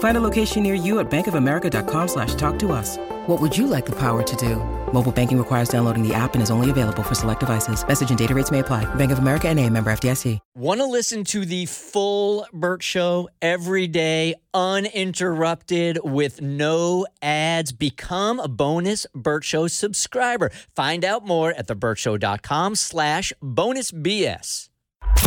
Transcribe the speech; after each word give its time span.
Find 0.00 0.16
a 0.16 0.20
location 0.20 0.62
near 0.62 0.74
you 0.74 0.98
at 0.98 1.10
bankofamerica.com 1.10 2.08
slash 2.08 2.34
talk 2.34 2.58
to 2.60 2.72
us. 2.72 2.96
What 3.26 3.40
would 3.40 3.56
you 3.56 3.66
like 3.66 3.86
the 3.86 3.96
power 3.96 4.22
to 4.22 4.36
do? 4.36 4.56
Mobile 4.92 5.12
banking 5.12 5.38
requires 5.38 5.68
downloading 5.68 6.06
the 6.06 6.14
app 6.14 6.34
and 6.34 6.42
is 6.42 6.50
only 6.50 6.70
available 6.70 7.02
for 7.02 7.14
select 7.14 7.40
devices. 7.40 7.86
Message 7.86 8.08
and 8.08 8.18
data 8.18 8.34
rates 8.34 8.50
may 8.50 8.60
apply. 8.60 8.92
Bank 8.96 9.12
of 9.12 9.18
America 9.18 9.48
and 9.48 9.60
a 9.60 9.68
member 9.68 9.92
FDIC. 9.92 10.38
Want 10.56 10.80
to 10.80 10.86
listen 10.86 11.22
to 11.24 11.44
the 11.44 11.66
full 11.66 12.46
Bert 12.52 12.82
Show 12.82 13.28
every 13.42 13.86
day, 13.86 14.34
uninterrupted, 14.54 15.98
with 16.02 16.40
no 16.40 17.06
ads? 17.20 17.70
Become 17.70 18.40
a 18.40 18.48
bonus 18.48 19.06
Bert 19.14 19.44
Show 19.44 19.68
subscriber. 19.68 20.50
Find 20.74 21.04
out 21.04 21.26
more 21.26 21.50
at 21.50 21.68
thebertshow.com 21.68 22.74
slash 22.74 23.34
bonus 23.42 23.92
BS. 23.92 24.70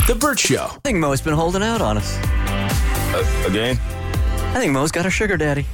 The 0.07 0.15
Bert 0.15 0.39
Show. 0.39 0.65
I 0.65 0.79
think 0.83 0.97
Mo's 0.97 1.21
been 1.21 1.35
holding 1.35 1.61
out 1.61 1.79
on 1.79 1.97
us. 1.97 2.17
Uh, 2.17 3.45
again? 3.47 3.79
I 4.55 4.59
think 4.59 4.71
Mo's 4.71 4.91
got 4.91 5.05
a 5.05 5.09
sugar 5.09 5.35
daddy. 5.37 5.65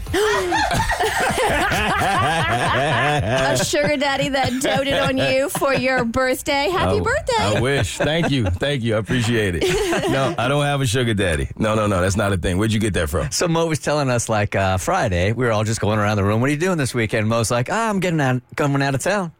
a 3.51 3.63
sugar 3.63 3.97
daddy 3.97 4.29
that 4.29 4.61
doted 4.61 4.93
on 4.93 5.17
you 5.17 5.49
for 5.49 5.73
your 5.73 6.05
birthday. 6.05 6.69
Happy 6.69 6.97
I- 6.99 7.01
birthday. 7.01 7.33
I 7.39 7.59
wish. 7.59 7.97
Thank 7.97 8.31
you. 8.31 8.45
Thank 8.45 8.83
you. 8.83 8.95
I 8.95 8.99
appreciate 8.99 9.55
it. 9.55 9.63
No, 10.09 10.33
I 10.37 10.47
don't 10.47 10.63
have 10.63 10.81
a 10.81 10.85
sugar 10.85 11.13
daddy. 11.13 11.49
No, 11.57 11.75
no, 11.75 11.87
no. 11.87 12.01
That's 12.01 12.15
not 12.15 12.31
a 12.33 12.37
thing. 12.37 12.57
Where'd 12.57 12.71
you 12.73 12.79
get 12.79 12.93
that 12.93 13.09
from? 13.09 13.31
So 13.31 13.47
Mo 13.47 13.65
was 13.67 13.79
telling 13.79 14.09
us 14.09 14.29
like 14.29 14.55
uh, 14.55 14.77
Friday, 14.77 15.33
we 15.33 15.45
were 15.45 15.51
all 15.51 15.63
just 15.63 15.81
going 15.81 15.99
around 15.99 16.17
the 16.17 16.23
room. 16.23 16.41
What 16.41 16.49
are 16.49 16.53
you 16.53 16.59
doing 16.59 16.77
this 16.77 16.93
weekend? 16.95 17.27
Mo's 17.27 17.51
like, 17.51 17.69
ah, 17.71 17.89
I'm 17.89 17.99
getting 17.99 18.21
out, 18.21 18.41
coming 18.55 18.81
out 18.81 18.95
of 18.95 19.01
town. 19.01 19.31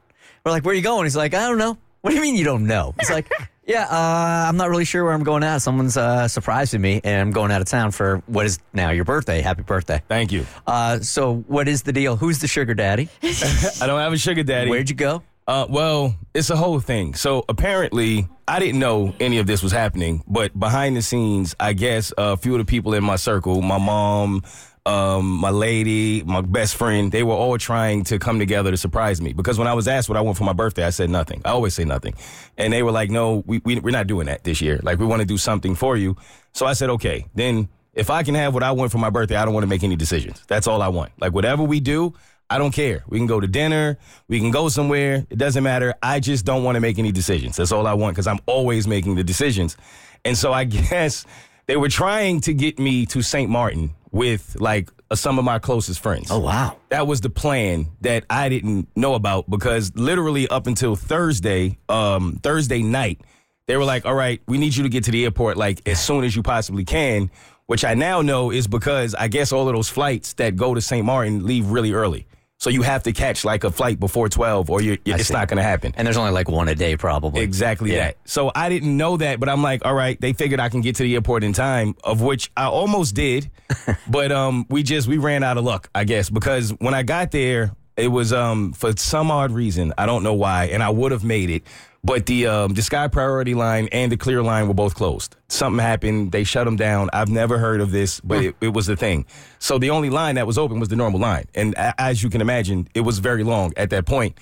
We're 0.46 0.52
like, 0.52 0.64
where 0.66 0.74
are 0.74 0.76
you 0.76 0.82
going? 0.84 1.06
He's 1.06 1.16
like, 1.16 1.34
I 1.34 1.48
don't 1.48 1.58
know. 1.58 1.78
What 2.02 2.12
do 2.12 2.16
you 2.16 2.22
mean 2.22 2.36
you 2.36 2.46
don't 2.46 2.68
know? 2.68 2.94
He's 3.00 3.10
like, 3.10 3.30
yeah, 3.70 3.84
uh, 3.84 4.50
I'm 4.50 4.58
not 4.58 4.70
really 4.70 4.84
sure 4.84 5.04
where 5.06 5.14
I'm 5.14 5.24
going 5.24 5.44
out. 5.44 5.62
Someone's 5.62 5.96
uh, 5.96 6.28
surprising 6.28 6.82
me, 6.82 7.02
and 7.04 7.22
I'm 7.22 7.32
going 7.32 7.52
out 7.52 7.62
of 7.62 7.68
town 7.68 7.92
for 7.92 8.24
what 8.26 8.48
is 8.48 8.58
now 8.74 8.90
your 8.90 9.06
birthday. 9.06 9.42
Happy 9.42 9.62
birthday! 9.62 10.02
Thank 10.08 10.32
you. 10.32 10.48
Uh, 10.66 11.00
so 11.02 11.36
what 11.48 11.68
is 11.68 11.84
the 11.84 11.94
deal? 11.94 12.16
Who's 12.16 12.40
the 12.40 12.48
sugar 12.48 12.74
daddy? 12.74 13.10
I 13.22 13.86
don't 13.86 14.00
have 14.00 14.12
a 14.12 14.18
sugar 14.18 14.42
daddy. 14.42 14.72
Where'd 14.72 14.90
you 14.90 14.96
go? 14.96 15.22
Uh, 15.48 15.68
well, 15.70 16.16
it's 16.34 16.50
a 16.50 16.56
whole 16.56 16.80
thing. 16.80 17.14
So 17.14 17.46
apparently, 17.48 18.28
I 18.48 18.60
didn't 18.60 18.80
know 18.80 19.14
any 19.20 19.38
of 19.38 19.46
this 19.46 19.62
was 19.62 19.72
happening, 19.72 20.24
but 20.28 20.60
behind 20.60 20.98
the 20.98 21.04
scenes, 21.04 21.56
I 21.60 21.74
guess 21.74 22.12
a 22.18 22.38
few 22.38 22.54
of 22.54 22.60
the 22.60 22.66
people 22.66 22.96
in 22.96 23.04
my 23.04 23.18
circle, 23.18 23.62
my 23.62 23.78
mom, 23.78 24.44
um, 24.90 25.28
my 25.28 25.52
lady, 25.52 26.24
my 26.24 26.42
best 26.42 26.76
friend, 26.76 27.12
they 27.12 27.22
were 27.22 27.36
all 27.36 27.60
trying 27.60 28.04
to 28.06 28.18
come 28.18 28.40
together 28.40 28.72
to 28.72 28.78
surprise 28.78 29.22
me. 29.22 29.34
Because 29.34 29.60
when 29.60 29.68
I 29.68 29.74
was 29.76 29.88
asked 29.88 30.10
what 30.10 30.18
I 30.18 30.22
want 30.22 30.38
for 30.38 30.46
my 30.46 30.54
birthday, 30.54 30.84
I 30.84 30.90
said 30.90 31.12
nothing. 31.12 31.44
I 31.46 31.50
always 31.50 31.76
say 31.76 31.86
nothing. 31.86 32.16
And 32.58 32.74
they 32.74 32.82
were 32.82 32.92
like, 32.92 33.12
no, 33.12 33.44
we, 33.46 33.62
we, 33.64 33.80
we're 33.80 33.92
not 33.92 34.08
doing 34.08 34.26
that 34.26 34.44
this 34.44 34.62
year. 34.62 34.80
Like, 34.82 34.98
we 34.98 35.06
want 35.06 35.20
to 35.20 35.28
do 35.28 35.38
something 35.38 35.76
for 35.76 35.96
you. 35.96 36.18
So 36.54 36.66
I 36.66 36.74
said, 36.74 36.90
okay, 36.90 37.28
then 37.36 37.70
if 37.94 38.10
I 38.10 38.24
can 38.24 38.34
have 38.34 38.56
what 38.56 38.64
I 38.64 38.72
want 38.72 38.92
for 38.92 38.98
my 38.98 39.12
birthday, 39.12 39.36
I 39.36 39.46
don't 39.46 39.54
want 39.54 39.64
to 39.64 39.68
make 39.68 39.84
any 39.84 39.96
decisions. 39.96 40.44
That's 40.48 40.66
all 40.66 40.82
I 40.82 40.88
want. 40.88 41.12
Like, 41.20 41.34
whatever 41.34 41.62
we 41.62 41.80
do, 41.80 42.16
I 42.50 42.58
don't 42.58 42.72
care. 42.72 43.04
We 43.08 43.20
can 43.20 43.28
go 43.28 43.40
to 43.40 43.48
dinner. 43.48 44.00
We 44.28 44.40
can 44.40 44.50
go 44.50 44.70
somewhere. 44.70 45.24
It 45.30 45.38
doesn't 45.38 45.64
matter. 45.64 45.94
I 46.02 46.20
just 46.20 46.46
don't 46.46 46.64
want 46.64 46.78
to 46.78 46.82
make 46.82 46.98
any 46.98 47.12
decisions. 47.12 47.58
That's 47.58 47.72
all 47.72 47.86
I 47.86 47.94
want 47.94 48.16
because 48.16 48.26
I'm 48.26 48.40
always 48.48 48.88
making 48.88 49.16
the 49.16 49.24
decisions. 49.24 49.78
And 50.26 50.36
so 50.36 50.52
I 50.52 50.64
guess 50.90 51.28
they 51.68 51.78
were 51.78 51.90
trying 51.90 52.42
to 52.42 52.56
get 52.56 52.80
me 52.80 53.06
to 53.06 53.22
St. 53.22 53.52
Martin 53.52 53.94
with 54.12 54.58
like 54.60 54.90
some 55.14 55.40
of 55.40 55.46
my 55.46 55.60
closest 55.60 56.00
friends. 56.00 56.30
Oh 56.32 56.40
wow. 56.40 56.78
That 56.90 57.08
was 57.08 57.22
the 57.22 57.30
plan 57.30 57.88
that 58.02 58.26
I 58.30 58.50
didn't 58.50 58.88
know 58.96 59.16
about 59.16 59.50
because 59.50 59.92
literally 59.96 60.48
up 60.48 60.68
until 60.68 60.96
Thursday, 60.96 61.78
um, 61.88 62.40
Thursday 62.42 62.82
night, 62.82 63.22
they 63.68 63.78
were 63.78 63.86
like, 63.86 64.06
all 64.06 64.16
right, 64.16 64.42
we 64.48 64.58
need 64.58 64.76
you 64.76 64.84
to 64.84 64.90
get 64.90 65.04
to 65.06 65.12
the 65.12 65.24
airport 65.24 65.58
like 65.58 65.88
as 65.88 66.04
soon 66.04 66.24
as 66.24 66.36
you 66.36 66.44
possibly 66.44 66.86
can, 66.86 67.30
which 67.68 67.86
I 67.86 67.94
now 67.94 68.22
know 68.22 68.52
is 68.52 68.68
because 68.68 69.14
I 69.14 69.28
guess 69.28 69.52
all 69.52 69.68
of 69.68 69.76
those 69.76 69.90
flights 69.90 70.34
that 70.34 70.56
go 70.56 70.74
to 70.74 70.82
St. 70.82 71.06
Martin 71.06 71.46
leave 71.46 71.68
really 71.68 71.92
early. 71.94 72.26
So 72.60 72.70
you 72.70 72.82
have 72.82 73.04
to 73.04 73.14
catch 73.14 73.46
like 73.46 73.64
a 73.64 73.72
flight 73.72 74.02
before 74.02 74.28
12 74.28 74.70
or 74.70 74.82
you're, 74.82 74.98
it's 75.06 75.32
not 75.32 75.48
going 75.48 75.58
to 75.58 75.64
happen. 75.64 75.94
And 75.96 76.06
there's 76.06 76.18
only 76.18 76.32
like 76.34 76.50
one 76.50 76.68
a 76.68 76.76
day, 76.76 76.98
probably. 76.98 77.42
Exactly 77.42 77.94
Yeah. 77.94 78.08
that. 78.08 78.18
So 78.26 78.52
I 78.54 78.68
didn't 78.68 78.98
know 78.98 79.16
that, 79.16 79.40
but 79.40 79.48
I'm 79.48 79.64
like, 79.64 79.86
all 79.86 79.94
right, 79.94 80.20
they 80.20 80.34
figured 80.34 80.60
I 80.60 80.68
can 80.68 80.82
get 80.82 80.98
to 80.98 81.04
the 81.04 81.16
airport 81.16 81.46
in 81.46 81.54
time, 81.54 81.96
of 82.04 82.20
which 82.22 82.52
I 82.58 82.66
almost 82.66 83.16
did, 83.16 83.50
but 84.10 84.34
um, 84.34 84.66
we 84.70 84.84
just 84.84 85.08
we 85.08 85.18
ran 85.18 85.42
out 85.42 85.58
of 85.58 85.64
luck, 85.64 85.90
I 85.96 86.04
guess, 86.04 86.30
because 86.30 86.72
when 86.80 86.94
I 86.94 87.04
got 87.04 87.32
there, 87.32 87.72
it 87.96 88.10
was 88.10 88.34
um 88.34 88.74
for 88.74 88.92
some 88.98 89.32
odd 89.32 89.52
reason, 89.52 89.94
I 89.98 90.06
don't 90.06 90.24
know 90.24 90.34
why, 90.34 90.66
and 90.66 90.84
I 90.84 90.90
would 90.90 91.14
have 91.14 91.24
made 91.24 91.50
it, 91.50 91.64
but 92.04 92.26
the 92.26 92.48
um 92.48 92.74
the 92.74 92.82
Sky 92.82 93.08
Priority 93.08 93.54
line 93.56 93.90
and 93.92 94.12
the 94.12 94.18
Clear 94.18 94.42
line 94.42 94.68
were 94.68 94.74
both 94.74 94.96
closed. 94.96 95.36
Something 95.48 95.80
happened, 95.80 96.32
they 96.32 96.44
shut 96.44 96.66
them 96.66 96.76
down. 96.76 97.10
I've 97.14 97.30
never 97.30 97.58
heard 97.58 97.82
of 97.82 97.92
this, 97.92 98.20
but 98.22 98.44
it, 98.44 98.56
it 98.62 98.70
was 98.74 98.86
the 98.88 98.96
thing. 98.96 99.26
So 99.60 99.78
the 99.78 99.90
only 99.90 100.10
line 100.10 100.36
that 100.36 100.48
was 100.48 100.58
open 100.58 100.80
was 100.80 100.90
the 100.90 100.96
normal 100.96 101.20
line, 101.20 101.46
and 101.56 101.74
a- 101.76 102.00
as 102.00 102.24
you 102.24 102.30
can 102.30 102.42
imagine, 102.42 102.88
it 102.94 103.02
was 103.02 103.20
very 103.20 103.44
long 103.44 103.74
at 103.78 103.90
that 103.90 104.06
point. 104.06 104.38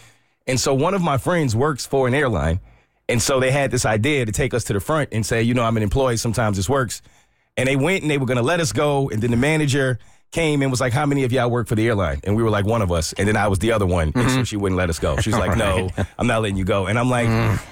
And 0.45 0.59
so 0.59 0.73
one 0.73 0.94
of 0.94 1.01
my 1.01 1.18
friends 1.18 1.56
works 1.56 1.85
for 1.85 2.07
an 2.07 2.13
airline. 2.13 2.59
And 3.09 3.22
so 3.22 3.40
they 3.40 3.51
had 3.51 3.72
this 3.72 3.85
idea 3.85 4.25
to 4.25 4.31
take 4.34 4.53
us 4.53 4.66
to 4.66 4.74
the 4.74 4.79
front 4.81 5.09
and 5.13 5.25
say, 5.25 5.41
you 5.41 5.53
know, 5.53 5.63
I'm 5.63 5.78
an 5.78 5.84
employee. 5.84 6.18
Sometimes 6.18 6.57
this 6.57 6.68
works. 6.69 7.01
And 7.56 7.68
they 7.68 7.75
went 7.78 8.01
and 8.01 8.12
they 8.12 8.18
were 8.18 8.25
going 8.25 8.38
to 8.38 8.44
let 8.44 8.59
us 8.59 8.74
go. 8.74 9.09
And 9.09 9.22
then 9.22 9.31
the 9.31 9.38
manager 9.38 9.97
came 10.32 10.62
and 10.62 10.70
was 10.70 10.82
like, 10.82 10.94
how 10.94 11.06
many 11.06 11.24
of 11.24 11.32
y'all 11.32 11.50
work 11.50 11.68
for 11.68 11.76
the 11.76 11.88
airline? 11.88 12.20
And 12.24 12.36
we 12.36 12.44
were 12.44 12.50
like, 12.50 12.66
one 12.66 12.82
of 12.82 12.92
us. 12.92 13.14
And 13.14 13.28
then 13.28 13.38
I 13.38 13.48
was 13.48 13.60
the 13.60 13.72
other 13.72 13.86
one. 13.86 14.12
And 14.14 14.30
so 14.30 14.44
she 14.44 14.58
wouldn't 14.58 14.78
let 14.78 14.90
us 14.90 15.00
go. 15.00 15.18
She's 15.18 15.34
like, 15.38 15.58
no, 15.66 15.90
I'm 16.20 16.28
not 16.28 16.42
letting 16.42 16.58
you 16.58 16.66
go. 16.66 16.86
And 16.88 17.00
I'm 17.00 17.10
like, 17.10 17.28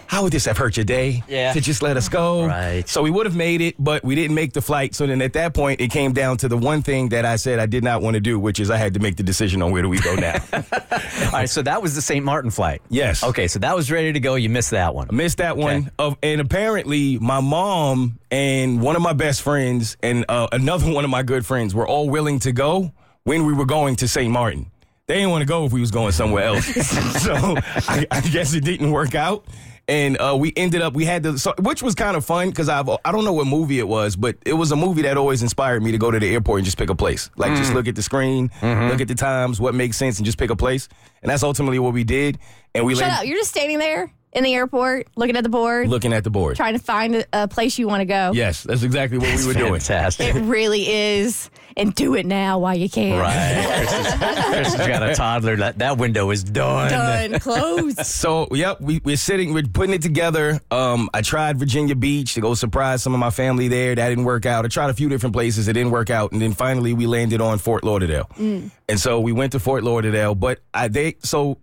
how 0.08 0.24
would 0.24 0.32
this 0.32 0.46
have 0.46 0.58
hurt 0.58 0.78
your 0.78 0.86
day 0.86 1.22
Yeah. 1.28 1.52
to 1.54 1.60
just 1.62 1.82
let 1.82 1.98
us 1.98 2.08
go? 2.10 2.46
Right. 2.46 2.88
So 2.88 3.04
we 3.04 3.12
would 3.12 3.26
have 3.26 3.36
made 3.36 3.60
it, 3.62 3.76
but 3.78 4.04
we 4.04 4.16
didn't 4.16 4.36
make 4.36 4.54
the 4.54 4.62
flight. 4.62 4.96
So 4.96 5.06
then 5.06 5.22
at 5.22 5.34
that 5.34 5.54
point, 5.54 5.82
it 5.82 5.92
came 5.92 6.14
down 6.14 6.38
to 6.38 6.48
the 6.48 6.58
one 6.58 6.82
thing 6.82 7.10
that 7.10 7.26
I 7.26 7.36
said 7.36 7.60
I 7.60 7.66
did 7.66 7.84
not 7.84 8.02
want 8.02 8.14
to 8.16 8.22
do, 8.22 8.40
which 8.40 8.60
is 8.60 8.72
I 8.72 8.78
had 8.78 8.94
to 8.94 9.00
make 9.02 9.18
the 9.18 9.24
decision 9.24 9.62
on 9.62 9.72
where 9.72 9.82
do 9.82 9.90
we 9.90 10.00
go 10.00 10.16
now. 10.16 10.36
All 10.54 11.32
right, 11.34 11.50
so 11.50 11.62
that 11.62 11.82
was 11.82 11.94
the 11.96 12.02
St. 12.02 12.24
Martin 12.24 12.52
flight. 12.52 12.82
yes. 12.90 13.24
Okay, 13.24 13.48
so 13.48 13.60
that 13.60 13.76
was 13.76 13.92
ready 13.92 14.14
to 14.14 14.20
go. 14.20 14.36
You 14.36 14.50
missed 14.50 14.72
that 14.72 14.96
one. 14.96 15.08
I 15.12 15.14
Missed 15.14 15.38
that 15.40 15.58
one. 15.58 15.76
Okay. 15.76 15.90
Of 16.00 16.18
and 16.24 16.40
apparently 16.42 17.18
my 17.20 17.42
mom 17.42 18.18
and 18.32 18.82
one 18.82 18.96
of 18.96 19.02
my 19.02 19.14
best 19.14 19.42
friends 19.42 19.98
and 20.02 20.26
uh, 20.30 20.48
another 20.52 20.92
one 20.94 21.04
of 21.04 21.10
my 21.10 21.24
good 21.24 21.46
friends 21.46 21.74
were 21.76 21.88
all 21.88 22.10
willing 22.10 22.40
to 22.40 22.45
go 22.52 22.94
when 23.24 23.46
we 23.46 23.54
were 23.54 23.66
going 23.66 23.96
to 23.98 24.08
St. 24.08 24.32
Martin. 24.32 24.72
They 25.08 25.16
didn't 25.16 25.30
want 25.30 25.42
to 25.42 25.46
go 25.48 25.66
if 25.66 25.72
we 25.72 25.82
was 25.82 25.92
going 25.92 26.12
somewhere 26.14 26.46
else. 26.46 26.66
so 27.24 27.36
I, 27.36 28.08
I 28.10 28.22
guess 28.22 28.54
it 28.54 28.64
didn't 28.64 28.92
work 28.92 29.14
out. 29.14 29.46
And 29.88 30.18
uh, 30.18 30.36
we 30.40 30.52
ended 30.58 30.82
up, 30.82 30.94
we 30.96 31.06
had 31.06 31.22
to, 31.24 31.38
so, 31.38 31.54
which 31.60 31.84
was 31.84 31.94
kind 31.94 32.18
of 32.18 32.26
fun 32.26 32.50
because 32.50 32.70
I've, 32.70 32.90
I 32.90 33.12
don't 33.12 33.24
know 33.24 33.34
what 33.34 33.46
movie 33.46 33.78
it 33.78 33.88
was, 33.88 34.16
but 34.16 34.36
it 34.44 34.54
was 34.54 34.72
a 34.72 34.76
movie 34.76 35.04
that 35.04 35.16
always 35.16 35.44
inspired 35.44 35.84
me 35.84 35.92
to 35.92 36.00
go 36.00 36.10
to 36.10 36.18
the 36.18 36.34
airport 36.34 36.60
and 36.60 36.66
just 36.66 36.80
pick 36.80 36.90
a 36.90 36.96
place. 36.96 37.30
Like 37.38 37.56
just 37.56 37.72
look 37.74 37.88
at 37.88 37.94
the 37.94 38.02
screen, 38.02 38.50
look 38.64 39.00
at 39.00 39.08
the 39.08 39.14
times, 39.14 39.62
what 39.62 39.76
makes 39.76 39.98
sense, 39.98 40.18
and 40.18 40.26
just 40.26 40.40
pick 40.40 40.50
a 40.50 40.56
place. 40.56 40.90
And 41.22 41.30
that's 41.30 41.44
ultimately 41.44 41.78
what 41.78 41.94
we 41.94 42.04
did. 42.04 42.40
And 42.74 42.84
we 42.84 42.96
Shut 42.96 43.04
landed 43.04 43.20
up. 43.20 43.28
You're 43.28 43.38
just 43.38 43.52
standing 43.52 43.78
there 43.78 44.12
in 44.36 44.44
the 44.44 44.54
airport 44.54 45.08
looking 45.16 45.38
at 45.38 45.44
the 45.44 45.50
board, 45.50 45.88
looking 45.88 46.14
at 46.14 46.24
the 46.24 46.30
board. 46.30 46.58
trying 46.58 46.74
to 46.74 46.80
find 46.80 47.16
a, 47.16 47.26
a 47.34 47.48
place 47.48 47.80
you 47.80 47.88
want 47.88 48.02
to 48.02 48.06
go. 48.06 48.32
Yes, 48.34 48.64
that's 48.64 48.84
exactly 48.84 49.18
what 49.18 49.36
we 49.36 49.48
were 49.48 49.54
doing. 49.54 49.80
Fantastic. 49.80 50.36
It 50.36 50.42
really 50.42 50.88
is. 50.88 51.50
And 51.78 51.94
do 51.94 52.16
it 52.16 52.26
now 52.26 52.60
while 52.60 52.76
you 52.76 52.90
can. 52.90 53.20
Right. 53.20 53.86
Chris 54.48 54.74
has 54.76 54.88
got 54.88 55.10
a 55.10 55.14
toddler. 55.14 55.58
That, 55.58 55.80
that 55.80 55.98
window 55.98 56.32
is 56.32 56.42
done. 56.42 56.90
Done. 56.90 57.40
Closed. 57.40 58.00
So, 58.06 58.48
yep, 58.52 58.80
we, 58.80 59.02
we're 59.04 59.18
sitting, 59.18 59.54
we're 59.54 59.64
putting 59.64 59.94
it 59.94 60.02
together. 60.02 60.62
Um, 60.72 61.10
I 61.14 61.22
tried 61.22 61.58
Virginia 61.58 61.96
Beach 61.96 62.34
to 62.36 62.42
go 62.42 62.54
surprise 62.54 63.04
some 63.04 63.14
of 63.14 63.20
my 63.20 63.30
family 63.30 63.68
there. 63.68 63.94
That 63.94 64.08
didn't 64.08 64.24
work 64.24 64.46
out. 64.46 64.64
I 64.64 64.70
tried 64.70 64.90
a 64.90 64.94
few 64.94 65.10
different 65.10 65.34
places. 65.34 65.68
It 65.68 65.74
didn't 65.74 65.92
work 65.92 66.10
out. 66.10 66.32
And 66.32 66.42
then 66.42 66.54
finally 66.54 66.94
we 66.94 67.08
landed 67.08 67.42
on 67.42 67.58
Fort 67.58 67.84
Lauderdale. 67.84 68.30
And 68.38 68.72
so 68.98 69.20
we 69.20 69.34
went 69.34 69.52
to 69.52 69.60
Fort 69.60 69.84
Lauderdale. 69.84 70.34
But 70.34 70.60
I, 70.74 70.88
they, 70.88 71.18
so 71.24 71.58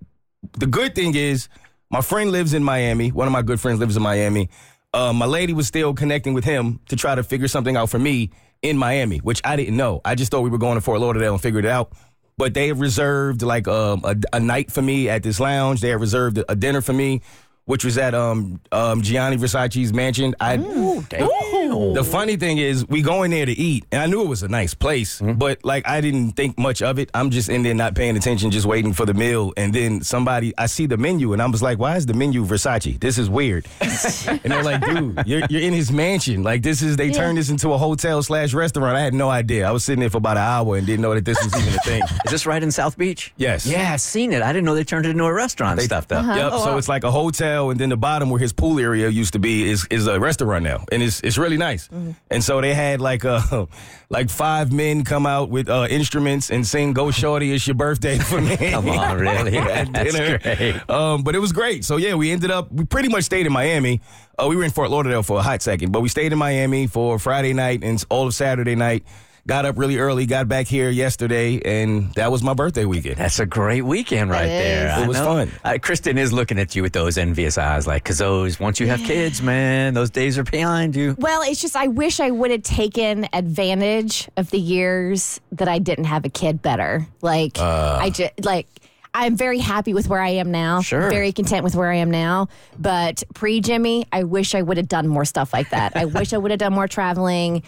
the 0.58 0.66
good 0.66 0.94
thing 0.94 1.14
is 1.14 1.48
my 1.92 2.00
friend 2.00 2.32
lives 2.32 2.54
in 2.54 2.64
Miami. 2.64 3.10
One 3.12 3.28
of 3.28 3.32
my 3.32 3.42
good 3.42 3.60
friends 3.60 3.78
lives 3.78 3.96
in 3.96 4.02
Miami. 4.02 4.48
uh, 4.94 5.12
my 5.12 5.26
lady 5.26 5.52
was 5.52 5.66
still 5.66 5.94
connecting 5.94 6.34
with 6.34 6.44
him 6.44 6.80
to 6.88 6.96
try 6.96 7.14
to 7.14 7.22
figure 7.22 7.48
something 7.48 7.76
out 7.76 7.88
for 7.90 7.98
me 7.98 8.30
in 8.62 8.76
Miami, 8.76 9.18
which 9.18 9.40
I 9.44 9.56
didn't 9.56 9.76
know. 9.76 10.00
I 10.04 10.14
just 10.14 10.30
thought 10.30 10.42
we 10.42 10.50
were 10.50 10.58
going 10.58 10.74
to 10.76 10.80
Fort 10.80 11.00
Lauderdale 11.00 11.32
and 11.32 11.42
figured 11.42 11.64
it 11.64 11.70
out. 11.70 11.92
But 12.36 12.54
they 12.54 12.72
reserved 12.72 13.42
like 13.42 13.68
um, 13.68 14.02
a, 14.04 14.16
a 14.32 14.40
night 14.40 14.70
for 14.70 14.82
me 14.82 15.08
at 15.08 15.22
this 15.22 15.38
lounge. 15.38 15.80
They 15.80 15.94
reserved 15.96 16.42
a 16.48 16.56
dinner 16.56 16.80
for 16.80 16.92
me, 16.92 17.20
which 17.64 17.84
was 17.84 17.96
at 17.98 18.14
um, 18.14 18.60
um, 18.72 19.02
Gianni 19.02 19.36
Versace's 19.36 19.92
mansion. 19.92 20.34
I 20.40 20.56
the 20.56 22.04
funny 22.04 22.36
thing 22.36 22.58
is, 22.58 22.86
we 22.88 23.02
go 23.02 23.22
in 23.22 23.30
there 23.30 23.46
to 23.46 23.52
eat, 23.52 23.84
and 23.92 24.02
I 24.02 24.06
knew 24.06 24.22
it 24.22 24.28
was 24.28 24.42
a 24.42 24.48
nice 24.48 24.74
place, 24.74 25.20
Mm-hmm. 25.20 25.38
but 25.38 25.64
like 25.64 25.86
I 25.86 26.00
didn't 26.00 26.32
think 26.32 26.58
much 26.58 26.82
of 26.82 26.98
it. 26.98 27.10
I'm 27.14 27.30
just 27.30 27.48
in 27.48 27.62
there 27.62 27.74
not 27.74 27.94
paying 27.94 28.16
attention, 28.16 28.50
just 28.50 28.66
waiting 28.66 28.92
for 28.92 29.06
the 29.06 29.14
meal, 29.14 29.52
and 29.56 29.72
then 29.74 30.02
somebody, 30.02 30.52
I 30.58 30.66
see 30.66 30.86
the 30.86 30.96
menu, 30.96 31.32
and 31.32 31.40
I 31.42 31.46
was 31.46 31.62
like, 31.62 31.78
"Why 31.78 31.96
is 31.96 32.06
the 32.06 32.14
menu 32.14 32.44
Versace? 32.44 32.98
This 33.00 33.18
is 33.18 33.28
weird." 33.30 33.66
and 33.80 34.40
they're 34.44 34.62
like, 34.62 34.84
"Dude, 34.84 35.22
you're, 35.26 35.42
you're 35.50 35.62
in 35.62 35.72
his 35.72 35.92
mansion. 35.92 36.42
Like 36.42 36.62
this 36.62 36.82
is 36.82 36.96
they 36.96 37.10
turned 37.10 37.38
this 37.38 37.50
into 37.50 37.72
a 37.72 37.78
hotel 37.78 38.22
slash 38.22 38.52
restaurant." 38.54 38.96
I 38.96 39.00
had 39.00 39.14
no 39.14 39.30
idea. 39.30 39.66
I 39.68 39.70
was 39.70 39.84
sitting 39.84 40.00
there 40.00 40.10
for 40.10 40.18
about 40.18 40.36
an 40.36 40.42
hour 40.44 40.76
and 40.76 40.86
didn't 40.86 41.02
know 41.02 41.14
that 41.14 41.24
this 41.24 41.42
was 41.42 41.54
even 41.60 41.74
a 41.74 41.78
thing. 41.78 42.02
Is 42.24 42.30
this 42.30 42.46
right 42.46 42.62
in 42.62 42.70
South 42.70 42.96
Beach? 42.98 43.32
Yes. 43.36 43.66
Yeah, 43.66 43.92
I've 43.92 44.00
seen 44.00 44.32
it. 44.32 44.42
I 44.42 44.52
didn't 44.52 44.64
know 44.64 44.74
they 44.74 44.84
turned 44.84 45.06
it 45.06 45.10
into 45.10 45.24
a 45.24 45.32
restaurant 45.32 45.78
and 45.78 45.82
stuff, 45.82 46.08
though. 46.08 46.20
Yep. 46.20 46.52
so 46.52 46.76
it's 46.78 46.88
like 46.88 47.04
a 47.04 47.10
hotel, 47.10 47.61
and 47.70 47.78
then 47.80 47.88
the 47.88 47.96
bottom 47.96 48.30
where 48.30 48.40
his 48.40 48.52
pool 48.52 48.78
area 48.78 49.08
used 49.08 49.32
to 49.32 49.38
be 49.38 49.68
is 49.68 49.86
is 49.90 50.06
a 50.06 50.18
restaurant 50.18 50.64
now, 50.64 50.84
and 50.92 51.02
it's 51.02 51.20
it's 51.20 51.38
really 51.38 51.56
nice. 51.56 51.88
And 52.30 52.42
so 52.42 52.60
they 52.60 52.74
had 52.74 53.00
like 53.00 53.24
uh 53.24 53.66
like 54.08 54.30
five 54.30 54.72
men 54.72 55.04
come 55.04 55.26
out 55.26 55.50
with 55.50 55.68
uh, 55.68 55.86
instruments 55.90 56.50
and 56.50 56.66
sing 56.66 56.92
"Go 56.92 57.10
Shorty, 57.10 57.52
It's 57.52 57.66
Your 57.66 57.74
Birthday" 57.74 58.18
for 58.18 58.40
me. 58.40 58.56
Come 58.70 58.88
on, 58.88 59.18
really? 59.26 59.56
At 59.58 59.92
That's 59.92 60.12
dinner. 60.12 60.38
great. 60.38 60.90
Um, 60.90 61.22
but 61.22 61.34
it 61.34 61.38
was 61.40 61.52
great. 61.52 61.84
So 61.84 61.96
yeah, 61.96 62.14
we 62.14 62.30
ended 62.30 62.50
up 62.50 62.70
we 62.72 62.84
pretty 62.84 63.08
much 63.08 63.24
stayed 63.24 63.46
in 63.46 63.52
Miami. 63.52 64.00
Uh, 64.38 64.46
we 64.48 64.56
were 64.56 64.64
in 64.64 64.70
Fort 64.70 64.90
Lauderdale 64.90 65.22
for 65.22 65.38
a 65.38 65.42
hot 65.42 65.62
second, 65.62 65.92
but 65.92 66.00
we 66.00 66.08
stayed 66.08 66.32
in 66.32 66.38
Miami 66.38 66.86
for 66.86 67.18
Friday 67.18 67.52
night 67.52 67.84
and 67.84 68.02
all 68.10 68.26
of 68.26 68.34
Saturday 68.34 68.74
night. 68.74 69.04
Got 69.44 69.64
up 69.64 69.76
really 69.76 69.98
early, 69.98 70.24
got 70.24 70.46
back 70.46 70.68
here 70.68 70.88
yesterday, 70.88 71.60
and 71.64 72.12
that 72.14 72.30
was 72.30 72.44
my 72.44 72.54
birthday 72.54 72.84
weekend. 72.84 73.16
That's 73.16 73.40
a 73.40 73.46
great 73.46 73.82
weekend 73.82 74.30
right 74.30 74.44
It 74.44 74.48
there. 74.48 74.86
is. 74.86 74.92
I 74.92 75.02
It 75.02 75.08
was 75.08 75.16
know. 75.16 75.24
fun. 75.24 75.50
Uh, 75.64 75.78
Kristen 75.82 76.16
is 76.16 76.32
looking 76.32 76.60
at 76.60 76.76
you 76.76 76.82
with 76.82 76.92
those 76.92 77.18
envious 77.18 77.58
eyes, 77.58 77.84
like, 77.84 78.04
because 78.04 78.18
those, 78.18 78.60
once 78.60 78.78
you 78.78 78.86
have 78.86 79.00
kids, 79.00 79.42
man, 79.42 79.94
those 79.94 80.10
days 80.10 80.38
are 80.38 80.44
behind 80.44 80.94
you. 80.94 81.16
Well, 81.18 81.42
it's 81.42 81.60
just 81.60 81.74
I 81.74 81.88
wish 81.88 82.20
I 82.20 82.30
would 82.30 82.52
have 82.52 82.62
taken 82.62 83.26
advantage 83.32 84.28
of 84.36 84.48
the 84.50 84.60
years 84.60 85.40
that 85.50 85.66
I 85.66 85.80
didn't 85.80 86.04
have 86.04 86.24
a 86.24 86.28
kid 86.30 86.62
better. 86.62 87.08
Like 87.20 87.58
I 87.58 88.10
just 88.10 88.44
like 88.44 88.68
I'm 89.12 89.36
very 89.36 89.58
happy 89.58 89.92
with 89.92 90.08
where 90.08 90.20
I 90.22 90.30
am 90.30 90.52
now. 90.52 90.82
Sure. 90.82 91.10
Very 91.10 91.32
content 91.32 91.64
with 91.64 91.74
where 91.74 91.90
I 91.90 91.96
am 91.96 92.12
now. 92.12 92.46
But 92.78 93.24
pre 93.34 93.60
Jimmy, 93.60 94.06
I 94.12 94.22
wish 94.22 94.54
I 94.54 94.62
would 94.62 94.76
have 94.76 94.88
done 94.88 95.08
more 95.08 95.24
stuff 95.24 95.52
like 95.52 95.70
that. 95.70 95.96
I 95.96 96.04
wish 96.04 96.32
I 96.32 96.38
would 96.38 96.52
have 96.52 96.60
done 96.60 96.72
more 96.72 96.86
traveling. 96.86 97.64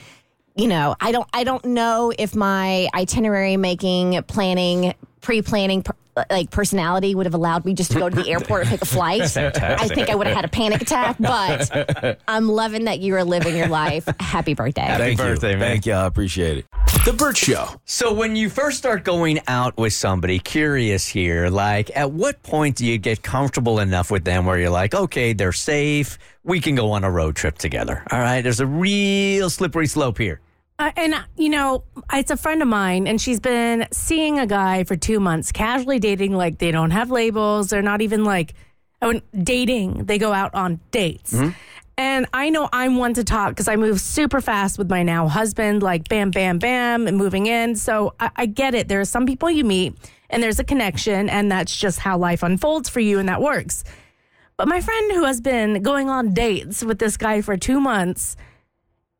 You 0.56 0.68
know, 0.68 0.94
I 1.00 1.10
don't 1.10 1.28
I 1.32 1.42
don't 1.42 1.64
know 1.64 2.12
if 2.16 2.36
my 2.36 2.88
itinerary 2.94 3.56
making, 3.56 4.22
planning, 4.24 4.94
pre-planning 5.20 5.82
per- 5.82 5.96
like 6.30 6.50
personality 6.50 7.14
would 7.14 7.26
have 7.26 7.34
allowed 7.34 7.64
me 7.64 7.74
just 7.74 7.90
to 7.90 7.98
go 7.98 8.08
to 8.08 8.14
the 8.14 8.28
airport 8.30 8.62
and 8.62 8.70
pick 8.70 8.82
a 8.82 8.86
flight. 8.86 9.36
I 9.36 9.88
think 9.88 10.10
I 10.10 10.14
would 10.14 10.28
have 10.28 10.36
had 10.36 10.44
a 10.44 10.48
panic 10.48 10.82
attack, 10.82 11.16
but 11.18 12.20
I'm 12.28 12.48
loving 12.48 12.84
that 12.84 13.00
you 13.00 13.16
are 13.16 13.24
living 13.24 13.56
your 13.56 13.66
life. 13.66 14.06
Happy 14.20 14.54
birthday. 14.54 14.94
Thank 14.96 15.18
birthday, 15.18 15.52
you. 15.52 15.56
man. 15.56 15.70
Thank 15.70 15.86
you. 15.86 15.94
I 15.94 16.06
appreciate 16.06 16.58
it. 16.58 16.66
The 17.04 17.12
Bert 17.12 17.36
Show. 17.36 17.68
So 17.84 18.14
when 18.14 18.36
you 18.36 18.48
first 18.48 18.78
start 18.78 19.04
going 19.04 19.40
out 19.48 19.76
with 19.76 19.92
somebody, 19.92 20.38
curious 20.38 21.06
here, 21.06 21.48
like 21.48 21.94
at 21.96 22.12
what 22.12 22.42
point 22.42 22.76
do 22.76 22.86
you 22.86 22.96
get 22.96 23.22
comfortable 23.22 23.80
enough 23.80 24.10
with 24.10 24.24
them 24.24 24.46
where 24.46 24.58
you're 24.58 24.70
like, 24.70 24.94
okay, 24.94 25.32
they're 25.32 25.52
safe, 25.52 26.18
we 26.44 26.60
can 26.60 26.74
go 26.74 26.92
on 26.92 27.04
a 27.04 27.10
road 27.10 27.36
trip 27.36 27.58
together. 27.58 28.04
All 28.10 28.20
right, 28.20 28.40
there's 28.42 28.60
a 28.60 28.66
real 28.66 29.50
slippery 29.50 29.86
slope 29.86 30.18
here. 30.18 30.40
Uh, 30.78 30.90
and 30.96 31.14
uh, 31.14 31.22
you 31.36 31.48
know, 31.48 31.84
it's 32.12 32.30
a 32.30 32.36
friend 32.36 32.60
of 32.60 32.68
mine, 32.68 33.06
and 33.06 33.20
she's 33.20 33.40
been 33.40 33.86
seeing 33.92 34.38
a 34.38 34.46
guy 34.46 34.84
for 34.84 34.96
two 34.96 35.20
months, 35.20 35.52
casually 35.52 35.98
dating. 35.98 36.32
Like 36.34 36.58
they 36.58 36.72
don't 36.72 36.90
have 36.90 37.10
labels. 37.10 37.70
They're 37.70 37.82
not 37.82 38.02
even 38.02 38.24
like 38.24 38.54
oh, 39.00 39.20
dating. 39.40 40.06
They 40.06 40.18
go 40.18 40.32
out 40.32 40.54
on 40.54 40.80
dates. 40.90 41.32
And 41.96 42.26
I 42.32 42.50
know 42.50 42.68
I'm 42.72 42.96
one 42.96 43.14
to 43.14 43.22
talk 43.22 43.50
because 43.50 43.68
I 43.68 43.76
move 43.76 44.00
super 44.00 44.40
fast 44.40 44.78
with 44.78 44.90
my 44.90 45.04
now 45.04 45.28
husband, 45.28 45.80
like 45.80 46.08
bam, 46.08 46.32
bam, 46.32 46.58
bam, 46.58 47.06
and 47.06 47.16
moving 47.16 47.46
in. 47.46 47.76
So 47.76 48.14
I, 48.18 48.30
I 48.34 48.46
get 48.46 48.74
it. 48.74 48.88
There 48.88 49.00
are 49.00 49.04
some 49.04 49.26
people 49.26 49.48
you 49.48 49.62
meet, 49.62 49.96
and 50.28 50.42
there's 50.42 50.58
a 50.58 50.64
connection, 50.64 51.30
and 51.30 51.52
that's 51.52 51.76
just 51.76 52.00
how 52.00 52.18
life 52.18 52.42
unfolds 52.42 52.88
for 52.88 52.98
you, 52.98 53.20
and 53.20 53.28
that 53.28 53.40
works. 53.40 53.84
But 54.56 54.66
my 54.66 54.80
friend 54.80 55.12
who 55.12 55.24
has 55.24 55.40
been 55.40 55.82
going 55.82 56.08
on 56.08 56.34
dates 56.34 56.82
with 56.82 56.98
this 56.98 57.16
guy 57.16 57.42
for 57.42 57.56
two 57.56 57.78
months 57.78 58.34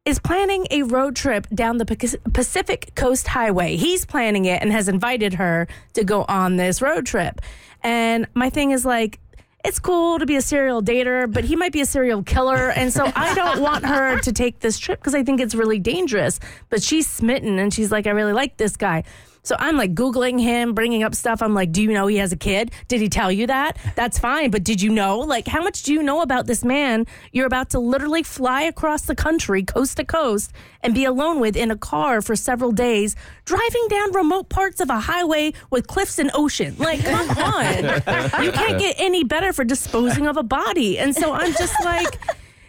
is 0.04 0.18
planning 0.18 0.66
a 0.70 0.82
road 0.82 1.16
trip 1.16 1.46
down 1.54 1.78
the 1.78 1.86
Pacific 2.32 2.94
Coast 2.94 3.26
Highway. 3.28 3.76
He's 3.76 4.04
planning 4.04 4.44
it 4.44 4.60
and 4.60 4.70
has 4.70 4.86
invited 4.86 5.34
her 5.34 5.66
to 5.94 6.04
go 6.04 6.26
on 6.28 6.56
this 6.56 6.82
road 6.82 7.06
trip. 7.06 7.40
And 7.82 8.26
my 8.34 8.50
thing 8.50 8.70
is 8.70 8.84
like, 8.84 9.18
it's 9.64 9.78
cool 9.78 10.18
to 10.18 10.26
be 10.26 10.36
a 10.36 10.42
serial 10.42 10.82
dater, 10.82 11.30
but 11.32 11.44
he 11.44 11.56
might 11.56 11.72
be 11.72 11.80
a 11.80 11.86
serial 11.86 12.22
killer. 12.22 12.70
And 12.70 12.92
so 12.92 13.10
I 13.16 13.34
don't 13.34 13.62
want 13.62 13.86
her 13.86 14.20
to 14.20 14.32
take 14.32 14.60
this 14.60 14.78
trip 14.78 15.00
because 15.00 15.14
I 15.14 15.22
think 15.22 15.40
it's 15.40 15.54
really 15.54 15.78
dangerous. 15.78 16.38
But 16.68 16.82
she's 16.82 17.06
smitten 17.06 17.58
and 17.58 17.72
she's 17.72 17.90
like, 17.90 18.06
I 18.06 18.10
really 18.10 18.34
like 18.34 18.58
this 18.58 18.76
guy. 18.76 19.04
So 19.44 19.56
I'm 19.58 19.76
like 19.76 19.94
Googling 19.94 20.40
him, 20.40 20.72
bringing 20.72 21.02
up 21.02 21.14
stuff. 21.14 21.42
I'm 21.42 21.52
like, 21.52 21.70
do 21.70 21.82
you 21.82 21.92
know 21.92 22.06
he 22.06 22.16
has 22.16 22.32
a 22.32 22.36
kid? 22.36 22.72
Did 22.88 23.02
he 23.02 23.10
tell 23.10 23.30
you 23.30 23.46
that? 23.46 23.76
That's 23.94 24.18
fine. 24.18 24.50
But 24.50 24.64
did 24.64 24.80
you 24.80 24.90
know? 24.90 25.18
Like, 25.20 25.46
how 25.46 25.62
much 25.62 25.82
do 25.82 25.92
you 25.92 26.02
know 26.02 26.22
about 26.22 26.46
this 26.46 26.64
man 26.64 27.06
you're 27.30 27.46
about 27.46 27.70
to 27.70 27.78
literally 27.78 28.22
fly 28.22 28.62
across 28.62 29.02
the 29.02 29.14
country, 29.14 29.62
coast 29.62 29.98
to 29.98 30.04
coast, 30.04 30.50
and 30.82 30.94
be 30.94 31.04
alone 31.04 31.40
with 31.40 31.56
in 31.56 31.70
a 31.70 31.76
car 31.76 32.22
for 32.22 32.34
several 32.34 32.72
days, 32.72 33.16
driving 33.44 33.86
down 33.88 34.12
remote 34.12 34.48
parts 34.48 34.80
of 34.80 34.88
a 34.88 34.98
highway 34.98 35.52
with 35.70 35.86
cliffs 35.86 36.18
and 36.18 36.30
ocean? 36.32 36.74
Like, 36.78 37.04
come 37.04 37.28
on. 37.38 37.84
you 38.42 38.50
can't 38.50 38.78
get 38.78 38.96
any 38.98 39.24
better 39.24 39.52
for 39.52 39.64
disposing 39.64 40.26
of 40.26 40.38
a 40.38 40.42
body. 40.42 40.98
And 40.98 41.14
so 41.14 41.34
I'm 41.34 41.52
just 41.52 41.74
like, 41.84 42.18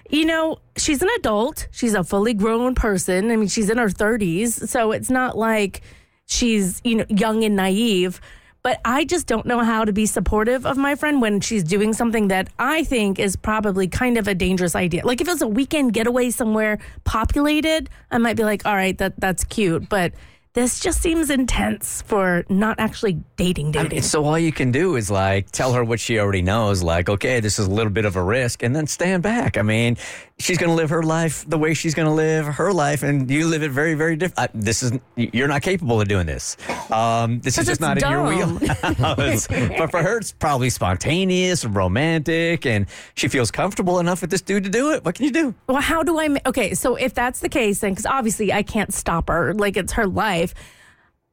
you 0.10 0.26
know, 0.26 0.58
she's 0.76 1.02
an 1.02 1.10
adult. 1.20 1.70
She's 1.72 1.94
a 1.94 2.04
fully 2.04 2.34
grown 2.34 2.76
person. 2.76 3.32
I 3.32 3.38
mean, 3.38 3.48
she's 3.48 3.70
in 3.70 3.78
her 3.78 3.88
30s. 3.88 4.68
So 4.68 4.92
it's 4.92 5.10
not 5.10 5.38
like 5.38 5.82
she's, 6.26 6.82
you 6.84 6.96
know, 6.96 7.06
young 7.10 7.44
and 7.44 7.56
naive. 7.56 8.22
But 8.62 8.82
I 8.84 9.06
just 9.06 9.28
don't 9.28 9.46
know 9.46 9.60
how 9.60 9.86
to 9.86 9.94
be 9.94 10.08
supportive 10.08 10.66
of 10.66 10.76
my 10.76 10.96
friend 10.96 11.22
when 11.22 11.40
she's 11.40 11.64
doing 11.64 11.94
something 11.94 12.30
that 12.30 12.50
I 12.58 12.84
think 12.84 13.20
is 13.20 13.36
probably 13.36 13.88
kind 13.88 14.18
of 14.18 14.28
a 14.28 14.34
dangerous 14.34 14.76
idea. 14.76 15.06
Like 15.06 15.22
if 15.22 15.28
it 15.28 15.32
was 15.32 15.44
a 15.44 15.48
weekend 15.48 15.94
getaway 15.94 16.32
somewhere 16.32 16.80
populated, 17.04 17.92
I 18.10 18.18
might 18.18 18.38
be 18.38 18.44
like, 18.44 18.66
all 18.66 18.76
right, 18.76 18.98
that 18.98 19.20
that's 19.20 19.44
cute. 19.44 19.88
But 19.88 20.14
this 20.54 20.80
just 20.80 21.02
seems 21.02 21.30
intense 21.30 22.02
for 22.04 22.46
not 22.50 22.80
actually 22.80 23.22
dating 23.36 23.74
dating. 23.74 24.02
So 24.02 24.24
all 24.24 24.40
you 24.40 24.54
can 24.54 24.72
do 24.72 24.96
is 24.96 25.12
like 25.12 25.52
tell 25.52 25.74
her 25.74 25.84
what 25.84 26.00
she 26.00 26.18
already 26.18 26.42
knows, 26.42 26.82
like, 26.82 27.10
okay, 27.10 27.42
this 27.42 27.60
is 27.60 27.68
a 27.68 27.72
little 27.72 27.92
bit 27.92 28.06
of 28.06 28.16
a 28.16 28.24
risk, 28.24 28.64
and 28.64 28.74
then 28.76 28.88
stand 28.88 29.22
back. 29.22 29.58
I 29.58 29.62
mean, 29.62 29.98
she's 30.38 30.58
going 30.58 30.70
to 30.70 30.76
live 30.76 30.90
her 30.90 31.02
life 31.04 31.46
the 31.48 31.58
way 31.58 31.74
she's 31.74 31.94
going 31.94 32.08
to 32.08 32.14
live 32.14 32.46
her 32.46 32.74
life, 32.74 33.04
and 33.04 33.30
you 33.30 33.48
live 33.48 33.64
it 33.64 33.72
very, 33.72 33.94
very 33.94 34.16
different. 34.16 34.52
This 34.54 34.84
is 34.84 34.92
you're 35.16 35.48
not 35.48 35.62
capable 35.62 36.02
of 36.02 36.08
doing 36.08 36.26
this. 36.26 36.58
Um, 36.92 37.40
this 37.40 37.58
is 37.58 37.66
just 37.66 37.80
not 37.82 37.98
it's 37.98 38.06
in 38.06 38.12
your 38.12 38.26
dumb. 38.26 38.60
wheelhouse. 38.60 39.48
but 39.78 39.92
for 39.92 40.04
her, 40.04 40.18
it's 40.18 40.32
probably 40.34 40.70
spontaneous, 40.70 41.66
romantic, 41.66 42.66
and 42.66 42.86
she 43.16 43.28
feels 43.28 43.52
comfortable 43.52 44.00
enough 44.00 44.22
with 44.22 44.30
this 44.30 44.42
dude 44.42 44.64
to 44.66 44.70
do 44.70 44.92
it. 44.92 45.06
What 45.06 45.16
can 45.16 45.26
you 45.26 45.32
do? 45.32 45.56
Well, 45.68 45.82
how 45.82 46.04
do 46.04 46.20
I? 46.20 46.28
ma- 46.28 46.40
Okay, 46.46 46.74
so 46.74 46.96
if 46.96 47.14
that's 47.14 47.40
the 47.40 47.50
case, 47.50 47.80
then 47.80 47.92
because 47.92 48.06
obviously 48.06 48.52
I 48.52 48.64
can't 48.64 48.94
stop 48.94 49.30
her, 49.30 49.54
like 49.54 49.78
it's 49.78 49.94
her 49.94 50.06
life. 50.08 50.54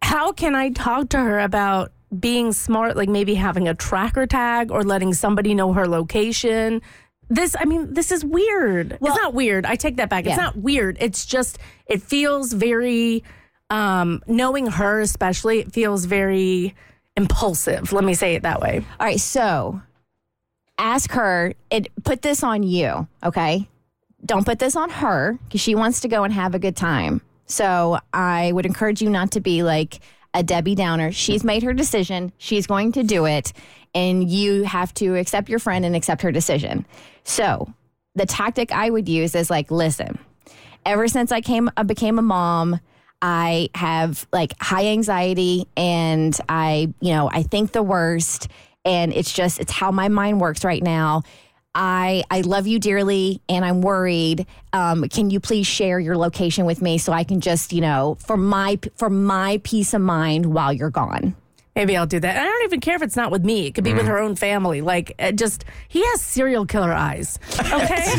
How 0.02 0.32
can 0.32 0.54
I 0.54 0.70
talk 0.70 1.10
to 1.10 1.18
her 1.18 1.38
about 1.40 1.92
being 2.18 2.52
smart, 2.52 2.96
like 2.96 3.08
maybe 3.08 3.34
having 3.34 3.68
a 3.68 3.74
tracker 3.74 4.26
tag 4.26 4.70
or 4.70 4.82
letting 4.84 5.14
somebody 5.14 5.54
know 5.54 5.72
her 5.72 5.86
location? 5.86 6.82
This, 7.34 7.56
I 7.58 7.64
mean, 7.64 7.94
this 7.94 8.12
is 8.12 8.24
weird. 8.24 8.98
Well- 9.00 9.12
it's 9.12 9.22
not 9.22 9.32
weird. 9.34 9.64
I 9.64 9.74
take 9.76 9.96
that 9.96 10.08
back. 10.10 10.26
It's 10.26 10.36
not 10.36 10.56
weird. 10.56 10.96
It's 11.00 11.24
just, 11.24 11.58
it 11.86 12.02
feels 12.02 12.52
very, 12.52 13.24
um, 13.70 14.22
knowing 14.26 14.66
her 14.66 15.00
especially, 15.00 15.60
it 15.60 15.72
feels 15.72 16.04
very 16.04 16.74
impulsive. 17.16 17.92
Let 17.92 18.04
me 18.04 18.14
say 18.14 18.34
it 18.34 18.42
that 18.42 18.60
way. 18.60 18.84
All 19.00 19.06
right, 19.06 19.18
so 19.20 19.80
ask 20.78 21.10
her. 21.12 21.54
It 21.70 21.88
put 22.04 22.22
this 22.22 22.42
on 22.42 22.62
you, 22.62 23.08
okay? 23.24 23.68
Don't 24.24 24.44
put 24.44 24.58
this 24.58 24.76
on 24.76 24.90
her 24.90 25.38
because 25.44 25.60
she 25.60 25.74
wants 25.74 26.00
to 26.00 26.08
go 26.08 26.24
and 26.24 26.32
have 26.32 26.54
a 26.54 26.58
good 26.58 26.76
time. 26.76 27.22
So 27.46 27.98
I 28.12 28.52
would 28.52 28.66
encourage 28.66 29.00
you 29.02 29.10
not 29.10 29.32
to 29.32 29.40
be 29.40 29.62
like 29.62 30.00
a 30.34 30.42
Debbie 30.42 30.74
Downer. 30.74 31.12
She's 31.12 31.44
made 31.44 31.62
her 31.62 31.72
decision. 31.72 32.32
She's 32.38 32.66
going 32.66 32.92
to 32.92 33.02
do 33.02 33.26
it, 33.26 33.52
and 33.94 34.28
you 34.28 34.64
have 34.64 34.94
to 34.94 35.16
accept 35.16 35.48
your 35.48 35.58
friend 35.58 35.84
and 35.84 35.94
accept 35.94 36.22
her 36.22 36.32
decision. 36.32 36.86
So 37.24 37.72
the 38.14 38.26
tactic 38.26 38.72
I 38.72 38.90
would 38.90 39.08
use 39.08 39.34
is 39.34 39.50
like, 39.50 39.70
listen, 39.70 40.18
ever 40.84 41.08
since 41.08 41.32
I 41.32 41.40
came, 41.40 41.70
I 41.76 41.82
became 41.82 42.18
a 42.18 42.22
mom. 42.22 42.80
I 43.20 43.70
have 43.74 44.26
like 44.32 44.52
high 44.60 44.86
anxiety 44.86 45.68
and 45.76 46.36
I, 46.48 46.92
you 47.00 47.12
know, 47.12 47.30
I 47.32 47.44
think 47.44 47.70
the 47.70 47.82
worst 47.82 48.48
and 48.84 49.12
it's 49.12 49.32
just 49.32 49.60
it's 49.60 49.70
how 49.70 49.92
my 49.92 50.08
mind 50.08 50.40
works 50.40 50.64
right 50.64 50.82
now. 50.82 51.22
I 51.74 52.24
I 52.30 52.42
love 52.42 52.66
you 52.66 52.78
dearly, 52.78 53.40
and 53.48 53.64
I'm 53.64 53.80
worried. 53.80 54.46
Um, 54.72 55.08
can 55.08 55.30
you 55.30 55.40
please 55.40 55.66
share 55.66 55.98
your 55.98 56.16
location 56.16 56.64
with 56.66 56.82
me 56.82 56.98
so 56.98 57.12
I 57.12 57.24
can 57.24 57.40
just 57.40 57.72
you 57.72 57.80
know 57.80 58.16
for 58.20 58.36
my 58.36 58.78
for 58.96 59.08
my 59.10 59.60
peace 59.64 59.94
of 59.94 60.00
mind 60.00 60.46
while 60.46 60.72
you're 60.72 60.90
gone. 60.90 61.34
Maybe 61.74 61.96
I'll 61.96 62.06
do 62.06 62.20
that. 62.20 62.36
And 62.36 62.38
I 62.38 62.44
don't 62.44 62.64
even 62.64 62.80
care 62.80 62.96
if 62.96 63.02
it's 63.02 63.16
not 63.16 63.30
with 63.30 63.44
me. 63.44 63.66
It 63.66 63.74
could 63.74 63.84
be 63.84 63.94
with 63.94 64.06
her 64.06 64.18
own 64.18 64.36
family. 64.36 64.82
Like, 64.82 65.14
it 65.18 65.36
just, 65.36 65.64
he 65.88 66.04
has 66.04 66.20
serial 66.20 66.66
killer 66.66 66.92
eyes. 66.92 67.38
Okay? 67.58 68.14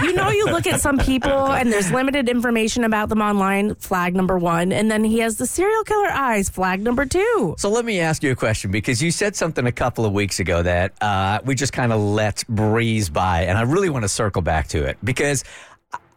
you 0.02 0.14
know, 0.14 0.30
you 0.30 0.46
look 0.46 0.66
at 0.66 0.80
some 0.80 0.96
people 0.96 1.52
and 1.52 1.70
there's 1.70 1.92
limited 1.92 2.30
information 2.30 2.84
about 2.84 3.10
them 3.10 3.20
online, 3.20 3.74
flag 3.74 4.16
number 4.16 4.38
one. 4.38 4.72
And 4.72 4.90
then 4.90 5.04
he 5.04 5.18
has 5.18 5.36
the 5.36 5.46
serial 5.46 5.84
killer 5.84 6.08
eyes, 6.08 6.48
flag 6.48 6.80
number 6.80 7.04
two. 7.04 7.54
So 7.58 7.68
let 7.68 7.84
me 7.84 8.00
ask 8.00 8.22
you 8.22 8.32
a 8.32 8.36
question 8.36 8.70
because 8.70 9.02
you 9.02 9.10
said 9.10 9.36
something 9.36 9.66
a 9.66 9.72
couple 9.72 10.06
of 10.06 10.12
weeks 10.12 10.40
ago 10.40 10.62
that 10.62 10.94
uh, 11.02 11.40
we 11.44 11.54
just 11.54 11.74
kind 11.74 11.92
of 11.92 12.00
let 12.00 12.42
breeze 12.48 13.10
by, 13.10 13.42
and 13.42 13.58
I 13.58 13.62
really 13.62 13.90
want 13.90 14.04
to 14.04 14.08
circle 14.08 14.40
back 14.40 14.68
to 14.68 14.84
it 14.84 14.96
because 15.04 15.44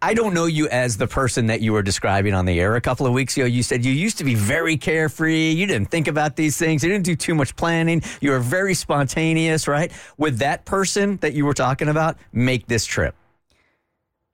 I 0.04 0.16
don't 0.16 0.34
know 0.34 0.48
you 0.48 0.68
as 0.70 0.98
the 0.98 1.06
person 1.06 1.46
that 1.48 1.62
you 1.62 1.74
were 1.74 1.84
describing 1.84 2.34
on 2.34 2.46
the 2.46 2.60
air 2.60 2.76
a 2.76 2.82
couple 2.82 3.06
of 3.06 3.14
weeks 3.14 3.38
ago. 3.38 3.46
You 3.46 3.62
said 3.62 3.86
you 3.86 3.92
used 3.92 4.18
to 4.18 4.24
be 4.24 4.34
very 4.34 4.76
carefree. 4.76 5.52
You 5.52 5.68
didn't 5.68 5.92
think 5.92 6.08
about 6.08 6.36
these 6.36 6.58
things. 6.58 6.84
You 6.84 6.90
didn't 6.90 7.06
do 7.06 7.16
too 7.16 7.36
much 7.36 7.56
planning. 7.56 8.02
You 8.20 8.32
were 8.32 8.40
very 8.40 8.74
spontaneous, 8.74 9.68
right? 9.68 9.92
Would 10.18 10.40
that 10.40 10.66
person 10.66 11.18
that 11.18 11.34
you 11.34 11.46
were 11.46 11.54
talking 11.54 11.88
about 11.88 12.18
make 12.34 12.66
this 12.66 12.86
trip? 12.86 13.16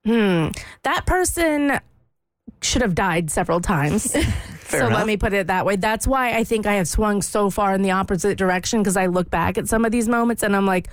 Hmm. 0.05 0.49
That 0.83 1.05
person 1.05 1.81
should 2.61 2.81
have 2.81 2.95
died 2.95 3.29
several 3.29 3.59
times. 3.59 4.11
so 4.69 4.77
enough. 4.77 4.93
let 4.93 5.05
me 5.05 5.17
put 5.17 5.33
it 5.33 5.47
that 5.47 5.65
way. 5.65 5.75
That's 5.75 6.07
why 6.07 6.33
I 6.33 6.45
think 6.45 6.65
I 6.65 6.75
have 6.75 6.87
swung 6.87 7.21
so 7.21 7.49
far 7.49 7.73
in 7.73 7.81
the 7.81 7.91
opposite 7.91 8.37
direction 8.37 8.79
because 8.79 8.95
I 8.95 9.07
look 9.07 9.29
back 9.29 9.57
at 9.57 9.67
some 9.67 9.83
of 9.83 9.91
these 9.91 10.07
moments 10.07 10.43
and 10.43 10.55
I'm 10.55 10.65
like, 10.65 10.87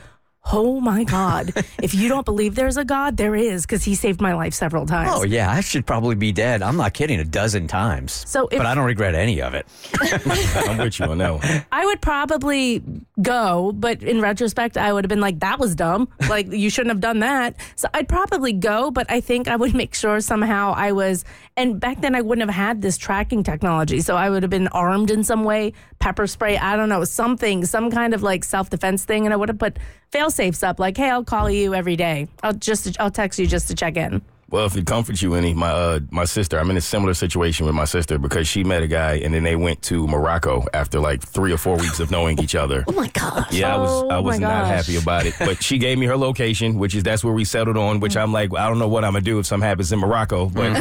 oh 0.53 0.81
my 0.81 1.05
God. 1.05 1.53
if 1.83 1.95
you 1.95 2.09
don't 2.09 2.25
believe 2.25 2.55
there's 2.55 2.77
a 2.77 2.85
God, 2.85 3.17
there 3.17 3.35
is 3.35 3.63
because 3.63 3.83
he 3.85 3.95
saved 3.95 4.21
my 4.21 4.35
life 4.35 4.55
several 4.55 4.87
times. 4.87 5.11
Oh, 5.13 5.25
yeah, 5.25 5.51
I 5.51 5.61
should 5.61 5.87
probably 5.87 6.15
be 6.15 6.33
dead. 6.33 6.63
I'm 6.63 6.77
not 6.77 6.93
kidding, 6.95 7.19
a 7.21 7.25
dozen 7.25 7.67
times. 7.67 8.25
So 8.29 8.49
if- 8.49 8.59
but 8.59 8.67
I 8.67 8.75
don't 8.75 8.85
regret 8.85 9.15
any 9.15 9.41
of 9.41 9.55
it. 9.55 9.67
I'm 10.69 10.79
with 10.79 10.99
you 10.99 11.07
on 11.07 11.19
that 11.19 11.35
one. 11.35 11.65
I 11.73 11.87
would 11.87 12.01
probably 12.01 12.83
go, 13.23 13.73
but 13.73 14.03
in 14.03 14.21
retrospect, 14.21 14.77
I 14.77 14.93
would 14.93 15.05
have 15.05 15.09
been 15.09 15.21
like, 15.21 15.41
that 15.41 15.59
was 15.59 15.75
dumb. 15.75 16.09
Like, 16.29 16.51
you 16.53 16.71
shouldn't 16.71 16.91
have 16.93 17.01
done 17.01 17.21
that. 17.21 17.57
So 17.77 17.89
I'd 17.95 18.09
probably 18.09 18.53
go, 18.53 18.91
but 18.91 19.11
I 19.11 19.21
think 19.21 19.49
I 19.49 19.57
would 19.57 19.75
make 19.83 19.95
sure 19.95 20.21
somehow 20.21 20.75
I 20.77 20.93
was, 20.93 21.25
and 21.57 21.81
back 21.81 22.01
then 22.01 22.15
I 22.15 22.21
wouldn't 22.21 22.47
have 22.49 22.55
had 22.55 22.83
this 22.83 22.97
tracking 22.99 23.43
technology. 23.43 24.01
So 24.01 24.17
I 24.17 24.29
would 24.31 24.43
have 24.43 24.51
been 24.51 24.69
armed 24.69 25.11
in 25.11 25.25
some 25.25 25.45
way, 25.45 25.73
pepper 25.99 26.27
spray, 26.27 26.59
I 26.59 26.77
don't 26.77 26.89
know, 26.89 27.05
something, 27.05 27.65
some 27.65 27.91
kind 27.91 28.13
of 28.15 28.23
like 28.23 28.45
self 28.45 28.69
defense 28.71 29.05
thing. 29.05 29.25
And 29.25 29.33
I 29.33 29.37
would 29.37 29.49
have 29.49 29.59
put 29.59 29.79
fail 30.11 30.31
safes 30.35 30.63
up, 30.63 30.79
like, 30.79 30.97
hey, 30.97 31.11
I'll 31.11 31.25
call 31.25 31.51
you 31.51 31.75
every 31.75 31.97
day. 31.97 32.29
I'll 32.43 32.53
just, 32.53 33.01
I'll 33.01 33.11
text 33.11 33.39
you 33.39 33.47
just 33.47 33.69
to 33.69 33.75
check 33.75 33.97
in. 33.97 34.23
Well, 34.55 34.67
if 34.67 34.77
it 34.77 34.87
comforts 34.87 35.21
you 35.21 35.35
any, 35.35 35.53
my 35.53 35.69
uh, 35.69 35.99
my 36.13 36.25
sister, 36.27 36.61
I'm 36.61 36.71
in 36.71 36.77
a 36.77 36.81
similar 36.81 37.13
situation 37.13 37.67
with 37.67 37.75
my 37.75 37.87
sister 37.87 38.19
because 38.19 38.47
she 38.47 38.63
met 38.63 38.85
a 38.85 38.87
guy 38.87 39.15
and 39.15 39.35
then 39.35 39.43
they 39.43 39.57
went 39.57 39.83
to 39.83 40.07
Morocco 40.07 40.65
after 40.73 41.01
like 41.01 41.25
three 41.25 41.51
or 41.53 41.57
four 41.59 41.77
weeks 41.77 41.99
of 41.99 42.13
knowing 42.13 42.39
each 42.39 42.55
other. 42.55 42.85
Oh 42.95 42.97
my 42.97 43.09
gosh. 43.09 43.53
Yeah, 43.53 43.75
I 43.75 43.79
was 43.79 43.91
Oh, 43.91 44.09
I 44.11 44.21
was 44.21 44.39
not 44.39 44.67
happy 44.67 44.95
about 44.97 45.27
it. 45.27 45.35
But 45.41 45.61
she 45.61 45.79
gave 45.79 45.99
me 45.99 46.07
her 46.07 46.17
location, 46.17 46.79
which 46.79 46.95
is 46.95 47.03
that's 47.03 47.25
where 47.25 47.35
we 47.35 47.45
settled 47.45 47.77
on. 47.77 47.99
Which 47.99 48.17
I'm 48.17 48.33
like, 48.33 48.55
I 48.55 48.69
don't 48.69 48.79
know 48.79 48.87
what 48.87 49.05
I'm 49.05 49.15
gonna 49.15 49.25
do 49.25 49.41
if 49.41 49.47
something 49.47 49.67
happens 49.67 49.91
in 49.91 49.99
Morocco, 49.99 50.49
but 50.49 50.73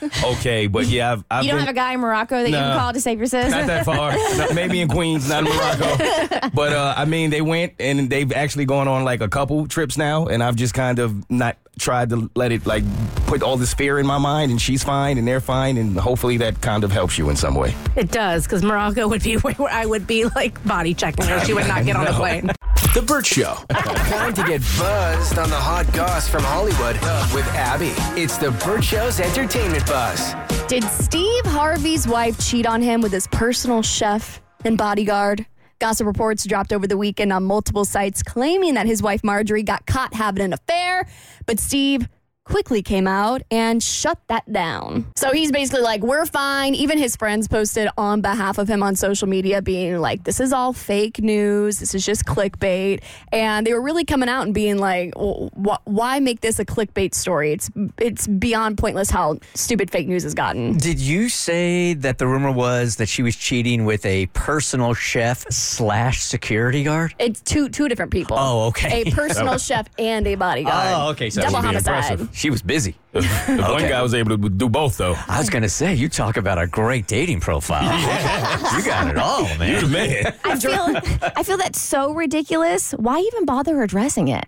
but 0.00 0.24
okay. 0.24 0.66
But 0.66 0.86
yeah, 0.86 1.12
I've, 1.12 1.24
I've 1.30 1.44
You 1.44 1.50
don't 1.50 1.58
been, 1.58 1.66
have 1.66 1.74
a 1.76 1.78
guy 1.78 1.92
in 1.92 2.00
Morocco 2.00 2.42
that 2.42 2.48
you 2.50 2.56
can 2.56 2.76
call 2.76 2.92
to 2.92 3.00
save 3.00 3.18
your 3.18 3.28
sis? 3.28 3.52
not 3.52 3.68
that 3.68 3.84
far. 3.84 4.12
No, 4.36 4.52
maybe 4.52 4.80
in 4.80 4.88
Queens, 4.88 5.28
not 5.28 5.46
in 5.46 5.54
Morocco. 5.54 6.48
But 6.54 6.72
uh, 6.72 6.94
I 6.96 7.04
mean, 7.04 7.30
they 7.30 7.42
went 7.42 7.74
and 7.78 8.10
they've 8.10 8.32
actually 8.32 8.64
gone 8.64 8.88
on 8.88 9.04
like 9.04 9.20
a 9.20 9.28
couple 9.28 9.68
trips 9.68 9.96
now, 9.96 10.26
and 10.26 10.42
I've 10.42 10.56
just 10.56 10.74
kind 10.74 10.98
of 10.98 11.30
not 11.30 11.56
tried 11.78 12.10
to 12.10 12.30
let 12.34 12.52
it 12.52 12.66
like 12.66 12.84
put 13.26 13.42
all 13.42 13.56
this 13.56 13.74
fear 13.74 13.98
in 13.98 14.06
my 14.06 14.18
mind. 14.18 14.50
And 14.50 14.60
she's 14.60 14.82
fine, 14.82 15.18
and 15.18 15.26
they're 15.26 15.40
fine, 15.40 15.76
and 15.76 15.96
hopefully 15.96 16.36
that 16.38 16.60
kind 16.60 16.84
of 16.84 16.92
helps 16.92 17.18
you 17.18 17.30
in 17.30 17.36
some 17.36 17.54
way. 17.54 17.74
It 17.96 18.10
does, 18.10 18.44
because 18.44 18.62
Morocco 18.62 19.08
would 19.08 19.22
be 19.22 19.34
where 19.36 19.70
I 19.70 19.86
would 19.86 20.06
be 20.06 20.24
like 20.24 20.62
body 20.66 20.94
checking 20.94 21.26
her. 21.26 21.44
She 21.44 21.54
would 21.54 21.68
not 21.68 21.84
get 21.84 21.96
on 21.96 22.04
the 22.04 22.12
plane. 22.14 22.50
The 22.94 23.02
Bert 23.02 23.24
Show. 23.24 23.54
Time 23.70 24.34
to 24.34 24.42
get 24.42 24.60
buzzed 24.76 25.38
on 25.38 25.48
the 25.48 25.56
hot 25.56 25.92
goss 25.92 26.28
from 26.28 26.42
Hollywood 26.42 26.96
with 27.32 27.46
Abby. 27.54 27.92
It's 28.20 28.36
the 28.36 28.50
Bert 28.64 28.82
Show's 28.82 29.20
entertainment 29.20 29.86
buzz. 29.86 30.34
Did 30.66 30.82
Steve 30.84 31.44
Harvey's 31.46 32.08
wife 32.08 32.38
cheat 32.40 32.66
on 32.66 32.82
him 32.82 33.00
with 33.00 33.12
his 33.12 33.28
personal 33.28 33.82
chef 33.82 34.40
and 34.64 34.76
bodyguard? 34.76 35.46
Gossip 35.80 36.06
reports 36.06 36.44
dropped 36.44 36.74
over 36.74 36.86
the 36.86 36.98
weekend 36.98 37.32
on 37.32 37.44
multiple 37.44 37.86
sites 37.86 38.22
claiming 38.22 38.74
that 38.74 38.84
his 38.84 39.02
wife 39.02 39.24
Marjorie 39.24 39.62
got 39.62 39.86
caught 39.86 40.12
having 40.12 40.44
an 40.44 40.52
affair, 40.52 41.06
but 41.46 41.58
Steve 41.58 42.06
quickly 42.50 42.82
came 42.82 43.06
out 43.06 43.42
and 43.50 43.82
shut 43.82 44.18
that 44.26 44.50
down. 44.52 45.06
So 45.16 45.30
he's 45.32 45.52
basically 45.52 45.82
like, 45.82 46.02
we're 46.02 46.26
fine. 46.26 46.74
Even 46.74 46.98
his 46.98 47.14
friends 47.16 47.46
posted 47.48 47.88
on 47.96 48.20
behalf 48.20 48.58
of 48.58 48.68
him 48.68 48.82
on 48.82 48.96
social 48.96 49.28
media 49.28 49.62
being 49.62 49.98
like, 49.98 50.24
this 50.24 50.40
is 50.40 50.52
all 50.52 50.72
fake 50.72 51.20
news. 51.20 51.78
This 51.78 51.94
is 51.94 52.04
just 52.04 52.24
clickbait. 52.26 53.02
And 53.32 53.66
they 53.66 53.72
were 53.72 53.80
really 53.80 54.04
coming 54.04 54.28
out 54.28 54.42
and 54.42 54.52
being 54.52 54.78
like, 54.78 55.12
well, 55.16 55.50
wh- 55.54 55.86
why 55.86 56.18
make 56.18 56.40
this 56.40 56.58
a 56.58 56.64
clickbait 56.64 57.14
story? 57.14 57.52
It's, 57.52 57.70
it's 57.98 58.26
beyond 58.26 58.78
pointless 58.78 59.10
how 59.10 59.38
stupid 59.54 59.90
fake 59.90 60.08
news 60.08 60.24
has 60.24 60.34
gotten. 60.34 60.76
Did 60.76 60.98
you 60.98 61.28
say 61.28 61.94
that 61.94 62.18
the 62.18 62.26
rumor 62.26 62.50
was 62.50 62.96
that 62.96 63.08
she 63.08 63.22
was 63.22 63.36
cheating 63.36 63.84
with 63.84 64.04
a 64.04 64.26
personal 64.26 64.92
chef 64.94 65.46
slash 65.50 66.20
security 66.22 66.82
guard? 66.82 67.14
It's 67.18 67.40
two 67.40 67.68
two 67.68 67.88
different 67.88 68.10
people. 68.10 68.36
Oh, 68.38 68.66
okay. 68.68 69.02
A 69.02 69.10
personal 69.12 69.56
chef 69.68 69.88
and 69.98 70.26
a 70.26 70.34
bodyguard. 70.34 70.86
Oh, 70.88 71.10
okay, 71.10 71.30
so 71.30 71.42
double 71.42 71.58
homicide. 71.60 72.10
impressive. 72.12 72.34
She 72.40 72.48
was 72.48 72.62
busy. 72.62 72.94
The 73.12 73.66
one 73.68 73.82
guy 73.82 74.00
was 74.02 74.14
able 74.14 74.38
to 74.38 74.48
do 74.48 74.68
both 74.68 74.96
though. 74.96 75.16
I 75.26 75.38
was 75.38 75.50
going 75.50 75.62
to 75.62 75.68
say, 75.68 75.94
you 75.94 76.08
talk 76.08 76.36
about 76.36 76.58
a 76.58 76.66
great 76.66 77.06
dating 77.08 77.40
profile. 77.40 77.82
you 78.76 78.84
got 78.84 79.08
it 79.08 79.18
all, 79.18 79.42
man. 79.58 79.90
Man, 79.90 80.34
I 80.44 80.56
feel 80.58 80.96
I 81.36 81.42
feel 81.42 81.56
that's 81.56 81.80
so 81.80 82.12
ridiculous. 82.12 82.92
Why 82.92 83.18
even 83.18 83.46
bother 83.46 83.82
addressing 83.82 84.28
it? 84.28 84.44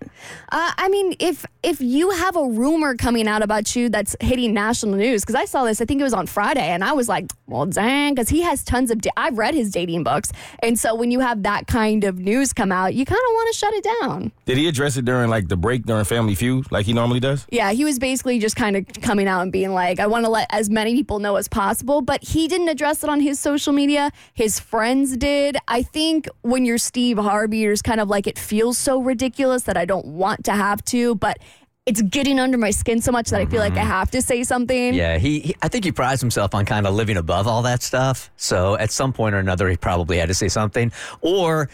Uh, 0.51 0.71
I 0.77 0.87
mean, 0.89 1.15
if 1.19 1.45
if 1.61 1.81
you 1.81 2.11
have 2.11 2.35
a 2.37 2.45
rumor 2.47 2.95
coming 2.95 3.27
out 3.27 3.41
about 3.43 3.75
you 3.75 3.89
that's 3.89 4.15
hitting 4.21 4.53
national 4.53 4.95
news, 4.95 5.23
because 5.23 5.35
I 5.35 5.45
saw 5.45 5.65
this, 5.65 5.81
I 5.81 5.85
think 5.85 5.99
it 5.99 6.05
was 6.05 6.13
on 6.13 6.27
Friday, 6.27 6.67
and 6.67 6.83
I 6.83 6.93
was 6.93 7.09
like, 7.09 7.31
well, 7.47 7.65
dang, 7.65 8.13
because 8.15 8.29
he 8.29 8.41
has 8.43 8.63
tons 8.63 8.91
of. 8.91 9.01
Da- 9.01 9.11
I've 9.17 9.37
read 9.37 9.53
his 9.53 9.71
dating 9.71 10.03
books, 10.03 10.31
and 10.59 10.79
so 10.79 10.95
when 10.95 11.11
you 11.11 11.19
have 11.19 11.43
that 11.43 11.67
kind 11.67 12.05
of 12.05 12.17
news 12.19 12.53
come 12.53 12.71
out, 12.71 12.93
you 12.93 13.05
kind 13.05 13.19
of 13.19 13.33
want 13.33 13.53
to 13.53 13.57
shut 13.59 13.73
it 13.73 13.85
down. 14.01 14.31
did 14.45 14.57
he 14.57 14.67
address 14.69 14.95
it 14.95 15.03
during 15.03 15.29
like 15.29 15.49
the 15.49 15.57
break 15.57 15.85
during 15.85 16.05
Family 16.05 16.35
Feud, 16.35 16.71
like 16.71 16.85
he 16.85 16.93
normally 16.93 17.19
does? 17.19 17.45
Yeah, 17.51 17.71
he 17.73 17.83
was 17.83 17.99
basically 17.99 18.39
just 18.39 18.52
kind 18.53 18.75
of 18.75 18.85
coming 19.01 19.27
out 19.27 19.41
and 19.41 19.51
being 19.51 19.73
like, 19.73 19.99
I 19.99 20.07
want 20.07 20.25
to 20.25 20.29
let 20.29 20.47
as 20.51 20.69
many 20.69 20.93
people 20.93 21.19
know 21.19 21.35
as 21.35 21.47
possible, 21.47 22.01
but 22.01 22.23
he 22.23 22.47
didn't 22.47 22.69
address 22.69 23.03
it 23.03 23.09
on 23.09 23.19
his 23.19 23.39
social 23.39 23.73
media. 23.73 24.11
His 24.33 24.59
friends 24.59 25.17
did. 25.17 25.57
I 25.67 25.83
think 25.83 26.27
when 26.41 26.65
you're 26.65 26.77
Steve 26.77 27.17
Harvey, 27.17 27.59
you're 27.59 27.73
just 27.73 27.83
kind 27.83 27.99
of 27.99 28.07
like, 28.09 28.27
it 28.27 28.37
feels 28.37 28.77
so 28.77 29.01
ridiculous 29.01 29.63
that 29.63 29.77
I 29.77 29.85
don't 29.85 30.05
want 30.05 30.45
to 30.45 30.53
have 30.53 30.83
to, 30.85 31.15
but 31.15 31.37
it's 31.85 32.01
getting 32.01 32.39
under 32.39 32.57
my 32.57 32.71
skin 32.71 33.01
so 33.01 33.11
much 33.11 33.29
that 33.29 33.41
I 33.41 33.45
feel 33.45 33.59
like 33.59 33.73
I 33.73 33.79
mm-hmm. 33.79 33.87
have 33.87 34.11
to 34.11 34.21
say 34.21 34.43
something. 34.43 34.93
Yeah, 34.93 35.17
he, 35.17 35.41
he. 35.41 35.55
I 35.61 35.67
think 35.67 35.83
he 35.83 35.91
prides 35.91 36.21
himself 36.21 36.55
on 36.55 36.65
kind 36.65 36.87
of 36.87 36.93
living 36.93 37.17
above 37.17 37.45
all 37.45 37.63
that 37.63 37.83
stuff. 37.83 38.31
So 38.37 38.77
at 38.77 38.89
some 38.89 39.11
point 39.11 39.35
or 39.35 39.39
another, 39.39 39.69
he 39.69 39.75
probably 39.75 40.17
had 40.17 40.29
to 40.29 40.33
say 40.33 40.47
something. 40.47 40.93
Or 41.19 41.69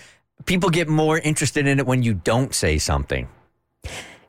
people 0.46 0.72
get 0.72 0.88
more 0.88 1.20
interested 1.20 1.68
in 1.68 1.78
it 1.78 1.86
when 1.86 2.02
you 2.02 2.16
don't 2.16 2.56
say 2.56 2.80
something. 2.80 3.28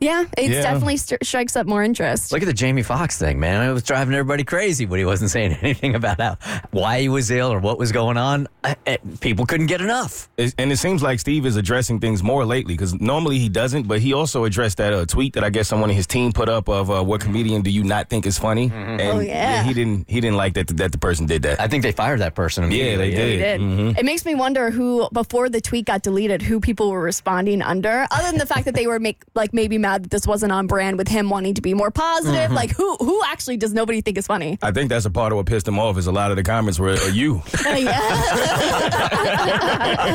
Yeah, 0.01 0.25
it 0.39 0.51
Yeah. 0.51 0.63
definitely 0.63 0.97
st- 0.97 1.25
strikes 1.25 1.57
up 1.57 1.67
more 1.67 1.83
interest. 1.83 2.33
Look 2.33 2.41
at 2.43 2.47
the 2.47 2.55
Jamie 2.55 2.83
Foxx 2.83 3.19
thing, 3.19 3.39
man. 3.39 3.69
It 3.69 3.73
was 3.73 3.83
driving 3.83 4.15
everybody 4.15 4.45
crazy 4.45 4.87
when 4.87 4.99
he 4.99 5.05
wasn't 5.05 5.31
saying 5.31 5.53
anything 5.63 5.95
about 5.95 6.19
how 6.21 6.39
why 6.71 7.01
he 7.03 7.09
was 7.11 7.31
ill 7.31 7.53
or 7.53 7.59
what 7.59 7.79
was 7.79 7.93
going 7.93 8.17
on. 8.17 8.47
Uh, 8.65 8.75
uh, 8.87 8.97
People 9.21 9.45
couldn't 9.45 9.67
get 9.67 9.81
enough. 9.83 10.29
It- 10.39 10.55
and 10.57 10.73
it 10.73 10.79
seems 10.79 11.03
like 11.03 11.21
Steve 11.21 11.45
is 11.45 11.57
addressing 11.57 12.01
things 12.01 12.23
more 12.23 12.47
lately 12.47 12.73
because 12.75 12.95
normally 12.99 13.39
he 13.39 13.49
doesn't, 13.51 13.87
but 13.89 14.01
he 14.01 14.15
also 14.15 14.45
addressed 14.45 14.79
that 14.79 14.93
uh, 14.95 15.05
tweet 15.05 15.35
that 15.35 15.45
I 15.45 15.51
guess 15.51 15.69
someone 15.69 15.91
in 15.91 15.97
his 15.97 16.07
team 16.07 16.33
put 16.33 16.49
up 16.49 16.69
of 16.71 16.91
uh, 16.91 17.03
what 17.05 17.21
comedian 17.21 17.61
do 17.61 17.71
you 17.71 17.85
not 17.85 18.09
think 18.09 18.25
is 18.27 18.39
funny? 18.39 18.71
And 18.75 19.01
Oh, 19.03 19.21
yeah. 19.21 19.63
he 19.65 19.75
didn't 19.75 20.09
he 20.09 20.21
didn't 20.21 20.37
like 20.39 20.55
that 20.55 20.69
that 20.79 20.93
the 20.93 20.99
person 20.99 21.27
did 21.27 21.43
that. 21.43 21.61
I 21.61 21.69
think 21.69 21.83
they 21.83 21.93
fired 21.93 22.21
that 22.21 22.35
person. 22.35 22.65
Yeah, 22.73 22.97
they 22.97 23.09
immediately. 23.09 23.11
did. 23.11 23.41
It 23.41 23.59
did. 23.59 23.99
It 23.99 24.05
makes 24.07 24.25
me 24.25 24.35
wonder 24.35 24.71
who, 24.71 25.09
before 25.13 25.49
the 25.51 25.61
tweet 25.61 25.85
got 25.85 26.03
deleted, 26.03 26.41
who 26.41 26.59
people 26.61 26.91
were 26.91 27.03
responding 27.03 27.61
under. 27.61 28.07
Other 28.11 28.31
than 28.31 28.39
the 28.39 28.47
fact 28.47 28.65
that 28.65 28.75
they 28.75 28.87
were 28.87 28.99
make 28.99 29.19
like 29.35 29.53
maybe 29.53 29.77
mad 29.91 30.05
that 30.05 30.11
this 30.11 30.27
wasn't 30.27 30.53
on 30.53 30.67
brand 30.67 30.99
with 30.99 31.09
him 31.09 31.31
wanting 31.31 31.55
to 31.55 31.63
be 31.63 31.75
more 31.75 31.91
positive. 31.91 32.53
Like 32.53 32.71
who 32.71 32.97
who 32.97 33.23
actually 33.27 33.57
does 33.57 33.73
nobody 33.73 34.01
think 34.01 34.19
is 34.19 34.27
funny? 34.27 34.59
I 34.63 34.71
think 34.73 34.89
that's 34.89 35.05
a 35.05 35.11
part 35.11 35.33
of 35.33 35.37
what 35.37 35.47
pissed 35.47 35.67
him 35.67 35.79
off 35.79 35.99
is 35.99 36.07
a 36.07 36.13
lot 36.13 36.31
of 36.31 36.37
the 36.37 36.43
comments 36.43 36.79
were 36.79 36.91
uh, 36.91 37.07
you. 37.07 37.43
yeah. 37.65 37.91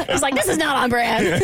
He's 0.12 0.22
like, 0.22 0.36
this 0.36 0.48
is 0.48 0.58
not 0.58 0.78
on 0.78 0.90
brand. 0.90 1.44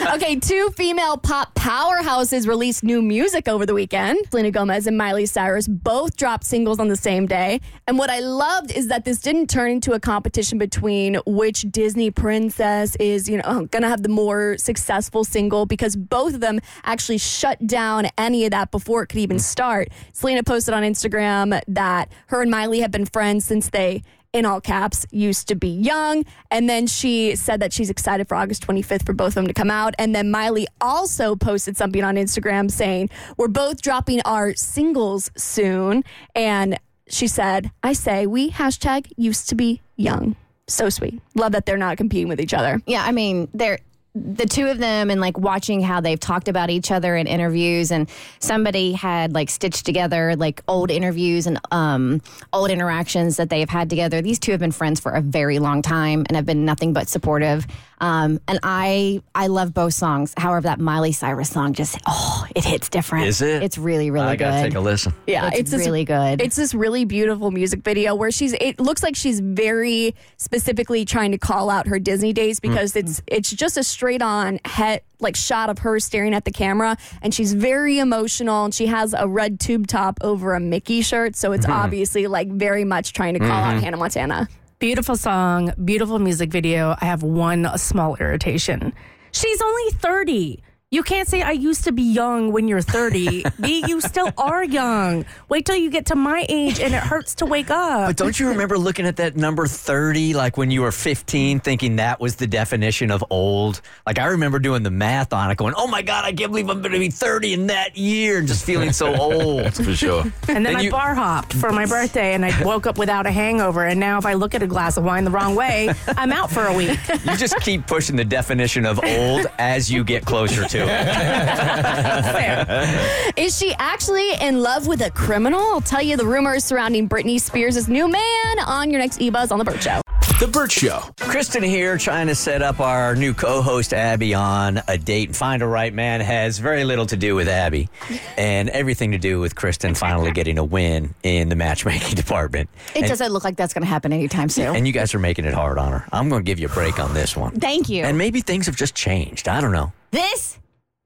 okay, 0.14 0.36
two 0.36 0.70
female 0.70 1.16
pop 1.16 1.54
powerhouses 1.54 2.46
released 2.48 2.82
new 2.82 3.02
music 3.02 3.48
over 3.48 3.66
the 3.66 3.74
weekend. 3.74 4.18
Selena 4.30 4.50
Gomez 4.50 4.86
and 4.86 4.96
Miley 4.96 5.26
Cyrus 5.26 5.68
both 5.68 6.16
dropped 6.16 6.44
singles 6.44 6.78
on 6.78 6.88
the 6.88 6.96
same 6.96 7.26
day. 7.26 7.60
And 7.86 7.98
what 7.98 8.10
I 8.10 8.20
loved 8.20 8.72
is 8.72 8.88
that 8.88 9.04
this 9.04 9.20
didn't 9.20 9.48
turn 9.48 9.70
into 9.70 9.92
a 9.92 10.00
competition 10.00 10.58
between 10.58 11.16
which 11.26 11.62
Disney 11.70 12.10
princess 12.10 12.96
is, 12.96 13.28
you 13.28 13.36
know, 13.38 13.66
going 13.66 13.82
to 13.82 13.88
have 13.88 14.02
the 14.02 14.08
more 14.08 14.56
successful 14.58 15.24
single 15.24 15.66
because 15.66 15.96
both 15.96 16.34
of 16.34 16.40
them 16.40 16.60
actually 16.84 17.18
shut 17.18 17.64
down 17.68 18.08
any 18.18 18.44
of 18.44 18.50
that 18.50 18.70
before 18.70 19.02
it 19.02 19.08
could 19.08 19.20
even 19.20 19.36
mm. 19.36 19.40
start. 19.40 19.88
Selena 20.12 20.42
posted 20.42 20.74
on 20.74 20.82
Instagram 20.82 21.60
that 21.68 22.10
her 22.26 22.42
and 22.42 22.50
Miley 22.50 22.80
have 22.80 22.90
been 22.90 23.06
friends 23.06 23.44
since 23.44 23.70
they 23.70 24.02
in 24.32 24.44
all 24.44 24.60
caps, 24.60 25.06
used 25.10 25.48
to 25.48 25.54
be 25.54 25.68
young. 25.68 26.24
And 26.50 26.68
then 26.68 26.86
she 26.86 27.34
said 27.34 27.60
that 27.60 27.72
she's 27.72 27.90
excited 27.90 28.28
for 28.28 28.34
August 28.34 28.66
25th 28.66 29.06
for 29.06 29.12
both 29.12 29.28
of 29.28 29.34
them 29.36 29.46
to 29.46 29.54
come 29.54 29.70
out. 29.70 29.94
And 29.98 30.14
then 30.14 30.30
Miley 30.30 30.66
also 30.80 31.34
posted 31.34 31.76
something 31.76 32.04
on 32.04 32.16
Instagram 32.16 32.70
saying, 32.70 33.10
We're 33.36 33.48
both 33.48 33.80
dropping 33.80 34.20
our 34.22 34.54
singles 34.54 35.30
soon. 35.36 36.04
And 36.34 36.78
she 37.08 37.26
said, 37.26 37.70
I 37.82 37.94
say, 37.94 38.26
we 38.26 38.50
hashtag 38.50 39.10
used 39.16 39.48
to 39.48 39.54
be 39.54 39.80
young. 39.96 40.36
So 40.66 40.90
sweet. 40.90 41.20
Love 41.34 41.52
that 41.52 41.64
they're 41.64 41.78
not 41.78 41.96
competing 41.96 42.28
with 42.28 42.40
each 42.40 42.52
other. 42.52 42.82
Yeah, 42.86 43.02
I 43.02 43.12
mean, 43.12 43.48
they're 43.54 43.78
the 44.18 44.46
two 44.46 44.66
of 44.66 44.78
them 44.78 45.10
and 45.10 45.20
like 45.20 45.38
watching 45.38 45.80
how 45.80 46.00
they've 46.00 46.18
talked 46.18 46.48
about 46.48 46.70
each 46.70 46.90
other 46.90 47.16
in 47.16 47.26
interviews 47.26 47.90
and 47.90 48.08
somebody 48.38 48.92
had 48.92 49.32
like 49.32 49.50
stitched 49.50 49.86
together 49.86 50.36
like 50.36 50.62
old 50.68 50.90
interviews 50.90 51.46
and 51.46 51.60
um, 51.70 52.20
old 52.52 52.70
interactions 52.70 53.36
that 53.36 53.50
they 53.50 53.60
have 53.60 53.70
had 53.70 53.88
together. 53.90 54.20
These 54.20 54.38
two 54.38 54.52
have 54.52 54.60
been 54.60 54.72
friends 54.72 55.00
for 55.00 55.12
a 55.12 55.20
very 55.20 55.58
long 55.58 55.82
time 55.82 56.24
and 56.28 56.36
have 56.36 56.46
been 56.46 56.64
nothing 56.64 56.92
but 56.92 57.08
supportive 57.08 57.66
um, 58.00 58.40
and 58.48 58.58
i 58.62 59.22
i 59.34 59.46
love 59.46 59.74
both 59.74 59.94
songs 59.94 60.34
however 60.36 60.62
that 60.62 60.80
miley 60.80 61.12
cyrus 61.12 61.50
song 61.50 61.72
just 61.72 61.98
oh 62.06 62.46
it 62.54 62.64
hits 62.64 62.88
different 62.88 63.26
Is 63.26 63.42
it? 63.42 63.62
it's 63.62 63.78
really 63.78 64.10
really 64.10 64.26
I 64.26 64.36
good 64.36 64.44
gotta 64.44 64.62
take 64.62 64.74
a 64.74 64.80
listen. 64.80 65.12
Yeah, 65.26 65.50
It's 65.52 65.70
this- 65.70 65.80
really 65.80 66.04
good. 66.04 66.40
It's 66.40 66.56
this 66.56 66.74
really 66.74 67.04
beautiful 67.04 67.50
music 67.50 67.82
video 67.82 68.14
where 68.14 68.30
she's. 68.30 68.52
It 68.54 68.80
looks 68.80 69.02
like 69.02 69.16
she's 69.16 69.40
very 69.40 70.14
specifically 70.36 71.04
trying 71.04 71.32
to 71.32 71.38
call 71.38 71.70
out 71.70 71.86
her 71.86 71.98
Disney 71.98 72.32
days 72.32 72.60
because 72.60 72.92
mm. 72.92 73.00
it's 73.00 73.22
it's 73.26 73.50
just 73.50 73.76
a 73.76 73.84
straight 73.84 74.22
on 74.22 74.58
head 74.64 75.02
like 75.20 75.36
shot 75.36 75.68
of 75.68 75.80
her 75.80 75.98
staring 75.98 76.32
at 76.32 76.44
the 76.44 76.52
camera 76.52 76.96
and 77.22 77.34
she's 77.34 77.52
very 77.52 77.98
emotional 77.98 78.66
and 78.66 78.72
she 78.74 78.86
has 78.86 79.14
a 79.18 79.26
red 79.26 79.58
tube 79.58 79.88
top 79.88 80.16
over 80.20 80.54
a 80.54 80.60
Mickey 80.60 81.02
shirt 81.02 81.34
so 81.34 81.50
it's 81.50 81.66
mm-hmm. 81.66 81.72
obviously 81.72 82.28
like 82.28 82.48
very 82.48 82.84
much 82.84 83.12
trying 83.12 83.34
to 83.34 83.40
call 83.40 83.50
out 83.50 83.74
mm-hmm. 83.74 83.80
Hannah 83.80 83.96
Montana. 83.96 84.48
Beautiful 84.80 85.16
song, 85.16 85.72
beautiful 85.84 86.20
music 86.20 86.52
video. 86.52 86.94
I 87.00 87.06
have 87.06 87.24
one 87.24 87.66
small 87.78 88.14
irritation. 88.14 88.94
She's 89.32 89.60
only 89.60 89.90
30. 89.94 90.62
You 90.90 91.02
can't 91.02 91.28
say 91.28 91.42
I 91.42 91.50
used 91.50 91.84
to 91.84 91.92
be 91.92 92.02
young 92.02 92.50
when 92.50 92.66
you're 92.66 92.80
30. 92.80 93.44
B, 93.60 93.84
you 93.86 94.00
still 94.00 94.32
are 94.38 94.64
young. 94.64 95.26
Wait 95.50 95.66
till 95.66 95.76
you 95.76 95.90
get 95.90 96.06
to 96.06 96.14
my 96.14 96.46
age 96.48 96.80
and 96.80 96.94
it 96.94 97.02
hurts 97.02 97.34
to 97.36 97.44
wake 97.44 97.68
up. 97.70 98.08
But 98.08 98.16
don't 98.16 98.40
you 98.40 98.48
remember 98.48 98.78
looking 98.78 99.04
at 99.04 99.16
that 99.16 99.36
number 99.36 99.66
30, 99.66 100.32
like 100.32 100.56
when 100.56 100.70
you 100.70 100.80
were 100.80 100.90
15, 100.90 101.60
thinking 101.60 101.96
that 101.96 102.20
was 102.20 102.36
the 102.36 102.46
definition 102.46 103.10
of 103.10 103.22
old? 103.28 103.82
Like, 104.06 104.18
I 104.18 104.28
remember 104.28 104.58
doing 104.58 104.82
the 104.82 104.90
math 104.90 105.34
on 105.34 105.50
it, 105.50 105.58
going, 105.58 105.74
oh 105.76 105.86
my 105.88 106.00
God, 106.00 106.24
I 106.24 106.32
can't 106.32 106.50
believe 106.52 106.70
I'm 106.70 106.80
going 106.80 106.92
to 106.94 106.98
be 106.98 107.10
30 107.10 107.52
in 107.52 107.66
that 107.66 107.98
year, 107.98 108.38
and 108.38 108.48
just 108.48 108.64
feeling 108.64 108.92
so 108.92 109.14
old. 109.20 109.74
For 109.74 109.94
sure. 109.94 110.22
And 110.22 110.32
then, 110.48 110.62
Then 110.62 110.76
I 110.76 110.80
you- 110.80 110.90
bar 110.90 111.14
hopped 111.14 111.52
for 111.52 111.70
my 111.70 111.84
birthday 111.84 112.32
and 112.32 112.46
I 112.46 112.62
woke 112.64 112.86
up 112.86 112.96
without 112.96 113.26
a 113.26 113.30
hangover. 113.30 113.84
And 113.84 114.00
now 114.00 114.16
if 114.16 114.24
I 114.24 114.32
look 114.32 114.54
at 114.54 114.62
a 114.62 114.66
glass 114.66 114.96
of 114.96 115.04
wine 115.04 115.24
the 115.24 115.30
wrong 115.30 115.54
way, 115.54 115.92
I'm 116.16 116.32
out 116.32 116.50
for 116.50 116.64
a 116.64 116.72
week. 116.72 116.98
You 117.26 117.36
just 117.36 117.60
keep 117.60 117.86
pushing 117.86 118.16
the 118.16 118.24
definition 118.24 118.86
of 118.86 118.98
old 119.04 119.48
as 119.58 119.92
you 119.92 120.02
get 120.02 120.24
closer 120.24 120.64
to 120.66 120.77
it. 120.84 120.88
Fair. 122.32 123.32
Is 123.36 123.56
she 123.56 123.74
actually 123.78 124.32
in 124.40 124.62
love 124.62 124.86
with 124.86 125.00
a 125.02 125.10
criminal? 125.10 125.60
I'll 125.60 125.80
tell 125.80 126.02
you 126.02 126.16
the 126.16 126.26
rumors 126.26 126.64
surrounding 126.64 127.08
Britney 127.08 127.40
Spears' 127.40 127.88
new 127.88 128.08
man 128.08 128.58
on 128.60 128.90
your 128.90 129.00
next 129.00 129.20
eBuzz 129.20 129.52
on 129.52 129.58
the 129.58 129.64
Bert 129.64 129.82
Show. 129.82 130.00
The 130.40 130.46
Bert 130.46 130.70
Show. 130.70 131.00
Kristen 131.18 131.64
here 131.64 131.98
trying 131.98 132.28
to 132.28 132.34
set 132.36 132.62
up 132.62 132.78
our 132.78 133.16
new 133.16 133.34
co-host 133.34 133.92
Abby 133.92 134.34
on 134.34 134.80
a 134.86 134.96
date 134.96 135.28
and 135.30 135.36
find 135.36 135.62
a 135.62 135.66
right 135.66 135.92
man 135.92 136.20
has 136.20 136.58
very 136.60 136.84
little 136.84 137.06
to 137.06 137.16
do 137.16 137.34
with 137.34 137.48
Abby 137.48 137.88
and 138.36 138.68
everything 138.68 139.10
to 139.12 139.18
do 139.18 139.40
with 139.40 139.56
Kristen 139.56 139.96
finally 139.96 140.30
getting 140.30 140.56
a 140.56 140.64
win 140.64 141.12
in 141.24 141.48
the 141.48 141.56
matchmaking 141.56 142.14
department. 142.14 142.70
it 142.94 143.00
and, 143.00 143.08
doesn't 143.08 143.32
look 143.32 143.42
like 143.42 143.56
that's 143.56 143.74
going 143.74 143.82
to 143.82 143.88
happen 143.88 144.12
anytime 144.12 144.48
soon 144.48 144.76
and 144.76 144.86
you 144.86 144.92
guys 144.92 145.12
are 145.12 145.18
making 145.18 145.44
it 145.44 145.54
hard 145.54 145.76
on 145.76 145.90
her. 145.92 146.06
I'm 146.12 146.28
going 146.28 146.44
to 146.44 146.46
give 146.46 146.60
you 146.60 146.68
a 146.68 146.72
break 146.72 147.00
on 147.00 147.14
this 147.14 147.36
one. 147.36 147.58
thank 147.58 147.88
you 147.88 148.04
And 148.04 148.16
maybe 148.16 148.40
things 148.40 148.66
have 148.66 148.76
just 148.76 148.94
changed. 148.94 149.48
I 149.48 149.60
don't 149.60 149.72
know. 149.72 149.92
This 150.12 150.56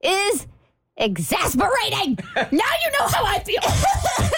is 0.02 0.46
exasperating. 0.96 2.18
now 2.36 2.42
you 2.52 2.90
know 2.98 3.06
how 3.08 3.24
I 3.24 3.38
feel. 3.44 3.60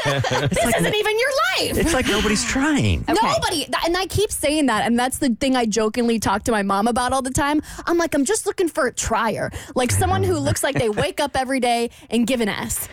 This 0.05 0.77
isn't 0.77 0.95
even 0.95 1.19
your 1.19 1.31
life. 1.57 1.79
It's 1.79 1.95
like 1.95 2.07
nobody's 2.07 2.45
trying. 2.45 3.07
Nobody, 3.09 3.65
th- 3.65 3.71
and 3.87 3.97
I 3.97 4.05
keep 4.05 4.31
saying 4.31 4.67
that, 4.67 4.87
and 4.87 4.99
that's 4.99 5.17
the 5.19 5.31
thing 5.41 5.57
I 5.57 5.65
jokingly 5.65 6.19
talk 6.19 6.43
to 6.45 6.53
my 6.53 6.63
mom 6.63 6.89
about 6.89 7.15
all 7.15 7.23
the 7.23 7.31
time. 7.31 7.63
I'm 7.87 7.97
like, 7.97 8.15
I'm 8.15 8.27
just 8.27 8.45
looking 8.45 8.69
for 8.69 8.87
a 8.87 8.93
trier, 8.93 9.51
like 9.75 9.91
someone 9.91 10.23
who 10.23 10.35
looks 10.37 10.63
like 10.63 10.75
they 10.77 10.91
wake 10.91 11.21
up 11.21 11.35
every 11.37 11.59
day 11.59 11.89
and 12.11 12.27
give 12.27 12.43
an 12.43 12.51
S. 12.51 12.87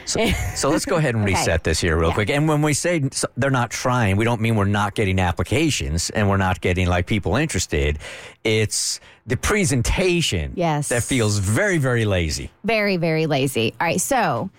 So 0.55 0.69
let's 0.69 0.85
go 0.85 0.95
ahead 0.95 1.13
and 1.15 1.25
Okay. 1.25 1.33
reset 1.33 1.65
this 1.65 1.81
here 1.81 1.97
real 1.99 2.13
quick. 2.13 2.29
And 2.29 2.47
when 2.47 2.61
we 2.61 2.73
say 2.73 3.01
s- 3.11 3.25
they're 3.35 3.51
not 3.51 3.71
trying, 3.71 4.15
we 4.15 4.23
don't 4.23 4.39
mean 4.39 4.55
we're 4.55 4.63
not 4.63 4.95
getting 4.95 5.19
applications 5.19 6.11
and 6.11 6.29
we're 6.29 6.37
not 6.37 6.61
getting 6.61 6.87
like 6.87 7.07
people 7.07 7.35
interested. 7.35 7.99
It's 8.45 9.01
the 9.27 9.37
presentation 9.37 10.53
Yes. 10.55 10.89
that 10.89 11.03
feels 11.03 11.37
very, 11.37 11.77
very 11.77 12.05
lazy. 12.05 12.51
Very, 12.63 12.97
very 12.97 13.25
lazy. 13.27 13.73
All 13.79 13.87
right. 13.87 14.01
So, 14.01 14.49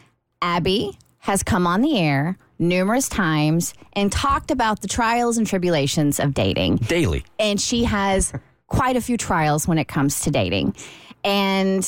Abby 0.40 0.96
has 1.18 1.42
come 1.42 1.66
on 1.66 1.82
the 1.82 1.98
air 1.98 2.36
numerous 2.58 3.08
times 3.08 3.74
and 3.94 4.10
talked 4.12 4.50
about 4.50 4.80
the 4.82 4.88
trials 4.88 5.36
and 5.38 5.46
tribulations 5.46 6.20
of 6.20 6.34
dating. 6.34 6.76
Daily. 6.76 7.24
And 7.38 7.60
she 7.60 7.84
has 7.84 8.32
quite 8.66 8.96
a 8.96 9.00
few 9.00 9.16
trials 9.16 9.66
when 9.68 9.78
it 9.78 9.88
comes 9.88 10.20
to 10.22 10.30
dating. 10.30 10.74
And 11.24 11.86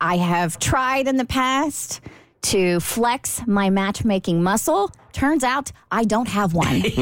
I 0.00 0.16
have 0.16 0.58
tried 0.58 1.06
in 1.08 1.16
the 1.16 1.24
past 1.24 2.00
to 2.42 2.80
flex 2.80 3.46
my 3.46 3.70
matchmaking 3.70 4.42
muscle. 4.42 4.90
Turns 5.12 5.44
out 5.44 5.70
I 5.92 6.04
don't 6.04 6.28
have 6.28 6.54
one. 6.54 6.80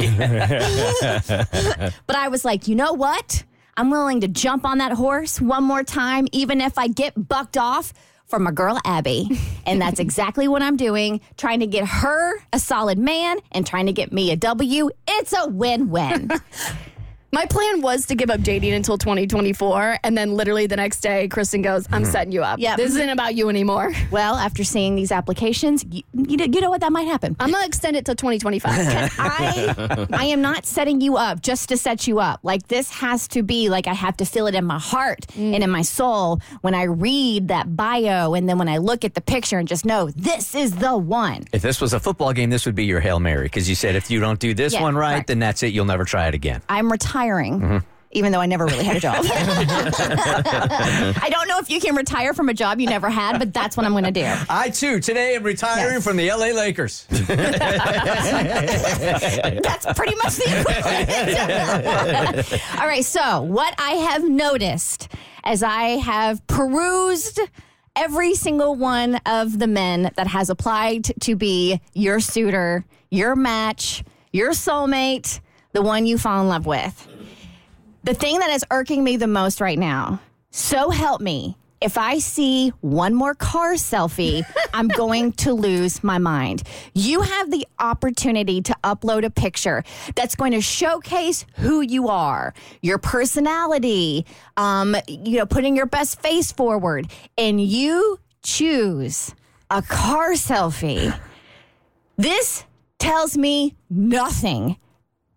but 2.07 2.17
I 2.17 2.29
was 2.29 2.45
like, 2.45 2.69
you 2.69 2.75
know 2.75 2.93
what? 2.93 3.45
I'm 3.81 3.89
willing 3.89 4.21
to 4.21 4.29
jump 4.29 4.67
on 4.67 4.77
that 4.77 4.93
horse 4.93 5.41
one 5.41 5.65
more 5.65 5.83
time, 5.83 6.29
even 6.33 6.61
if 6.61 6.77
I 6.77 6.87
get 6.87 7.15
bucked 7.29 7.57
off 7.57 7.95
from 8.27 8.43
my 8.43 8.51
girl 8.51 8.79
Abby. 8.85 9.31
And 9.67 9.81
that's 9.81 10.01
exactly 10.01 10.49
what 10.49 10.63
I'm 10.63 10.77
doing, 10.77 11.21
trying 11.37 11.61
to 11.61 11.67
get 11.67 11.87
her 11.87 12.39
a 12.53 12.59
solid 12.59 12.99
man 12.99 13.39
and 13.53 13.65
trying 13.65 13.87
to 13.87 13.93
get 13.93 14.13
me 14.13 14.33
a 14.33 14.37
W. 14.37 14.91
It's 15.07 15.33
a 15.33 15.49
win 15.49 15.91
win. 15.91 16.31
My 17.33 17.47
plan 17.47 17.81
was 17.81 18.07
to 18.07 18.17
give 18.17 18.29
up 18.29 18.43
dating 18.43 18.73
until 18.73 18.99
2024, 18.99 19.99
and 20.03 20.19
then 20.19 20.35
literally 20.35 20.67
the 20.67 20.75
next 20.77 21.01
day, 21.01 21.29
Kristen 21.29 21.63
goes, 21.63 21.87
"I'm 21.93 22.03
mm-hmm. 22.03 22.11
setting 22.11 22.33
you 22.33 22.43
up. 22.43 22.59
Yep. 22.59 22.77
This 22.77 22.91
isn't 22.91 23.09
about 23.09 23.37
you 23.37 23.49
anymore. 23.49 23.93
well, 24.11 24.35
after 24.35 24.65
seeing 24.65 24.97
these 24.97 25.13
applications, 25.13 25.85
you, 25.89 26.03
you, 26.13 26.37
know- 26.37 26.47
you 26.47 26.61
know 26.61 26.71
what? 26.71 26.81
That 26.81 26.91
might 26.91 27.07
happen. 27.07 27.37
I'm 27.39 27.53
gonna 27.53 27.67
extend 27.67 27.97
it 27.97 28.05
till 28.05 28.17
2025." 28.17 29.15
I 29.19 30.07
I 30.13 30.25
am 30.25 30.41
not 30.41 30.67
setting 30.67 31.01
you 31.01 31.17
up 31.17 31.41
just 31.41 31.69
to 31.69 31.77
set 31.77 32.09
you 32.09 32.19
up. 32.19 32.41
Like 32.43 32.67
this 32.67 32.91
has 32.91 33.29
to 33.29 33.43
be 33.45 33.69
like 33.69 33.87
I 33.87 33.95
have 33.95 34.17
to 34.19 34.25
feel 34.25 34.49
it 34.49 34.57
in 34.57 34.65
my 34.65 34.79
heart 34.79 35.27
mm. 35.29 35.55
and 35.55 35.63
in 35.63 35.71
my 35.71 35.83
soul 35.83 36.41
when 36.63 36.75
I 36.75 36.85
read 36.85 37.49
that 37.49 37.77
bio 37.77 38.35
and 38.35 38.49
then 38.49 38.59
when 38.59 38.69
I 38.69 38.79
look 38.79 39.05
at 39.05 39.15
the 39.15 39.21
picture 39.21 39.59
and 39.59 39.69
just 39.69 39.85
know 39.85 40.11
this 40.17 40.55
is 40.55 40.75
the 40.77 40.97
one. 40.97 41.45
If 41.53 41.63
this 41.63 41.81
was 41.81 41.93
a 41.93 42.01
football 42.01 42.33
game, 42.33 42.51
this 42.51 42.67
would 42.67 42.75
be 42.75 42.87
your 42.87 43.01
Hail 43.01 43.21
Mary 43.21 43.45
because 43.45 43.69
you 43.69 43.77
said 43.77 43.95
if 43.95 44.11
you 44.11 44.19
don't 44.19 44.41
do 44.41 44.53
this 44.53 44.73
Yeah, 44.73 44.83
one 44.83 44.97
right, 44.97 45.13
correct. 45.13 45.29
then 45.29 45.39
that's 45.39 45.63
it. 45.63 45.73
You'll 45.73 45.85
never 45.85 46.05
try 46.05 46.27
it 46.27 46.35
again. 46.35 46.61
I'm 46.69 46.91
retiring. 47.21 47.61
Mm-hmm. 47.61 47.79
Even 48.13 48.33
though 48.33 48.41
I 48.41 48.47
never 48.47 48.67
really 48.67 48.83
had 48.83 48.97
a 48.97 49.01
job. 49.01 49.19
I 49.25 51.29
don't 51.31 51.47
know 51.47 51.61
if 51.61 51.71
you 51.71 51.81
can 51.81 51.95
retire 51.95 52.35
from 52.35 52.49
a 52.49 52.55
job 52.55 52.81
you 52.81 52.89
never 52.89 53.09
had, 53.09 53.39
but 53.39 53.55
that's 53.55 53.77
what 53.77 53.87
I'm 53.87 53.93
going 53.93 54.03
to 54.03 54.11
do. 54.11 54.27
I 54.49 54.71
too 54.71 54.99
today 54.99 55.37
am 55.37 55.45
retiring 55.45 55.93
Yes. 55.95 56.03
from 56.03 56.17
the 56.17 56.29
LA 56.29 56.47
Lakers. 56.47 57.07
That's 59.63 59.87
pretty 59.97 60.17
much 60.17 60.35
the 60.37 60.45
equivalent. 62.41 62.81
All 62.81 62.87
right. 62.89 63.05
So, 63.05 63.43
what 63.43 63.77
I 63.79 63.93
have 63.93 64.29
noticed 64.29 65.07
as 65.45 65.63
I 65.63 65.83
have 65.99 66.45
perused 66.49 67.39
every 67.95 68.35
single 68.35 68.75
one 68.75 69.21
of 69.25 69.61
the 69.61 69.69
men 69.69 70.11
that 70.17 70.27
has 70.27 70.51
applied 70.51 71.05
to 71.21 71.37
be 71.37 71.81
your 71.95 72.19
suitor, 72.19 72.85
your 73.09 73.37
match, 73.37 74.03
your 74.33 74.51
soulmate, 74.51 75.39
the 75.75 75.83
one 75.83 76.07
you 76.07 76.19
fall 76.19 76.43
in 76.43 76.49
love 76.49 76.67
with, 76.67 77.07
the 78.03 78.15
thing 78.15 78.39
that 78.39 78.51
is 78.51 78.65
irking 78.71 79.05
me 79.05 79.17
the 79.17 79.27
most 79.27 79.61
right 79.61 79.79
now, 79.79 80.21
so 80.51 80.91
help 80.91 81.21
me, 81.21 81.57
if 81.81 81.97
I 81.97 82.19
see 82.19 82.71
one 82.81 83.15
more 83.15 83.35
car 83.35 83.75
selfie, 83.75 84.43
I'm 84.75 84.89
going 84.89 85.33
to 85.33 85.53
lose 85.53 86.05
my 86.05 86.19
mind. 86.19 86.63
You 86.95 87.23
have 87.23 87.51
the 87.51 87.67
opportunity 87.79 88.61
to 88.63 88.77
upload 88.85 89.25
a 89.25 89.31
picture 89.31 89.83
that's 90.15 90.35
going 90.35 90.53
to 90.53 90.61
showcase 90.61 91.45
who 91.57 91.81
you 91.81 92.09
are, 92.09 92.55
your 92.83 92.99
personality, 92.99 94.27
um, 94.57 94.97
you 95.09 95.39
know, 95.39 95.47
putting 95.47 95.77
your 95.77 95.87
best 95.87 96.21
face 96.21 96.53
forward, 96.53 97.11
and 97.39 97.61
you 97.61 98.19
choose 98.43 99.35
a 99.71 99.83
car 99.83 100.33
selfie. 100.33 101.19
This 102.17 102.67
tells 102.99 103.39
me 103.39 103.77
nothing. 103.89 104.77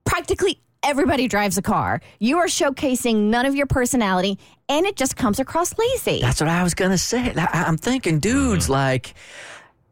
Practically 0.03 0.59
everybody 0.83 1.27
drives 1.27 1.57
a 1.57 1.61
car. 1.61 2.01
You 2.19 2.37
are 2.37 2.47
showcasing 2.47 3.15
none 3.29 3.45
of 3.45 3.55
your 3.55 3.65
personality, 3.65 4.37
and 4.69 4.85
it 4.85 4.95
just 4.95 5.15
comes 5.15 5.39
across 5.39 5.77
lazy. 5.77 6.21
That's 6.21 6.41
what 6.41 6.49
I 6.49 6.63
was 6.63 6.73
gonna 6.73 6.97
say. 6.97 7.33
I- 7.35 7.63
I'm 7.67 7.77
thinking, 7.77 8.19
dudes, 8.19 8.65
mm-hmm. 8.65 8.73
like. 8.73 9.13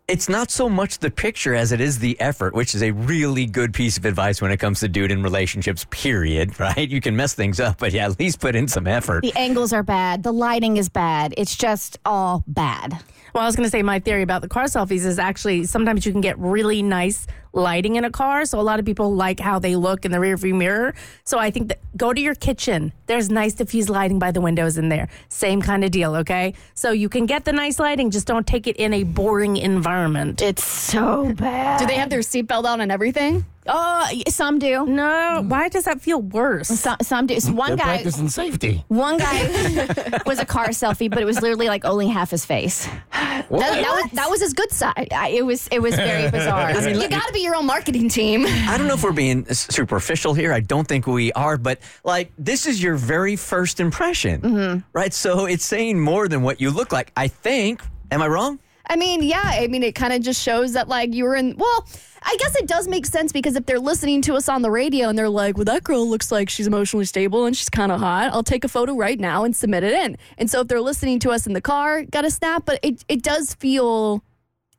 It's 0.08 0.28
not 0.28 0.52
so 0.52 0.68
much 0.68 0.98
the 0.98 1.10
picture 1.10 1.56
as 1.56 1.72
it 1.72 1.80
is 1.80 2.00
the 2.00 2.20
effort, 2.20 2.54
which 2.54 2.76
is 2.76 2.84
a 2.84 2.92
really 2.92 3.46
good 3.46 3.74
piece 3.74 3.98
of 3.98 4.04
advice 4.04 4.42
when 4.42 4.52
it 4.52 4.58
comes 4.58 4.82
to 4.82 4.90
dude 4.90 5.10
in 5.10 5.24
relationships, 5.24 5.86
period, 5.90 6.60
right? 6.60 6.90
You 6.90 7.00
can 7.00 7.16
mess 7.16 7.34
things 7.34 7.62
up, 7.62 7.78
but 7.78 7.94
yeah, 7.94 8.08
at 8.08 8.20
least 8.20 8.42
put 8.42 8.54
in 8.54 8.68
some 8.68 8.88
effort. 8.88 9.22
the 9.22 9.32
angles 9.38 9.72
are 9.72 9.84
bad. 9.84 10.24
The 10.24 10.34
lighting 10.34 10.76
is 10.76 10.90
bad. 10.90 11.34
It's 11.38 11.56
just 11.56 11.98
all 12.04 12.44
bad. 12.46 13.02
Well, 13.34 13.44
I 13.44 13.46
was 13.46 13.56
going 13.56 13.66
to 13.66 13.70
say 13.70 13.84
my 13.84 14.00
theory 14.00 14.24
about 14.24 14.42
the 14.42 14.50
car 14.50 14.66
selfies 14.66 15.06
is 15.06 15.18
actually 15.18 15.64
sometimes 15.64 16.06
you 16.06 16.12
can 16.12 16.20
get 16.20 16.38
really 16.38 16.84
nice 16.84 17.26
lighting 17.54 17.96
in 17.96 18.06
a 18.06 18.12
car. 18.12 18.46
So 18.46 18.60
a 18.60 18.62
lot 18.62 18.80
of 18.80 18.86
people 18.86 19.14
like 19.14 19.40
how 19.40 19.60
they 19.60 19.76
look 19.76 20.06
in 20.06 20.12
the 20.12 20.18
rearview 20.18 20.56
mirror. 20.56 20.94
So 21.24 21.38
I 21.38 21.52
think 21.52 21.70
that 21.70 21.80
go 21.98 22.14
to 22.14 22.22
your 22.22 22.36
kitchen. 22.36 22.94
There's 23.08 23.30
nice 23.30 23.54
diffuse 23.54 23.90
lighting 23.90 24.20
by 24.20 24.32
the 24.32 24.42
windows 24.42 24.78
in 24.78 24.90
there. 24.90 25.10
Same 25.30 25.62
kind 25.62 25.84
of 25.84 25.92
deal, 25.92 26.16
okay? 26.18 26.54
So 26.76 26.92
you 26.92 27.10
can 27.10 27.26
get 27.26 27.46
the 27.46 27.54
nice 27.54 27.80
lighting, 27.80 28.12
just 28.12 28.28
don't 28.28 28.48
take 28.48 28.68
it 28.68 28.78
in 28.78 28.94
a 28.94 29.04
boring 29.04 29.58
environment. 29.58 30.42
It's 30.42 30.64
so 30.64 31.34
bad. 31.38 31.80
Do 31.80 31.86
they 31.86 31.96
have 31.96 32.10
their 32.10 32.22
seatbelt 32.22 32.66
on 32.66 32.82
and 32.82 32.92
everything? 32.92 33.46
Oh, 33.68 34.10
some 34.28 34.60
do. 34.60 34.86
no, 34.86 35.44
why 35.48 35.70
does 35.70 35.86
that 35.86 36.02
feel 36.02 36.22
worse? 36.22 36.68
Some, 36.68 36.98
some 37.02 37.28
do. 37.28 37.40
So 37.40 37.54
one 37.54 37.70
They're 37.70 37.78
guy, 37.78 37.84
practicing 37.84 38.30
safety. 38.30 38.84
one 38.88 39.18
guy 39.18 40.22
was 40.26 40.40
a 40.40 40.46
car 40.46 40.70
selfie, 40.70 41.10
but 41.10 41.20
it 41.22 41.26
was 41.26 41.42
literally 41.42 41.68
like 41.68 41.86
only 41.86 42.08
half 42.08 42.32
his 42.32 42.46
face. 42.46 42.88
That, 43.12 43.48
that 43.50 44.02
was, 44.04 44.12
that 44.14 44.30
was 44.30 44.42
his 44.42 44.54
good 44.54 44.72
side. 44.72 45.10
I, 45.12 45.30
it 45.30 45.46
was 45.46 45.68
it 45.68 45.82
was 45.82 45.96
very 45.96 46.30
bizarre. 46.32 46.72
I 46.72 46.86
mean, 46.86 47.00
you 47.00 47.08
got 47.08 47.28
to 47.28 47.34
be 47.34 47.42
your 47.42 47.56
own 47.56 47.66
marketing 47.66 48.10
team. 48.10 48.46
I 48.48 48.78
don't 48.78 48.88
know 48.88 48.96
if 48.96 49.04
we're 49.04 49.12
being 49.12 49.46
superficial 49.46 50.34
here. 50.34 50.54
I 50.54 50.60
don't 50.60 50.88
think 50.88 51.06
we 51.06 51.32
are, 51.34 51.58
but 51.58 51.80
like 52.04 52.32
this 52.38 52.66
is 52.66 52.82
your 52.82 52.96
very 52.96 53.36
first 53.36 53.80
impression, 53.80 54.42
mm-hmm. 54.42 54.80
right? 54.94 55.14
So 55.14 55.46
it's 55.46 55.66
saying 55.66 56.00
more 56.00 56.28
than 56.28 56.42
what 56.42 56.62
you 56.62 56.72
look 56.72 56.92
like. 56.92 57.12
I 57.16 57.28
think. 57.28 57.82
Am 58.12 58.22
I 58.22 58.28
wrong? 58.28 58.60
I 58.92 58.98
mean, 58.98 59.24
yeah. 59.24 59.42
I 59.42 59.68
mean, 59.68 59.84
it 59.84 59.96
kind 59.96 60.12
of 60.12 60.22
just 60.22 60.44
shows 60.44 60.74
that 60.74 60.90
like 60.90 61.14
you 61.14 61.24
were 61.24 61.36
in. 61.36 61.56
Well, 61.56 61.88
I 62.22 62.36
guess 62.38 62.58
it 62.58 62.68
does 62.68 62.90
make 62.90 63.06
sense 63.06 63.32
because 63.32 63.56
if 63.56 63.66
they're 63.66 63.80
listening 63.80 64.22
to 64.24 64.36
us 64.36 64.50
on 64.50 64.64
the 64.64 64.70
radio 64.70 65.08
and 65.08 65.18
they're 65.18 65.30
like, 65.30 65.56
"Well, 65.56 65.64
that 65.64 65.86
girl 65.86 66.10
looks 66.10 66.30
like 66.30 66.50
she's 66.50 66.68
emotionally 66.68 67.06
stable 67.06 67.46
and 67.46 67.56
she's 67.56 67.70
kind 67.70 67.94
of 67.94 68.02
hot," 68.02 68.34
I'll 68.34 68.44
take 68.44 68.66
a 68.66 68.68
photo 68.68 68.94
right 68.94 69.18
now 69.18 69.46
and 69.46 69.56
submit 69.56 69.86
it 69.86 69.94
in. 69.94 70.18
And 70.38 70.52
so 70.52 70.60
if 70.60 70.68
they're 70.68 70.82
listening 70.82 71.20
to 71.20 71.32
us 71.32 71.48
in 71.48 71.54
the 71.54 71.62
car, 71.62 72.04
got 72.04 72.24
to 72.24 72.32
snap. 72.32 72.66
But 72.66 72.82
it 72.84 73.06
it 73.08 73.24
does 73.24 73.54
feel, 73.54 74.26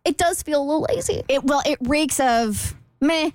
it 0.04 0.18
does 0.18 0.42
feel 0.42 0.60
a 0.60 0.64
little 0.64 0.86
lazy. 0.94 1.22
it 1.30 1.44
well, 1.44 1.62
it 1.64 1.78
reeks 1.80 2.20
of 2.20 2.74
meh. 3.00 3.30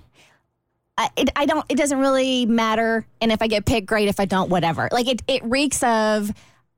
I, 0.96 1.10
it, 1.16 1.30
I 1.34 1.44
don't. 1.46 1.66
It 1.68 1.76
doesn't 1.76 1.98
really 1.98 2.46
matter. 2.46 3.04
And 3.20 3.32
if 3.32 3.42
I 3.42 3.48
get 3.48 3.66
picked, 3.66 3.88
great. 3.88 4.08
If 4.08 4.20
I 4.20 4.26
don't, 4.26 4.48
whatever. 4.48 4.88
Like 4.92 5.08
it, 5.08 5.22
it 5.26 5.42
reeks 5.42 5.82
of. 5.82 6.32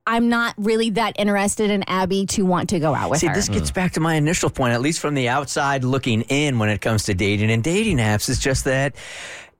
I'm 0.07 0.29
not 0.29 0.55
really 0.57 0.91
that 0.91 1.15
interested 1.19 1.71
in 1.71 1.85
Abby 1.85 2.27
to 2.27 2.45
want 2.45 2.71
to 2.71 2.81
go 2.81 2.95
out 2.95 3.11
with 3.11 3.21
See, 3.21 3.27
her. 3.27 3.35
this 3.35 3.49
gets 3.49 3.71
back 3.71 3.93
to 3.93 4.01
my 4.01 4.15
initial 4.15 4.51
point, 4.51 4.73
at 4.73 4.81
least 4.81 5.01
from 5.01 5.15
the 5.15 5.29
outside 5.29 5.85
looking 5.85 6.23
in 6.23 6.59
when 6.59 6.69
it 6.69 6.81
comes 6.81 7.05
to 7.05 7.15
dating 7.15 7.51
and 7.51 7.63
dating 7.63 7.99
apps, 7.99 8.29
is 8.29 8.39
just 8.39 8.65
that 8.65 8.95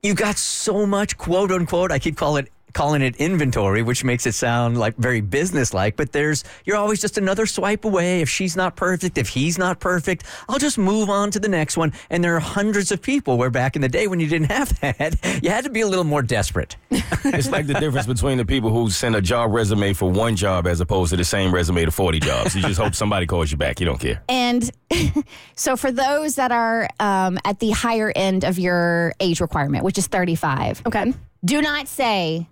you 0.03 0.13
got 0.13 0.37
so 0.37 0.85
much 0.85 1.17
quote 1.17 1.51
unquote, 1.51 1.91
I 1.91 1.99
keep 1.99 2.17
calling 2.17 2.45
it 2.45 2.51
calling 2.73 3.01
it 3.01 3.15
inventory, 3.17 3.81
which 3.81 4.03
makes 4.03 4.25
it 4.25 4.33
sound 4.33 4.77
like 4.77 4.95
very 4.97 5.21
business-like, 5.21 5.95
but 5.95 6.11
there's 6.11 6.43
you're 6.65 6.77
always 6.77 7.01
just 7.01 7.17
another 7.17 7.45
swipe 7.45 7.85
away. 7.85 8.21
If 8.21 8.29
she's 8.29 8.55
not 8.55 8.75
perfect, 8.75 9.17
if 9.17 9.29
he's 9.29 9.57
not 9.57 9.79
perfect, 9.79 10.23
I'll 10.49 10.59
just 10.59 10.77
move 10.77 11.09
on 11.09 11.31
to 11.31 11.39
the 11.39 11.49
next 11.49 11.77
one. 11.77 11.93
And 12.09 12.23
there 12.23 12.35
are 12.35 12.39
hundreds 12.39 12.91
of 12.91 13.01
people 13.01 13.37
where 13.37 13.49
back 13.49 13.75
in 13.75 13.81
the 13.81 13.89
day 13.89 14.07
when 14.07 14.19
you 14.19 14.27
didn't 14.27 14.51
have 14.57 14.79
that, 14.81 15.17
you 15.43 15.49
had 15.49 15.63
to 15.65 15.69
be 15.69 15.81
a 15.81 15.87
little 15.87 16.05
more 16.05 16.21
desperate. 16.21 16.75
It's 17.23 17.49
like 17.51 17.67
the 17.67 17.75
difference 17.75 18.07
between 18.07 18.37
the 18.37 18.45
people 18.45 18.71
who 18.71 18.89
send 18.89 19.15
a 19.15 19.21
job 19.21 19.53
resume 19.53 19.93
for 19.93 20.09
one 20.11 20.35
job 20.35 20.65
as 20.67 20.81
opposed 20.81 21.11
to 21.11 21.17
the 21.17 21.23
same 21.23 21.53
resume 21.53 21.85
to 21.85 21.91
40 21.91 22.19
jobs. 22.19 22.55
You 22.55 22.61
just 22.63 22.79
hope 22.79 22.95
somebody 22.95 23.25
calls 23.27 23.51
you 23.51 23.57
back. 23.57 23.79
You 23.79 23.85
don't 23.85 23.99
care. 23.99 24.21
And 24.27 24.69
so, 25.55 25.75
for 25.77 25.91
those 25.91 26.35
that 26.35 26.51
are 26.51 26.89
um, 26.99 27.37
at 27.45 27.59
the 27.59 27.71
higher 27.71 28.11
end 28.15 28.43
of 28.43 28.57
your 28.59 29.13
age 29.19 29.39
requirement, 29.39 29.83
which 29.83 29.97
is 29.97 30.07
35, 30.07 30.81
Okay. 30.87 31.13
do 31.45 31.61
not 31.61 31.87
say, 31.87 32.47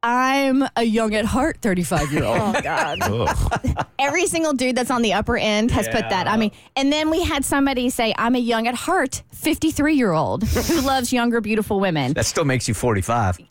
I'm 0.00 0.62
a 0.76 0.84
young 0.84 1.12
at 1.16 1.24
heart 1.24 1.58
35 1.60 2.12
year 2.12 2.22
old. 2.22 2.38
Oh 2.38 2.60
God. 2.62 2.98
Ugh. 3.02 3.86
Every 3.98 4.26
single 4.26 4.52
dude 4.52 4.76
that's 4.76 4.92
on 4.92 5.02
the 5.02 5.14
upper 5.14 5.36
end 5.36 5.72
has 5.72 5.88
put 5.88 6.08
that. 6.08 6.28
I 6.28 6.36
mean, 6.36 6.52
and 6.76 6.92
then 6.92 7.10
we 7.10 7.24
had 7.24 7.44
somebody 7.44 7.90
say, 7.90 8.14
I'm 8.16 8.36
a 8.36 8.38
young 8.38 8.68
at 8.68 8.76
heart 8.76 9.24
53 9.32 9.94
year 9.94 10.12
old 10.12 10.44
who 10.44 10.80
loves 10.86 11.12
younger, 11.12 11.40
beautiful 11.40 11.80
women. 11.80 12.12
That 12.12 12.26
still 12.26 12.44
makes 12.44 12.68
you 12.68 12.74
45. 12.74 13.38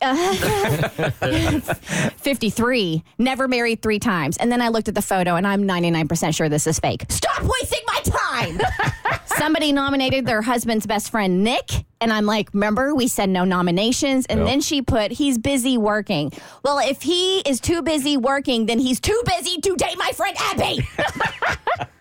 53, 2.16 3.04
never 3.18 3.46
married 3.46 3.82
three 3.82 3.98
times. 3.98 4.38
And 4.38 4.50
then 4.50 4.62
I 4.62 4.68
looked 4.68 4.88
at 4.88 4.94
the 4.94 5.02
photo 5.02 5.34
and 5.34 5.46
I'm 5.46 5.64
99% 5.64 6.34
sure 6.34 6.48
this 6.48 6.66
is 6.66 6.78
fake. 6.78 7.04
Stop 7.10 7.42
wasting 7.42 7.80
my 7.88 7.97
time. 8.42 8.60
Somebody 9.26 9.72
nominated 9.72 10.26
their 10.26 10.42
husband's 10.42 10.86
best 10.86 11.10
friend, 11.10 11.44
Nick. 11.44 11.70
And 12.00 12.12
I'm 12.12 12.26
like, 12.26 12.52
remember, 12.52 12.94
we 12.94 13.08
said 13.08 13.28
no 13.28 13.44
nominations. 13.44 14.26
And 14.26 14.46
then 14.46 14.60
she 14.60 14.82
put, 14.82 15.12
he's 15.12 15.38
busy 15.38 15.78
working. 15.78 16.32
Well, 16.64 16.78
if 16.78 17.02
he 17.02 17.40
is 17.40 17.60
too 17.60 17.82
busy 17.82 18.16
working, 18.16 18.66
then 18.66 18.78
he's 18.78 19.00
too 19.00 19.20
busy 19.24 19.60
to 19.60 19.76
date 19.76 19.96
my 19.98 20.12
friend 20.12 20.36
Abby. 20.40 20.80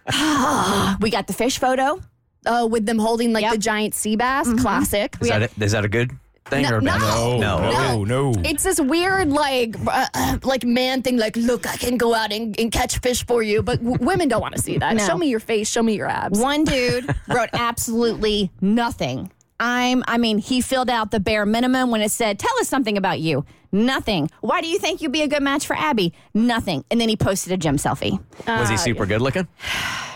we 1.01 1.09
got 1.09 1.27
the 1.27 1.33
fish 1.33 1.59
photo. 1.59 2.01
Oh, 2.45 2.65
with 2.65 2.85
them 2.85 2.97
holding 2.97 3.33
like 3.33 3.41
Yep. 3.43 3.51
the 3.53 3.57
giant 3.57 3.93
sea 3.93 4.15
bass. 4.15 4.47
Mm-hmm. 4.47 4.59
Classic. 4.59 5.15
Is, 5.21 5.27
that, 5.29 5.43
a, 5.43 5.63
is 5.63 5.73
that 5.73 5.83
a 5.83 5.89
good 5.89 6.11
thing 6.49 6.63
No, 6.63 6.69
or 6.69 6.77
a 6.77 6.81
no. 6.81 7.37
No, 7.37 7.71
no, 7.71 8.03
no. 8.03 8.33
It's 8.43 8.63
this 8.63 8.79
weird, 8.79 9.29
like, 9.29 9.75
uh, 9.87 10.37
like 10.43 10.63
man 10.63 11.01
thing. 11.01 11.17
Like, 11.17 11.35
look, 11.35 11.67
I 11.67 11.77
can 11.77 11.97
go 11.97 12.13
out 12.13 12.31
and, 12.31 12.59
and 12.59 12.71
catch 12.71 12.99
fish 12.99 13.25
for 13.25 13.41
you, 13.43 13.61
but 13.61 13.83
w- 13.83 14.03
women 14.05 14.27
don't 14.27 14.41
want 14.41 14.55
to 14.55 14.61
see 14.61 14.77
that. 14.77 14.95
No. 14.95 15.05
Show 15.05 15.17
me 15.17 15.27
your 15.27 15.39
face. 15.39 15.69
Show 15.69 15.83
me 15.83 15.95
your 15.95 16.07
abs. 16.07 16.39
One 16.39 16.63
dude 16.63 17.13
wrote 17.27 17.49
absolutely 17.53 18.51
nothing. 18.61 19.31
I'm, 19.59 20.03
I 20.07 20.17
mean, 20.17 20.37
he 20.37 20.61
filled 20.61 20.89
out 20.89 21.11
the 21.11 21.19
bare 21.19 21.45
minimum 21.45 21.89
when 21.89 22.01
it 22.01 22.11
said, 22.11 22.37
tell 22.37 22.53
us 22.59 22.67
something 22.67 22.97
about 22.97 23.19
you. 23.19 23.43
Nothing. 23.71 24.29
Why 24.41 24.61
do 24.61 24.67
you 24.67 24.79
think 24.79 25.01
you'd 25.01 25.11
be 25.11 25.23
a 25.23 25.27
good 25.27 25.41
match 25.41 25.65
for 25.65 25.75
Abby? 25.75 26.13
Nothing. 26.33 26.85
And 26.91 27.01
then 27.01 27.09
he 27.09 27.17
posted 27.17 27.51
a 27.51 27.57
gym 27.57 27.77
selfie. 27.77 28.19
Was 28.45 28.69
he 28.69 28.77
super 28.77 29.05
good 29.05 29.21
looking? 29.21 29.47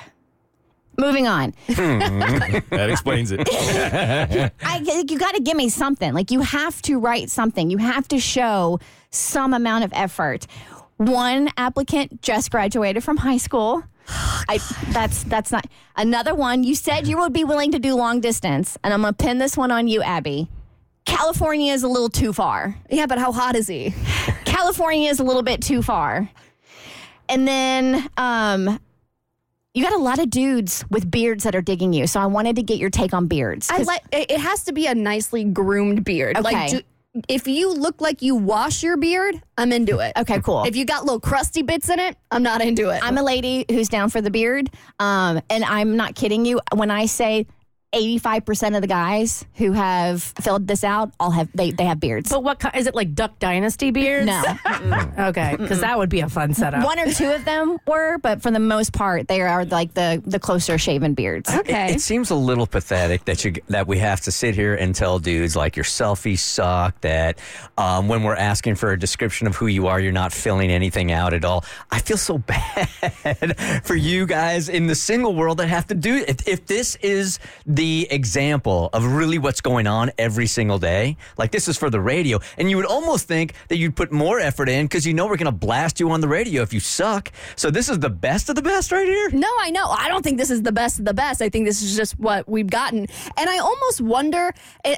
Moving 1.02 1.28
on. 1.28 1.54
That 2.72 2.90
explains 2.90 3.32
it. 3.32 3.48
I, 4.64 5.04
you 5.08 5.18
got 5.18 5.34
to 5.36 5.42
give 5.42 5.58
me 5.58 5.68
something. 5.70 6.14
Like 6.14 6.30
you 6.32 6.42
have 6.42 6.82
to 6.84 7.00
write 7.00 7.30
something. 7.30 7.70
You 7.70 7.78
have 7.78 8.08
to 8.10 8.20
show 8.20 8.80
some 9.10 9.54
amount 9.54 9.84
of 9.84 9.92
effort. 9.94 10.46
One 10.98 11.50
applicant 11.58 12.22
just 12.22 12.52
graduated 12.52 13.04
from 13.04 13.18
high 13.18 13.38
school. 13.38 13.84
I 14.08 14.60
that's 14.90 15.24
that's 15.24 15.52
not 15.52 15.66
another 15.96 16.36
one. 16.36 16.64
You 16.64 16.76
said 16.76 17.08
you 17.08 17.18
would 17.18 17.34
be 17.34 17.44
willing 17.44 17.72
to 17.72 17.80
do 17.80 17.96
long 17.96 18.22
distance, 18.22 18.78
and 18.84 18.94
I'm 18.94 19.02
gonna 19.02 19.14
pin 19.14 19.38
this 19.40 19.58
one 19.58 19.72
on 19.72 19.88
you, 19.88 20.02
Abby. 20.02 20.48
California 21.06 21.74
is 21.74 21.84
a 21.84 21.88
little 21.88 22.10
too 22.10 22.32
far. 22.32 22.76
Yeah, 22.90 23.08
but 23.08 23.18
how 23.18 23.32
hot 23.32 23.56
is 23.56 23.68
he? 23.68 23.94
California 24.46 25.10
is 25.10 25.20
a 25.20 25.24
little 25.24 25.44
bit 25.44 25.62
too 25.62 25.82
far. 25.82 26.30
And 27.28 27.48
then 27.48 28.10
um 28.18 28.80
you 29.74 29.84
got 29.84 29.94
a 29.94 29.98
lot 29.98 30.20
of 30.20 30.30
dudes 30.30 30.84
with 30.90 31.10
beards 31.10 31.44
that 31.46 31.56
are 31.56 31.62
digging 31.62 31.94
you. 31.94 32.08
So 32.08 32.20
I 32.20 32.26
wanted 32.26 32.58
to 32.58 32.64
get 32.64 32.78
your 32.78 32.90
take 32.90 33.14
on 33.14 33.28
beards. 33.28 33.70
I 33.70 33.78
like. 33.84 34.02
It 34.12 34.40
has 34.40 34.64
to 34.66 34.74
be 34.74 34.88
a 34.88 34.96
nicely 34.96 35.44
groomed 35.44 36.04
beard. 36.04 36.38
Okay. 36.38 36.52
Like, 36.52 36.70
do, 36.72 36.82
if 37.28 37.48
you 37.48 37.74
look 37.74 38.00
like 38.00 38.22
you 38.22 38.36
wash 38.36 38.84
your 38.84 38.98
beard, 38.98 39.42
I'm 39.58 39.72
into 39.72 40.00
it. 40.00 40.14
Okay, 40.18 40.40
cool. 40.42 40.64
If 40.64 40.76
you 40.76 40.86
got 40.86 41.04
little 41.04 41.20
crusty 41.20 41.62
bits 41.62 41.90
in 41.90 42.00
it, 42.00 42.18
I'm 42.32 42.44
not 42.44 42.62
into 42.62 42.90
it. 42.90 43.02
I'm 43.04 43.18
a 43.18 43.24
lady 43.24 43.66
who's 43.70 43.90
down 43.90 44.10
for 44.10 44.22
the 44.22 44.32
beard. 44.32 44.70
Um, 45.00 45.42
and 45.50 45.64
I'm 45.64 45.98
not 45.98 46.16
kidding 46.16 46.46
you 46.46 46.62
when 46.74 46.90
I 46.90 47.06
say 47.06 47.48
85% 47.94 48.76
of 48.76 48.82
the 48.82 48.88
guys 48.88 49.44
who 49.56 49.74
have 49.74 50.24
filled 50.24 50.66
this 50.66 50.84
out 50.84 51.12
all 51.20 51.32
have 51.32 51.50
they, 51.54 51.72
they 51.72 51.84
have 51.84 52.00
beards. 52.00 52.30
But 52.30 52.42
what 52.42 52.64
is 52.74 52.88
it 52.88 52.96
like 52.96 53.14
Duck 53.14 53.38
Dynasty 53.40 53.92
beards? 53.92 54.28
no. 54.28 54.44
Okay, 55.20 55.56
because 55.58 55.82
that 55.82 55.98
would 55.98 56.10
be 56.10 56.22
a 56.22 56.30
fun 56.30 56.54
setup. 56.54 56.86
One 56.86 57.00
or 57.00 57.12
two 57.12 57.30
of 57.32 57.44
them 57.44 57.78
were, 57.86 58.18
but 58.20 58.42
for 58.42 58.50
the 58.50 58.60
most 58.60 58.94
part, 58.94 59.28
they 59.28 59.42
are 59.42 59.66
like 59.66 59.94
the 59.94 60.24
the 60.26 60.40
closer 60.40 60.78
shaven 60.78 61.14
beards. 61.14 61.54
Okay. 61.54 61.92
It, 61.92 61.96
it 61.98 62.02
seems 62.02 62.30
a 62.30 62.36
little 62.36 62.66
pathetic 62.66 63.26
that 63.26 63.44
you 63.44 63.56
that 63.68 63.88
we 63.88 63.98
have 63.98 64.22
to 64.22 64.32
sit 64.32 64.56
here 64.56 64.76
and 64.76 64.96
tell 64.96 65.20
dudes 65.20 65.58
like 65.58 65.76
your 65.76 65.86
selfies 65.86 66.40
suck. 66.40 67.00
That 67.02 67.40
um, 67.78 68.08
when 68.08 68.24
we're 68.24 68.36
asking 68.36 68.76
for 68.76 68.92
a 68.94 69.00
description 69.00 69.48
of 69.48 69.56
who 69.58 69.68
you 69.68 69.88
are, 69.88 70.00
you're 70.00 70.14
not 70.14 70.32
filling 70.32 70.72
anything 70.72 71.12
out 71.12 71.34
at 71.34 71.44
all. 71.44 71.66
I 71.92 72.00
feel 72.00 72.18
so 72.18 72.38
bad 73.24 73.84
for 73.84 73.96
you 73.96 74.26
guys 74.26 74.70
in 74.70 74.88
the 74.88 74.96
single 74.96 75.36
world 75.36 75.58
that 75.58 75.68
have 75.68 75.88
to 75.88 75.96
do 75.96 76.16
it. 76.16 76.30
If, 76.30 76.48
if 76.48 76.66
this 76.68 76.96
is 76.98 77.38
the 77.66 77.81
example 77.82 78.90
of 78.94 79.06
really 79.06 79.38
what's 79.38 79.62
going 79.62 79.88
on 79.88 80.12
every 80.18 80.48
single 80.48 80.80
day, 80.80 81.18
like 81.38 81.52
this 81.52 81.68
is 81.68 81.78
for 81.78 81.90
the 81.90 82.00
radio, 82.00 82.40
and 82.58 82.70
you 82.70 82.78
would 82.78 82.86
almost 82.86 83.28
think 83.28 83.54
that 83.70 83.78
you'd 83.78 83.96
put 83.96 84.12
more 84.12 84.40
effort 84.40 84.70
in 84.70 84.86
because 84.86 85.06
you 85.06 85.14
know 85.14 85.26
we're 85.26 85.38
going 85.38 85.46
to 85.46 85.52
blast 85.52 86.00
you 86.00 86.12
on 86.12 86.22
the 86.22 86.28
radio 86.28 86.62
if 86.62 86.74
you 86.74 86.80
suck. 86.80 87.32
So 87.56 87.72
this 87.72 87.90
is 87.90 88.00
the 88.00 88.10
best 88.10 88.50
of 88.50 88.56
the 88.56 88.62
best 88.62 88.92
right 88.92 89.08
here. 89.08 89.30
No, 89.32 89.50
I 89.60 89.72
know. 89.72 89.88
I 89.88 90.08
don't 90.08 90.24
think 90.24 90.38
this 90.38 90.52
is 90.52 90.62
the 90.64 90.72
best 90.72 91.00
of 91.00 91.06
the 91.06 91.14
best. 91.14 91.42
I 91.42 91.50
think 91.50 91.66
this 91.66 91.82
is 91.82 91.96
just 91.96 92.20
what 92.20 92.48
we've 92.48 92.70
gotten. 92.70 93.08
And 93.38 93.50
I 93.50 93.58
almost 93.60 94.02
wonder, 94.02 94.52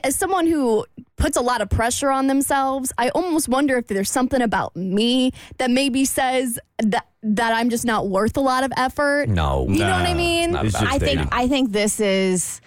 as 0.04 0.15
someone 0.15 0.48
who 0.48 0.86
puts 1.15 1.38
a 1.38 1.41
lot 1.41 1.62
of 1.62 1.69
pressure 1.69 2.10
on 2.10 2.28
themselves, 2.28 2.91
I 2.98 3.10
almost 3.10 3.48
wonder 3.48 3.78
if 3.78 3.88
there's 3.88 4.12
something 4.12 4.41
about 4.41 4.76
me 4.76 5.32
that 5.58 5.72
maybe 5.72 6.06
says 6.06 6.60
that 6.80 7.08
that 7.24 7.54
I'm 7.54 7.69
just 7.69 7.86
not 7.86 8.10
worth 8.10 8.36
a 8.36 8.41
lot 8.41 8.63
of 8.63 8.74
effort. 8.76 9.30
No. 9.30 9.65
You 9.69 9.80
know 9.80 9.91
what 9.91 10.06
I 10.06 10.13
mean? 10.13 10.52
not 10.52 10.65
It's 10.65 10.74
just 10.78 10.93
I 10.93 11.00
think. 11.00 11.28
I 11.32 11.48
think 11.48 11.72
this 11.72 12.00
is 12.00 12.60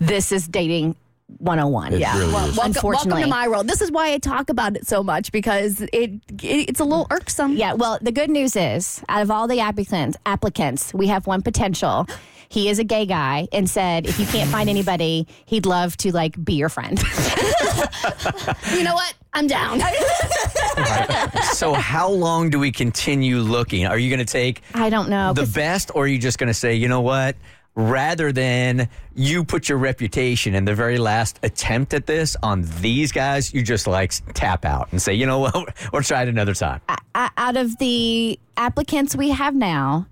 this 0.00 0.32
is 0.32 0.46
dating 0.48 0.96
101. 1.38 1.94
It 1.94 2.00
yeah. 2.00 2.16
really 2.18 2.32
Well, 2.32 2.46
is. 2.48 2.56
welcome, 2.56 2.70
Unfortunately. 2.76 3.10
welcome 3.10 3.22
to 3.24 3.28
my 3.28 3.48
world. 3.48 3.66
This 3.68 3.80
is 3.82 3.90
why 3.90 4.12
I 4.12 4.18
talk 4.18 4.48
about 4.48 4.76
it 4.76 4.86
so 4.86 5.02
much 5.02 5.32
because 5.32 5.80
it, 5.80 5.90
it 5.92 6.20
it's 6.68 6.80
a 6.80 6.84
little 6.84 7.06
irksome. 7.10 7.56
Yeah, 7.56 7.74
well, 7.74 7.98
the 8.00 8.12
good 8.12 8.30
news 8.30 8.54
is, 8.56 9.02
out 9.08 9.22
of 9.22 9.30
all 9.30 9.48
the 9.48 9.60
applicants, 9.60 10.16
applicants, 10.24 10.94
we 10.94 11.08
have 11.08 11.26
one 11.26 11.42
potential. 11.42 12.06
He 12.48 12.68
is 12.68 12.78
a 12.78 12.84
gay 12.84 13.06
guy 13.06 13.48
and 13.52 13.68
said 13.68 14.06
if 14.06 14.20
you 14.20 14.26
can't 14.26 14.48
find 14.48 14.70
anybody, 14.70 15.26
he'd 15.46 15.66
love 15.66 15.96
to 15.98 16.12
like 16.12 16.42
be 16.42 16.54
your 16.54 16.68
friend. 16.68 17.02
You 18.72 18.84
know 18.84 18.94
what? 18.94 19.14
I'm 19.32 19.46
down. 19.46 19.80
So 21.52 21.72
how 21.72 22.08
long 22.10 22.50
do 22.50 22.58
we 22.58 22.70
continue 22.70 23.38
looking? 23.38 23.86
Are 23.86 23.98
you 23.98 24.10
going 24.10 24.24
to 24.24 24.30
take 24.30 24.62
I 24.74 24.90
don't 24.90 25.08
know. 25.08 25.32
The 25.32 25.46
best, 25.46 25.90
or 25.94 26.04
are 26.04 26.06
you 26.06 26.18
just 26.18 26.38
going 26.38 26.48
to 26.48 26.54
say, 26.54 26.74
you 26.74 26.88
know 26.88 27.00
what? 27.00 27.36
Rather 27.76 28.32
than 28.32 28.88
you 29.14 29.44
put 29.44 29.68
your 29.68 29.76
reputation 29.76 30.54
in 30.54 30.64
the 30.64 30.74
very 30.74 30.96
last 30.96 31.38
attempt 31.42 31.92
at 31.92 32.06
this 32.06 32.34
on 32.42 32.64
these 32.80 33.12
guys, 33.12 33.52
you 33.52 33.62
just 33.62 33.86
like 33.86 34.14
tap 34.32 34.64
out 34.64 34.88
and 34.92 35.00
say, 35.00 35.12
you 35.12 35.26
know 35.26 35.40
what, 35.40 35.74
we'll 35.92 36.02
try 36.02 36.22
it 36.22 36.28
another 36.28 36.54
time. 36.54 36.80
out 37.14 37.56
of 37.56 37.76
the 37.76 38.38
applicants 38.56 39.14
we 39.14 39.28
have 39.28 39.54
now, 39.54 40.06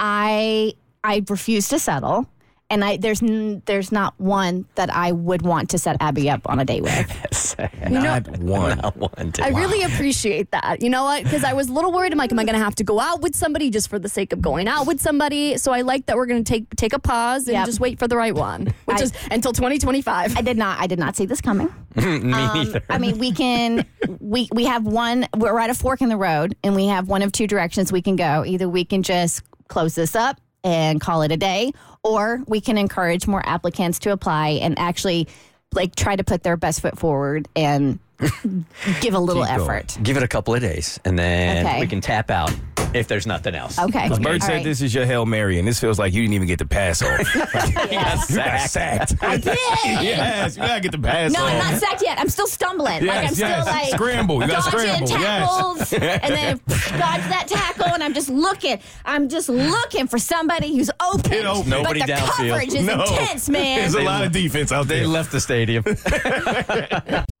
I 0.00 0.74
I 1.04 1.22
refuse 1.28 1.68
to 1.68 1.78
settle. 1.78 2.26
And 2.74 2.84
I 2.84 2.96
there's 2.96 3.22
n- 3.22 3.62
there's 3.66 3.92
not 3.92 4.14
one 4.18 4.66
that 4.74 4.92
I 4.92 5.12
would 5.12 5.42
want 5.42 5.70
to 5.70 5.78
set 5.78 5.96
Abby 6.00 6.28
up 6.28 6.40
on 6.50 6.58
a 6.58 6.64
date 6.64 6.82
with. 6.82 7.56
Not 7.88 8.26
one. 8.38 8.78
Not 8.78 8.96
one 8.96 9.30
to- 9.32 9.44
I 9.44 9.50
really 9.50 9.84
appreciate 9.84 10.50
that. 10.50 10.82
You 10.82 10.90
know 10.90 11.04
what? 11.04 11.22
Because 11.22 11.44
I 11.44 11.52
was 11.52 11.68
a 11.68 11.72
little 11.72 11.92
worried. 11.92 12.10
I'm 12.10 12.18
like, 12.18 12.32
am 12.32 12.38
I 12.40 12.44
going 12.44 12.58
to 12.58 12.64
have 12.64 12.74
to 12.76 12.84
go 12.84 12.98
out 12.98 13.22
with 13.22 13.36
somebody 13.36 13.70
just 13.70 13.88
for 13.88 14.00
the 14.00 14.08
sake 14.08 14.32
of 14.32 14.42
going 14.42 14.66
out 14.66 14.88
with 14.88 15.00
somebody? 15.00 15.56
So 15.56 15.70
I 15.70 15.82
like 15.82 16.06
that 16.06 16.16
we're 16.16 16.26
going 16.26 16.42
to 16.42 16.52
take 16.52 16.68
take 16.74 16.92
a 16.92 16.98
pause 16.98 17.46
and 17.46 17.54
Yep. 17.54 17.66
just 17.66 17.78
wait 17.78 18.00
for 18.00 18.08
the 18.08 18.16
right 18.16 18.34
one, 18.34 18.74
which 18.86 18.98
I- 18.98 19.02
is 19.04 19.12
until 19.30 19.52
2025. 19.52 20.36
I 20.36 20.42
did 20.42 20.58
not 20.58 20.80
I 20.80 20.88
did 20.88 20.98
not 20.98 21.14
see 21.14 21.26
this 21.26 21.40
coming. 21.40 21.72
Me 21.94 22.02
Um, 22.04 22.30
neither. 22.30 22.82
I 22.90 22.98
mean, 22.98 23.18
we 23.18 23.30
can 23.30 23.86
we 24.18 24.48
we 24.52 24.64
have 24.64 24.84
one. 24.84 25.28
We're 25.36 25.60
at 25.60 25.70
a 25.70 25.74
fork 25.74 26.02
in 26.02 26.08
the 26.08 26.16
road, 26.16 26.56
and 26.64 26.74
we 26.74 26.86
have 26.86 27.06
one 27.06 27.22
of 27.22 27.30
two 27.30 27.46
directions 27.46 27.92
we 27.92 28.02
can 28.02 28.16
go. 28.16 28.44
Either 28.44 28.68
we 28.68 28.84
can 28.84 29.04
just 29.04 29.42
close 29.68 29.94
this 29.94 30.16
up 30.16 30.40
and 30.64 31.00
call 31.00 31.22
it 31.22 31.30
a 31.30 31.36
day, 31.36 31.72
or 32.02 32.42
we 32.48 32.60
can 32.60 32.76
encourage 32.78 33.26
more 33.28 33.46
applicants 33.46 34.00
to 34.00 34.10
apply 34.10 34.48
and 34.62 34.78
actually 34.78 35.28
like 35.72 35.94
try 35.94 36.16
to 36.16 36.24
put 36.24 36.42
their 36.42 36.56
best 36.56 36.80
foot 36.80 36.98
forward 36.98 37.46
and 37.54 37.98
give 39.00 39.14
a 39.14 39.18
little 39.18 39.44
effort. 39.44 39.96
Give 40.02 40.16
it 40.16 40.22
a 40.22 40.28
couple 40.28 40.54
of 40.54 40.60
days, 40.60 40.98
and 41.04 41.18
then 41.18 41.66
Okay. 41.66 41.80
we 41.80 41.86
can 41.86 42.00
tap 42.00 42.30
out 42.30 42.52
if 42.98 43.08
there's 43.08 43.26
nothing 43.26 43.54
else. 43.54 43.78
Okay. 43.78 44.08
Bird 44.08 44.40
All 44.42 44.46
said 44.46 44.54
right. 44.54 44.64
this 44.64 44.80
is 44.80 44.94
your 44.94 45.04
Hail 45.04 45.26
Mary, 45.26 45.58
and 45.58 45.66
this 45.66 45.80
feels 45.80 45.98
like 45.98 46.12
you 46.12 46.22
didn't 46.22 46.34
even 46.34 46.48
get 46.48 46.58
the 46.58 46.66
pass 46.66 47.02
off. 47.02 47.34
you 47.34 47.96
got 48.36 48.60
sacked. 48.68 49.14
I 49.22 49.36
did. 49.36 49.58
yes, 49.84 50.56
you 50.56 50.62
gotta 50.62 50.80
get 50.80 50.92
the 50.92 50.98
pass 50.98 51.32
No, 51.32 51.44
off. 51.44 51.50
I'm 51.50 51.58
not 51.72 51.80
sacked 51.80 52.02
yet. 52.02 52.18
I'm 52.18 52.28
still 52.28 52.46
stumbling. 52.46 53.04
like 53.06 53.26
I'm 53.28 53.34
still 53.34 53.48
yes. 53.48 53.66
like 53.66 53.88
Scramble. 53.90 54.40
You 54.42 54.48
gotta 54.48 54.70
dodging 54.70 55.06
scramble. 55.06 55.20
Yes. 55.20 55.90
tackles, 55.90 55.92
and 55.92 56.34
then 56.34 56.60
dodge 56.66 57.28
that 57.30 57.46
tackle, 57.48 57.92
and 57.94 58.02
I'm 58.02 58.14
just 58.14 58.28
looking. 58.30 58.78
I'm 59.04 59.28
just 59.28 59.48
looking 59.48 60.06
for 60.06 60.18
somebody 60.18 60.74
who's 60.76 60.90
open. 61.02 61.30
Get 61.30 61.46
open. 61.46 61.70
Nobody 61.70 62.00
but 62.00 62.06
the 62.06 62.12
downfield. 62.14 62.48
coverage 62.50 62.74
is 62.74 62.86
No. 62.86 63.02
intense, 63.02 63.48
man. 63.48 63.80
There's 63.80 63.94
a 63.94 64.02
lot 64.02 64.24
of 64.24 64.32
defense 64.32 64.72
out 64.72 64.88
there. 64.88 65.00
They 65.00 65.06
left 65.06 65.32
the 65.32 65.40
stadium. 65.40 65.84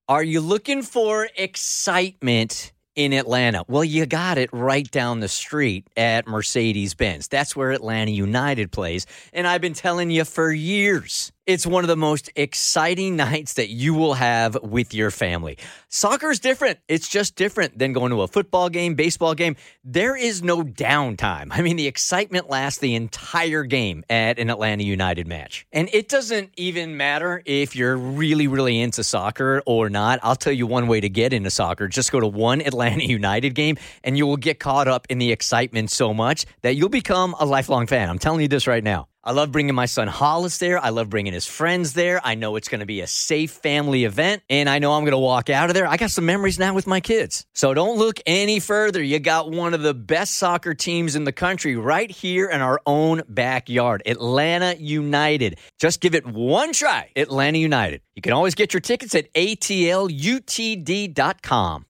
Are 0.08 0.22
you 0.22 0.40
looking 0.42 0.82
for 0.82 1.28
excitement 1.36 2.72
in 2.96 3.12
Atlanta? 3.12 3.64
Well, 3.68 3.84
you 3.84 4.06
got 4.06 4.38
it 4.38 4.50
right 4.52 4.90
down 4.90 5.20
the 5.20 5.28
street 5.28 5.86
at 5.96 6.26
Mercedes 6.26 6.94
Benz. 6.94 7.28
That's 7.28 7.56
where 7.56 7.72
Atlanta 7.72 8.10
United 8.10 8.72
plays. 8.72 9.06
And 9.32 9.46
I've 9.46 9.60
been 9.60 9.74
telling 9.74 10.10
you 10.10 10.24
for 10.24 10.52
years. 10.52 11.32
It's 11.46 11.66
one 11.66 11.84
of 11.84 11.88
the 11.88 11.96
most 11.96 12.30
exciting 12.36 13.16
nights 13.24 13.54
that 13.54 13.68
you 13.68 13.92
will 13.92 14.14
have 14.14 14.56
with 14.62 14.94
your 14.94 15.10
family. 15.10 15.58
Soccer 15.88 16.30
is 16.30 16.40
different. 16.40 16.78
It's 16.88 17.06
just 17.06 17.36
different 17.36 17.78
than 17.78 17.92
going 17.92 18.12
to 18.12 18.22
a 18.22 18.28
football 18.28 18.70
game, 18.70 18.94
baseball 18.94 19.34
game. 19.34 19.56
There 19.84 20.16
is 20.16 20.42
no 20.42 20.62
downtime. 20.62 21.48
I 21.50 21.60
mean, 21.60 21.76
the 21.76 21.86
excitement 21.86 22.48
lasts 22.48 22.78
the 22.78 22.94
entire 22.94 23.64
game 23.64 24.04
at 24.08 24.38
an 24.38 24.48
Atlanta 24.48 24.84
United 24.84 25.26
match. 25.26 25.66
And 25.70 25.90
it 25.92 26.08
doesn't 26.08 26.50
even 26.56 26.96
matter 26.96 27.42
if 27.44 27.76
you're 27.76 27.96
really, 27.96 28.46
really 28.46 28.80
into 28.80 29.04
soccer 29.04 29.62
or 29.66 29.90
not. 29.90 30.20
I'll 30.22 30.36
tell 30.36 30.52
you 30.52 30.66
one 30.66 30.86
way 30.86 31.02
to 31.02 31.10
get 31.10 31.34
into 31.34 31.50
soccer. 31.50 31.88
Just 31.88 32.10
go 32.10 32.20
to 32.20 32.26
one 32.26 32.60
Atlanta 32.62 33.04
United 33.04 33.50
game 33.50 33.76
and 34.02 34.16
you 34.16 34.26
will 34.26 34.38
get 34.38 34.60
caught 34.60 34.88
up 34.88 35.06
in 35.10 35.18
the 35.18 35.30
excitement 35.30 35.90
so 35.90 36.14
much 36.14 36.46
that 36.62 36.74
you'll 36.74 36.88
become 36.88 37.34
a 37.38 37.44
lifelong 37.44 37.86
fan. 37.86 38.08
I'm 38.08 38.18
telling 38.18 38.40
you 38.40 38.48
this 38.48 38.66
right 38.66 38.82
now. 38.82 39.08
I 39.26 39.32
love 39.32 39.50
bringing 39.52 39.74
my 39.74 39.86
son 39.86 40.06
Hollis 40.06 40.58
there. 40.58 40.78
I 40.78 40.90
love 40.90 41.08
bringing 41.08 41.32
his 41.32 41.46
friends 41.46 41.94
there. 41.94 42.20
I 42.22 42.34
know 42.34 42.56
it's 42.56 42.68
going 42.68 42.80
to 42.80 42.86
be 42.86 43.00
a 43.00 43.06
safe 43.06 43.52
family 43.52 44.04
event, 44.04 44.42
and 44.50 44.68
I 44.68 44.78
know 44.80 44.92
I'm 44.92 45.04
going 45.04 45.12
to 45.12 45.18
walk 45.18 45.48
out 45.48 45.70
of 45.70 45.74
there. 45.74 45.86
I 45.86 45.96
got 45.96 46.10
some 46.10 46.26
memories 46.26 46.58
now 46.58 46.74
with 46.74 46.86
my 46.86 47.00
kids. 47.00 47.46
So 47.54 47.72
don't 47.72 47.96
look 47.96 48.20
any 48.26 48.60
further. 48.60 49.02
You 49.02 49.18
got 49.18 49.50
one 49.50 49.72
of 49.72 49.80
the 49.80 49.94
best 49.94 50.34
soccer 50.34 50.74
teams 50.74 51.16
in 51.16 51.24
the 51.24 51.32
country 51.32 51.74
right 51.74 52.10
here 52.10 52.50
in 52.50 52.60
our 52.60 52.82
own 52.84 53.22
backyard 53.26 54.02
Atlanta 54.04 54.76
United. 54.78 55.58
Just 55.78 56.02
give 56.02 56.14
it 56.14 56.26
one 56.26 56.74
try. 56.74 57.10
Atlanta 57.16 57.56
United. 57.56 58.02
You 58.14 58.20
can 58.20 58.34
always 58.34 58.54
get 58.54 58.74
your 58.74 58.82
tickets 58.82 59.14
at 59.14 59.32
atlutd.com. 59.32 59.86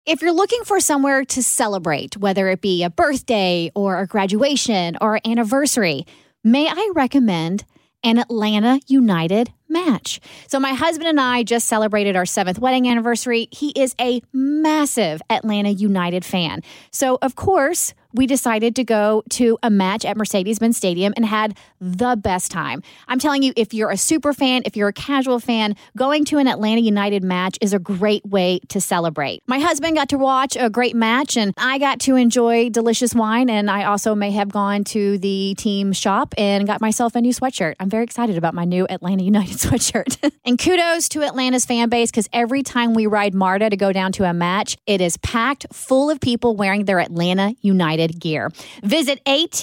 If 0.04 0.20
you're 0.20 0.32
looking 0.32 0.64
for 0.64 0.80
somewhere 0.80 1.24
to 1.24 1.42
celebrate, 1.42 2.18
whether 2.18 2.50
it 2.50 2.60
be 2.60 2.82
a 2.84 2.90
birthday 2.90 3.70
or 3.74 4.00
a 4.00 4.06
graduation 4.06 4.98
or 5.00 5.18
anniversary, 5.24 6.04
may 6.44 6.68
I 6.68 6.90
recommend 6.94 7.64
an 8.04 8.18
Atlanta 8.18 8.80
United 8.88 9.52
match. 9.68 10.20
So, 10.48 10.58
my 10.58 10.74
husband 10.74 11.08
and 11.08 11.20
I 11.20 11.42
just 11.42 11.66
celebrated 11.68 12.16
our 12.16 12.26
seventh 12.26 12.58
wedding 12.58 12.88
anniversary. 12.88 13.48
He 13.50 13.70
is 13.70 13.94
a 14.00 14.22
massive 14.32 15.22
Atlanta 15.30 15.70
United 15.70 16.24
fan. 16.24 16.62
So, 16.90 17.18
of 17.22 17.36
course, 17.36 17.94
we 18.12 18.26
decided 18.26 18.76
to 18.76 18.84
go 18.84 19.22
to 19.30 19.58
a 19.62 19.70
match 19.70 20.04
at 20.04 20.16
Mercedes 20.16 20.58
Benz 20.58 20.76
Stadium 20.76 21.12
and 21.16 21.24
had 21.24 21.56
the 21.80 22.16
best 22.16 22.50
time. 22.50 22.82
I'm 23.08 23.18
telling 23.18 23.42
you, 23.42 23.52
if 23.56 23.72
you're 23.72 23.90
a 23.90 23.96
super 23.96 24.32
fan, 24.32 24.62
if 24.64 24.76
you're 24.76 24.88
a 24.88 24.92
casual 24.92 25.38
fan, 25.38 25.76
going 25.96 26.24
to 26.26 26.38
an 26.38 26.48
Atlanta 26.48 26.80
United 26.80 27.22
match 27.22 27.58
is 27.60 27.72
a 27.72 27.78
great 27.78 28.24
way 28.26 28.60
to 28.68 28.80
celebrate. 28.80 29.42
My 29.46 29.58
husband 29.58 29.96
got 29.96 30.08
to 30.10 30.18
watch 30.18 30.56
a 30.58 30.70
great 30.70 30.94
match, 30.94 31.36
and 31.36 31.52
I 31.56 31.78
got 31.78 32.00
to 32.00 32.16
enjoy 32.16 32.70
delicious 32.70 33.14
wine. 33.14 33.48
And 33.48 33.70
I 33.70 33.84
also 33.84 34.14
may 34.14 34.30
have 34.32 34.50
gone 34.50 34.84
to 34.84 35.18
the 35.18 35.54
team 35.58 35.92
shop 35.92 36.34
and 36.36 36.66
got 36.66 36.80
myself 36.80 37.14
a 37.14 37.20
new 37.20 37.32
sweatshirt. 37.32 37.74
I'm 37.80 37.90
very 37.90 38.04
excited 38.04 38.36
about 38.36 38.54
my 38.54 38.64
new 38.64 38.86
Atlanta 38.88 39.22
United 39.32 39.56
sweatshirt. 39.56 40.32
and 40.44 40.58
kudos 40.58 41.08
to 41.10 41.22
Atlanta's 41.22 41.64
fan 41.64 41.88
base 41.88 42.10
because 42.10 42.28
every 42.32 42.62
time 42.62 42.94
we 42.94 43.06
ride 43.06 43.34
MARTA 43.34 43.70
to 43.70 43.76
go 43.76 43.92
down 43.92 44.12
to 44.12 44.24
a 44.24 44.32
match, 44.32 44.76
it 44.86 45.00
is 45.00 45.16
packed 45.18 45.66
full 45.72 46.10
of 46.10 46.20
people 46.20 46.56
wearing 46.56 46.84
their 46.84 47.00
Atlanta 47.00 47.54
United 47.60 48.01
gear. 48.18 48.50
Visit 48.82 49.24
atlutd.com 49.24 49.56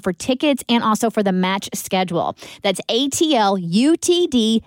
for 0.00 0.12
tickets 0.12 0.64
and 0.68 0.82
also 0.82 1.10
for 1.10 1.22
the 1.22 1.32
match 1.32 1.68
schedule. 1.74 2.36
That's 2.62 2.80
atlutd.com. 2.88 4.62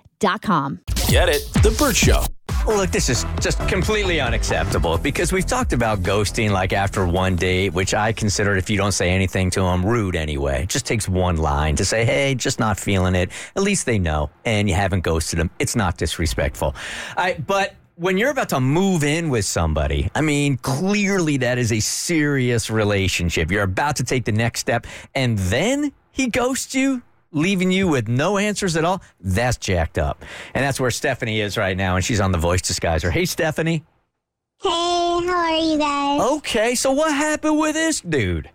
Get 1.08 1.28
it? 1.28 1.42
The 1.54 1.74
Bert 1.78 1.96
Show. 1.96 2.22
Look, 2.66 2.90
this 2.90 3.08
is 3.08 3.24
just 3.40 3.58
completely 3.68 4.20
unacceptable 4.20 4.98
because 4.98 5.32
we've 5.32 5.46
talked 5.46 5.72
about 5.72 6.00
ghosting 6.02 6.50
like 6.50 6.72
after 6.72 7.06
one 7.06 7.36
date, 7.36 7.72
which 7.72 7.94
I 7.94 8.12
consider 8.12 8.54
if 8.54 8.68
you 8.68 8.76
don't 8.76 8.92
say 8.92 9.10
anything 9.10 9.50
to 9.52 9.60
them, 9.62 9.84
rude 9.84 10.14
anyway. 10.14 10.64
It 10.64 10.68
just 10.68 10.86
takes 10.86 11.08
one 11.08 11.36
line 11.36 11.76
to 11.76 11.84
say, 11.84 12.04
hey, 12.04 12.34
just 12.34 12.60
not 12.60 12.78
feeling 12.78 13.14
it. 13.14 13.30
At 13.56 13.62
least 13.62 13.86
they 13.86 13.98
know 13.98 14.30
and 14.44 14.68
you 14.68 14.74
haven't 14.74 15.00
ghosted 15.00 15.38
them. 15.38 15.50
It's 15.58 15.74
not 15.74 15.96
disrespectful. 15.96 16.74
I, 17.16 17.34
but 17.34 17.74
when 18.00 18.16
you're 18.16 18.30
about 18.30 18.48
to 18.48 18.60
move 18.60 19.04
in 19.04 19.28
with 19.28 19.44
somebody, 19.44 20.10
I 20.14 20.22
mean, 20.22 20.56
clearly 20.56 21.36
that 21.36 21.58
is 21.58 21.70
a 21.70 21.80
serious 21.80 22.70
relationship. 22.70 23.50
You're 23.50 23.64
about 23.64 23.96
to 23.96 24.04
take 24.04 24.24
the 24.24 24.32
next 24.32 24.60
step 24.60 24.86
and 25.14 25.36
then 25.36 25.92
he 26.10 26.28
ghosts 26.28 26.74
you 26.74 27.02
leaving 27.32 27.70
you 27.70 27.86
with 27.88 28.08
no 28.08 28.38
answers 28.38 28.74
at 28.74 28.86
all, 28.86 29.02
that's 29.20 29.58
jacked 29.58 29.98
up. 29.98 30.24
And 30.54 30.64
that's 30.64 30.80
where 30.80 30.90
Stephanie 30.90 31.40
is 31.40 31.56
right 31.56 31.76
now, 31.76 31.96
and 31.96 32.04
she's 32.04 32.20
on 32.20 32.32
the 32.32 32.38
voice 32.38 32.62
disguiser. 32.62 33.10
Hey, 33.10 33.24
Stephanie. 33.24 33.84
Hey, 34.62 34.68
how 34.68 35.28
are 35.28 35.54
you 35.54 35.78
guys? 35.78 36.20
Okay, 36.38 36.74
so 36.74 36.92
what 36.92 37.12
happened 37.12 37.58
with 37.58 37.74
this 37.74 38.00
dude? 38.00 38.50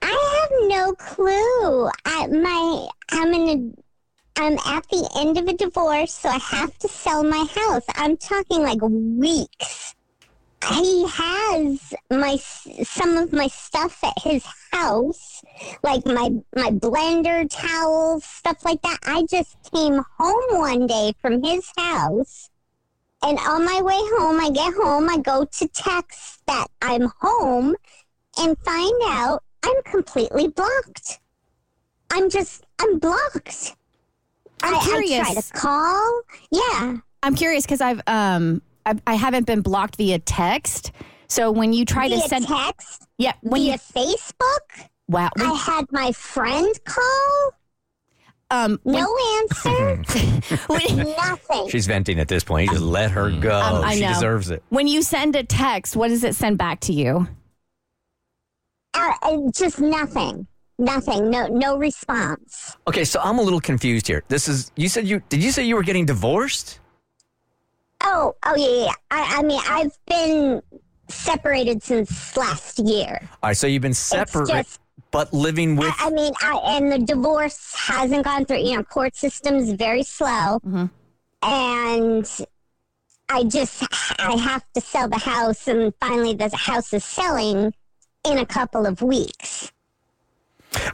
I 0.00 0.48
have 0.48 0.68
no 0.68 0.94
clue. 0.94 1.90
I, 2.04 2.26
my, 2.28 2.88
I'm 3.10 3.34
in 3.34 3.48
a, 3.48 3.89
I'm 4.40 4.56
at 4.64 4.88
the 4.88 5.06
end 5.16 5.36
of 5.36 5.46
a 5.48 5.52
divorce, 5.52 6.14
so 6.14 6.30
I 6.30 6.38
have 6.38 6.78
to 6.78 6.88
sell 6.88 7.22
my 7.22 7.44
house. 7.54 7.84
I'm 7.94 8.16
talking 8.16 8.62
like 8.62 8.78
weeks. 8.80 9.94
He 10.66 11.06
has 11.06 11.92
my 12.10 12.36
some 12.36 13.18
of 13.18 13.34
my 13.34 13.48
stuff 13.48 14.02
at 14.02 14.18
his 14.22 14.46
house, 14.72 15.42
like 15.82 16.06
my 16.06 16.30
my 16.56 16.70
blender, 16.70 17.46
towels, 17.50 18.24
stuff 18.24 18.64
like 18.64 18.80
that. 18.80 18.98
I 19.02 19.26
just 19.30 19.58
came 19.74 20.02
home 20.18 20.58
one 20.58 20.86
day 20.86 21.12
from 21.20 21.42
his 21.42 21.70
house, 21.76 22.48
and 23.22 23.38
on 23.40 23.66
my 23.66 23.82
way 23.82 24.00
home, 24.16 24.40
I 24.40 24.48
get 24.48 24.72
home, 24.72 25.10
I 25.10 25.18
go 25.18 25.44
to 25.44 25.68
text 25.68 26.40
that 26.46 26.68
I'm 26.80 27.12
home, 27.20 27.76
and 28.38 28.56
find 28.64 29.02
out 29.04 29.42
I'm 29.62 29.82
completely 29.82 30.48
blocked. 30.48 31.20
I'm 32.10 32.30
just 32.30 32.64
I'm 32.80 32.98
blocked. 32.98 33.76
I'm 34.62 34.74
I, 34.74 34.80
curious. 34.80 35.20
I 35.28 35.32
try 35.32 35.40
to 35.40 35.52
call. 35.52 36.20
Yeah. 36.50 36.96
I'm 37.22 37.34
curious 37.34 37.64
because 37.64 37.80
I've 37.80 38.00
um 38.06 38.62
I, 38.86 38.94
I 39.06 39.14
haven't 39.14 39.46
been 39.46 39.60
blocked 39.62 39.96
via 39.96 40.18
text. 40.18 40.92
So 41.28 41.50
when 41.50 41.72
you 41.72 41.84
try 41.84 42.08
via 42.08 42.20
to 42.20 42.28
send, 42.28 42.46
text, 42.46 43.06
yeah, 43.18 43.32
when 43.42 43.60
via 43.62 43.72
you 43.72 43.78
Facebook. 43.78 44.88
wow, 45.08 45.28
when- 45.36 45.46
I 45.46 45.54
had 45.54 45.84
my 45.92 46.10
friend 46.12 46.74
call. 46.84 47.50
um, 48.50 48.80
when- 48.82 48.96
No 48.96 49.16
answer. 49.38 49.96
Nothing. 51.04 51.68
She's 51.68 51.86
venting 51.86 52.18
at 52.18 52.26
this 52.28 52.42
point. 52.42 52.66
You 52.66 52.72
just 52.78 52.84
let 52.84 53.10
her 53.12 53.30
go. 53.30 53.60
Um, 53.60 53.84
I 53.84 53.94
she 53.94 54.00
know. 54.00 54.08
deserves 54.14 54.50
it. 54.50 54.62
when 54.70 54.88
you 54.88 55.02
send 55.02 55.36
a 55.36 55.44
text, 55.44 55.94
what 55.94 56.08
does 56.08 56.24
it 56.24 56.34
send 56.34 56.58
back 56.58 56.80
to 56.80 56.92
you? 56.92 57.28
Uh, 58.94 59.12
uh, 59.22 59.36
just 59.54 59.80
nothing. 59.80 60.46
Nothing. 60.80 61.30
No. 61.30 61.46
No 61.46 61.76
response. 61.76 62.76
Okay, 62.88 63.04
so 63.04 63.20
I'm 63.22 63.38
a 63.38 63.42
little 63.42 63.60
confused 63.60 64.06
here. 64.06 64.24
This 64.28 64.48
is 64.48 64.72
you 64.76 64.88
said 64.88 65.06
you 65.06 65.22
did 65.28 65.44
you 65.44 65.52
say 65.52 65.62
you 65.64 65.76
were 65.76 65.82
getting 65.82 66.06
divorced? 66.06 66.80
Oh. 68.02 68.34
Oh 68.44 68.56
yeah. 68.56 68.86
yeah. 68.86 68.92
I, 69.10 69.38
I 69.38 69.42
mean, 69.42 69.60
I've 69.68 69.98
been 70.06 70.62
separated 71.08 71.82
since 71.82 72.36
last 72.36 72.78
year. 72.78 73.18
All 73.42 73.50
right, 73.50 73.56
so 73.56 73.66
you've 73.66 73.82
been 73.82 73.94
separate, 73.94 74.48
just- 74.48 74.80
but 75.10 75.32
living 75.34 75.76
with. 75.76 75.92
I, 75.98 76.06
I 76.06 76.10
mean, 76.10 76.32
I, 76.40 76.76
and 76.76 76.92
the 76.92 76.98
divorce 76.98 77.74
hasn't 77.76 78.24
gone 78.24 78.46
through. 78.46 78.58
You 78.58 78.76
know, 78.76 78.84
court 78.84 79.16
system's 79.16 79.72
very 79.72 80.02
slow, 80.02 80.60
mm-hmm. 80.64 80.86
and 81.42 82.46
I 83.28 83.44
just 83.44 83.84
I 84.18 84.32
have 84.36 84.64
to 84.74 84.80
sell 84.80 85.08
the 85.08 85.18
house, 85.18 85.68
and 85.68 85.92
finally 86.00 86.34
the 86.34 86.50
house 86.56 86.94
is 86.94 87.04
selling 87.04 87.74
in 88.24 88.38
a 88.38 88.46
couple 88.46 88.86
of 88.86 89.02
weeks. 89.02 89.72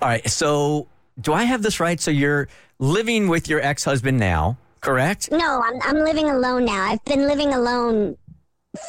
All 0.03 0.09
right, 0.09 0.29
so 0.29 0.89
do 1.21 1.33
I 1.33 1.45
have 1.45 1.62
this 1.62 1.81
right? 1.81 2.01
So 2.01 2.11
you're 2.11 2.49
living 2.79 3.29
with 3.29 3.49
your 3.49 3.61
ex 3.61 3.85
husband 3.85 4.19
now, 4.19 4.57
correct? 4.81 5.31
No, 5.31 5.62
I'm 5.65 5.81
I'm 5.83 5.99
living 6.05 6.29
alone 6.31 6.65
now. 6.65 6.83
I've 6.91 7.05
been 7.05 7.27
living 7.27 7.53
alone 7.53 8.17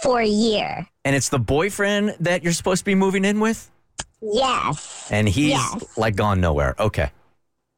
for 0.03 0.19
a 0.19 0.27
year. 0.27 0.87
And 1.05 1.15
it's 1.15 1.29
the 1.29 1.39
boyfriend 1.39 2.15
that 2.19 2.43
you're 2.43 2.53
supposed 2.53 2.79
to 2.81 2.85
be 2.85 2.95
moving 2.95 3.23
in 3.25 3.39
with, 3.39 3.69
Yes. 4.21 5.07
and 5.11 5.27
he's 5.27 5.51
Yes. 5.51 5.97
like 5.97 6.15
gone 6.15 6.41
nowhere. 6.41 6.75
Okay. 6.79 7.11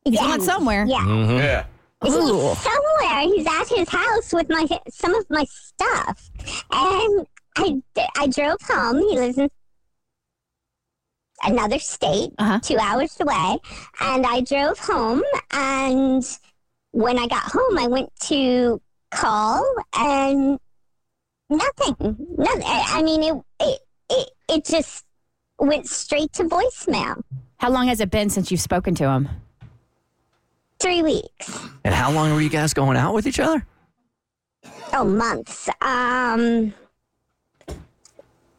He's 0.06 0.15
Yeah. 0.15 0.22
gone 0.22 0.41
somewhere. 0.41 0.86
Yeah. 0.88 1.00
Mm-hmm. 1.00 1.38
Yeah. 1.38 1.65
He's 2.04 2.13
somewhere. 2.13 3.19
He's 3.36 3.45
at 3.45 3.67
his 3.67 3.89
house 3.89 4.34
with 4.34 4.50
my 4.50 4.65
some 4.89 5.13
of 5.15 5.26
my 5.30 5.45
stuff, 5.50 6.30
and 6.72 7.28
I 7.58 7.82
I 8.17 8.28
drove 8.28 8.58
home. 8.67 9.00
He 9.00 9.19
lives 9.19 9.38
in 9.38 9.50
another 11.43 11.80
state, 11.80 12.32
Uh-huh. 12.38 12.60
two 12.62 12.78
hours 12.80 13.17
away, 13.19 13.58
and 14.02 14.25
I 14.25 14.41
drove 14.41 14.80
home. 14.80 15.23
And 15.52 16.23
when 16.91 17.17
I 17.19 17.28
got 17.28 17.43
home, 17.43 17.78
I 17.78 17.88
went 17.88 18.12
to 18.21 18.82
call, 19.12 19.63
and 19.97 20.60
nothing. 21.49 21.95
Nothing. 22.38 22.63
I 22.65 22.84
I 22.97 23.02
mean, 23.04 23.23
it 23.23 23.43
it 23.60 23.80
it, 24.10 24.30
it 24.49 24.65
just 24.65 25.06
went 25.60 25.88
straight 25.88 26.32
to 26.34 26.43
voicemail. 26.43 27.21
How 27.58 27.69
long 27.69 27.88
has 27.88 27.99
it 27.99 28.10
been 28.10 28.30
since 28.30 28.52
you've 28.52 28.62
spoken 28.62 28.95
to 28.95 29.10
him? 29.10 29.28
Three 30.80 31.02
weeks. 31.02 31.60
And 31.84 31.93
how 31.93 32.10
long 32.12 32.34
were 32.34 32.39
you 32.41 32.49
guys 32.49 32.73
going 32.73 32.95
out 32.95 33.13
with 33.13 33.28
each 33.28 33.39
other? 33.39 33.65
Oh, 34.93 35.04
months. 35.04 35.67
Um, 35.82 36.73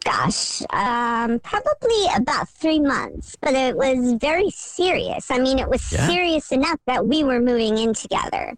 gosh, 0.04 0.62
um, 0.70 1.38
probably 1.40 2.04
about 2.16 2.48
three 2.48 2.80
months, 2.80 3.36
but 3.40 3.54
it 3.54 3.76
was 3.76 4.14
very 4.14 4.50
serious. 4.50 5.30
I 5.30 5.38
mean, 5.38 5.58
it 5.58 5.68
was 5.68 5.92
Yeah. 5.92 6.06
serious 6.06 6.52
enough 6.52 6.78
that 6.86 7.06
we 7.06 7.24
were 7.24 7.40
moving 7.40 7.78
in 7.78 7.94
together. 7.94 8.56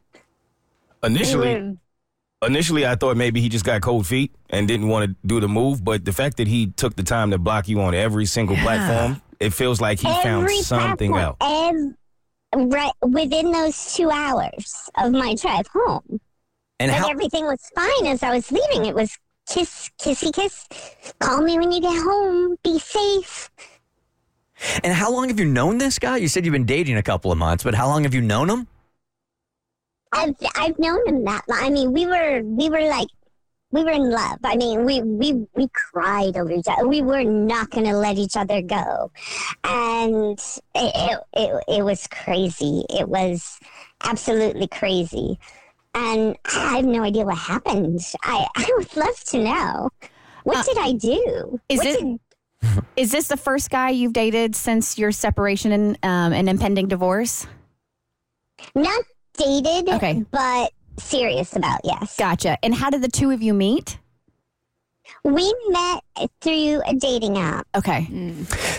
We 1.03 1.09
Initially, 1.09 1.55
were- 1.61 2.47
initially 2.47 2.87
I 2.87 2.95
thought 2.95 3.17
maybe 3.17 3.41
he 3.41 3.49
just 3.49 3.65
got 3.65 3.81
cold 3.83 4.07
feet 4.07 4.33
and 4.51 4.69
didn't 4.69 4.89
want 4.89 5.11
to 5.11 5.17
do 5.27 5.41
the 5.41 5.49
move, 5.49 5.85
but 5.85 6.05
the 6.05 6.13
fact 6.13 6.37
that 6.37 6.47
he 6.49 6.69
took 6.69 6.97
the 6.97 7.03
time 7.03 7.31
to 7.33 7.39
block 7.39 7.69
you 7.69 7.81
on 7.81 7.95
every 7.95 8.27
single 8.27 8.57
platform, 8.57 9.21
it 9.41 9.51
feels 9.53 9.81
like 9.81 9.99
he 10.01 10.07
found 10.23 10.45
every 10.45 10.63
something 10.63 11.15
else. 11.17 11.37
platform, 11.39 11.97
ev- 12.53 12.67
right 12.73 12.93
within 13.03 13.51
those 13.51 13.95
two 13.95 14.11
hours 14.11 14.89
of 14.97 15.11
my 15.13 15.35
drive 15.35 15.67
home. 15.69 16.21
And 16.79 16.91
But 16.91 16.99
how 17.01 17.09
everything 17.11 17.45
was 17.47 17.61
fine 17.75 18.07
as 18.07 18.23
I 18.23 18.31
was 18.35 18.51
leaving. 18.51 18.87
It 18.87 18.95
was 18.95 19.17
kiss, 19.49 19.91
kissy 19.99 20.33
kiss. 20.33 20.67
Call 21.19 21.43
me 21.43 21.59
when 21.59 21.73
you 21.73 21.81
get 21.81 22.03
home. 22.03 22.57
Be 22.63 22.79
safe. 22.79 23.51
and 24.85 24.93
how 24.93 25.11
long 25.11 25.29
have 25.29 25.39
you 25.39 25.47
known 25.47 25.79
this 25.79 25.99
guy? 25.99 26.17
You 26.19 26.29
said 26.29 26.45
you've 26.45 26.53
been 26.53 26.67
dating 26.67 26.97
a 26.97 27.03
couple 27.03 27.33
of 27.33 27.39
months, 27.39 27.65
but 27.65 27.75
how 27.75 27.89
long 27.89 28.05
have 28.05 28.15
you 28.15 28.21
known 28.23 28.49
him? 28.49 28.67
I've 30.13 30.35
I've 30.57 30.79
known 30.79 31.07
him 31.07 31.25
that. 31.25 31.43
long. 31.49 31.59
I 31.63 31.71
mean, 31.71 31.93
we 31.93 32.07
were 32.07 32.43
we 32.43 32.69
were 32.69 32.83
like 32.83 33.09
we 33.73 33.83
were 33.83 33.91
in 33.91 34.11
love. 34.11 34.39
I 34.45 34.57
mean, 34.57 34.85
we 34.85 35.01
we 35.01 35.47
we 35.55 35.69
cried 35.73 36.37
over 36.37 36.53
each 36.53 36.67
other. 36.69 36.87
We 36.87 37.01
were 37.01 37.25
not 37.25 37.71
going 37.71 37.87
to 37.87 37.97
let 37.97 38.19
each 38.19 38.37
other 38.37 38.61
go, 38.61 39.11
and 39.65 40.39
it, 40.75 40.93
it 40.95 41.21
it 41.33 41.65
it 41.69 41.83
was 41.83 42.07
crazy. 42.09 42.85
It 42.91 43.09
was 43.09 43.59
absolutely 44.05 44.69
crazy, 44.69 45.39
and 45.95 46.37
I 46.45 46.77
have 46.77 46.85
no 46.85 47.03
idea 47.03 47.25
what 47.25 47.39
happened. 47.39 48.01
I 48.25 48.47
I 48.57 48.69
would 48.77 48.97
love 48.97 49.19
to 49.27 49.39
know. 49.39 49.91
What 50.45 50.59
Uh, 50.59 50.63
did 50.63 50.79
I 50.79 50.93
do? 50.93 51.61
is 51.69 51.79
What 51.79 51.87
it- 51.87 52.01
did- 52.01 52.19
Is 52.97 53.11
this 53.11 53.27
the 53.29 53.37
first 53.37 53.71
guy 53.71 53.91
you've 53.91 54.13
dated 54.13 54.55
since 54.55 54.97
your 54.97 55.11
separation 55.11 55.73
and 55.73 55.99
um, 56.05 56.33
an 56.33 56.47
impending 56.49 56.87
divorce? 56.89 57.47
not 58.77 59.03
dated? 59.37 59.89
Okay. 59.89 60.25
but 60.31 60.71
serious 60.97 61.57
about 61.57 61.81
yes. 61.83 62.17
Gotcha. 62.17 62.57
And 62.63 62.73
how 62.73 62.91
did 62.91 63.03
the 63.03 63.09
two 63.09 63.31
of 63.33 63.43
you 63.43 63.53
meet? 63.55 63.99
We 65.25 65.53
met 65.71 66.05
through 66.41 66.83
a 66.87 66.95
dating 66.95 67.37
app. 67.39 67.67
Okay. 67.75 68.07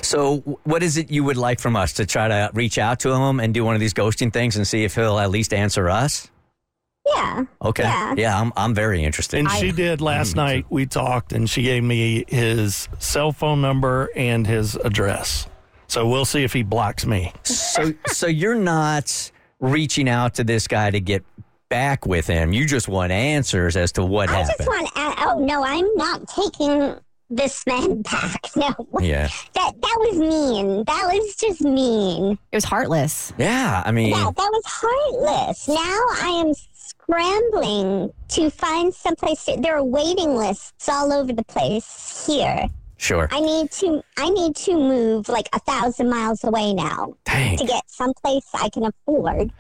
So, 0.02 0.38
what 0.64 0.82
is 0.84 0.96
it 0.98 1.12
you 1.12 1.24
would 1.26 1.38
like 1.38 1.60
from 1.60 1.76
us 1.76 1.92
to 1.94 2.06
try 2.06 2.28
to 2.30 2.50
reach 2.54 2.78
out 2.78 3.00
to 3.02 3.12
him 3.12 3.40
and 3.42 3.54
do 3.54 3.66
one 3.66 3.76
of 3.76 3.82
these 3.82 3.94
ghosting 3.94 4.32
things 4.32 4.56
and 4.56 4.66
see 4.66 4.84
if 4.86 4.96
he'll 4.96 5.20
at 5.20 5.30
least 5.30 5.54
answer 5.54 5.90
us? 5.90 6.30
Yeah. 7.06 7.44
Okay. 7.62 7.84
Yeah. 8.18 8.40
I'm 8.40 8.54
I'm 8.56 8.74
very 8.74 9.04
interested. 9.04 9.40
And 9.40 9.50
she 9.52 9.72
did 9.72 10.00
last 10.02 10.36
night. 10.36 10.66
We 10.70 10.86
talked, 10.86 11.34
and 11.34 11.50
she 11.50 11.64
gave 11.64 11.84
me 11.84 12.24
his 12.28 12.88
cell 13.00 13.32
phone 13.32 13.62
number 13.62 14.10
and 14.16 14.48
his 14.48 14.76
address. 14.76 15.48
So 15.88 16.08
we'll 16.08 16.26
see 16.26 16.44
if 16.44 16.54
he 16.54 16.64
blocks 16.64 17.06
me. 17.06 17.34
so 17.44 17.94
so 18.08 18.28
you're 18.28 18.56
not 18.56 19.32
reaching 19.60 20.08
out 20.10 20.36
to 20.36 20.44
this 20.44 20.68
guy 20.68 20.92
to 20.92 21.00
get 21.00 21.24
back 21.70 22.06
with 22.06 22.26
him. 22.28 22.54
You 22.54 22.66
just 22.66 22.88
want 22.88 23.12
answers 23.12 23.76
as 23.76 23.92
to 23.94 24.06
what 24.06 24.30
I 24.30 24.44
happened. 24.44 24.56
just 24.60 24.70
want. 24.70 24.90
Uh, 24.96 25.16
oh 25.20 25.40
no, 25.46 25.64
I'm 25.64 25.94
not 25.96 26.28
taking 26.28 26.96
this 27.30 27.66
man 27.68 28.02
back. 28.04 28.40
No. 28.56 28.72
yeah. 29.02 29.30
That 29.56 29.74
that 29.82 29.98
was 30.00 30.18
mean. 30.20 30.84
That 30.86 31.10
was 31.12 31.36
just 31.36 31.62
mean. 31.62 32.38
It 32.52 32.56
was 32.56 32.64
heartless. 32.64 33.34
Yeah, 33.40 33.82
I 33.84 33.92
mean 33.92 34.10
Yeah, 34.12 34.26
that 34.26 34.36
was 34.36 34.64
heartless. 34.66 35.68
Now 35.68 35.76
I 35.76 36.44
am 36.46 36.54
scrambling 37.04 38.12
to 38.30 38.50
find 38.50 38.94
someplace. 38.94 39.46
To, 39.46 39.58
there 39.60 39.78
are 39.78 39.84
waiting 39.84 40.36
lists 40.36 40.90
all 40.90 41.12
over 41.12 41.34
the 41.34 41.44
place 41.46 42.26
here. 42.28 42.68
Sure. 42.98 43.28
I 43.32 43.42
need 43.42 43.72
to. 43.72 44.02
I 44.18 44.30
need 44.30 44.56
to 44.58 44.74
move 44.74 45.28
like 45.28 45.50
a 45.54 45.60
thousand 45.60 46.10
miles 46.10 46.44
away 46.44 46.74
now 46.74 47.16
Dang. 47.26 47.58
to 47.58 47.66
get 47.66 47.90
someplace 47.90 48.48
I 48.54 48.70
can 48.70 48.86
afford. 48.86 49.52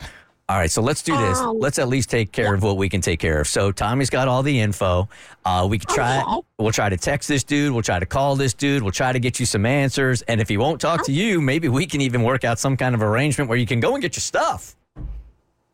All 0.49 0.58
right, 0.58 0.69
so 0.69 0.82
let's 0.82 1.01
do 1.01 1.17
this. 1.17 1.39
Um, 1.39 1.58
let's 1.60 1.79
at 1.79 1.88
least 1.88 2.10
take 2.10 2.34
care 2.34 2.53
of 2.53 2.63
what 2.63 2.75
we 2.75 2.89
can 2.89 2.99
take 2.99 3.19
care 3.19 3.39
of. 3.39 3.47
So 3.47 3.71
Tommy's 3.71 4.10
got 4.10 4.27
all 4.27 4.43
the 4.43 4.60
info. 4.60 5.08
Uh, 5.45 5.65
we 5.69 5.79
can 5.79 5.93
try. 5.93 6.21
Okay. 6.21 6.47
We'll 6.60 6.73
try 6.73 6.89
to 6.89 6.97
text 6.97 7.29
this 7.29 7.45
dude. 7.45 7.71
We'll 7.71 7.82
try 7.82 7.97
to 7.97 8.06
call 8.06 8.36
this 8.36 8.53
dude. 8.53 8.84
We'll 8.84 8.91
try 8.91 9.13
to 9.13 9.19
get 9.19 9.39
you 9.39 9.45
some 9.45 9.65
answers. 9.65 10.22
And 10.24 10.41
if 10.41 10.49
he 10.49 10.57
won't 10.57 10.82
talk 10.82 11.05
to 11.05 11.13
you, 11.13 11.39
maybe 11.39 11.70
we 11.70 11.86
can 11.86 12.01
even 12.01 12.24
work 12.24 12.43
out 12.43 12.59
some 12.59 12.76
kind 12.76 12.93
of 12.93 13.01
arrangement 13.01 13.49
where 13.49 13.57
you 13.57 13.65
can 13.65 13.80
go 13.80 13.93
and 13.93 14.01
get 14.01 14.15
your 14.18 14.22
stuff. 14.22 14.76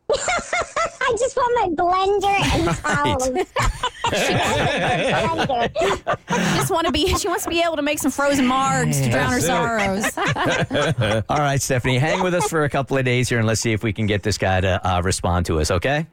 I 1.10 1.16
just 1.18 1.36
want 1.36 1.52
my 1.60 1.68
blender 1.82 2.38
and 2.54 2.68
towels. 2.78 3.28
blender. 5.48 6.56
Just 6.56 6.70
want 6.70 6.86
to 6.86 6.92
be. 6.92 7.14
She 7.16 7.26
wants 7.26 7.42
to 7.44 7.50
be 7.50 7.62
able 7.62 7.76
to 7.76 7.82
make 7.82 7.98
some 7.98 8.12
frozen 8.12 8.46
margs 8.46 9.02
to 9.02 9.10
drown 9.10 9.32
her 9.32 9.40
sorrows. 9.40 10.16
All 11.28 11.38
right, 11.38 11.60
Stephanie, 11.60 11.98
hang 11.98 12.22
with 12.22 12.34
us 12.34 12.48
for 12.48 12.62
a 12.64 12.70
couple 12.70 12.96
of 12.96 13.04
days 13.04 13.28
here, 13.28 13.38
and 13.38 13.46
let's 13.46 13.60
see 13.60 13.72
if 13.72 13.82
we 13.82 13.92
can 13.92 14.06
get 14.06 14.22
this 14.22 14.38
guy 14.38 14.60
to 14.60 14.88
uh, 14.88 15.00
respond 15.02 15.46
to 15.46 15.58
us. 15.58 15.70
Okay. 15.72 16.06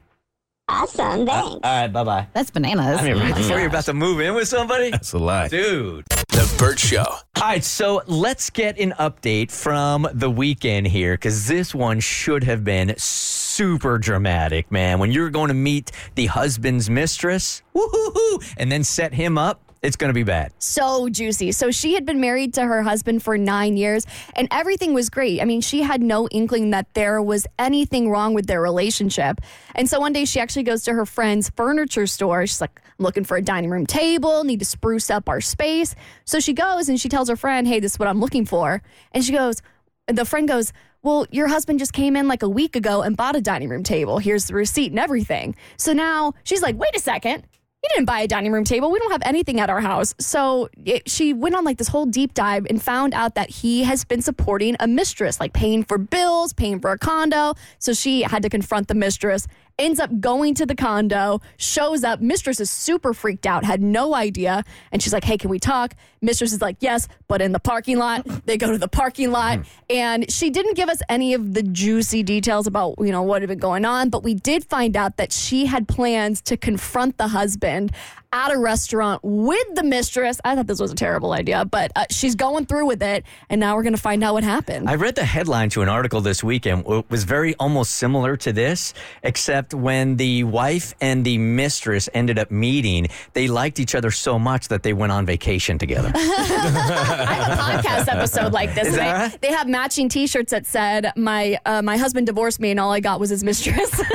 Awesome, 0.70 1.24
thanks. 1.26 1.50
All 1.54 1.60
right. 1.64 1.86
Bye 1.88 2.04
bye. 2.04 2.26
That's 2.34 2.50
bananas. 2.50 3.00
I 3.00 3.04
mean, 3.04 3.18
right 3.18 3.34
before 3.34 3.58
you're 3.58 3.68
about 3.68 3.84
to 3.86 3.94
move 3.94 4.20
in 4.20 4.34
with 4.34 4.48
somebody, 4.48 4.90
That's 4.90 5.12
a 5.14 5.18
lie. 5.18 5.48
dude. 5.48 6.04
The 6.28 6.54
Bert 6.58 6.78
Show. 6.78 7.02
All 7.04 7.22
right, 7.42 7.64
so 7.64 8.02
let's 8.06 8.50
get 8.50 8.78
an 8.78 8.92
update 8.98 9.50
from 9.50 10.06
the 10.12 10.30
weekend 10.30 10.86
here 10.88 11.14
because 11.14 11.46
this 11.46 11.74
one 11.74 12.00
should 12.00 12.44
have 12.44 12.64
been 12.64 12.94
super 12.98 13.96
dramatic, 13.98 14.70
man. 14.70 14.98
When 14.98 15.10
you're 15.10 15.30
going 15.30 15.48
to 15.48 15.54
meet 15.54 15.90
the 16.16 16.26
husband's 16.26 16.90
mistress, 16.90 17.62
woo-hoo-hoo, 17.72 18.40
and 18.58 18.70
then 18.70 18.84
set 18.84 19.14
him 19.14 19.38
up, 19.38 19.62
it's 19.82 19.96
going 19.96 20.08
to 20.08 20.14
be 20.14 20.22
bad. 20.22 20.52
so 20.58 21.08
juicy. 21.08 21.52
So 21.52 21.70
she 21.70 21.94
had 21.94 22.04
been 22.04 22.20
married 22.20 22.54
to 22.54 22.64
her 22.64 22.82
husband 22.82 23.22
for 23.22 23.38
nine 23.38 23.76
years 23.76 24.06
and 24.34 24.48
everything 24.50 24.94
was 24.94 25.08
great. 25.08 25.40
I 25.40 25.44
mean, 25.44 25.60
she 25.60 25.82
had 25.82 26.02
no 26.02 26.28
inkling 26.28 26.70
that 26.70 26.92
there 26.94 27.22
was 27.22 27.46
anything 27.58 28.10
wrong 28.10 28.34
with 28.34 28.46
their 28.46 28.60
relationship. 28.60 29.40
And 29.74 29.88
so 29.88 30.00
one 30.00 30.12
day 30.12 30.24
she 30.24 30.40
actually 30.40 30.64
goes 30.64 30.82
to 30.84 30.92
her 30.92 31.06
friend's 31.06 31.50
furniture 31.50 32.06
store. 32.06 32.46
She's 32.46 32.60
like, 32.60 32.80
I'm 32.98 33.04
looking 33.04 33.24
for 33.24 33.36
a 33.36 33.42
dining 33.42 33.70
room 33.70 33.86
table, 33.86 34.44
need 34.44 34.58
to 34.58 34.64
spruce 34.64 35.10
up 35.10 35.28
our 35.28 35.40
space. 35.40 35.94
So 36.24 36.40
she 36.40 36.52
goes 36.52 36.88
and 36.88 37.00
she 37.00 37.08
tells 37.08 37.28
her 37.28 37.36
friend, 37.36 37.66
Hey, 37.66 37.80
this 37.80 37.92
is 37.92 37.98
what 37.98 38.08
I'm 38.08 38.20
looking 38.20 38.46
for. 38.46 38.82
And 39.12 39.24
she 39.24 39.32
goes, 39.32 39.62
the 40.08 40.24
friend 40.24 40.48
goes, 40.48 40.72
well, 41.02 41.26
your 41.30 41.46
husband 41.48 41.78
just 41.78 41.92
came 41.92 42.16
in 42.16 42.26
like 42.26 42.42
a 42.42 42.48
week 42.48 42.74
ago 42.74 43.02
and 43.02 43.16
bought 43.16 43.36
a 43.36 43.40
dining 43.40 43.68
room 43.68 43.84
table. 43.84 44.18
Here's 44.18 44.46
the 44.46 44.54
receipt 44.54 44.90
and 44.90 44.98
everything. 44.98 45.54
So 45.76 45.92
now 45.92 46.34
she's 46.42 46.62
like, 46.62 46.76
wait 46.76 46.94
a 46.96 46.98
second. 46.98 47.44
You 47.82 47.88
didn't 47.94 48.06
buy 48.06 48.20
a 48.22 48.26
dining 48.26 48.50
room 48.50 48.64
table. 48.64 48.90
We 48.90 48.98
don't 48.98 49.12
have 49.12 49.22
anything 49.24 49.60
at 49.60 49.70
our 49.70 49.80
house. 49.80 50.12
So 50.18 50.68
it, 50.84 51.08
she 51.08 51.32
went 51.32 51.54
on 51.54 51.64
like 51.64 51.78
this 51.78 51.86
whole 51.86 52.06
deep 52.06 52.34
dive 52.34 52.66
and 52.68 52.82
found 52.82 53.14
out 53.14 53.36
that 53.36 53.50
he 53.50 53.84
has 53.84 54.04
been 54.04 54.20
supporting 54.20 54.74
a 54.80 54.88
mistress, 54.88 55.38
like 55.38 55.52
paying 55.52 55.84
for 55.84 55.96
bills, 55.96 56.52
paying 56.52 56.80
for 56.80 56.90
a 56.90 56.98
condo. 56.98 57.54
So 57.78 57.92
she 57.92 58.22
had 58.22 58.42
to 58.42 58.48
confront 58.48 58.88
the 58.88 58.96
mistress, 58.96 59.46
ends 59.78 60.00
up 60.00 60.10
going 60.20 60.54
to 60.54 60.66
the 60.66 60.74
condo, 60.74 61.40
shows 61.56 62.04
up. 62.04 62.20
Mistress 62.20 62.60
is 62.60 62.70
super 62.70 63.14
freaked 63.14 63.46
out, 63.46 63.64
had 63.64 63.80
no 63.80 64.14
idea. 64.14 64.64
And 64.92 65.02
she's 65.02 65.12
like, 65.12 65.24
hey, 65.24 65.38
can 65.38 65.50
we 65.50 65.58
talk? 65.58 65.94
Mistress 66.20 66.52
is 66.52 66.60
like, 66.60 66.76
yes, 66.80 67.06
but 67.28 67.40
in 67.40 67.52
the 67.52 67.60
parking 67.60 67.98
lot. 67.98 68.26
They 68.46 68.56
go 68.56 68.72
to 68.72 68.78
the 68.78 68.88
parking 68.88 69.30
lot. 69.30 69.58
Hmm. 69.58 69.62
And 69.90 70.32
she 70.32 70.50
didn't 70.50 70.74
give 70.74 70.88
us 70.88 71.00
any 71.08 71.34
of 71.34 71.54
the 71.54 71.62
juicy 71.62 72.22
details 72.22 72.66
about, 72.66 72.96
you 72.98 73.12
know, 73.12 73.22
what 73.22 73.42
had 73.42 73.48
been 73.48 73.58
going 73.58 73.84
on. 73.84 74.10
But 74.10 74.22
we 74.22 74.34
did 74.34 74.64
find 74.64 74.96
out 74.96 75.16
that 75.16 75.32
she 75.32 75.66
had 75.66 75.86
plans 75.86 76.40
to 76.42 76.56
confront 76.56 77.18
the 77.18 77.28
husband 77.28 77.92
at 78.32 78.52
a 78.52 78.58
restaurant 78.58 79.20
with 79.22 79.74
the 79.74 79.82
mistress. 79.82 80.40
I 80.44 80.54
thought 80.54 80.66
this 80.66 80.80
was 80.80 80.92
a 80.92 80.94
terrible 80.94 81.32
idea, 81.32 81.64
but 81.64 81.90
uh, 81.96 82.04
she's 82.10 82.34
going 82.34 82.66
through 82.66 82.86
with 82.86 83.02
it. 83.02 83.24
And 83.48 83.58
now 83.58 83.74
we're 83.74 83.82
going 83.82 83.94
to 83.94 84.00
find 84.00 84.22
out 84.22 84.34
what 84.34 84.44
happened. 84.44 84.88
I 84.88 84.96
read 84.96 85.14
the 85.14 85.24
headline 85.24 85.70
to 85.70 85.82
an 85.82 85.88
article 85.88 86.20
this 86.20 86.44
weekend. 86.44 86.84
It 86.86 87.10
was 87.10 87.24
very 87.24 87.54
almost 87.54 87.94
similar 87.94 88.36
to 88.38 88.52
this, 88.52 88.92
except 89.22 89.72
when 89.72 90.16
the 90.16 90.44
wife 90.44 90.94
and 91.00 91.24
the 91.24 91.38
mistress 91.38 92.08
ended 92.12 92.38
up 92.38 92.50
meeting, 92.50 93.08
they 93.32 93.48
liked 93.48 93.80
each 93.80 93.94
other 93.94 94.10
so 94.10 94.38
much 94.38 94.68
that 94.68 94.82
they 94.82 94.92
went 94.92 95.12
on 95.12 95.24
vacation 95.24 95.78
together. 95.78 96.12
I 96.14 97.34
have 97.34 97.58
a 97.58 97.62
podcast 97.62 98.14
episode 98.14 98.52
like 98.52 98.74
this. 98.74 98.88
Is 98.88 98.94
and 98.94 98.98
that 98.98 99.16
they, 99.16 99.22
right? 99.32 99.40
they 99.42 99.52
have 99.52 99.68
matching 99.68 100.08
T-shirts 100.08 100.50
that 100.50 100.66
said 100.66 101.12
my 101.16 101.58
uh, 101.64 101.82
my 101.82 101.96
husband 101.96 102.26
divorced 102.26 102.60
me 102.60 102.70
and 102.70 102.80
all 102.80 102.92
I 102.92 103.00
got 103.00 103.20
was 103.20 103.30
his 103.30 103.42
mistress. 103.42 103.90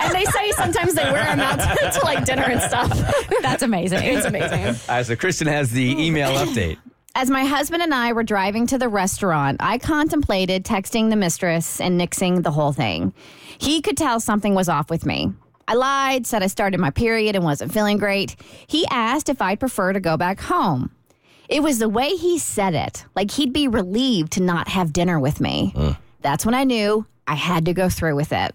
and 0.00 0.14
they 0.14 0.24
say 0.24 0.52
sometimes 0.52 0.94
they 0.94 1.04
wear 1.10 1.24
them 1.24 1.40
out 1.40 1.56
to, 1.76 1.98
to 1.98 2.04
like 2.04 2.24
dinner 2.24 2.44
and 2.44 2.60
stuff. 2.60 3.07
That's 3.42 3.62
amazing. 3.62 4.00
It's 4.02 4.26
amazing. 4.26 4.66
All 4.88 4.96
right, 4.96 5.06
so 5.06 5.16
Kristen 5.16 5.46
has 5.46 5.70
the 5.70 6.04
email 6.04 6.30
update. 6.32 6.78
As 7.14 7.30
my 7.30 7.44
husband 7.44 7.82
and 7.82 7.92
I 7.92 8.12
were 8.12 8.22
driving 8.22 8.66
to 8.68 8.78
the 8.78 8.88
restaurant, 8.88 9.56
I 9.60 9.78
contemplated 9.78 10.64
texting 10.64 11.10
the 11.10 11.16
mistress 11.16 11.80
and 11.80 12.00
nixing 12.00 12.42
the 12.44 12.52
whole 12.52 12.72
thing. 12.72 13.12
He 13.58 13.80
could 13.82 13.96
tell 13.96 14.20
something 14.20 14.54
was 14.54 14.68
off 14.68 14.88
with 14.88 15.04
me. 15.04 15.32
I 15.66 15.74
lied, 15.74 16.26
said 16.26 16.42
I 16.42 16.46
started 16.46 16.78
my 16.80 16.90
period 16.90 17.34
and 17.34 17.44
wasn't 17.44 17.72
feeling 17.72 17.98
great. 17.98 18.36
He 18.68 18.86
asked 18.90 19.28
if 19.28 19.42
I'd 19.42 19.60
prefer 19.60 19.92
to 19.92 20.00
go 20.00 20.16
back 20.16 20.40
home. 20.40 20.92
It 21.48 21.62
was 21.62 21.78
the 21.78 21.88
way 21.88 22.10
he 22.10 22.38
said 22.38 22.74
it, 22.74 23.04
like 23.16 23.30
he'd 23.32 23.52
be 23.52 23.68
relieved 23.68 24.32
to 24.32 24.42
not 24.42 24.68
have 24.68 24.92
dinner 24.92 25.18
with 25.18 25.40
me. 25.40 25.72
That's 26.20 26.44
when 26.46 26.54
I 26.54 26.64
knew 26.64 27.06
I 27.26 27.34
had 27.34 27.64
to 27.66 27.74
go 27.74 27.88
through 27.88 28.14
with 28.16 28.32
it. 28.32 28.54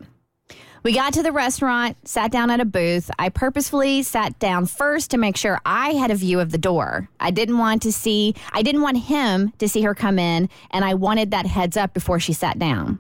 We 0.84 0.92
got 0.92 1.14
to 1.14 1.24
the 1.24 1.32
restaurant, 1.32 1.96
sat 2.06 2.30
down 2.30 2.50
at 2.50 2.60
a 2.60 2.66
booth. 2.66 3.10
I 3.18 3.30
purposefully 3.30 4.04
sat 4.04 4.38
down 4.38 4.66
first 4.66 5.12
to 5.12 5.18
make 5.18 5.38
sure 5.38 5.62
I 5.66 5.92
had 5.92 6.12
a 6.12 6.16
view 6.16 6.42
of 6.42 6.52
the 6.52 6.58
door. 6.58 7.08
I 7.22 7.32
didn't 7.32 7.58
want 7.58 7.84
to 7.84 7.94
see, 7.94 8.36
I 8.52 8.64
didn't 8.64 8.82
want 8.82 8.98
him 8.98 9.54
to 9.60 9.70
see 9.70 9.84
her 9.84 9.96
come 9.96 10.20
in, 10.20 10.50
and 10.72 10.84
I 10.84 10.96
wanted 10.96 11.32
that 11.32 11.46
heads 11.46 11.78
up 11.78 11.94
before 11.94 12.20
she 12.20 12.34
sat 12.34 12.60
down. 12.60 13.00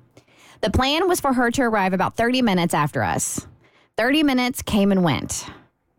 The 0.61 0.69
plan 0.69 1.09
was 1.09 1.19
for 1.19 1.33
her 1.33 1.51
to 1.51 1.63
arrive 1.63 1.91
about 1.91 2.15
30 2.15 2.41
minutes 2.41 2.73
after 2.73 3.03
us. 3.03 3.45
30 3.97 4.23
minutes 4.23 4.61
came 4.61 4.93
and 4.93 5.03
went, 5.03 5.45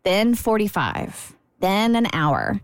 then 0.04 0.34
45, 0.34 1.36
then 1.60 1.96
an 1.96 2.06
hour. 2.14 2.62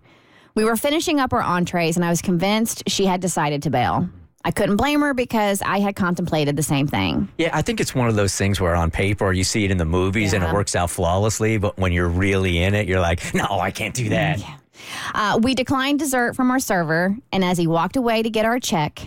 We 0.54 0.64
were 0.64 0.76
finishing 0.76 1.20
up 1.20 1.34
our 1.34 1.42
entrees, 1.42 1.96
and 1.96 2.06
I 2.06 2.08
was 2.08 2.22
convinced 2.22 2.84
she 2.88 3.04
had 3.04 3.20
decided 3.20 3.64
to 3.64 3.70
bail. 3.70 4.08
I 4.44 4.50
couldn't 4.50 4.76
blame 4.76 5.00
her 5.02 5.12
because 5.12 5.60
I 5.62 5.80
had 5.80 5.96
contemplated 5.96 6.56
the 6.56 6.62
same 6.62 6.86
thing. 6.86 7.28
Yeah, 7.36 7.50
I 7.52 7.60
think 7.60 7.78
it's 7.80 7.94
one 7.94 8.08
of 8.08 8.16
those 8.16 8.34
things 8.34 8.58
where 8.60 8.74
on 8.74 8.90
paper 8.90 9.32
you 9.32 9.44
see 9.44 9.64
it 9.66 9.70
in 9.70 9.76
the 9.76 9.84
movies 9.84 10.32
and 10.32 10.42
it 10.42 10.52
works 10.52 10.74
out 10.74 10.88
flawlessly, 10.90 11.58
but 11.58 11.76
when 11.78 11.92
you're 11.92 12.08
really 12.08 12.58
in 12.62 12.74
it, 12.74 12.88
you're 12.88 13.00
like, 13.00 13.34
no, 13.34 13.44
I 13.44 13.70
can't 13.70 13.94
do 13.94 14.08
that. 14.08 14.40
Uh, 15.14 15.38
we 15.42 15.54
declined 15.54 15.98
dessert 15.98 16.34
from 16.34 16.50
our 16.50 16.58
server, 16.58 17.14
and 17.32 17.44
as 17.44 17.58
he 17.58 17.66
walked 17.66 17.96
away 17.96 18.22
to 18.22 18.30
get 18.30 18.46
our 18.46 18.58
check, 18.58 19.00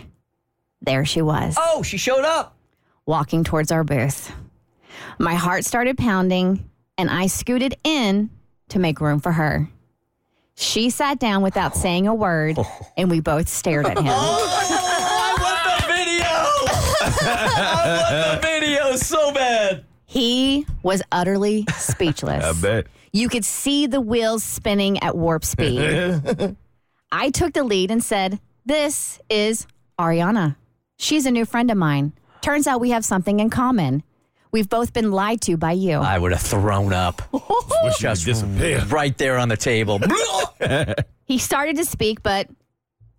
there 0.82 1.04
she 1.04 1.20
was, 1.20 1.56
Oh, 1.58 1.82
she 1.82 1.96
showed 1.98 2.24
up. 2.24 2.56
walking 3.06 3.42
towards 3.42 3.72
our 3.72 3.82
booth. 3.82 4.32
My 5.18 5.34
heart 5.34 5.64
started 5.64 5.98
pounding, 5.98 6.70
and 6.96 7.10
I 7.10 7.26
scooted 7.26 7.74
in 7.82 8.30
to 8.68 8.78
make 8.78 9.00
room 9.00 9.18
for 9.18 9.32
her. 9.32 9.68
She 10.54 10.90
sat 10.90 11.18
down 11.18 11.42
without 11.42 11.74
saying 11.76 12.06
a 12.06 12.14
word, 12.14 12.56
and 12.96 13.10
we 13.10 13.18
both 13.18 13.48
stared 13.48 13.86
at 13.86 13.98
him. 13.98 14.06
I 17.06 18.30
want 18.30 18.42
the 18.42 18.48
video 18.48 18.96
so 18.96 19.32
bad. 19.32 19.84
He 20.06 20.66
was 20.82 21.02
utterly 21.12 21.66
speechless. 21.76 22.44
I 22.58 22.60
bet. 22.60 22.86
You 23.12 23.28
could 23.28 23.44
see 23.44 23.86
the 23.86 24.00
wheels 24.00 24.42
spinning 24.42 25.02
at 25.02 25.16
warp 25.16 25.44
speed. 25.44 26.56
I 27.12 27.30
took 27.30 27.52
the 27.52 27.62
lead 27.64 27.90
and 27.90 28.02
said, 28.02 28.40
This 28.66 29.20
is 29.28 29.66
Ariana. 29.98 30.56
She's 30.96 31.26
a 31.26 31.30
new 31.30 31.44
friend 31.44 31.70
of 31.70 31.76
mine. 31.76 32.12
Turns 32.40 32.66
out 32.66 32.80
we 32.80 32.90
have 32.90 33.04
something 33.04 33.40
in 33.40 33.50
common. 33.50 34.02
We've 34.50 34.68
both 34.68 34.92
been 34.92 35.10
lied 35.10 35.40
to 35.42 35.56
by 35.56 35.72
you. 35.72 35.98
I 35.98 36.16
would 36.18 36.30
have 36.32 36.40
thrown 36.40 36.92
up 36.92 37.22
Just 37.98 38.24
disappear. 38.24 38.84
right 38.86 39.16
there 39.18 39.38
on 39.38 39.48
the 39.48 39.56
table. 39.56 40.00
He 41.24 41.38
started 41.38 41.76
to 41.76 41.84
speak, 41.84 42.22
but 42.22 42.48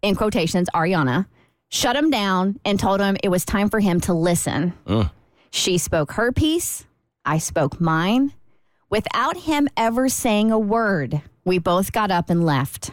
in 0.01 0.15
quotations, 0.15 0.69
Ariana 0.73 1.25
shut 1.75 1.95
him 1.95 2.09
down 2.09 2.57
and 2.63 2.79
told 2.79 3.01
him 3.01 3.17
it 3.21 3.29
was 3.29 3.43
time 3.43 3.69
for 3.69 3.79
him 3.81 3.99
to 4.01 4.13
listen. 4.13 4.73
She 5.51 5.77
spoke 5.77 6.13
her 6.13 6.31
piece, 6.31 6.85
I 7.25 7.37
spoke 7.37 7.81
mine. 7.81 8.33
Without 8.89 9.35
him 9.35 9.67
ever 9.75 10.07
saying 10.07 10.51
a 10.51 10.59
word, 10.59 11.21
we 11.43 11.59
both 11.59 11.91
got 11.91 12.11
up 12.11 12.29
and 12.29 12.45
left. 12.45 12.91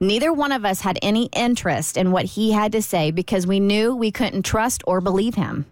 Neither 0.00 0.32
one 0.32 0.52
of 0.52 0.64
us 0.64 0.80
had 0.80 0.98
any 1.00 1.28
interest 1.32 1.96
in 1.96 2.10
what 2.10 2.24
he 2.24 2.52
had 2.52 2.72
to 2.72 2.82
say 2.82 3.10
because 3.12 3.46
we 3.46 3.60
knew 3.60 3.94
we 3.94 4.10
couldn't 4.10 4.42
trust 4.42 4.82
or 4.86 5.00
believe 5.00 5.34
him. 5.34 5.66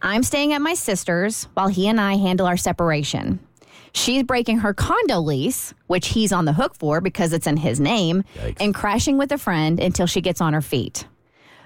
I'm 0.00 0.22
staying 0.24 0.52
at 0.52 0.62
my 0.62 0.74
sister's 0.74 1.44
while 1.54 1.68
he 1.68 1.86
and 1.86 2.00
I 2.00 2.16
handle 2.16 2.46
our 2.46 2.56
separation. 2.56 3.38
She's 3.94 4.22
breaking 4.24 4.58
her 4.58 4.74
condo 4.74 5.20
lease, 5.20 5.74
which 5.86 6.08
he's 6.08 6.32
on 6.32 6.44
the 6.44 6.54
hook 6.54 6.74
for 6.74 7.00
because 7.00 7.32
it's 7.32 7.46
in 7.46 7.58
his 7.58 7.78
name, 7.78 8.24
and 8.58 8.74
crashing 8.74 9.18
with 9.18 9.30
a 9.32 9.38
friend 9.38 9.78
until 9.78 10.06
she 10.06 10.20
gets 10.20 10.40
on 10.40 10.54
her 10.54 10.62
feet. 10.62 11.06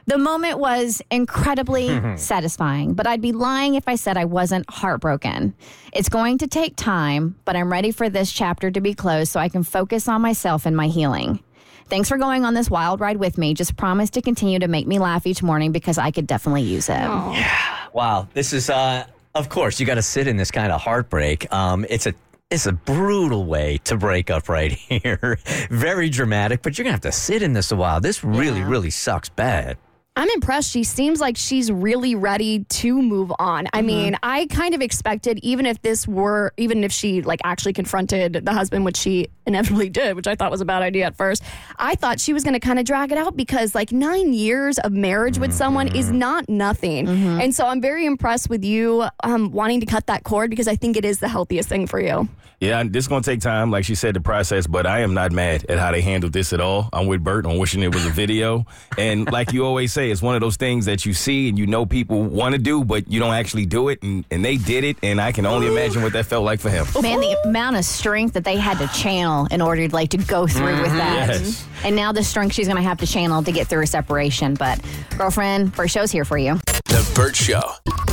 The 0.07 0.19
moment 0.19 0.59
was 0.59 1.03
incredibly 1.11 1.89
satisfying, 2.17 2.95
but 2.95 3.07
I'd 3.07 3.21
be 3.21 3.33
lying 3.33 3.75
if 3.75 3.89
I 3.89 3.97
said 3.97 4.17
I 4.17 4.25
wasn't 4.25 4.69
heartbroken. 4.71 5.55
It's 5.93 6.09
going 6.09 6.39
to 6.39 6.47
take 6.47 6.77
time, 6.77 7.37
but 7.45 7.57
I'm 7.57 7.71
ready 7.73 7.91
for 7.91 8.09
this 8.09 8.31
chapter 8.31 8.71
to 8.71 8.81
be 8.81 8.95
closed 8.95 9.33
so 9.33 9.41
I 9.41 9.49
can 9.49 9.65
focus 9.65 10.09
on 10.09 10.23
myself 10.23 10.65
and 10.65 10.77
my 10.77 10.87
healing. 10.87 11.41
Thanks 11.89 12.09
for 12.09 12.19
going 12.19 12.45
on 12.45 12.55
this 12.55 12.69
wild 12.71 13.01
ride 13.01 13.17
with 13.17 13.39
me. 13.39 13.55
Just 13.55 13.77
promise 13.77 14.11
to 14.11 14.23
continue 14.23 14.59
to 14.59 14.69
make 14.69 14.87
me 14.87 14.99
laugh 14.99 15.27
each 15.27 15.43
morning 15.43 15.71
because 15.73 15.99
I 15.99 16.11
could 16.11 16.27
definitely 16.27 16.63
use 16.63 16.89
it. 16.89 16.93
Yeah. 16.95 17.77
Wow, 17.93 18.29
this 18.35 18.53
is 18.53 18.71
uh 18.71 19.07
of 19.35 19.49
course 19.49 19.79
you 19.79 19.87
got 19.87 19.95
to 19.97 20.03
sit 20.03 20.27
in 20.27 20.37
this 20.37 20.51
kind 20.51 20.73
of 20.73 20.81
heartbreak. 20.81 21.53
Um 21.53 21.87
it's 21.89 22.07
a 22.07 22.15
it's 22.51 22.67
a 22.67 22.73
brutal 22.73 23.45
way 23.45 23.79
to 23.85 23.97
break 23.97 24.31
up 24.31 24.49
right 24.49 24.73
here. 24.89 25.39
Very 25.71 26.09
dramatic, 26.09 26.63
but 26.63 26.77
you're 26.79 26.85
going 26.85 26.93
to 26.99 27.07
have 27.09 27.13
to 27.13 27.19
sit 27.19 27.43
in 27.43 27.53
this 27.53 27.73
a 27.73 27.77
while. 27.77 28.01
This 28.01 28.23
really 28.25 28.63
really 28.63 28.91
sucks 28.91 29.29
bad. 29.29 29.79
I'm 30.17 30.31
impressed. 30.31 30.71
She 30.71 30.83
seems 30.83 31.21
like 31.21 31.37
she's 31.37 31.71
really 31.71 32.15
ready 32.15 32.65
to 32.65 33.03
move 33.03 33.31
on. 33.39 33.67
I 33.73 33.79
mm-hmm. 33.79 33.87
mean, 33.87 34.17
I 34.23 34.47
kind 34.47 34.75
of 34.75 34.81
expected, 34.81 35.39
even 35.43 35.67
if 35.67 35.83
this 35.83 36.09
were, 36.09 36.55
even 36.57 36.85
if 36.85 36.91
she 36.93 37.21
like 37.21 37.41
actually 37.45 37.75
confronted 37.75 38.41
the 38.45 38.53
husband, 38.53 38.87
which 38.87 38.97
she 38.97 39.29
inevitably 39.47 39.91
did, 39.91 40.17
which 40.17 40.27
I 40.27 40.35
thought 40.35 40.51
was 40.51 40.63
a 40.63 40.65
bad 40.65 40.83
idea 40.83 41.05
at 41.05 41.17
first, 41.17 41.43
I 41.79 41.97
thought 41.97 42.19
she 42.19 42.33
was 42.33 42.45
going 42.45 42.55
to 42.55 42.61
kind 42.61 42.79
of 42.79 42.87
drag 42.87 43.13
it 43.13 43.19
out 43.19 43.37
because 43.37 43.75
like 43.75 43.93
nine 43.93 44.33
years 44.33 44.79
of 44.79 44.93
marriage 44.93 45.39
with 45.39 45.53
someone 45.53 45.95
is 45.95 46.07
mm-hmm. 46.07 46.19
not 46.19 46.49
nothing. 46.49 47.07
Mm-hmm. 47.07 47.41
And 47.43 47.55
so 47.55 47.67
I'm 47.67 47.83
very 47.83 48.07
impressed 48.07 48.49
with 48.49 48.65
you 48.65 49.05
um, 49.23 49.53
wanting 49.53 49.81
to 49.81 49.87
cut 49.87 50.07
that 50.07 50.25
cord 50.25 50.49
because 50.49 50.67
I 50.67 50.77
think 50.77 50.97
it 50.97 51.05
is 51.05 51.19
the 51.19 51.29
healthiest 51.29 51.69
thing 51.69 51.87
for 51.87 52.01
you. 52.01 52.27
Yeah, 52.59 52.83
this 52.85 53.05
is 53.05 53.09
gonna 53.09 53.23
take 53.23 53.41
time, 53.41 53.71
like 53.71 53.85
she 53.85 53.95
said, 53.95 54.15
the 54.15 54.21
process. 54.21 54.67
But 54.67 54.87
I 54.87 55.01
am 55.01 55.13
not 55.13 55.31
mad 55.31 55.67
at 55.69 55.79
how 55.79 55.93
they 55.93 56.01
handled 56.01 56.33
this 56.33 56.55
at 56.55 56.61
all. 56.61 56.89
I'm 56.91 57.07
with 57.07 57.23
Bert. 57.23 57.45
I'm 57.45 57.59
wishing 57.59 57.83
it 57.83 57.95
was 57.95 58.07
a 58.07 58.11
video. 58.11 58.65
And 58.97 59.31
like 59.31 59.53
you 59.53 59.67
always 59.67 59.93
say, 59.93 60.06
it's 60.11 60.23
one 60.23 60.35
of 60.35 60.41
those 60.41 60.57
things 60.57 60.87
that 60.87 61.07
you 61.07 61.15
see 61.15 61.49
and 61.49 61.59
you 61.59 61.67
know 61.67 61.87
people 61.87 62.23
want 62.23 62.55
to 62.55 62.59
do, 62.59 62.85
but 62.85 63.11
you 63.11 63.21
don't 63.21 63.35
actually 63.35 63.67
do 63.67 63.89
it. 63.89 64.03
And, 64.03 64.25
and 64.31 64.45
they 64.45 64.57
did 64.57 64.85
it, 64.85 64.97
and 65.03 65.21
I 65.21 65.33
can 65.33 65.47
only 65.47 65.67
imagine 65.67 66.03
what 66.03 66.13
that 66.15 66.27
felt 66.27 66.45
like 66.45 66.61
for 66.61 66.71
him. 66.71 66.87
Man, 67.01 67.21
the 67.21 67.37
amount 67.45 67.77
of 67.77 67.85
strength 67.85 68.35
that 68.35 68.45
they 68.45 68.57
had 68.57 68.79
to 68.79 68.89
channel 68.89 69.47
in 69.51 69.61
order 69.61 69.89
like 69.89 70.11
to 70.11 70.19
go 70.19 70.47
through 70.47 70.81
with 70.81 70.87
mm-hmm. 70.87 70.99
that. 70.99 71.29
Yes. 71.29 71.67
And 71.85 71.95
now 71.95 72.13
the 72.13 72.25
strength 72.25 72.55
she's 72.55 72.67
going 72.67 72.77
to 72.77 72.89
have 72.89 72.99
to 72.99 73.07
channel 73.07 73.43
to 73.43 73.53
get 73.53 73.67
through 73.67 73.83
a 73.83 73.87
separation. 73.87 74.55
But 74.55 74.81
girlfriend, 75.17 75.75
first 75.75 75.95
show's 75.95 76.11
here 76.11 76.25
for 76.25 76.39
you. 76.39 76.59
The 76.87 77.13
Bert 77.15 77.37
Show. 77.37 77.63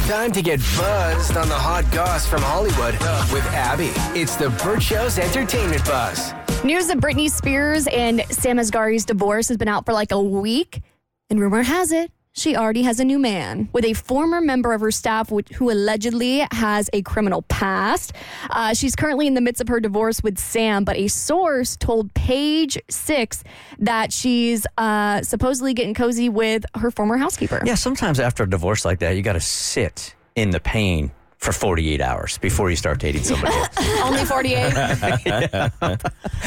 Time 0.08 0.32
to 0.34 0.42
get 0.42 0.60
buzzed 0.78 1.38
on 1.38 1.48
the 1.48 1.56
hot 1.56 1.90
goss 1.92 2.28
from 2.28 2.42
Hollywood 2.42 2.94
with 3.32 3.46
Abby. 3.54 3.92
It's 4.20 4.36
the 4.36 4.50
Bert 4.64 4.84
Show's 4.84 5.18
entertainment 5.18 5.86
buzz. 5.86 6.34
News 6.64 6.90
of 6.90 6.98
Britney 6.98 7.30
Spears 7.30 7.88
and 7.88 8.24
Sam 8.30 8.58
Asghari's 8.58 9.06
divorce 9.06 9.48
has 9.50 9.58
been 9.58 9.68
out 9.68 9.86
for 9.86 9.94
like 9.94 10.12
a 10.12 10.22
week, 10.22 10.82
and 11.30 11.40
rumor 11.40 11.64
has 11.64 11.92
it 11.92 12.12
she 12.36 12.56
already 12.56 12.82
has 12.82 13.00
a 13.00 13.06
new 13.06 13.20
man 13.20 13.70
with 13.74 13.86
a 13.86 13.94
former 13.94 14.42
member 14.42 14.74
of 14.74 14.82
her 14.82 14.90
staff 14.90 15.30
who 15.30 15.72
allegedly 15.72 16.46
has 16.52 16.90
a 16.92 17.04
criminal 17.04 17.44
past. 17.44 18.14
Uh, 18.50 18.74
she's 18.74 18.96
currently 18.96 19.28
in 19.28 19.36
the 19.36 19.42
midst 19.42 19.62
of 19.62 19.68
her 19.68 19.80
divorce 19.80 20.24
with 20.24 20.40
Sam, 20.40 20.84
but 20.84 20.98
a 20.98 21.08
source 21.08 21.78
told 21.78 22.12
Page 22.16 22.78
Six 22.90 23.44
that 23.78 24.12
she's 24.12 24.66
uh, 24.80 25.22
supposedly 25.22 25.76
getting 25.76 25.94
cozy 25.94 26.28
with 26.28 26.66
her 26.76 26.90
former 26.90 27.18
housekeeper. 27.18 27.62
Yeah, 27.64 27.76
sometimes 27.76 28.20
after 28.20 28.44
a 28.44 28.50
divorce 28.50 28.84
like 28.84 29.00
that, 29.00 29.12
you 29.16 29.22
got 29.22 29.34
to 29.34 29.40
sit 29.40 30.16
in 30.36 30.50
the 30.50 30.60
pain 30.60 31.12
for 31.44 31.52
48 31.52 32.00
hours 32.00 32.38
before 32.38 32.70
you 32.70 32.76
start 32.76 33.00
dating 33.00 33.24
somebody 33.24 33.54
else. 33.54 33.70
Only 34.04 34.26
48. 34.26 34.74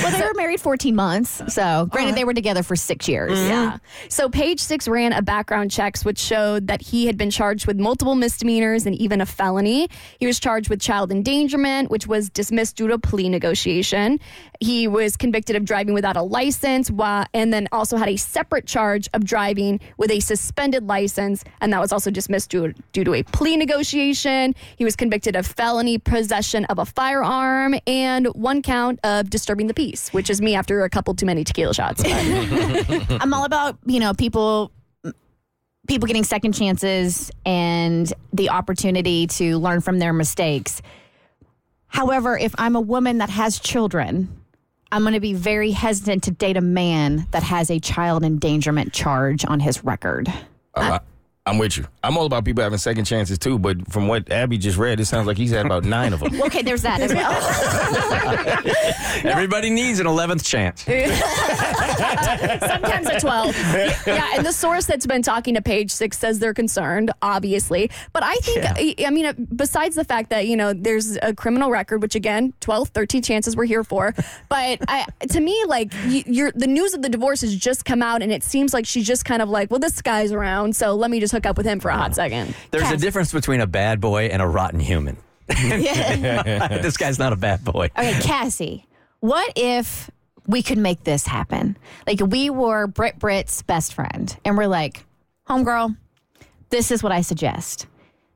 Well, 0.03 0.13
they 0.13 0.25
were 0.25 0.35
married 0.35 0.61
14 0.61 0.95
months. 0.95 1.43
So, 1.49 1.87
granted, 1.91 2.11
uh-huh. 2.11 2.15
they 2.17 2.25
were 2.25 2.35
together 2.35 2.63
for 2.63 2.77
six 2.77 3.09
years. 3.09 3.39
Mm-hmm. 3.39 3.49
Yeah. 3.49 3.79
So 4.09 4.29
Page 4.29 4.61
Six 4.61 4.87
ran 4.87 5.13
a 5.13 5.23
background 5.23 5.71
checks 5.71 6.05
which 6.05 6.19
showed 6.19 6.67
that 6.69 6.81
he 6.81 7.07
had 7.07 7.17
been 7.17 7.31
charged 7.31 7.67
with 7.67 7.79
multiple 7.79 8.15
misdemeanors 8.15 8.87
and 8.87 8.95
even 8.97 9.21
a 9.21 9.27
felony. 9.27 9.89
He 10.19 10.27
was 10.27 10.39
charged 10.39 10.69
with 10.71 10.81
child 10.81 11.11
endangerment, 11.11 11.91
which 11.91 12.07
was 12.07 12.31
dismissed 12.31 12.77
due 12.77 12.89
to 12.89 12.99
plea 12.99 13.29
negotiation. 13.29 14.21
He 14.61 14.87
was 14.89 15.17
convicted 15.17 15.57
of 15.57 15.65
driving 15.65 15.95
without 15.95 16.17
a 16.17 16.23
license, 16.23 16.91
while, 16.91 17.27
and 17.35 17.53
then 17.53 17.69
also 17.73 17.97
had 17.97 18.09
a 18.09 18.17
separate 18.17 18.67
charge 18.67 19.09
of 19.13 19.25
driving 19.25 19.81
with 19.97 20.11
a 20.11 20.21
suspended 20.21 20.87
license, 20.87 21.45
and 21.61 21.73
that 21.73 21.81
was 21.81 21.93
also 21.93 22.11
dismissed 22.11 22.51
due, 22.51 22.73
due 22.93 23.05
to 23.05 23.15
a 23.15 23.23
plea 23.23 23.57
negotiation. 23.57 24.55
He 24.77 24.85
was 24.87 24.97
convicted 24.97 25.35
of 25.35 25.47
felony 25.47 25.99
possession 25.99 26.65
of 26.67 26.79
a 26.79 26.87
firearm 26.87 27.75
and 27.89 28.27
one 28.29 28.63
count 28.63 29.01
of 29.03 29.29
disturbing 29.29 29.67
the 29.67 29.75
peace, 29.75 30.13
which 30.13 30.31
is 30.31 30.41
me 30.41 30.55
after 30.55 30.85
a 30.85 30.89
couple 30.89 31.13
too 31.13 31.27
many 31.27 31.43
tequila 31.43 31.75
shots. 31.75 32.03
I'm 32.07 33.35
all 33.35 33.45
about, 33.45 33.77
you 33.85 34.01
know, 34.01 34.15
people 34.15 34.71
people 35.89 36.07
getting 36.07 36.25
second 36.25 36.53
chances 36.53 37.31
and 37.45 38.13
the 38.33 38.51
opportunity 38.51 39.27
to 39.27 39.59
learn 39.59 39.81
from 39.81 39.99
their 39.99 40.13
mistakes. 40.13 40.81
However, 41.89 42.39
if 42.39 42.55
I'm 42.59 42.77
a 42.77 42.81
woman 42.81 43.19
that 43.19 43.31
has 43.31 43.59
children, 43.59 44.29
I'm 44.93 45.03
going 45.03 45.15
to 45.15 45.21
be 45.21 45.35
very 45.35 45.73
hesitant 45.73 46.25
to 46.25 46.31
date 46.31 46.57
a 46.57 46.61
man 46.61 47.27
that 47.33 47.43
has 47.43 47.71
a 47.71 47.81
child 47.81 48.25
endangerment 48.25 48.93
charge 48.93 49.45
on 49.45 49.61
his 49.61 49.85
record. 49.85 50.33
Oh, 50.75 50.83
I, 50.83 51.01
I'm 51.47 51.59
with 51.59 51.77
you. 51.77 51.87
I'm 52.03 52.19
all 52.19 52.27
about 52.27 52.45
people 52.45 52.65
having 52.65 52.77
second 52.79 53.05
chances 53.05 53.39
too, 53.39 53.57
but 53.57 53.93
from 53.93 54.09
what 54.09 54.33
Abby 54.33 54.59
just 54.59 54.79
read, 54.79 54.99
it 54.99 55.05
sounds 55.07 55.29
like 55.29 55.37
he's 55.37 55.53
had 55.53 55.65
about 55.65 55.85
nine 55.97 56.13
of 56.13 56.19
them. 56.19 56.43
Okay, 56.43 56.63
there's 56.63 56.83
that 56.83 57.01
as 57.01 57.15
well. 57.15 57.33
Everybody 59.25 59.71
needs 59.71 60.01
an 60.01 60.07
11th 60.07 60.45
chance. 60.45 60.83
Sometimes 62.67 63.07
a 63.07 63.21
12. 63.21 63.57
Yeah, 64.09 64.31
and 64.35 64.45
the 64.45 64.53
source 64.53 64.87
that's 64.87 65.07
been 65.07 65.23
talking 65.23 65.55
to 65.55 65.63
Page 65.63 65.93
Six 65.93 66.19
says 66.19 66.41
they're 66.41 66.53
concerned, 66.53 67.13
obviously. 67.23 67.93
But 68.13 68.25
I 68.25 68.35
think, 68.37 69.07
I 69.07 69.11
mean, 69.11 69.27
uh, 69.27 69.35
besides 69.55 69.95
the 69.95 70.05
fact 70.05 70.31
that, 70.31 70.49
you 70.49 70.57
know, 70.57 70.73
there's 70.73 71.17
a 71.23 71.33
criminal 71.33 71.71
record, 71.71 72.03
which 72.03 72.17
again, 72.17 72.55
12, 72.61 72.89
13 72.89 73.23
chances 73.23 73.57
we're 73.57 73.67
here 73.67 73.85
for. 73.85 74.13
But 74.49 74.81
I, 74.89 75.07
to 75.31 75.41
me, 75.41 75.65
like, 75.69 75.95
you, 76.07 76.25
you're, 76.27 76.53
the 76.53 76.67
news 76.67 76.93
of 76.93 77.03
the 77.03 77.09
divorce 77.09 77.43
has 77.43 77.55
just 77.55 77.85
come 77.85 78.03
out, 78.03 78.21
and 78.21 78.33
it 78.33 78.43
seems 78.43 78.75
like 78.75 78.85
she's 78.85 79.07
just 79.07 79.25
kind 79.25 79.43
of 79.43 79.49
like, 79.49 79.71
well, 79.71 79.79
this 79.79 80.03
guy's 80.03 80.33
around, 80.33 80.75
so 80.75 80.97
let 80.97 81.09
me 81.09 81.21
just 81.21 81.36
hook 81.37 81.47
up 81.47 81.57
with 81.57 81.67
him 81.67 81.81
for 81.81 81.91
a 81.91 81.97
hot 81.97 82.15
second. 82.15 82.55
There's 82.71 82.91
a 82.91 82.97
difference 82.97 83.33
between 83.33 83.61
a 83.61 83.67
bad 83.67 84.01
boy 84.01 84.27
and 84.27 84.41
a 84.41 84.47
rotten 84.47 84.81
human. 84.81 85.19
this 85.47 86.97
guy's 86.97 87.19
not 87.19 87.33
a 87.33 87.37
bad 87.37 87.65
boy. 87.65 87.91
Okay, 87.97 88.19
Cassie, 88.23 88.87
what 89.21 89.53
if 89.55 90.11
we 90.47 90.63
could 90.63 90.79
make 90.79 91.05
this 91.05 91.27
happen? 91.27 91.77
Like 92.07 92.21
we 92.21 92.51
were 92.51 92.87
Brit 92.87 93.19
Brit's 93.19 93.63
best 93.63 93.95
friend, 93.95 94.35
and 94.45 94.57
we're 94.57 94.67
like, 94.67 95.05
homegirl, 95.49 95.97
this 96.71 96.91
is 96.91 97.03
what 97.03 97.13
I 97.13 97.21
suggest. 97.21 97.87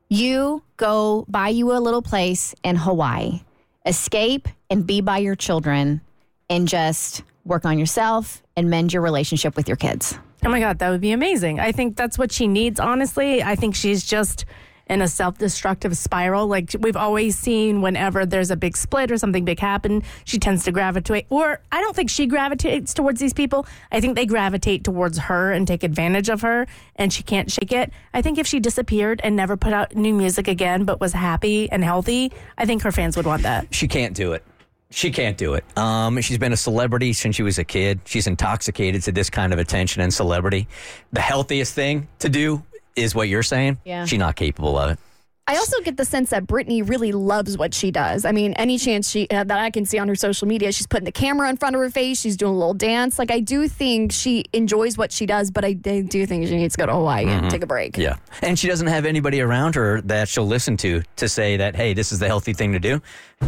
You 0.08 0.62
go 0.76 1.24
buy 1.28 1.48
you 1.48 1.72
a 1.72 1.80
little 1.80 2.02
place 2.02 2.54
in 2.62 2.76
Hawaii, 2.76 3.40
escape 3.86 4.48
and 4.68 4.86
be 4.86 5.00
by 5.00 5.18
your 5.18 5.36
children, 5.36 6.00
and 6.48 6.68
just 6.68 7.22
work 7.44 7.64
on 7.64 7.78
yourself 7.78 8.42
and 8.56 8.70
mend 8.70 8.92
your 8.92 9.02
relationship 9.02 9.56
with 9.56 9.68
your 9.68 9.76
kids. 9.76 10.16
Oh 10.44 10.48
my 10.48 10.60
God, 10.60 10.78
that 10.78 10.90
would 10.90 11.00
be 11.00 11.12
amazing. 11.12 11.60
I 11.60 11.72
think 11.72 11.96
that's 11.96 12.18
what 12.18 12.32
she 12.32 12.48
needs, 12.48 12.80
honestly. 12.80 13.42
I 13.42 13.56
think 13.56 13.74
she's 13.74 14.04
just 14.04 14.46
in 14.90 15.00
a 15.00 15.08
self 15.08 15.38
destructive 15.38 15.96
spiral. 15.96 16.46
Like 16.46 16.74
we've 16.80 16.96
always 16.96 17.38
seen 17.38 17.80
whenever 17.80 18.26
there's 18.26 18.50
a 18.50 18.56
big 18.56 18.76
split 18.76 19.10
or 19.10 19.16
something 19.16 19.44
big 19.44 19.60
happen, 19.60 20.02
she 20.24 20.38
tends 20.38 20.64
to 20.64 20.72
gravitate. 20.72 21.26
Or 21.30 21.60
I 21.70 21.80
don't 21.80 21.94
think 21.94 22.10
she 22.10 22.26
gravitates 22.26 22.92
towards 22.92 23.20
these 23.20 23.32
people. 23.32 23.66
I 23.92 24.00
think 24.00 24.16
they 24.16 24.26
gravitate 24.26 24.82
towards 24.82 25.16
her 25.18 25.52
and 25.52 25.66
take 25.66 25.82
advantage 25.84 26.28
of 26.28 26.42
her, 26.42 26.66
and 26.96 27.12
she 27.12 27.22
can't 27.22 27.50
shake 27.50 27.72
it. 27.72 27.92
I 28.12 28.20
think 28.20 28.36
if 28.36 28.46
she 28.46 28.60
disappeared 28.60 29.20
and 29.22 29.36
never 29.36 29.56
put 29.56 29.72
out 29.72 29.94
new 29.94 30.12
music 30.12 30.48
again, 30.48 30.84
but 30.84 31.00
was 31.00 31.12
happy 31.12 31.70
and 31.70 31.84
healthy, 31.84 32.32
I 32.58 32.66
think 32.66 32.82
her 32.82 32.92
fans 32.92 33.16
would 33.16 33.26
want 33.26 33.42
that. 33.44 33.72
She 33.72 33.88
can't 33.88 34.14
do 34.14 34.32
it. 34.32 34.44
She 34.90 35.10
can't 35.10 35.36
do 35.36 35.54
it. 35.54 35.64
Um, 35.78 36.20
she's 36.20 36.38
been 36.38 36.52
a 36.52 36.56
celebrity 36.56 37.12
since 37.12 37.36
she 37.36 37.42
was 37.42 37.58
a 37.58 37.64
kid. 37.64 38.00
She's 38.04 38.26
intoxicated 38.26 39.02
to 39.02 39.12
this 39.12 39.30
kind 39.30 39.52
of 39.52 39.58
attention 39.58 40.02
and 40.02 40.12
celebrity. 40.12 40.66
The 41.12 41.20
healthiest 41.20 41.74
thing 41.74 42.08
to 42.18 42.28
do 42.28 42.62
is 42.96 43.14
what 43.14 43.28
you're 43.28 43.44
saying. 43.44 43.78
Yeah. 43.84 44.04
She's 44.04 44.18
not 44.18 44.34
capable 44.34 44.76
of 44.76 44.92
it. 44.92 44.98
I 45.46 45.56
also 45.56 45.80
get 45.80 45.96
the 45.96 46.04
sense 46.04 46.30
that 46.30 46.46
Britney 46.46 46.88
really 46.88 47.10
loves 47.10 47.58
what 47.58 47.74
she 47.74 47.90
does. 47.90 48.24
I 48.24 48.30
mean, 48.30 48.52
any 48.52 48.78
chance 48.78 49.10
she 49.10 49.26
uh, 49.30 49.42
that 49.42 49.58
I 49.58 49.70
can 49.70 49.84
see 49.84 49.98
on 49.98 50.06
her 50.06 50.14
social 50.14 50.46
media, 50.46 50.70
she's 50.70 50.86
putting 50.86 51.06
the 51.06 51.12
camera 51.12 51.50
in 51.50 51.56
front 51.56 51.74
of 51.74 51.82
her 51.82 51.90
face, 51.90 52.20
she's 52.20 52.36
doing 52.36 52.54
a 52.54 52.56
little 52.56 52.74
dance. 52.74 53.18
Like 53.18 53.32
I 53.32 53.40
do 53.40 53.66
think 53.66 54.12
she 54.12 54.44
enjoys 54.52 54.96
what 54.96 55.10
she 55.10 55.26
does, 55.26 55.50
but 55.50 55.64
I, 55.64 55.76
I 55.86 56.02
do 56.02 56.24
think 56.24 56.46
she 56.46 56.56
needs 56.56 56.74
to 56.74 56.78
go 56.78 56.86
to 56.86 56.92
Hawaii 56.92 57.26
and 57.26 57.50
take 57.50 57.64
a 57.64 57.66
break. 57.66 57.96
Yeah. 57.96 58.16
And 58.42 58.56
she 58.56 58.68
doesn't 58.68 58.86
have 58.86 59.04
anybody 59.04 59.40
around 59.40 59.74
her 59.74 60.00
that 60.02 60.28
she'll 60.28 60.46
listen 60.46 60.76
to 60.78 61.02
to 61.16 61.28
say 61.28 61.56
that, 61.56 61.74
hey, 61.74 61.94
this 61.94 62.12
is 62.12 62.20
the 62.20 62.28
healthy 62.28 62.52
thing 62.52 62.72
to 62.72 62.78
do. 62.78 63.02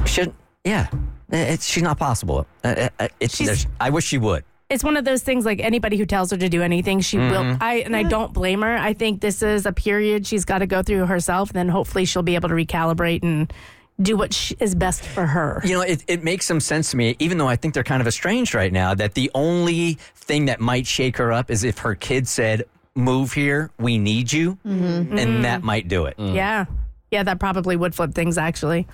Should, 0.05 0.35
yeah. 0.65 0.89
It's, 1.33 1.65
she's 1.67 1.83
not 1.83 1.99
possible. 1.99 2.47
Uh, 2.63 2.89
uh, 3.01 3.09
It's, 3.21 3.37
She's- 3.37 3.67
I 3.81 3.91
wish 3.91 4.05
she 4.05 4.19
would. 4.19 4.45
it's 4.71 4.85
one 4.85 4.97
of 4.97 5.05
those 5.05 5.23
things 5.23 5.45
like 5.45 5.61
anybody 5.61 5.97
who 5.97 6.07
tells 6.07 6.31
her 6.31 6.37
to 6.37 6.49
do 6.49 6.63
anything 6.63 7.01
she 7.01 7.19
will 7.19 7.57
i 7.61 7.83
and 7.85 7.95
i 7.95 8.03
don't 8.03 8.33
blame 8.33 8.63
her 8.63 8.75
i 8.79 8.95
think 8.95 9.21
this 9.21 9.43
is 9.43 9.67
a 9.67 9.73
period 9.73 10.27
she's 10.27 10.47
got 10.47 10.59
to 10.61 10.67
go 10.67 10.83
through 10.83 11.05
herself 11.05 11.53
then 11.53 11.69
hopefully 11.69 12.07
she'll 12.07 12.23
be 12.23 12.37
able 12.37 12.49
to 12.49 12.55
recalibrate 12.55 13.23
and 13.23 13.53
do 14.01 14.17
what 14.17 14.33
sh- 14.33 14.55
is 14.61 14.75
best 14.75 15.03
for 15.03 15.27
her 15.27 15.61
You 15.65 15.75
know, 15.75 15.83
it, 15.83 16.03
it 16.09 16.25
makes 16.25 16.47
some 16.47 16.59
sense 16.61 16.91
to 16.93 16.97
me, 16.97 17.17
even 17.19 17.37
though 17.37 17.49
I 17.49 17.57
think 17.57 17.75
they're 17.75 17.85
kind 17.85 18.01
of 18.01 18.07
estranged 18.09 18.55
right 18.55 18.73
now, 18.73 18.95
that 18.95 19.13
the 19.15 19.31
only 19.35 19.99
thing 20.15 20.47
that 20.47 20.59
might 20.61 20.87
shake 20.87 21.19
her 21.19 21.31
up 21.33 21.51
is 21.51 21.63
if 21.65 21.79
her 21.85 21.95
kid 21.95 22.27
said, 22.27 22.65
move 22.95 23.35
here. 23.35 23.71
We 23.79 23.99
need 23.99 24.33
you, 24.33 24.57
and 24.65 25.45
that 25.45 25.63
might 25.63 25.87
do 25.89 26.07
it. 26.07 26.15
Yeah. 26.19 26.65
Yeah, 27.11 27.23
that 27.25 27.39
probably 27.39 27.77
would 27.77 27.95
flip 27.95 28.15
things 28.15 28.39
actually. 28.39 28.87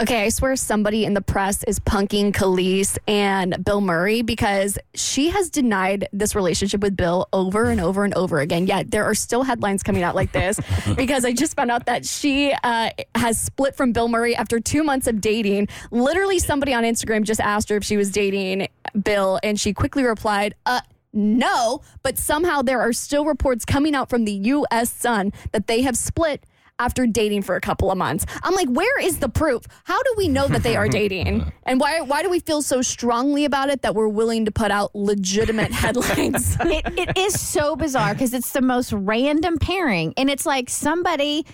Okay, 0.00 0.24
I 0.24 0.30
swear 0.30 0.56
somebody 0.56 1.04
in 1.04 1.12
the 1.12 1.20
press 1.20 1.62
is 1.64 1.78
punking 1.78 2.32
Kelis 2.32 2.96
and 3.06 3.62
Bill 3.62 3.82
Murray 3.82 4.22
because 4.22 4.78
she 4.94 5.28
has 5.28 5.50
denied 5.50 6.08
this 6.14 6.34
relationship 6.34 6.80
with 6.80 6.96
Bill 6.96 7.28
over 7.30 7.68
and 7.68 7.78
over 7.78 8.02
and 8.02 8.14
over 8.14 8.40
again. 8.40 8.66
Yet 8.66 8.90
there 8.90 9.04
are 9.04 9.14
still 9.14 9.42
headlines 9.42 9.82
coming 9.82 10.02
out 10.02 10.14
like 10.14 10.32
this 10.32 10.58
because 10.96 11.26
I 11.26 11.34
just 11.34 11.56
found 11.56 11.70
out 11.70 11.84
that 11.86 12.06
she 12.06 12.54
uh, 12.64 12.88
has 13.14 13.38
split 13.38 13.76
from 13.76 13.92
Bill 13.92 14.08
Murray 14.08 14.34
after 14.34 14.60
two 14.60 14.82
months 14.82 15.06
of 15.08 15.20
dating. 15.20 15.68
Literally, 15.90 16.38
somebody 16.38 16.72
on 16.72 16.84
Instagram 16.84 17.22
just 17.24 17.40
asked 17.40 17.68
her 17.68 17.76
if 17.76 17.84
she 17.84 17.98
was 17.98 18.10
dating 18.10 18.68
Bill, 18.98 19.38
and 19.42 19.60
she 19.60 19.74
quickly 19.74 20.04
replied, 20.04 20.54
uh, 20.64 20.80
no, 21.12 21.82
but 22.02 22.16
somehow 22.16 22.62
there 22.62 22.80
are 22.80 22.94
still 22.94 23.26
reports 23.26 23.66
coming 23.66 23.94
out 23.94 24.08
from 24.08 24.24
the 24.24 24.32
U.S. 24.32 24.90
Sun 24.90 25.34
that 25.52 25.66
they 25.66 25.82
have 25.82 25.98
split 25.98 26.46
after 26.82 27.06
dating 27.06 27.42
for 27.42 27.54
a 27.54 27.60
couple 27.60 27.90
of 27.92 27.96
months. 27.96 28.26
I'm 28.42 28.54
like, 28.54 28.68
where 28.68 29.00
is 29.00 29.18
the 29.18 29.28
proof? 29.28 29.62
How 29.84 30.02
do 30.02 30.14
we 30.16 30.28
know 30.28 30.48
that 30.48 30.62
they 30.62 30.76
are 30.76 30.88
dating? 31.00 31.50
And 31.64 31.78
why 31.78 32.00
why 32.00 32.22
do 32.22 32.30
we 32.30 32.40
feel 32.40 32.60
so 32.60 32.82
strongly 32.82 33.44
about 33.44 33.70
it 33.70 33.82
that 33.82 33.94
we're 33.94 34.08
willing 34.08 34.44
to 34.46 34.50
put 34.52 34.70
out 34.70 34.94
legitimate 34.94 35.72
headlines? 35.82 36.56
it, 36.60 36.98
it 36.98 37.18
is 37.18 37.40
so 37.40 37.76
bizarre 37.76 38.14
because 38.14 38.34
it's 38.34 38.52
the 38.52 38.62
most 38.62 38.92
random 38.92 39.58
pairing, 39.58 40.12
and 40.16 40.28
it's 40.28 40.44
like 40.46 40.68
somebody. 40.68 41.46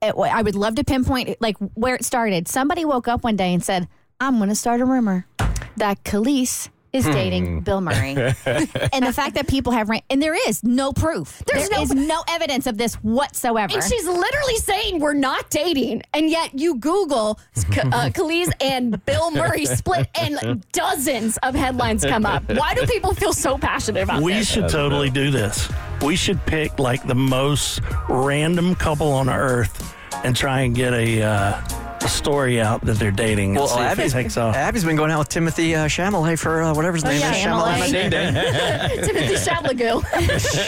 Eh, 0.00 0.08
it, 0.08 0.14
I 0.16 0.42
would 0.42 0.56
love 0.56 0.74
to 0.76 0.84
pinpoint 0.84 1.36
like 1.40 1.56
where 1.74 1.94
it 1.94 2.04
started. 2.04 2.48
Somebody 2.48 2.84
woke 2.84 3.08
up 3.08 3.22
one 3.24 3.36
day 3.36 3.52
and 3.52 3.62
said, 3.62 3.88
"I'm 4.20 4.38
going 4.38 4.48
to 4.48 4.54
start 4.56 4.80
a 4.80 4.84
rumor 4.86 5.26
that 5.76 6.02
Kelis 6.04 6.70
is 6.92 7.04
dating 7.06 7.60
Bill 7.60 7.80
Murray," 7.80 8.14
and 8.46 9.06
the 9.06 9.12
fact 9.12 9.34
that 9.36 9.46
people 9.48 9.72
have 9.72 9.88
ran- 9.88 10.02
and 10.10 10.20
there 10.22 10.36
is 10.48 10.62
no 10.62 10.92
proof. 10.92 11.42
There's 11.46 11.68
There 11.68 11.78
no- 11.78 11.82
is 11.84 11.90
no 11.94 12.22
evidence 12.28 12.66
of 12.66 12.76
this 12.78 12.94
whatsoever. 12.96 13.74
And 13.74 13.82
she's 13.82 14.06
literally 14.06 14.56
saying 14.56 15.00
we're 15.00 15.12
not 15.14 15.50
dating, 15.50 16.02
and 16.12 16.28
yet 16.30 16.58
you 16.58 16.76
Google 16.76 17.38
uh, 17.56 17.60
Kelis 18.14 18.50
and 18.60 19.04
Bill 19.06 19.30
Murray 19.30 19.64
split, 19.66 20.08
and 20.14 20.64
dozens 20.72 21.38
of 21.38 21.54
headlines 21.54 22.04
come 22.04 22.26
up. 22.26 22.42
Why 22.52 22.74
do 22.74 22.86
people 22.86 23.14
feel 23.14 23.32
so 23.32 23.56
passionate 23.58 24.02
about 24.02 24.22
We 24.22 24.34
this? 24.34 24.54
We 24.56 24.62
should 24.62 24.68
totally 24.70 25.10
do 25.10 25.30
this. 25.30 25.70
We 26.02 26.16
should 26.16 26.44
pick 26.46 26.78
like 26.78 27.06
the 27.06 27.14
most 27.14 27.80
random 28.08 28.74
couple 28.74 29.12
on 29.12 29.28
earth 29.30 29.94
and 30.24 30.34
try 30.36 30.60
and 30.62 30.74
get 30.74 30.92
a, 30.92 31.22
uh, 31.22 31.60
a 32.04 32.08
story 32.08 32.60
out 32.60 32.80
that 32.82 32.98
they're 32.98 33.10
dating 33.10 33.54
Well, 33.54 33.68
see 33.68 33.80
if 33.80 33.98
Abby's, 33.98 34.12
takes 34.12 34.36
off. 34.36 34.54
Abby's 34.56 34.84
been 34.84 34.96
going 34.96 35.10
out 35.10 35.20
with 35.20 35.28
Timothy 35.28 35.74
uh, 35.74 35.86
Chalamet 35.86 36.38
for 36.38 36.62
uh, 36.62 36.74
whatever 36.74 36.94
his 36.94 37.04
name 37.04 37.20
yeah, 37.20 37.32
is. 37.32 37.44
Chalamet. 37.44 37.92
Ding 37.92 38.10
Ding. 38.10 38.34
Timothy 39.04 39.34
Chalamet. 39.34 40.02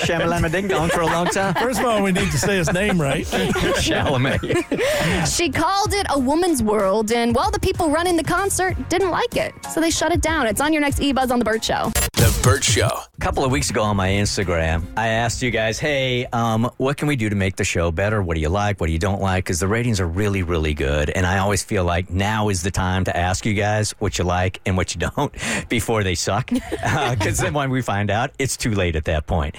Chalamet 0.06 0.52
Ding 0.52 0.68
Dong 0.68 0.88
for 0.88 1.00
a 1.00 1.06
long 1.06 1.26
time. 1.26 1.54
First 1.54 1.80
of 1.80 1.86
all, 1.86 2.02
we 2.02 2.12
need 2.12 2.30
to 2.30 2.38
say 2.38 2.56
his 2.56 2.72
name 2.72 3.00
right. 3.00 3.24
Chalamet. 3.26 5.26
She 5.36 5.50
called 5.50 5.92
it 5.94 6.06
a 6.10 6.18
woman's 6.18 6.62
world, 6.62 7.12
and 7.12 7.34
well, 7.34 7.50
the 7.50 7.60
people 7.60 7.90
running 7.90 8.16
the 8.16 8.24
concert 8.24 8.76
didn't 8.88 9.10
like 9.10 9.36
it, 9.36 9.54
so 9.72 9.80
they 9.80 9.90
shut 9.90 10.12
it 10.12 10.20
down. 10.20 10.46
It's 10.46 10.60
on 10.60 10.72
your 10.72 10.82
next 10.82 11.00
E 11.00 11.12
Buzz 11.12 11.30
on 11.30 11.38
the 11.38 11.44
Bert 11.44 11.64
Show. 11.64 11.90
The 12.14 12.40
Bert 12.42 12.64
Show. 12.64 12.86
A 12.88 13.20
couple 13.20 13.44
of 13.44 13.50
weeks 13.50 13.70
ago 13.70 13.82
on 13.82 13.96
my 13.96 14.08
Instagram, 14.08 14.82
I 14.96 15.08
asked 15.08 15.42
you 15.42 15.50
guys, 15.50 15.78
hey, 15.78 16.26
um, 16.26 16.70
what 16.78 16.96
can 16.96 17.08
we 17.08 17.16
do 17.16 17.28
to 17.28 17.36
make 17.36 17.56
the 17.56 17.64
show 17.64 17.90
better? 17.90 18.22
What 18.22 18.34
do 18.34 18.40
you 18.40 18.48
like? 18.48 18.80
What 18.80 18.86
do 18.86 18.92
you 18.92 18.98
don't 18.98 19.20
like? 19.20 19.44
Because 19.44 19.60
the 19.60 19.68
ratings 19.68 20.00
are 20.00 20.06
really, 20.06 20.42
really 20.42 20.74
good. 20.74 21.10
And 21.10 21.23
I 21.26 21.38
always 21.38 21.62
feel 21.62 21.84
like 21.84 22.10
now 22.10 22.48
is 22.48 22.62
the 22.62 22.70
time 22.70 23.04
to 23.04 23.16
ask 23.16 23.46
you 23.46 23.54
guys 23.54 23.92
what 23.98 24.18
you 24.18 24.24
like 24.24 24.60
and 24.66 24.76
what 24.76 24.94
you 24.94 25.00
don't 25.00 25.34
before 25.68 26.02
they 26.02 26.14
suck. 26.14 26.50
Uh, 26.82 27.14
because 27.16 27.38
then 27.38 27.54
when 27.54 27.70
we 27.70 27.82
find 27.82 28.10
out, 28.10 28.30
it's 28.38 28.56
too 28.56 28.72
late 28.72 28.96
at 28.96 29.04
that 29.04 29.26
point. 29.26 29.54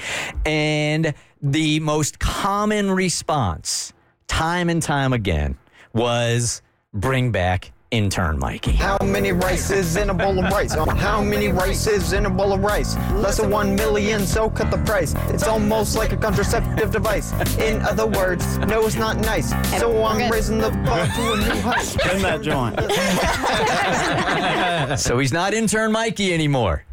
And 0.45 1.13
the 1.41 1.79
most 1.79 2.19
common 2.19 2.91
response, 2.91 3.93
time 4.27 4.69
and 4.69 4.81
time 4.81 5.13
again, 5.13 5.57
was 5.93 6.61
bring 6.93 7.31
back 7.31 7.71
intern 7.95 8.37
Mikey. 8.37 8.73
How 8.73 8.97
many 9.03 9.31
rices 9.31 9.95
in 9.95 10.09
a 10.09 10.13
bowl 10.13 10.37
of 10.43 10.51
rice? 10.51 10.75
Oh, 10.75 10.85
How 10.89 11.23
many 11.23 11.47
rices 11.47 12.11
in 12.13 12.25
a 12.25 12.29
bowl 12.29 12.51
of 12.53 12.61
rice? 12.61 12.95
Less 13.13 13.37
than 13.37 13.49
one 13.49 13.73
million, 13.75 14.25
so 14.27 14.49
cut 14.49 14.69
the 14.69 14.77
price. 14.79 15.15
It's 15.29 15.47
almost 15.47 15.95
like 15.95 16.11
a 16.11 16.17
contraceptive 16.17 16.91
device. 16.91 17.31
In 17.57 17.81
other 17.83 18.05
words, 18.07 18.57
no, 18.59 18.85
it's 18.85 18.95
not 18.95 19.17
nice. 19.17 19.49
So 19.79 20.03
I'm 20.03 20.29
raising 20.31 20.57
the 20.59 20.71
bar 20.71 21.07
to 21.07 21.33
a 21.33 21.37
new 21.37 21.61
height. 21.61 21.85
Spin 21.85 22.21
that 22.21 22.41
joint. 22.41 22.75
So 24.99 25.17
he's 25.19 25.33
not 25.33 25.53
intern 25.53 25.91
Mikey 25.91 26.33
anymore. 26.33 26.85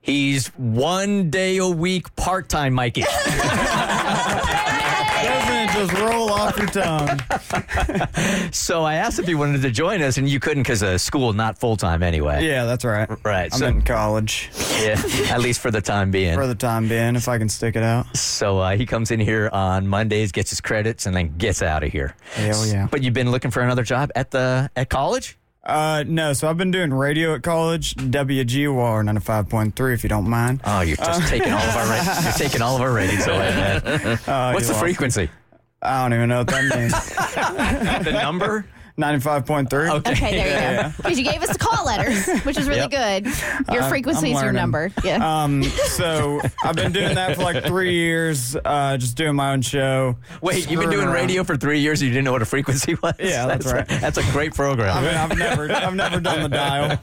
He's 0.00 0.48
one 0.56 1.30
day 1.30 1.58
a 1.58 1.68
week 1.68 2.14
part 2.16 2.48
time 2.48 2.72
Mikey. 2.74 3.02
Doesn't 3.02 3.16
it 5.56 5.70
just 5.72 5.92
roll 6.00 6.30
off 6.50 6.58
your 6.58 6.68
tongue? 6.68 8.52
so 8.52 8.82
I 8.82 8.94
asked 8.94 9.18
if 9.18 9.26
he 9.26 9.34
wanted 9.34 9.62
to 9.62 9.70
join 9.70 10.02
us, 10.02 10.18
and 10.18 10.28
you 10.28 10.40
couldn't 10.40 10.62
because 10.64 10.82
of 10.82 11.00
school, 11.00 11.32
not 11.32 11.58
full 11.58 11.76
time 11.76 12.02
anyway. 12.02 12.46
Yeah, 12.46 12.64
that's 12.64 12.84
right. 12.84 13.08
Right. 13.24 13.52
I'm 13.52 13.58
so, 13.58 13.66
in 13.66 13.82
college 13.82 14.50
yeah, 14.80 15.00
at 15.30 15.40
least 15.40 15.60
for 15.60 15.70
the 15.70 15.80
time 15.80 16.10
being. 16.10 16.34
for 16.34 16.46
the 16.46 16.54
time 16.54 16.88
being, 16.88 17.16
if 17.16 17.28
I 17.28 17.38
can 17.38 17.48
stick 17.48 17.76
it 17.76 17.82
out. 17.82 18.16
so 18.16 18.58
uh, 18.58 18.76
he 18.76 18.86
comes 18.86 19.10
in 19.10 19.20
here 19.20 19.48
on 19.52 19.86
Mondays, 19.86 20.32
gets 20.32 20.50
his 20.50 20.60
credits, 20.60 21.06
and 21.06 21.14
then 21.14 21.36
gets 21.36 21.62
out 21.62 21.82
of 21.84 21.92
here. 21.92 22.14
Hell 22.34 22.66
yeah. 22.66 22.88
But 22.90 23.02
you've 23.02 23.14
been 23.14 23.30
looking 23.30 23.50
for 23.50 23.60
another 23.62 23.82
job 23.82 24.10
at 24.14 24.30
the 24.30 24.70
at 24.76 24.88
college? 24.90 25.36
Uh, 25.62 26.04
no, 26.06 26.32
so 26.32 26.48
I've 26.48 26.56
been 26.56 26.70
doing 26.70 26.92
radio 26.92 27.34
at 27.34 27.42
college, 27.42 27.94
WGWR 27.94 29.04
95.3, 29.20 29.94
if 29.94 30.02
you 30.02 30.08
don't 30.08 30.28
mind. 30.28 30.62
Oh, 30.64 30.80
you're 30.80 30.96
just 30.96 31.28
taking 31.28 31.52
all 31.52 31.58
of 31.60 31.76
our 31.76 31.86
ra- 31.86 32.20
you're 32.22 32.32
taking 32.36 32.62
all 32.62 32.76
of 32.76 32.82
our 32.82 32.92
ratings 32.92 33.26
away, 33.26 33.38
man. 33.38 34.18
Uh, 34.26 34.52
What's 34.54 34.68
the 34.68 34.74
frequency? 34.74 35.28
I 35.82 36.02
don't 36.02 36.14
even 36.14 36.28
know 36.28 36.38
what 36.38 36.46
that 36.48 36.76
means. 36.76 38.04
The 38.04 38.12
number? 38.12 38.66
95.3. 38.98 39.90
Okay. 40.00 40.12
okay, 40.12 40.30
there 40.36 40.76
you 40.76 40.82
go. 40.82 40.92
Because 40.98 41.18
you 41.18 41.24
gave 41.24 41.40
us 41.42 41.48
the 41.56 41.58
call 41.58 41.86
letters, 41.86 42.28
which 42.42 42.58
is 42.58 42.68
really 42.68 42.80
Yep. 42.80 43.24
good. 43.24 43.72
Your 43.72 43.84
frequency 43.84 44.32
is 44.32 44.42
your 44.42 44.52
number. 44.52 44.90
Yeah. 45.02 45.42
Um, 45.44 45.62
so 45.62 46.40
I've 46.62 46.76
been 46.76 46.92
doing 46.92 47.14
that 47.14 47.36
for 47.36 47.42
like 47.42 47.64
three 47.64 47.94
years, 47.94 48.56
uh, 48.62 48.98
just 48.98 49.16
doing 49.16 49.34
my 49.36 49.52
own 49.52 49.62
show. 49.62 50.16
Wait, 50.42 50.70
you've 50.70 50.80
been 50.80 50.90
doing 50.90 51.06
around. 51.06 51.14
radio 51.14 51.44
for 51.44 51.56
three 51.56 51.78
years 51.80 52.02
and 52.02 52.08
you 52.08 52.12
didn't 52.14 52.26
know 52.26 52.32
what 52.32 52.42
a 52.42 52.46
frequency 52.46 52.94
was? 53.02 53.14
Yeah, 53.18 53.46
that's 53.46 53.64
a- 53.70 53.74
right. 53.74 53.88
that's 53.88 54.18
a 54.18 54.32
great 54.32 54.54
program. 54.54 54.94
I 54.94 55.00
mean, 55.00 55.14
I've 55.14 55.38
never, 55.38 55.72
I've 55.72 55.94
never 55.94 56.20
done 56.20 56.42
the 56.42 56.48
dial. 56.50 56.98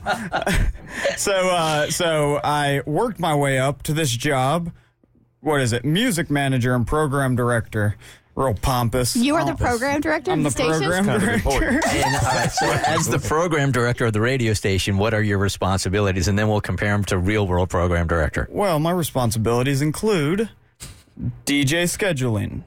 so, 1.17 1.49
uh, 1.49 1.89
so 1.89 2.39
I 2.43 2.81
worked 2.85 3.19
my 3.19 3.33
way 3.33 3.57
up 3.57 3.81
to 3.83 3.93
this 3.93 4.11
job. 4.11 4.71
What 5.39 5.61
is 5.61 5.73
it? 5.73 5.83
Music 5.83 6.29
manager 6.29 6.75
and 6.75 6.85
program 6.85 7.35
director. 7.35 7.95
Real 8.37 8.53
pompous. 8.53 9.15
you 9.15 9.33
are 9.35 9.43
the 9.43 9.55
program 9.55 9.99
director 9.99 10.29
I'm 10.29 10.45
of 10.45 10.53
the 10.53 10.63
the 10.63 10.73
station. 10.73 10.91
program 11.05 11.19
director. 11.19 11.81
And, 11.87 12.15
all 12.15 12.21
right, 12.21 12.51
so 12.51 12.69
as 12.85 13.07
the 13.07 13.17
program 13.17 13.71
director 13.71 14.05
of 14.05 14.13
the 14.13 14.21
radio 14.21 14.53
station, 14.53 14.97
what 14.99 15.15
are 15.15 15.23
your 15.23 15.39
responsibilities? 15.39 16.27
And 16.27 16.37
then 16.37 16.47
we'll 16.47 16.61
compare 16.61 16.91
them 16.91 17.03
to 17.05 17.17
real 17.17 17.47
world 17.47 17.71
program 17.71 18.05
director. 18.05 18.47
Well, 18.51 18.77
my 18.77 18.91
responsibilities 18.91 19.81
include 19.81 20.49
DJ 21.47 21.85
scheduling, 21.85 22.61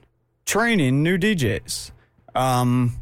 training 0.44 1.04
new 1.04 1.16
DJs, 1.16 1.92
um, 2.34 2.96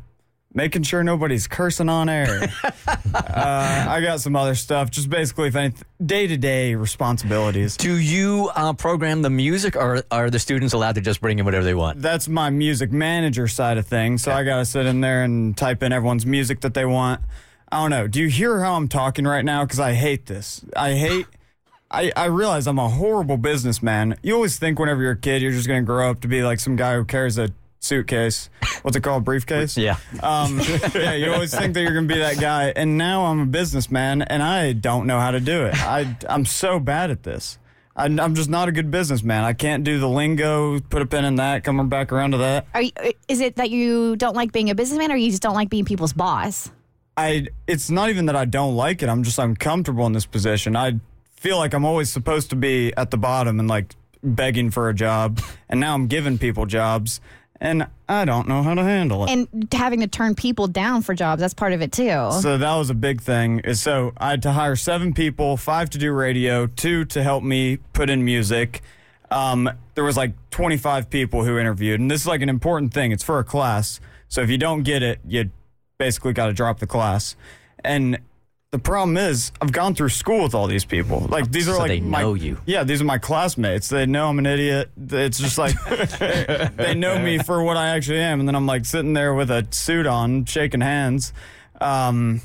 making 0.55 0.83
sure 0.83 1.05
nobody's 1.05 1.47
cursing 1.47 1.89
on 1.89 2.09
air. 2.09 2.53
uh, 2.65 3.87
I 3.89 4.01
got 4.01 4.21
some 4.21 4.35
other 4.37 4.55
stuff, 4.55 4.91
just 4.91 5.11
basically 5.11 5.51
day 6.05 6.27
to 6.27 6.37
day 6.37 6.75
responsibilities. 6.75 7.77
Do 7.77 7.97
you 7.97 8.51
uh, 8.55 8.73
program 8.73 9.23
the 9.23 9.31
music 9.31 9.77
or 9.77 10.03
are 10.11 10.31
the 10.31 10.39
students 10.39 10.75
allowed 10.75 10.95
to 10.97 11.01
just 11.01 11.21
bring 11.21 11.39
in 11.39 11.45
whatever 11.45 11.65
they 11.65 11.75
want? 11.75 12.01
That's 12.01 12.29
my 12.29 12.51
music 12.51 12.93
manager 12.93 13.49
side 13.49 13.79
of 13.79 13.87
things. 13.87 14.23
So 14.23 14.33
I 14.33 14.45
got 14.45 14.59
to 14.59 14.65
sit 14.65 14.87
in 14.87 15.01
there 15.01 15.23
and 15.23 15.57
type 15.57 15.83
in 15.83 15.93
everyone's 15.93 16.27
music 16.27 16.61
that 16.61 16.75
they 16.75 16.85
want. 16.85 17.21
I 17.71 17.83
don't 17.83 17.91
know. 17.91 18.09
Do 18.09 18.21
you 18.21 18.29
hear 18.29 18.61
how 18.61 18.75
I'm 18.75 18.89
talking 18.89 19.27
right 19.27 19.45
now? 19.45 19.65
Because 19.65 19.81
I 19.81 19.93
hate 19.93 20.27
this. 20.27 20.65
I 20.75 20.95
hate. 20.95 21.27
I, 21.91 22.13
I 22.17 22.27
realize 22.27 22.67
I'm 22.67 22.79
a 22.79 22.89
horrible 22.89 23.37
businessman. 23.37 24.17
You 24.23 24.35
always 24.35 24.59
think 24.59 24.79
whenever 24.79 25.03
you're 25.03 25.13
a 25.13 25.17
kid, 25.17 25.43
you're 25.43 25.53
just 25.53 25.67
going 25.67 25.83
to 25.83 25.87
grow 25.87 26.11
up 26.11 26.21
to 26.21 26.29
be 26.29 26.43
like 26.43 26.61
some 26.61 26.77
guy 26.77 26.95
who 26.95 27.05
carries 27.05 27.39
a 27.39 27.51
suitcase. 27.81 28.51
What's 28.83 28.97
it 28.97 29.03
called? 29.03 29.24
Briefcase? 29.24 29.76
Yeah. 29.76 29.97
Um, 30.22 30.61
yeah, 30.95 31.14
you 31.14 31.33
always 31.33 31.55
think 31.55 31.74
that 31.74 31.83
you're 31.83 31.93
going 31.93 32.09
to 32.09 32.14
be 32.14 32.20
that 32.20 32.39
guy. 32.39 32.72
And 32.74 32.99
now 32.99 33.26
I'm 33.26 33.41
a 33.41 33.47
businessman 33.47 34.22
and 34.22 34.43
I 34.43 34.72
don't 34.72 35.07
know 35.07 35.20
how 35.20 35.31
to 35.31 35.41
do 35.41 35.64
it. 35.64 35.74
I, 35.74 36.16
I'm 36.29 36.45
so 36.45 36.81
bad 36.81 37.11
at 37.11 37.22
this. 37.22 37.59
I'm, 37.97 38.20
I'm 38.20 38.37
just 38.37 38.49
not 38.49 38.68
a 38.68 38.72
good 38.72 38.93
businessman. 38.93 39.43
I 39.43 39.55
can't 39.55 39.83
do 39.83 39.99
the 39.99 40.09
lingo, 40.09 40.79
put 40.79 41.03
a 41.03 41.07
pin 41.07 41.24
in 41.24 41.35
that, 41.37 41.64
come 41.64 41.89
back 41.89 42.12
around 42.12 42.31
to 42.31 42.39
that. 42.39 42.66
Are 42.72 42.83
you, 42.83 42.93
is 43.26 43.41
it 43.41 43.57
that 43.57 43.70
you 43.70 44.14
don't 44.14 44.37
like 44.37 44.53
being 44.53 44.70
a 44.70 44.74
businessman, 44.76 45.11
or 45.11 45.16
you 45.16 45.31
just 45.31 45.43
don't 45.43 45.57
like 45.57 45.68
being 45.68 45.85
people's 45.85 46.12
boss? 46.12 46.70
I 47.16 47.49
it's 47.66 47.91
not 47.91 48.11
even 48.11 48.26
that 48.26 48.37
I 48.37 48.45
don't 48.45 48.76
like 48.76 49.03
it. 49.03 49.09
I'm 49.09 49.24
just 49.24 49.41
uncomfortable 49.41 50.07
in 50.07 50.12
this 50.12 50.26
position. 50.26 50.76
I 50.76 51.01
feel 51.33 51.57
like 51.57 51.74
I'm 51.74 51.85
always 51.85 52.09
supposed 52.09 52.51
to 52.51 52.57
be 52.57 52.95
at 52.97 53.11
the 53.11 53.18
bottom 53.18 53.59
and 53.59 53.68
like 53.68 53.97
begging 54.22 54.70
for 54.70 54.89
a 54.89 54.95
job, 54.95 55.41
and 55.68 55.81
now 55.81 55.95
I'm 55.95 56.07
giving 56.07 56.39
people 56.39 56.66
jobs, 56.66 57.20
and 57.61 57.87
I 58.09 58.25
don't 58.25 58.49
know 58.49 58.63
how 58.63 58.75
to 58.75 58.83
handle 58.83 59.25
it. 59.25 59.31
And 59.31 59.69
having 59.73 60.01
to 60.01 60.07
turn 60.07 60.35
people 60.35 60.67
down 60.67 61.03
for 61.03 61.15
jobs, 61.15 61.41
that's 61.41 61.55
part 61.55 61.73
of 61.73 61.83
it 61.83 61.93
too. 61.93 62.31
so 62.41 62.59
that 62.59 62.75
was 62.77 62.91
a 62.91 62.95
big 62.95 63.21
thing. 63.21 63.63
So 63.75 64.13
I 64.17 64.31
had 64.31 64.43
to 64.43 64.53
hire 64.53 64.77
seven 64.77 65.13
people, 65.13 65.57
five 65.57 65.91
to 65.91 65.99
do 65.99 66.13
radio, 66.13 66.67
two 66.67 67.05
to 67.07 67.23
help 67.23 67.43
me 67.43 67.79
put 67.93 68.11
in 68.11 68.25
music. 68.25 68.83
Um, 69.31 69.69
there 69.95 70.05
was 70.05 70.17
like 70.17 70.33
25 70.51 71.11
people 71.11 71.45
who 71.45 71.59
interviewed, 71.59 72.01
and 72.01 72.11
this 72.11 72.23
is 72.23 72.27
like 72.27 72.41
an 72.41 72.49
important 72.49 72.95
thing. 72.95 73.13
It's 73.13 73.25
for 73.25 73.39
a 73.39 73.45
class, 73.45 74.01
so 74.29 74.41
if 74.41 74.49
you 74.49 74.57
don't 74.59 74.83
get 74.85 75.03
it, 75.03 75.21
you 75.27 75.51
basically 75.99 76.33
got 76.33 76.47
to 76.47 76.53
drop 76.53 76.79
the 76.79 76.87
class. 76.87 77.37
And 77.85 78.19
the 78.71 78.79
problem 78.79 79.16
is, 79.16 79.51
I've 79.62 79.73
gone 79.73 79.95
through 79.95 80.11
school 80.11 80.43
with 80.43 80.55
all 80.55 80.66
these 80.66 80.85
people. 80.85 81.21
Like 81.21 81.51
these 81.51 81.69
are 81.69 81.73
So 81.73 81.79
like 81.79 81.89
they 81.89 82.01
my, 82.01 82.21
know 82.21 82.35
you. 82.35 82.61
Yeah, 82.66 82.85
these 82.85 83.01
are 83.01 83.05
my 83.05 83.16
classmates. 83.16 83.89
They 83.89 84.05
know 84.05 84.29
I'm 84.29 84.39
an 84.39 84.45
idiot. 84.45 84.91
It's 85.11 85.39
just 85.39 85.57
like 85.57 85.75
they 86.77 86.95
know 86.95 87.19
me 87.19 87.39
for 87.39 87.62
what 87.62 87.79
I 87.79 87.89
actually 87.89 88.21
am, 88.21 88.41
and 88.41 88.49
then 88.49 88.55
I'm 88.55 88.66
like 88.66 88.85
sitting 88.85 89.14
there 89.14 89.33
with 89.33 89.51
a 89.51 89.66
suit 89.71 90.07
on, 90.07 90.45
shaking 90.45 90.83
hands. 90.83 91.33
Um, 91.81 92.43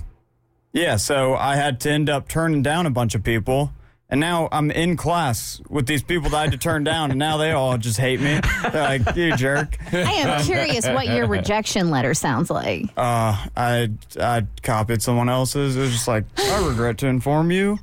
yeah, 0.71 0.95
so 0.95 1.35
I 1.35 1.57
had 1.57 1.81
to 1.81 1.91
end 1.91 2.09
up 2.09 2.29
turning 2.29 2.63
down 2.63 2.85
a 2.85 2.89
bunch 2.91 3.15
of 3.15 3.23
people. 3.23 3.73
And 4.13 4.19
now 4.19 4.47
I'm 4.51 4.69
in 4.69 4.95
class 4.95 5.59
with 5.69 5.87
these 5.87 6.03
people 6.03 6.29
that 6.29 6.37
I 6.37 6.41
had 6.43 6.51
to 6.51 6.57
turn 6.59 6.83
down, 6.83 7.09
and 7.09 7.17
now 7.17 7.37
they 7.37 7.51
all 7.51 7.79
just 7.79 7.97
hate 7.99 8.21
me. 8.21 8.39
They're 8.71 8.99
like, 8.99 9.15
"You 9.15 9.35
jerk." 9.35 9.75
I 9.91 9.97
am 10.01 10.43
curious 10.43 10.85
what 10.85 11.07
your 11.07 11.25
rejection 11.25 11.89
letter 11.89 12.13
sounds 12.13 12.51
like. 12.51 12.83
Uh, 12.95 13.35
I 13.57 13.89
I 14.21 14.43
copied 14.61 15.01
someone 15.01 15.29
else's. 15.29 15.75
It 15.75 15.79
was 15.79 15.91
just 15.91 16.07
like, 16.07 16.25
I 16.37 16.63
regret 16.67 16.99
to 16.99 17.07
inform 17.07 17.49
you, 17.49 17.79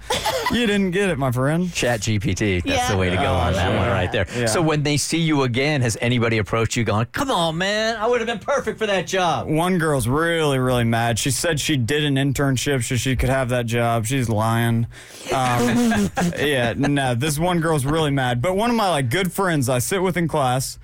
you 0.52 0.68
didn't 0.68 0.92
get 0.92 1.10
it, 1.10 1.18
my 1.18 1.32
friend. 1.32 1.72
Chat 1.74 1.98
GPT. 2.02 2.62
That's 2.62 2.66
Yeah. 2.78 2.92
the 2.92 2.96
way 2.96 3.10
to 3.10 3.16
go 3.16 3.22
Oh, 3.24 3.34
on 3.34 3.52
that 3.54 3.66
sure. 3.66 3.76
one 3.76 3.88
right 3.88 4.12
there. 4.12 4.26
Yeah. 4.36 4.46
So 4.46 4.62
when 4.62 4.84
they 4.84 4.98
see 4.98 5.18
you 5.18 5.42
again, 5.42 5.80
has 5.82 5.98
anybody 6.00 6.38
approached 6.38 6.76
you 6.76 6.84
going, 6.84 7.06
come 7.06 7.32
on, 7.32 7.58
man, 7.58 7.96
I 7.96 8.06
would 8.06 8.20
have 8.20 8.28
been 8.28 8.38
perfect 8.38 8.78
for 8.78 8.86
that 8.86 9.08
job? 9.08 9.48
One 9.48 9.78
girl's 9.78 10.06
really, 10.06 10.60
really 10.60 10.84
mad. 10.84 11.18
She 11.18 11.32
said 11.32 11.58
she 11.58 11.76
did 11.76 12.04
an 12.04 12.14
internship 12.14 12.84
so 12.84 12.94
she 12.94 13.16
could 13.16 13.30
have 13.30 13.48
that 13.48 13.66
job. 13.66 14.06
She's 14.06 14.28
lying. 14.28 14.86
Um, 15.34 16.10
yeah, 16.38 16.74
no, 16.76 17.14
this 17.14 17.38
one 17.38 17.60
girl's 17.60 17.84
really 17.84 18.10
mad. 18.10 18.42
But 18.42 18.56
one 18.56 18.70
of 18.70 18.76
my 18.76 18.88
like 18.88 19.10
good 19.10 19.32
friends 19.32 19.68
I 19.68 19.78
sit 19.78 20.02
with 20.02 20.16
in 20.16 20.28
class, 20.28 20.78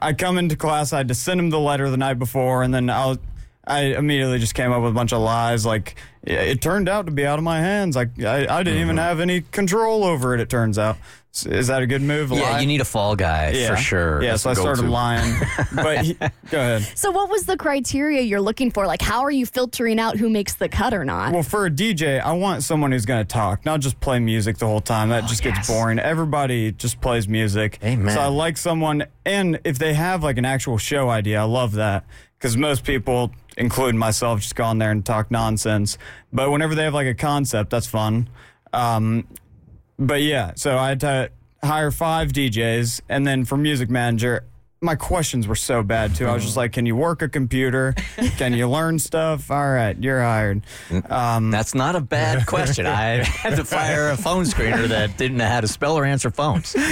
I 0.00 0.12
come 0.12 0.38
into 0.38 0.56
class, 0.56 0.92
I 0.92 0.98
had 0.98 1.08
to 1.08 1.14
send 1.14 1.40
him 1.40 1.50
the 1.50 1.60
letter 1.60 1.90
the 1.90 1.96
night 1.96 2.18
before, 2.18 2.62
and 2.62 2.72
then 2.72 2.90
I'll. 2.90 3.18
I 3.64 3.94
immediately 3.94 4.40
just 4.40 4.56
came 4.56 4.72
up 4.72 4.82
with 4.82 4.90
a 4.90 4.94
bunch 4.94 5.12
of 5.12 5.20
lies. 5.20 5.64
Like 5.64 5.94
it 6.24 6.60
turned 6.60 6.88
out 6.88 7.06
to 7.06 7.12
be 7.12 7.24
out 7.24 7.38
of 7.38 7.44
my 7.44 7.60
hands. 7.60 7.94
Like 7.94 8.20
I, 8.20 8.44
I 8.48 8.64
didn't 8.64 8.80
even 8.80 8.96
mm-hmm. 8.96 9.04
have 9.04 9.20
any 9.20 9.42
control 9.42 10.02
over 10.02 10.34
it. 10.34 10.40
It 10.40 10.50
turns 10.50 10.80
out. 10.80 10.96
S- 11.34 11.46
Is 11.46 11.66
that 11.68 11.80
a 11.82 11.86
good 11.86 12.02
move? 12.02 12.30
A 12.30 12.34
Yeah, 12.36 12.42
lie? 12.42 12.60
you 12.60 12.66
need 12.66 12.82
a 12.82 12.84
fall 12.84 13.16
guy 13.16 13.50
yeah. 13.52 13.70
for 13.70 13.76
sure. 13.76 14.22
Yeah, 14.22 14.32
That's 14.32 14.42
so 14.42 14.50
I 14.50 14.54
started 14.54 14.82
go-to. 14.82 14.92
lying. 14.92 15.34
but 15.74 16.04
he, 16.04 16.12
go 16.14 16.58
ahead. 16.60 16.82
So, 16.94 17.10
what 17.10 17.30
was 17.30 17.46
the 17.46 17.56
criteria 17.56 18.20
you're 18.20 18.40
looking 18.40 18.70
for? 18.70 18.86
Like, 18.86 19.00
how 19.00 19.22
are 19.22 19.30
you 19.30 19.46
filtering 19.46 19.98
out 19.98 20.18
who 20.18 20.28
makes 20.28 20.54
the 20.54 20.68
cut 20.68 20.92
or 20.92 21.04
not? 21.06 21.32
Well, 21.32 21.42
for 21.42 21.64
a 21.66 21.70
DJ, 21.70 22.20
I 22.20 22.32
want 22.32 22.62
someone 22.64 22.92
who's 22.92 23.06
going 23.06 23.20
to 23.24 23.32
talk, 23.32 23.64
not 23.64 23.80
just 23.80 23.98
play 24.00 24.18
music 24.18 24.58
the 24.58 24.66
whole 24.66 24.82
time. 24.82 25.08
That 25.08 25.24
just 25.26 25.42
yes. 25.42 25.56
gets 25.56 25.68
boring. 25.68 25.98
Everybody 25.98 26.72
just 26.72 27.00
plays 27.00 27.26
music. 27.26 27.78
Amen. 27.82 28.14
So 28.14 28.20
I 28.20 28.26
like 28.26 28.58
someone, 28.58 29.04
and 29.24 29.58
if 29.64 29.78
they 29.78 29.94
have 29.94 30.22
like 30.22 30.36
an 30.36 30.44
actual 30.44 30.76
show 30.76 31.08
idea, 31.08 31.40
I 31.40 31.44
love 31.44 31.72
that 31.72 32.04
because 32.38 32.58
most 32.58 32.84
people, 32.84 33.32
including 33.56 33.98
myself, 33.98 34.40
just 34.40 34.54
go 34.54 34.64
on 34.64 34.76
there 34.78 34.90
and 34.90 35.02
talk 35.02 35.30
nonsense. 35.30 35.96
But 36.30 36.50
whenever 36.50 36.74
they 36.74 36.84
have 36.84 36.94
like 36.94 37.06
a 37.06 37.14
concept, 37.14 37.70
that's 37.70 37.86
fun. 37.86 38.28
Um, 38.74 39.26
but 39.98 40.22
yeah, 40.22 40.52
so 40.56 40.76
I 40.76 40.90
had 40.90 41.00
to 41.00 41.30
hire 41.62 41.90
five 41.90 42.32
DJs, 42.32 43.02
and 43.08 43.26
then 43.26 43.44
for 43.44 43.56
music 43.56 43.90
manager, 43.90 44.44
my 44.82 44.96
questions 44.96 45.46
were 45.46 45.54
so 45.54 45.82
bad 45.82 46.14
too. 46.14 46.26
I 46.26 46.34
was 46.34 46.42
just 46.44 46.56
like, 46.56 46.72
"Can 46.72 46.84
you 46.86 46.96
work 46.96 47.22
a 47.22 47.28
computer? 47.28 47.94
Can 48.36 48.52
you 48.52 48.68
learn 48.68 48.98
stuff? 48.98 49.50
All 49.50 49.70
right, 49.70 49.96
you're 49.96 50.20
hired." 50.20 50.62
Um, 51.08 51.50
That's 51.50 51.74
not 51.74 51.94
a 51.96 52.00
bad 52.00 52.46
question. 52.48 52.86
I 52.86 53.22
had 53.24 53.56
to 53.56 53.64
fire 53.64 54.10
a 54.10 54.16
phone 54.16 54.44
screener 54.44 54.88
that 54.88 55.16
didn't 55.16 55.36
know 55.36 55.46
how 55.46 55.60
to 55.60 55.68
spell 55.68 55.96
or 55.96 56.04
answer 56.04 56.30
phones. 56.30 56.72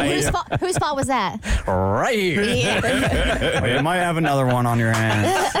Whose, 0.00 0.30
fault, 0.30 0.46
whose 0.60 0.78
fault 0.78 0.96
was 0.96 1.06
that? 1.08 1.38
right 1.66 2.14
here. 2.16 2.80
well, 2.82 3.68
you 3.76 3.82
might 3.82 3.96
have 3.96 4.16
another 4.16 4.46
one 4.46 4.64
on 4.66 4.78
your 4.78 4.92
hands. 4.92 5.52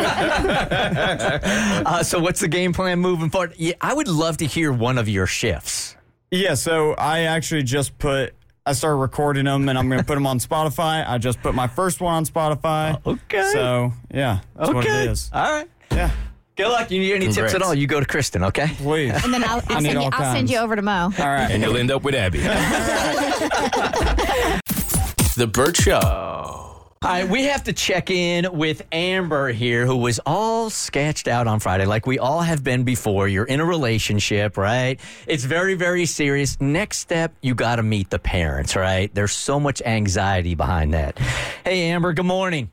Uh, 1.86 2.02
so 2.02 2.18
what's 2.20 2.40
the 2.40 2.48
game 2.48 2.72
plan 2.72 2.98
moving 3.00 3.30
forward? 3.30 3.54
Yeah, 3.56 3.72
I 3.80 3.94
would 3.94 4.08
love 4.08 4.36
to 4.38 4.46
hear 4.46 4.72
one 4.72 4.98
of 4.98 5.08
your 5.08 5.26
shifts. 5.26 5.96
Yeah, 6.30 6.54
so 6.54 6.92
I 6.94 7.20
actually 7.22 7.62
just 7.64 7.98
put. 7.98 8.34
I 8.66 8.72
started 8.72 8.96
recording 8.96 9.46
them, 9.46 9.68
and 9.68 9.78
I'm 9.78 9.88
going 9.88 10.00
to 10.00 10.06
put 10.06 10.14
them 10.14 10.26
on 10.26 10.38
Spotify. 10.38 11.08
I 11.08 11.18
just 11.18 11.40
put 11.40 11.54
my 11.54 11.66
first 11.66 12.00
one 12.00 12.14
on 12.14 12.24
Spotify. 12.24 13.00
Uh, 13.06 13.10
okay. 13.10 13.50
So 13.52 13.92
yeah, 14.12 14.40
that's 14.56 14.72
what 14.72 14.84
it 14.84 15.10
is. 15.10 15.30
All 15.32 15.42
right. 15.42 15.68
Yeah, 15.90 16.10
Good 16.56 16.68
luck. 16.68 16.90
You 16.90 17.00
need 17.00 17.14
any 17.14 17.32
tips 17.32 17.54
at 17.54 17.62
all? 17.62 17.74
You 17.74 17.86
go 17.86 18.00
to 18.00 18.06
Kristen, 18.06 18.44
okay? 18.44 18.68
please. 18.76 19.12
And 19.24 19.32
then 19.32 19.42
I'll, 19.44 19.62
I'll, 19.68 19.80
send, 19.80 20.02
you, 20.02 20.08
I'll 20.12 20.34
send 20.34 20.50
you 20.50 20.58
over 20.58 20.76
to 20.76 20.82
Mo. 20.82 20.92
All 20.92 21.10
right. 21.26 21.50
And 21.50 21.62
you'll 21.62 21.76
end 21.76 21.90
up 21.90 22.02
with 22.02 22.14
Abby. 22.14 22.40
The 25.36 25.46
Bert 25.46 25.76
Show. 25.76 26.69
All 27.02 27.10
right, 27.10 27.26
we 27.26 27.44
have 27.44 27.64
to 27.64 27.72
check 27.72 28.10
in 28.10 28.46
with 28.52 28.82
Amber 28.92 29.52
here, 29.52 29.86
who 29.86 29.96
was 29.96 30.20
all 30.26 30.68
sketched 30.68 31.28
out 31.28 31.46
on 31.46 31.58
Friday, 31.58 31.86
like 31.86 32.06
we 32.06 32.18
all 32.18 32.42
have 32.42 32.62
been 32.62 32.84
before. 32.84 33.26
You're 33.26 33.46
in 33.46 33.58
a 33.58 33.64
relationship, 33.64 34.58
right? 34.58 35.00
It's 35.26 35.44
very, 35.44 35.72
very 35.76 36.04
serious. 36.04 36.60
Next 36.60 36.98
step, 36.98 37.32
you 37.40 37.54
got 37.54 37.76
to 37.76 37.82
meet 37.82 38.10
the 38.10 38.18
parents, 38.18 38.76
right? 38.76 39.10
There's 39.14 39.32
so 39.32 39.58
much 39.58 39.80
anxiety 39.80 40.54
behind 40.54 40.92
that. 40.92 41.18
Hey, 41.64 41.88
Amber, 41.88 42.12
good 42.12 42.26
morning. 42.26 42.68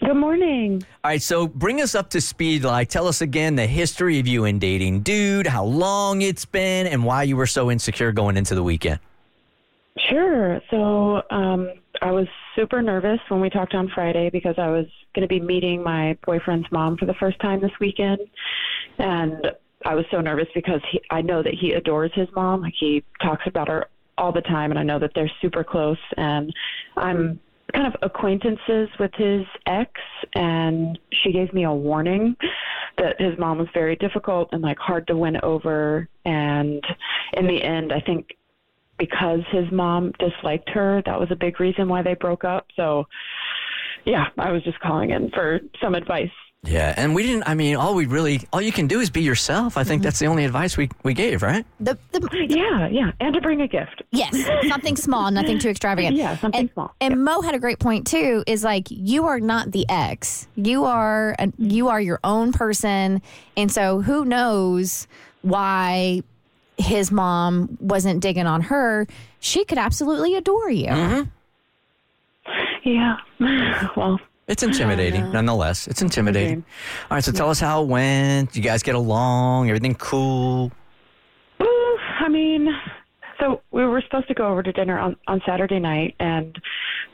Good 0.00 0.16
morning. 0.16 0.84
All 1.04 1.10
right, 1.12 1.22
so 1.22 1.46
bring 1.46 1.80
us 1.80 1.94
up 1.94 2.10
to 2.10 2.20
speed. 2.20 2.64
Like, 2.64 2.88
tell 2.88 3.06
us 3.06 3.20
again 3.20 3.54
the 3.54 3.68
history 3.68 4.18
of 4.18 4.26
you 4.26 4.44
and 4.44 4.60
dating 4.60 5.02
dude, 5.02 5.46
how 5.46 5.64
long 5.64 6.20
it's 6.20 6.44
been, 6.44 6.88
and 6.88 7.04
why 7.04 7.22
you 7.22 7.36
were 7.36 7.46
so 7.46 7.70
insecure 7.70 8.10
going 8.10 8.36
into 8.36 8.56
the 8.56 8.62
weekend. 8.64 8.98
Sure. 9.98 10.60
So 10.68 11.22
um, 11.30 11.70
I 12.02 12.10
was 12.10 12.26
super 12.56 12.82
nervous 12.82 13.20
when 13.28 13.40
we 13.40 13.48
talked 13.48 13.74
on 13.74 13.88
Friday 13.94 14.28
because 14.28 14.56
I 14.58 14.68
was 14.68 14.86
going 15.14 15.22
to 15.22 15.28
be 15.28 15.40
meeting 15.40 15.82
my 15.82 16.18
boyfriend's 16.26 16.66
mom 16.72 16.96
for 16.96 17.06
the 17.06 17.14
first 17.14 17.40
time 17.40 17.60
this 17.60 17.70
weekend, 17.80 18.18
and 18.98 19.46
I 19.84 19.94
was 19.94 20.04
so 20.10 20.20
nervous 20.20 20.48
because 20.52 20.80
he, 20.90 21.00
I 21.10 21.22
know 21.22 21.44
that 21.44 21.54
he 21.54 21.72
adores 21.72 22.10
his 22.14 22.28
mom. 22.34 22.62
Like 22.62 22.74
he 22.78 23.04
talks 23.22 23.44
about 23.46 23.68
her 23.68 23.86
all 24.18 24.32
the 24.32 24.40
time, 24.40 24.72
and 24.72 24.80
I 24.80 24.82
know 24.82 24.98
that 24.98 25.12
they're 25.14 25.30
super 25.40 25.62
close. 25.62 25.98
And 26.16 26.52
I'm 26.96 27.38
kind 27.72 27.86
of 27.86 27.94
acquaintances 28.02 28.88
with 28.98 29.12
his 29.14 29.46
ex, 29.66 29.92
and 30.34 30.98
she 31.12 31.30
gave 31.30 31.54
me 31.54 31.64
a 31.64 31.72
warning 31.72 32.36
that 32.98 33.20
his 33.20 33.38
mom 33.38 33.58
was 33.58 33.68
very 33.72 33.94
difficult 33.94 34.48
and 34.52 34.60
like 34.60 34.78
hard 34.78 35.06
to 35.06 35.16
win 35.16 35.38
over. 35.44 36.08
And 36.24 36.82
in 37.34 37.46
the 37.46 37.62
end, 37.62 37.92
I 37.92 38.00
think 38.00 38.26
because 39.02 39.40
his 39.50 39.64
mom 39.72 40.12
disliked 40.20 40.70
her. 40.70 41.02
That 41.06 41.18
was 41.18 41.28
a 41.32 41.34
big 41.36 41.58
reason 41.58 41.88
why 41.88 42.02
they 42.02 42.14
broke 42.14 42.44
up. 42.44 42.66
So, 42.76 43.04
yeah, 44.04 44.26
I 44.38 44.52
was 44.52 44.62
just 44.62 44.78
calling 44.78 45.10
in 45.10 45.28
for 45.30 45.58
some 45.82 45.96
advice. 45.96 46.30
Yeah, 46.64 46.94
and 46.96 47.16
we 47.16 47.24
didn't. 47.24 47.42
I 47.48 47.54
mean, 47.54 47.74
all 47.74 47.96
we 47.96 48.06
really, 48.06 48.42
all 48.52 48.62
you 48.62 48.70
can 48.70 48.86
do 48.86 49.00
is 49.00 49.10
be 49.10 49.22
yourself. 49.22 49.76
I 49.76 49.82
think 49.82 49.98
mm-hmm. 49.98 50.04
that's 50.04 50.20
the 50.20 50.26
only 50.26 50.44
advice 50.44 50.76
we 50.76 50.88
we 51.02 51.14
gave, 51.14 51.42
right? 51.42 51.66
The, 51.80 51.98
the, 52.12 52.20
Yeah, 52.48 52.86
yeah, 52.86 53.10
and 53.18 53.34
to 53.34 53.40
bring 53.40 53.60
a 53.60 53.66
gift. 53.66 54.04
yes, 54.12 54.36
something 54.68 54.94
small, 54.94 55.32
nothing 55.32 55.58
too 55.58 55.70
extravagant. 55.70 56.14
Yeah, 56.14 56.36
something 56.36 56.60
and, 56.60 56.70
small. 56.72 56.94
And 57.00 57.24
Mo 57.24 57.40
had 57.40 57.56
a 57.56 57.58
great 57.58 57.80
point 57.80 58.06
too. 58.06 58.44
Is 58.46 58.62
like 58.62 58.86
you 58.90 59.26
are 59.26 59.40
not 59.40 59.72
the 59.72 59.84
ex. 59.88 60.46
You 60.54 60.84
are 60.84 61.34
a, 61.40 61.52
you 61.58 61.88
are 61.88 62.00
your 62.00 62.20
own 62.22 62.52
person, 62.52 63.20
and 63.56 63.72
so 63.72 64.00
who 64.00 64.24
knows 64.24 65.08
why 65.40 66.22
his 66.78 67.10
mom 67.12 67.76
wasn't 67.80 68.20
digging 68.20 68.46
on 68.46 68.62
her? 68.62 69.06
She 69.40 69.64
could 69.64 69.78
absolutely 69.78 70.34
adore 70.36 70.70
you. 70.70 70.88
Mm-hmm. 70.88 71.28
Yeah. 72.88 73.16
well, 73.96 74.18
It's 74.48 74.62
intimidating, 74.62 75.30
nonetheless. 75.32 75.86
It's 75.86 76.02
intimidating. 76.02 76.58
Okay. 76.58 76.66
All 77.10 77.16
right, 77.16 77.24
so 77.24 77.32
tell 77.32 77.50
us 77.50 77.60
how 77.60 77.82
it 77.82 77.88
went. 77.88 78.56
You 78.56 78.62
guys 78.62 78.82
get 78.82 78.94
along? 78.94 79.68
Everything 79.68 79.94
cool? 79.94 80.72
Ooh, 81.62 81.98
I 82.18 82.28
mean, 82.28 82.68
so 83.38 83.62
we 83.70 83.84
were 83.86 84.00
supposed 84.02 84.28
to 84.28 84.34
go 84.34 84.48
over 84.48 84.62
to 84.62 84.72
dinner 84.72 84.98
on 84.98 85.16
on 85.28 85.40
Saturday 85.46 85.78
night, 85.78 86.16
and 86.18 86.60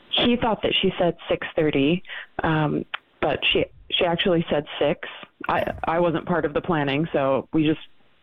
he 0.09 0.35
thought 0.35 0.61
that 0.63 0.73
she 0.81 0.91
said 0.97 1.17
six 1.27 1.45
thirty, 1.55 2.03
um, 2.43 2.83
but 3.21 3.39
she 3.51 3.65
she 3.91 4.05
actually 4.05 4.45
said 4.49 4.65
six. 4.79 5.07
I 5.47 5.71
I 5.83 5.99
wasn't 5.99 6.25
part 6.25 6.45
of 6.45 6.53
the 6.53 6.61
planning, 6.61 7.07
so 7.13 7.47
we 7.53 7.63
just 7.65 7.79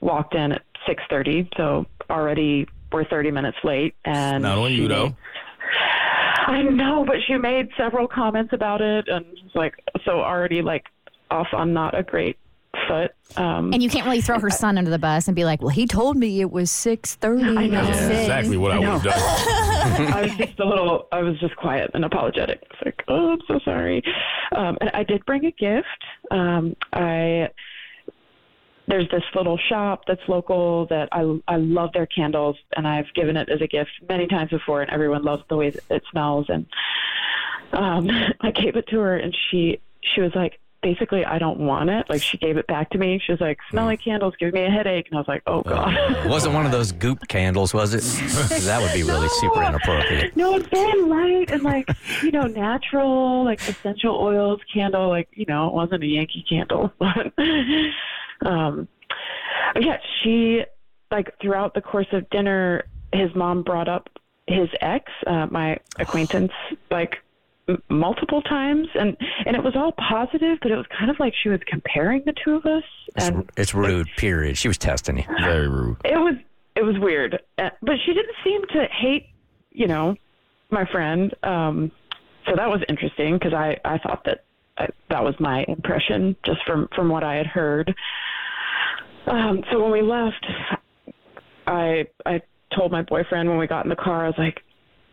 walked 0.06 0.34
in 0.34 0.52
at 0.52 0.62
six 0.86 1.02
thirty. 1.10 1.48
So 1.58 1.84
already 2.08 2.66
we're 2.92 3.04
thirty 3.04 3.30
minutes 3.30 3.58
late, 3.64 3.94
and 4.04 4.42
Not 4.44 4.56
on 4.58 4.72
you, 4.72 4.88
though. 4.88 5.14
I 6.48 6.62
know, 6.62 7.04
but 7.04 7.16
she 7.26 7.36
made 7.36 7.68
several 7.76 8.06
comments 8.06 8.52
about 8.52 8.80
it, 8.80 9.08
and 9.08 9.26
like 9.54 9.74
so 10.04 10.20
already 10.20 10.62
like 10.62 10.84
off 11.30 11.48
on 11.52 11.72
not 11.74 11.98
a 11.98 12.02
great 12.04 12.38
foot. 12.88 13.10
Um, 13.36 13.72
And 13.72 13.82
you 13.82 13.90
can't 13.90 14.04
really 14.04 14.20
throw 14.20 14.38
her 14.38 14.50
son 14.50 14.78
under 14.78 14.90
the 14.90 14.98
bus 14.98 15.26
and 15.26 15.34
be 15.34 15.44
like, 15.44 15.60
"Well, 15.60 15.70
he 15.70 15.86
told 15.86 16.16
me 16.16 16.40
it 16.40 16.52
was 16.52 16.70
six 16.70 17.16
thirty. 17.16 17.42
I 17.42 17.66
know. 17.66 17.82
Yeah, 17.82 18.08
exactly 18.10 18.56
what 18.56 18.70
I 18.70 18.78
would 18.78 18.86
have 18.86 19.02
done. 19.02 20.12
I 20.12 20.22
was 20.22 20.36
just 20.36 20.58
a 20.60 20.64
little, 20.64 21.08
I 21.12 21.20
was 21.20 21.38
just 21.40 21.56
quiet 21.56 21.90
and 21.94 22.04
apologetic. 22.04 22.62
It's 22.70 22.82
like, 22.84 23.02
oh, 23.08 23.32
I'm 23.32 23.40
so 23.48 23.58
sorry. 23.64 24.02
Um, 24.54 24.76
and 24.80 24.90
I 24.94 25.02
did 25.04 25.24
bring 25.26 25.46
a 25.46 25.52
gift. 25.52 25.86
Um, 26.30 26.76
I 26.92 27.48
there's 28.88 29.08
this 29.10 29.22
little 29.34 29.58
shop 29.68 30.02
that's 30.06 30.20
local 30.28 30.86
that 30.86 31.08
I 31.12 31.40
I 31.48 31.56
love 31.56 31.90
their 31.92 32.06
candles, 32.06 32.56
and 32.76 32.86
I've 32.86 33.12
given 33.14 33.36
it 33.36 33.48
as 33.48 33.60
a 33.60 33.66
gift 33.66 33.90
many 34.08 34.26
times 34.26 34.50
before, 34.50 34.82
and 34.82 34.90
everyone 34.90 35.24
loves 35.24 35.42
the 35.48 35.56
way 35.56 35.72
it 35.90 36.02
smells. 36.10 36.46
And 36.48 36.66
um, 37.72 38.08
I 38.40 38.50
gave 38.50 38.76
it 38.76 38.86
to 38.88 38.98
her, 39.00 39.16
and 39.16 39.36
she 39.50 39.80
she 40.02 40.20
was 40.20 40.32
like, 40.34 40.60
basically, 40.82 41.24
I 41.24 41.38
don't 41.38 41.58
want 41.58 41.90
it. 41.90 42.08
Like 42.08 42.22
she 42.22 42.38
gave 42.38 42.56
it 42.56 42.66
back 42.68 42.90
to 42.90 42.98
me. 42.98 43.20
She 43.24 43.32
was 43.32 43.40
like, 43.40 43.58
smelly 43.70 43.96
candles 43.96 44.34
give 44.38 44.54
me 44.54 44.64
a 44.64 44.70
headache, 44.70 45.06
and 45.10 45.16
I 45.16 45.20
was 45.20 45.28
like, 45.28 45.42
oh 45.46 45.62
god. 45.62 45.92
It 46.24 46.28
wasn't 46.28 46.54
one 46.54 46.64
of 46.64 46.70
those 46.70 46.92
goop 46.92 47.26
candles, 47.26 47.74
was 47.74 47.92
it? 47.92 48.02
that 48.66 48.80
would 48.80 48.92
be 48.92 49.02
really 49.02 49.28
super 49.40 49.62
inappropriate. 49.64 50.36
No, 50.36 50.54
it's 50.54 50.68
very 50.68 51.02
light 51.02 51.50
and 51.50 51.62
like 51.64 51.90
you 52.22 52.30
know 52.30 52.46
natural, 52.46 53.44
like 53.44 53.60
essential 53.68 54.14
oils 54.14 54.60
candle. 54.72 55.08
Like 55.08 55.28
you 55.32 55.46
know, 55.46 55.66
it 55.66 55.74
wasn't 55.74 56.04
a 56.04 56.06
Yankee 56.06 56.44
candle, 56.48 56.92
but 56.98 57.32
um, 58.44 58.88
yeah, 59.80 59.98
she 60.22 60.62
like 61.10 61.32
throughout 61.40 61.74
the 61.74 61.80
course 61.80 62.06
of 62.12 62.28
dinner, 62.30 62.84
his 63.12 63.34
mom 63.34 63.62
brought 63.62 63.88
up 63.88 64.08
his 64.46 64.68
ex, 64.80 65.10
uh, 65.26 65.46
my 65.50 65.76
acquaintance, 65.98 66.52
like 66.90 67.16
m- 67.68 67.82
multiple 67.88 68.42
times, 68.42 68.88
and 68.94 69.16
and 69.44 69.56
it 69.56 69.62
was 69.62 69.74
all 69.76 69.92
positive, 69.92 70.58
but 70.62 70.70
it 70.70 70.76
was 70.76 70.86
kind 70.98 71.10
of 71.10 71.18
like 71.18 71.32
she 71.42 71.48
was 71.48 71.60
comparing 71.66 72.22
the 72.26 72.34
two 72.44 72.54
of 72.54 72.64
us, 72.66 72.84
and 73.16 73.48
It's 73.56 73.74
rude, 73.74 74.08
period. 74.16 74.56
She 74.58 74.68
was 74.68 74.78
testing 74.78 75.18
you. 75.18 75.24
Very 75.40 75.68
rude. 75.68 75.96
it 76.04 76.18
was 76.18 76.34
it 76.74 76.82
was 76.82 76.96
weird. 76.98 77.40
Uh, 77.58 77.70
but 77.82 77.96
she 78.04 78.12
didn't 78.12 78.34
seem 78.44 78.60
to 78.74 78.86
hate, 78.92 79.26
you 79.72 79.86
know, 79.86 80.14
my 80.70 80.84
friend. 80.86 81.34
Um, 81.42 81.90
so 82.46 82.54
that 82.54 82.68
was 82.68 82.80
interesting 82.88 83.34
because 83.34 83.54
I 83.54 83.78
I 83.84 83.98
thought 83.98 84.24
that 84.24 84.44
I, 84.78 84.88
that 85.10 85.24
was 85.24 85.34
my 85.40 85.64
impression 85.68 86.36
just 86.44 86.60
from 86.66 86.88
from 86.94 87.08
what 87.08 87.24
I 87.24 87.36
had 87.36 87.46
heard. 87.46 87.94
Um, 89.26 89.62
so 89.70 89.82
when 89.82 89.92
we 89.92 90.02
left, 90.02 90.46
I 91.66 92.06
I 92.24 92.42
told 92.74 92.92
my 92.92 93.02
boyfriend 93.02 93.48
when 93.48 93.58
we 93.58 93.66
got 93.66 93.84
in 93.84 93.90
the 93.90 93.96
car, 93.96 94.24
I 94.24 94.28
was 94.28 94.38
like, 94.38 94.62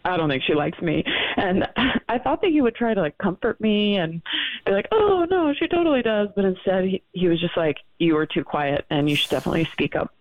I 0.05 0.17
don't 0.17 0.29
think 0.29 0.43
she 0.43 0.53
likes 0.53 0.79
me, 0.81 1.03
and 1.37 1.67
I 2.09 2.19
thought 2.19 2.41
that 2.41 2.51
he 2.51 2.61
would 2.61 2.75
try 2.75 2.93
to 2.93 3.01
like 3.01 3.17
comfort 3.17 3.59
me 3.61 3.97
and 3.97 4.21
be 4.65 4.71
like, 4.71 4.87
oh 4.91 5.25
no, 5.29 5.53
she 5.53 5.67
totally 5.67 6.01
does, 6.01 6.29
but 6.35 6.45
instead 6.45 6.85
he, 6.85 7.01
he 7.13 7.27
was 7.27 7.39
just 7.39 7.55
like, 7.57 7.77
you 7.99 8.15
were 8.15 8.25
too 8.25 8.43
quiet, 8.43 8.85
and 8.89 9.09
you 9.09 9.15
should 9.15 9.31
definitely 9.31 9.65
speak 9.71 9.95
up 9.95 10.13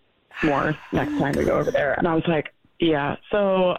more 0.43 0.76
next 0.93 1.18
time 1.18 1.34
we 1.36 1.45
go 1.45 1.59
over 1.59 1.70
there. 1.70 1.95
And 1.95 2.09
I 2.09 2.14
was 2.14 2.24
like, 2.26 2.55
yeah, 2.78 3.16
so 3.30 3.76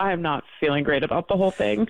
I'm 0.00 0.22
not 0.22 0.44
feeling 0.60 0.82
great 0.82 1.04
about 1.04 1.28
the 1.28 1.36
whole 1.36 1.50
thing. 1.50 1.86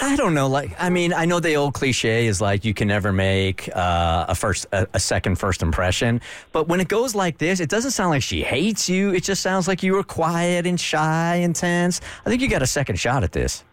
I 0.00 0.16
don't 0.16 0.34
know. 0.34 0.48
Like, 0.48 0.74
I 0.78 0.90
mean, 0.90 1.12
I 1.12 1.24
know 1.24 1.40
the 1.40 1.54
old 1.54 1.74
cliche 1.74 2.26
is 2.26 2.40
like 2.40 2.64
you 2.64 2.74
can 2.74 2.88
never 2.88 3.12
make 3.12 3.68
uh, 3.74 4.26
a 4.28 4.34
first, 4.34 4.66
a, 4.72 4.86
a 4.94 5.00
second 5.00 5.36
first 5.36 5.62
impression. 5.62 6.20
But 6.52 6.68
when 6.68 6.80
it 6.80 6.88
goes 6.88 7.14
like 7.14 7.38
this, 7.38 7.60
it 7.60 7.68
doesn't 7.68 7.92
sound 7.92 8.10
like 8.10 8.22
she 8.22 8.42
hates 8.42 8.88
you. 8.88 9.12
It 9.12 9.22
just 9.22 9.42
sounds 9.42 9.68
like 9.68 9.82
you 9.82 9.92
were 9.92 10.04
quiet 10.04 10.66
and 10.66 10.78
shy 10.80 11.36
and 11.36 11.54
tense. 11.54 12.00
I 12.24 12.30
think 12.30 12.42
you 12.42 12.48
got 12.48 12.62
a 12.62 12.66
second 12.66 12.98
shot 12.98 13.22
at 13.24 13.32
this. 13.32 13.64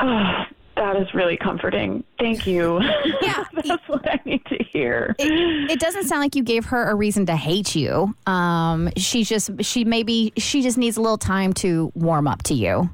Oh, 0.00 0.44
that 0.76 0.96
is 0.96 1.12
really 1.12 1.36
comforting. 1.36 2.04
Thank 2.18 2.46
you. 2.46 2.80
Yeah. 3.22 3.44
That's 3.52 3.86
what 3.88 4.08
I 4.08 4.18
need 4.24 4.44
to 4.46 4.56
hear. 4.64 5.14
It, 5.18 5.70
it 5.72 5.80
doesn't 5.80 6.04
sound 6.04 6.22
like 6.22 6.34
you 6.34 6.42
gave 6.42 6.64
her 6.66 6.90
a 6.90 6.94
reason 6.94 7.26
to 7.26 7.36
hate 7.36 7.74
you. 7.74 8.14
Um, 8.26 8.90
she 8.96 9.24
just 9.24 9.50
she 9.62 9.84
maybe 9.84 10.32
she 10.38 10.62
just 10.62 10.78
needs 10.78 10.96
a 10.96 11.02
little 11.02 11.18
time 11.18 11.52
to 11.54 11.92
warm 11.94 12.26
up 12.26 12.42
to 12.44 12.54
you. 12.54 12.88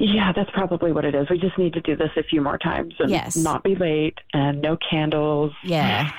Yeah, 0.00 0.32
that's 0.32 0.50
probably 0.50 0.92
what 0.92 1.04
it 1.04 1.14
is. 1.14 1.28
We 1.30 1.38
just 1.38 1.58
need 1.58 1.72
to 1.74 1.80
do 1.80 1.96
this 1.96 2.10
a 2.16 2.22
few 2.22 2.40
more 2.40 2.58
times 2.58 2.94
and 2.98 3.10
Yes. 3.10 3.36
not 3.36 3.62
be 3.62 3.74
late 3.74 4.18
and 4.32 4.60
no 4.60 4.76
candles. 4.76 5.52
Yeah. 5.62 6.10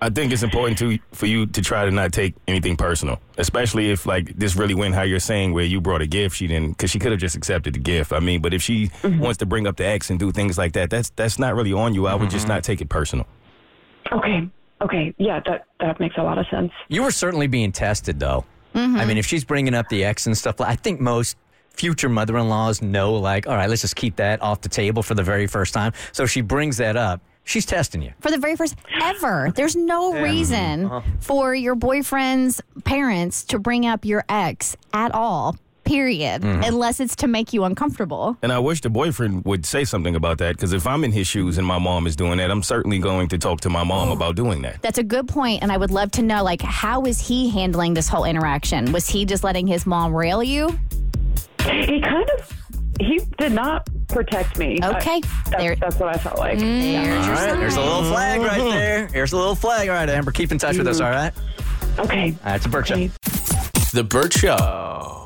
I 0.00 0.10
think 0.10 0.32
it's 0.32 0.42
important 0.42 0.78
to 0.78 0.98
for 1.12 1.26
you 1.26 1.46
to 1.46 1.62
try 1.62 1.84
to 1.84 1.92
not 1.92 2.12
take 2.12 2.34
anything 2.48 2.76
personal, 2.76 3.20
especially 3.38 3.90
if 3.90 4.04
like 4.04 4.36
this 4.36 4.56
really 4.56 4.74
went 4.74 4.96
how 4.96 5.02
you're 5.02 5.20
saying, 5.20 5.52
where 5.52 5.64
you 5.64 5.80
brought 5.80 6.02
a 6.02 6.08
gift, 6.08 6.36
she 6.36 6.48
didn't, 6.48 6.70
because 6.70 6.90
she 6.90 6.98
could 6.98 7.12
have 7.12 7.20
just 7.20 7.36
accepted 7.36 7.74
the 7.74 7.78
gift. 7.78 8.12
I 8.12 8.18
mean, 8.18 8.42
but 8.42 8.52
if 8.52 8.62
she 8.62 8.88
mm-hmm. 8.88 9.20
wants 9.20 9.38
to 9.38 9.46
bring 9.46 9.64
up 9.68 9.76
the 9.76 9.86
ex 9.86 10.10
and 10.10 10.18
do 10.18 10.32
things 10.32 10.58
like 10.58 10.72
that, 10.72 10.90
that's 10.90 11.10
that's 11.10 11.38
not 11.38 11.54
really 11.54 11.72
on 11.72 11.94
you. 11.94 12.08
I 12.08 12.16
would 12.16 12.30
just 12.30 12.46
mm-hmm. 12.46 12.54
not 12.54 12.64
take 12.64 12.80
it 12.80 12.88
personal. 12.88 13.28
Okay. 14.10 14.50
Okay. 14.80 15.14
Yeah, 15.18 15.40
that 15.46 15.66
that 15.78 16.00
makes 16.00 16.16
a 16.18 16.24
lot 16.24 16.36
of 16.36 16.46
sense. 16.50 16.72
You 16.88 17.04
were 17.04 17.12
certainly 17.12 17.46
being 17.46 17.70
tested, 17.70 18.18
though. 18.18 18.44
Mm-hmm. 18.74 18.96
I 18.96 19.04
mean, 19.04 19.18
if 19.18 19.26
she's 19.26 19.44
bringing 19.44 19.74
up 19.74 19.88
the 19.88 20.04
ex 20.04 20.26
and 20.26 20.36
stuff, 20.36 20.60
I 20.60 20.74
think 20.74 21.00
most 21.00 21.36
future 21.74 22.08
mother-in-laws 22.08 22.82
know, 22.82 23.14
like, 23.14 23.46
all 23.46 23.54
right, 23.54 23.68
let's 23.68 23.82
just 23.82 23.96
keep 23.96 24.16
that 24.16 24.40
off 24.42 24.60
the 24.60 24.68
table 24.68 25.02
for 25.02 25.14
the 25.14 25.22
very 25.22 25.46
first 25.46 25.74
time. 25.74 25.92
So 26.12 26.26
she 26.26 26.40
brings 26.40 26.76
that 26.76 26.96
up, 26.96 27.20
she's 27.44 27.66
testing 27.66 28.02
you. 28.02 28.12
For 28.20 28.30
the 28.30 28.38
very 28.38 28.56
first 28.56 28.76
ever. 29.00 29.52
There's 29.54 29.76
no 29.76 30.12
uh-huh. 30.12 30.22
reason 30.22 31.02
for 31.20 31.54
your 31.54 31.74
boyfriend's 31.74 32.60
parents 32.84 33.44
to 33.44 33.58
bring 33.58 33.86
up 33.86 34.04
your 34.04 34.24
ex 34.28 34.76
at 34.92 35.12
all. 35.12 35.56
Period. 35.84 36.42
Mm-hmm. 36.42 36.62
Unless 36.62 37.00
it's 37.00 37.16
to 37.16 37.26
make 37.26 37.52
you 37.52 37.64
uncomfortable. 37.64 38.36
And 38.40 38.52
I 38.52 38.60
wish 38.60 38.80
the 38.82 38.88
boyfriend 38.88 39.44
would 39.44 39.66
say 39.66 39.84
something 39.84 40.14
about 40.14 40.38
that, 40.38 40.54
because 40.54 40.72
if 40.72 40.86
I'm 40.86 41.02
in 41.02 41.10
his 41.10 41.26
shoes 41.26 41.58
and 41.58 41.66
my 41.66 41.78
mom 41.78 42.06
is 42.06 42.14
doing 42.14 42.38
that, 42.38 42.52
I'm 42.52 42.62
certainly 42.62 43.00
going 43.00 43.26
to 43.28 43.36
talk 43.36 43.60
to 43.62 43.68
my 43.68 43.82
mom 43.82 44.10
oh. 44.10 44.12
about 44.12 44.36
doing 44.36 44.62
that. 44.62 44.80
That's 44.80 44.98
a 44.98 45.02
good 45.02 45.26
point, 45.26 45.60
and 45.60 45.72
I 45.72 45.76
would 45.76 45.90
love 45.90 46.12
to 46.12 46.22
know, 46.22 46.44
like, 46.44 46.62
how 46.62 47.02
is 47.02 47.18
he 47.18 47.50
handling 47.50 47.94
this 47.94 48.06
whole 48.06 48.24
interaction? 48.24 48.92
Was 48.92 49.08
he 49.08 49.24
just 49.24 49.42
letting 49.42 49.66
his 49.66 49.84
mom 49.84 50.14
rail 50.14 50.40
you? 50.40 50.78
He 51.64 52.00
kind 52.00 52.28
of 52.38 52.62
he 53.00 53.20
did 53.38 53.52
not 53.52 53.88
protect 54.08 54.58
me. 54.58 54.78
Okay. 54.82 55.20
I, 55.20 55.20
that's, 55.50 55.80
that's 55.80 55.96
what 55.96 56.14
I 56.14 56.18
felt 56.18 56.38
like. 56.38 56.58
There's 56.58 56.96
All 56.96 57.04
your 57.04 57.34
right, 57.34 57.58
there's 57.58 57.76
a 57.76 57.80
little 57.80 58.04
flag 58.04 58.40
right 58.40 58.60
mm-hmm. 58.60 58.70
there. 58.70 59.06
Here's 59.08 59.32
a 59.32 59.36
little 59.36 59.54
flag. 59.54 59.88
All 59.88 59.94
right, 59.94 60.08
Amber, 60.08 60.30
keep 60.30 60.52
in 60.52 60.58
touch 60.58 60.76
with 60.76 60.86
us, 60.86 61.00
mm. 61.00 61.04
all 61.04 61.10
right? 61.10 61.32
Okay. 61.98 62.34
All 62.44 62.50
right, 62.50 62.56
it's 62.56 62.66
a 62.66 62.68
Bert 62.68 62.86
Show. 62.86 63.08
The 63.92 64.04
Bert 64.04 64.32
Show. 64.32 65.21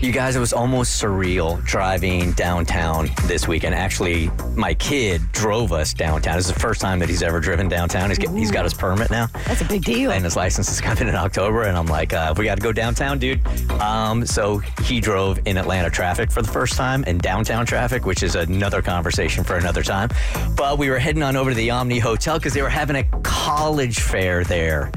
You 0.00 0.12
guys, 0.12 0.34
it 0.34 0.40
was 0.40 0.54
almost 0.54 1.00
surreal 1.00 1.62
driving 1.62 2.32
downtown 2.32 3.10
this 3.26 3.46
weekend. 3.46 3.74
Actually, 3.74 4.30
my 4.56 4.72
kid 4.72 5.20
drove 5.32 5.72
us 5.72 5.92
downtown. 5.92 6.36
This 6.36 6.48
is 6.48 6.54
the 6.54 6.58
first 6.58 6.80
time 6.80 6.98
that 7.00 7.10
he's 7.10 7.22
ever 7.22 7.38
driven 7.38 7.68
downtown. 7.68 8.08
He's, 8.08 8.18
get, 8.18 8.30
he's 8.30 8.50
got 8.50 8.64
his 8.64 8.72
permit 8.72 9.10
now. 9.10 9.26
That's 9.44 9.60
a 9.60 9.66
big 9.66 9.84
deal. 9.84 10.10
And 10.10 10.24
his 10.24 10.36
license 10.36 10.72
is 10.72 10.80
coming 10.80 11.06
in 11.06 11.14
October. 11.14 11.64
And 11.64 11.76
I'm 11.76 11.84
like, 11.84 12.14
uh, 12.14 12.32
we 12.34 12.46
got 12.46 12.54
to 12.54 12.62
go 12.62 12.72
downtown, 12.72 13.18
dude. 13.18 13.46
Um, 13.72 14.24
so 14.24 14.60
he 14.84 15.00
drove 15.00 15.38
in 15.46 15.58
Atlanta 15.58 15.90
traffic 15.90 16.30
for 16.30 16.40
the 16.40 16.50
first 16.50 16.76
time 16.76 17.04
and 17.06 17.20
downtown 17.20 17.66
traffic, 17.66 18.06
which 18.06 18.22
is 18.22 18.36
another 18.36 18.80
conversation 18.80 19.44
for 19.44 19.56
another 19.56 19.82
time. 19.82 20.08
But 20.56 20.78
we 20.78 20.88
were 20.88 20.98
heading 20.98 21.22
on 21.22 21.36
over 21.36 21.50
to 21.50 21.56
the 21.56 21.70
Omni 21.70 21.98
Hotel 21.98 22.38
because 22.38 22.54
they 22.54 22.62
were 22.62 22.70
having 22.70 22.96
a 22.96 23.04
college 23.22 24.00
fair 24.00 24.44
there. 24.44 24.90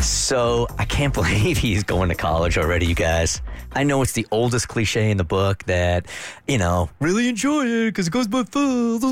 So 0.00 0.68
I 0.78 0.84
can't 0.84 1.12
believe 1.14 1.58
he's 1.58 1.82
going 1.82 2.08
to 2.10 2.14
college 2.14 2.56
already, 2.56 2.86
you 2.86 2.94
guys. 2.94 3.42
I 3.72 3.82
know 3.84 4.02
it's 4.02 4.12
the 4.12 4.26
oldest 4.30 4.68
cliche 4.68 5.10
in 5.10 5.16
the 5.16 5.24
book 5.24 5.64
that, 5.64 6.06
you 6.46 6.58
know, 6.58 6.90
really 7.00 7.28
enjoy 7.28 7.66
it 7.66 7.86
because 7.86 8.06
it 8.06 8.10
goes 8.12 8.26
by 8.28 8.44
fast. 8.44 9.04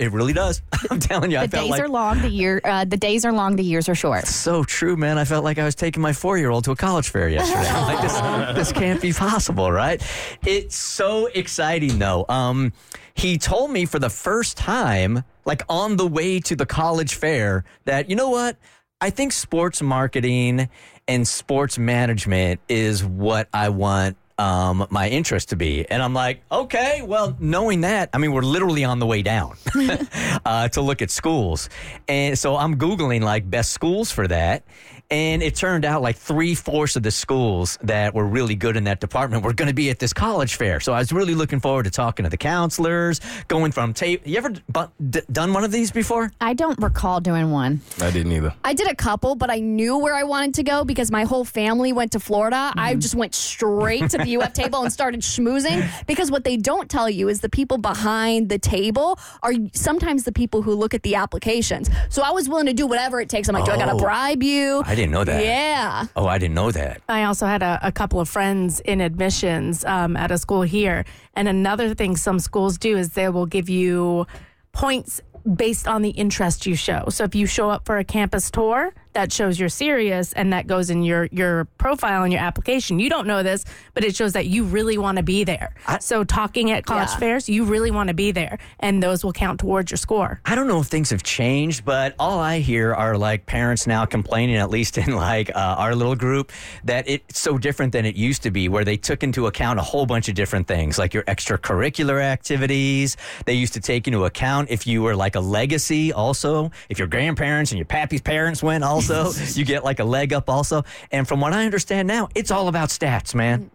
It 0.00 0.12
really 0.12 0.32
does. 0.32 0.62
I'm 0.90 1.00
telling 1.00 1.30
you, 1.30 1.38
I 1.38 1.46
The 1.46 1.56
felt 1.56 1.64
days 1.64 1.70
like 1.70 1.80
are 1.82 1.88
long. 1.88 2.20
The 2.20 2.28
year, 2.28 2.60
uh, 2.64 2.84
the 2.84 2.96
days 2.96 3.24
are 3.24 3.32
long. 3.32 3.56
The 3.56 3.64
years 3.64 3.88
are 3.88 3.94
short. 3.94 4.26
so 4.26 4.64
true, 4.64 4.96
man. 4.96 5.18
I 5.18 5.24
felt 5.24 5.44
like 5.44 5.58
I 5.58 5.64
was 5.64 5.74
taking 5.74 6.02
my 6.02 6.12
four 6.12 6.38
year 6.38 6.50
old 6.50 6.64
to 6.64 6.70
a 6.72 6.76
college 6.76 7.08
fair 7.08 7.28
yesterday. 7.28 7.72
Like, 7.72 8.00
this, 8.02 8.14
this 8.70 8.72
can't 8.72 9.00
be 9.00 9.12
possible, 9.12 9.70
right? 9.72 10.02
It's 10.44 10.76
so 10.76 11.26
exciting, 11.26 11.98
though. 11.98 12.24
Um, 12.28 12.72
he 13.14 13.36
told 13.38 13.70
me 13.70 13.84
for 13.84 13.98
the 13.98 14.10
first 14.10 14.56
time, 14.56 15.24
like 15.44 15.62
on 15.68 15.96
the 15.96 16.06
way 16.06 16.40
to 16.40 16.54
the 16.54 16.66
college 16.66 17.14
fair, 17.14 17.64
that, 17.84 18.08
you 18.08 18.16
know 18.16 18.30
what? 18.30 18.56
I 19.00 19.10
think 19.10 19.32
sports 19.32 19.80
marketing 19.80 20.68
and 21.06 21.26
sports 21.26 21.78
management 21.78 22.60
is 22.68 23.04
what 23.04 23.48
I 23.54 23.68
want 23.68 24.16
um, 24.38 24.86
my 24.90 25.08
interest 25.08 25.50
to 25.50 25.56
be. 25.56 25.88
And 25.88 26.02
I'm 26.02 26.14
like, 26.14 26.42
okay, 26.50 27.02
well, 27.02 27.36
knowing 27.38 27.82
that, 27.82 28.10
I 28.12 28.18
mean, 28.18 28.32
we're 28.32 28.42
literally 28.42 28.84
on 28.84 28.98
the 28.98 29.06
way 29.06 29.22
down 29.22 29.56
uh, 30.44 30.68
to 30.68 30.80
look 30.80 31.00
at 31.00 31.10
schools. 31.10 31.68
And 32.08 32.36
so 32.36 32.56
I'm 32.56 32.76
Googling 32.76 33.22
like 33.22 33.48
best 33.48 33.72
schools 33.72 34.10
for 34.10 34.26
that. 34.28 34.64
And 35.10 35.42
it 35.42 35.56
turned 35.56 35.86
out 35.86 36.02
like 36.02 36.16
three 36.16 36.54
fourths 36.54 36.94
of 36.96 37.02
the 37.02 37.10
schools 37.10 37.78
that 37.82 38.14
were 38.14 38.26
really 38.26 38.54
good 38.54 38.76
in 38.76 38.84
that 38.84 39.00
department 39.00 39.42
were 39.42 39.54
going 39.54 39.68
to 39.68 39.74
be 39.74 39.88
at 39.88 39.98
this 39.98 40.12
college 40.12 40.56
fair. 40.56 40.80
So 40.80 40.92
I 40.92 40.98
was 40.98 41.12
really 41.12 41.34
looking 41.34 41.60
forward 41.60 41.84
to 41.84 41.90
talking 41.90 42.24
to 42.24 42.28
the 42.30 42.36
counselors, 42.36 43.18
going 43.48 43.72
from 43.72 43.94
tape. 43.94 44.26
You 44.26 44.36
ever 44.36 44.50
bu- 44.68 44.88
d- 45.08 45.22
done 45.32 45.54
one 45.54 45.64
of 45.64 45.72
these 45.72 45.90
before? 45.90 46.30
I 46.42 46.52
don't 46.52 46.78
recall 46.82 47.20
doing 47.20 47.50
one. 47.50 47.80
I 48.02 48.10
didn't 48.10 48.32
either. 48.32 48.54
I 48.62 48.74
did 48.74 48.86
a 48.86 48.94
couple, 48.94 49.34
but 49.34 49.50
I 49.50 49.60
knew 49.60 49.96
where 49.96 50.14
I 50.14 50.24
wanted 50.24 50.52
to 50.56 50.62
go 50.62 50.84
because 50.84 51.10
my 51.10 51.24
whole 51.24 51.44
family 51.46 51.90
went 51.94 52.12
to 52.12 52.20
Florida. 52.20 52.72
I 52.76 52.90
Mm-hmm. 52.92 53.00
just 53.00 53.14
went 53.14 53.34
straight 53.34 54.10
to 54.10 54.18
the 54.18 54.36
UF 54.36 54.52
table 54.52 54.82
and 54.82 54.92
started 54.92 55.20
schmoozing 55.22 55.88
because 56.06 56.30
what 56.30 56.44
they 56.44 56.58
don't 56.58 56.90
tell 56.90 57.08
you 57.08 57.28
is 57.28 57.40
the 57.40 57.48
people 57.48 57.78
behind 57.78 58.50
the 58.50 58.58
table 58.58 59.18
are 59.42 59.52
sometimes 59.72 60.24
the 60.24 60.32
people 60.32 60.60
who 60.60 60.74
look 60.74 60.92
at 60.92 61.02
the 61.02 61.14
applications. 61.14 61.88
So 62.10 62.20
I 62.22 62.30
was 62.32 62.46
willing 62.48 62.66
to 62.66 62.74
do 62.74 62.86
whatever 62.86 63.20
it 63.22 63.30
takes. 63.30 63.48
I'm 63.48 63.54
like, 63.54 63.64
do 63.64 63.70
I 63.70 63.78
got 63.78 63.86
to 63.86 63.92
Oh. 63.92 63.98
bribe 63.98 64.42
you? 64.42 64.82
I 64.84 64.94
didn't 64.98 65.12
know 65.12 65.24
that. 65.24 65.42
Yeah. 65.42 66.06
Oh, 66.16 66.26
I 66.26 66.38
didn't 66.38 66.54
know 66.54 66.70
that. 66.70 67.02
I 67.08 67.24
also 67.24 67.46
had 67.46 67.62
a, 67.62 67.78
a 67.82 67.92
couple 67.92 68.20
of 68.20 68.28
friends 68.28 68.80
in 68.80 69.00
admissions 69.00 69.84
um, 69.84 70.16
at 70.16 70.30
a 70.30 70.38
school 70.38 70.62
here. 70.62 71.04
And 71.34 71.48
another 71.48 71.94
thing 71.94 72.16
some 72.16 72.38
schools 72.38 72.78
do 72.78 72.96
is 72.96 73.10
they 73.10 73.28
will 73.28 73.46
give 73.46 73.68
you 73.68 74.26
points 74.72 75.20
based 75.54 75.86
on 75.88 76.02
the 76.02 76.10
interest 76.10 76.66
you 76.66 76.74
show. 76.76 77.04
So 77.10 77.24
if 77.24 77.34
you 77.34 77.46
show 77.46 77.70
up 77.70 77.84
for 77.86 77.98
a 77.98 78.04
campus 78.04 78.50
tour, 78.50 78.92
that 79.14 79.32
shows 79.32 79.58
you're 79.58 79.68
serious 79.70 80.32
and 80.34 80.52
that 80.52 80.66
goes 80.68 80.90
in 80.90 81.02
your 81.02 81.28
your 81.32 81.64
profile 81.78 82.22
and 82.22 82.32
your 82.32 82.42
application. 82.42 83.00
You 83.00 83.08
don't 83.10 83.26
know 83.26 83.42
this, 83.42 83.64
but 83.94 84.04
it 84.04 84.14
shows 84.14 84.34
that 84.34 84.46
you 84.46 84.62
really 84.64 84.96
want 84.96 85.16
to 85.16 85.24
be 85.24 85.42
there. 85.44 85.74
so 86.00 86.22
talking 86.22 86.70
at 86.70 86.86
college 86.86 87.08
Yeah. 87.12 87.16
fairs, 87.18 87.48
you 87.48 87.64
really 87.64 87.90
want 87.90 88.08
to 88.08 88.14
be 88.14 88.30
there, 88.30 88.58
and 88.78 89.02
those 89.02 89.24
will 89.24 89.32
count 89.32 89.58
towards 89.58 89.90
your 89.90 89.98
score. 89.98 90.40
I 90.44 90.54
don't 90.54 90.68
know 90.68 90.80
if 90.80 90.86
things 90.86 91.10
have 91.10 91.24
changed, 91.24 91.84
but 91.84 92.14
all 92.20 92.38
I 92.38 92.60
hear 92.60 92.94
are 92.94 93.16
like 93.18 93.46
parents 93.46 93.86
now 93.88 94.04
complaining, 94.04 94.56
at 94.56 94.70
least 94.70 94.98
in 94.98 95.16
like 95.16 95.50
uh, 95.50 95.74
our 95.78 95.96
little 95.96 96.14
group, 96.14 96.52
that 96.84 97.08
it's 97.08 97.40
so 97.40 97.58
different 97.58 97.92
than 97.92 98.04
it 98.06 98.14
used 98.14 98.42
to 98.44 98.50
be, 98.52 98.68
where 98.68 98.84
they 98.84 98.96
took 98.96 99.22
into 99.24 99.46
account 99.46 99.80
a 99.80 99.82
whole 99.82 100.06
bunch 100.06 100.28
of 100.28 100.34
different 100.36 100.68
things, 100.68 100.96
like 100.98 101.12
your 101.12 101.24
extracurricular 101.24 102.20
activities. 102.22 103.16
They 103.46 103.54
used 103.54 103.72
to 103.74 103.80
take 103.80 104.06
into 104.06 104.26
account 104.26 104.70
if 104.70 104.86
you 104.86 105.02
were 105.02 105.16
like 105.16 105.27
a 105.34 105.40
legacy, 105.40 106.12
also, 106.12 106.70
if 106.88 106.98
your 106.98 107.08
grandparents 107.08 107.70
and 107.72 107.78
your 107.78 107.86
pappy's 107.86 108.20
parents 108.20 108.62
went, 108.62 108.84
also, 108.84 109.32
you 109.54 109.64
get 109.64 109.84
like 109.84 109.98
a 109.98 110.04
leg 110.04 110.32
up, 110.32 110.48
also. 110.48 110.84
And 111.10 111.26
from 111.26 111.40
what 111.40 111.52
I 111.52 111.64
understand 111.64 112.08
now, 112.08 112.28
it's 112.34 112.50
all 112.50 112.68
about 112.68 112.88
stats, 112.88 113.34
man. 113.34 113.70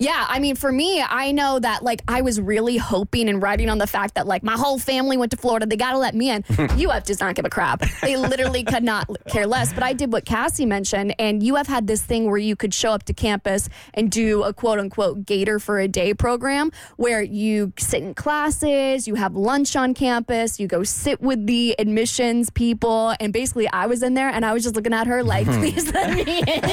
Yeah, 0.00 0.24
I 0.28 0.38
mean, 0.38 0.56
for 0.56 0.72
me, 0.72 1.02
I 1.02 1.32
know 1.32 1.58
that 1.58 1.82
like 1.82 2.02
I 2.08 2.22
was 2.22 2.40
really 2.40 2.76
hoping 2.76 3.28
and 3.28 3.42
riding 3.42 3.68
on 3.68 3.78
the 3.78 3.86
fact 3.86 4.14
that 4.14 4.26
like 4.26 4.42
my 4.42 4.54
whole 4.54 4.78
family 4.78 5.16
went 5.16 5.30
to 5.32 5.36
Florida. 5.36 5.66
They 5.66 5.76
got 5.76 5.92
to 5.92 5.98
let 5.98 6.14
me 6.14 6.30
in. 6.30 6.44
UF 6.58 7.04
does 7.04 7.20
not 7.20 7.34
give 7.34 7.44
a 7.44 7.50
crap. 7.50 7.84
They 8.00 8.16
literally 8.16 8.64
could 8.64 8.82
not 8.82 9.08
care 9.28 9.46
less. 9.46 9.72
But 9.72 9.82
I 9.82 9.92
did 9.92 10.12
what 10.12 10.24
Cassie 10.24 10.66
mentioned, 10.66 11.14
and 11.18 11.42
UF 11.42 11.66
had 11.66 11.86
this 11.86 12.02
thing 12.02 12.26
where 12.26 12.38
you 12.38 12.56
could 12.56 12.72
show 12.74 12.90
up 12.92 13.04
to 13.04 13.14
campus 13.14 13.68
and 13.94 14.10
do 14.10 14.42
a 14.42 14.52
quote 14.52 14.78
unquote 14.78 15.26
Gator 15.26 15.58
for 15.58 15.78
a 15.78 15.88
day 15.88 16.14
program 16.14 16.72
where 16.96 17.22
you 17.22 17.72
sit 17.78 18.02
in 18.02 18.14
classes, 18.14 19.06
you 19.06 19.14
have 19.14 19.34
lunch 19.36 19.76
on 19.76 19.94
campus, 19.94 20.58
you 20.58 20.66
go 20.66 20.82
sit 20.84 21.20
with 21.20 21.46
the 21.46 21.74
admissions 21.78 22.50
people, 22.50 23.14
and 23.20 23.32
basically 23.32 23.68
I 23.68 23.86
was 23.86 24.02
in 24.02 24.14
there 24.14 24.28
and 24.28 24.44
I 24.44 24.52
was 24.52 24.62
just 24.62 24.74
looking 24.74 24.94
at 24.94 25.06
her 25.06 25.22
like, 25.22 25.46
please 25.58 25.92
let 25.92 26.14
me 26.14 26.22
in. 26.22 26.48
and 26.48 26.64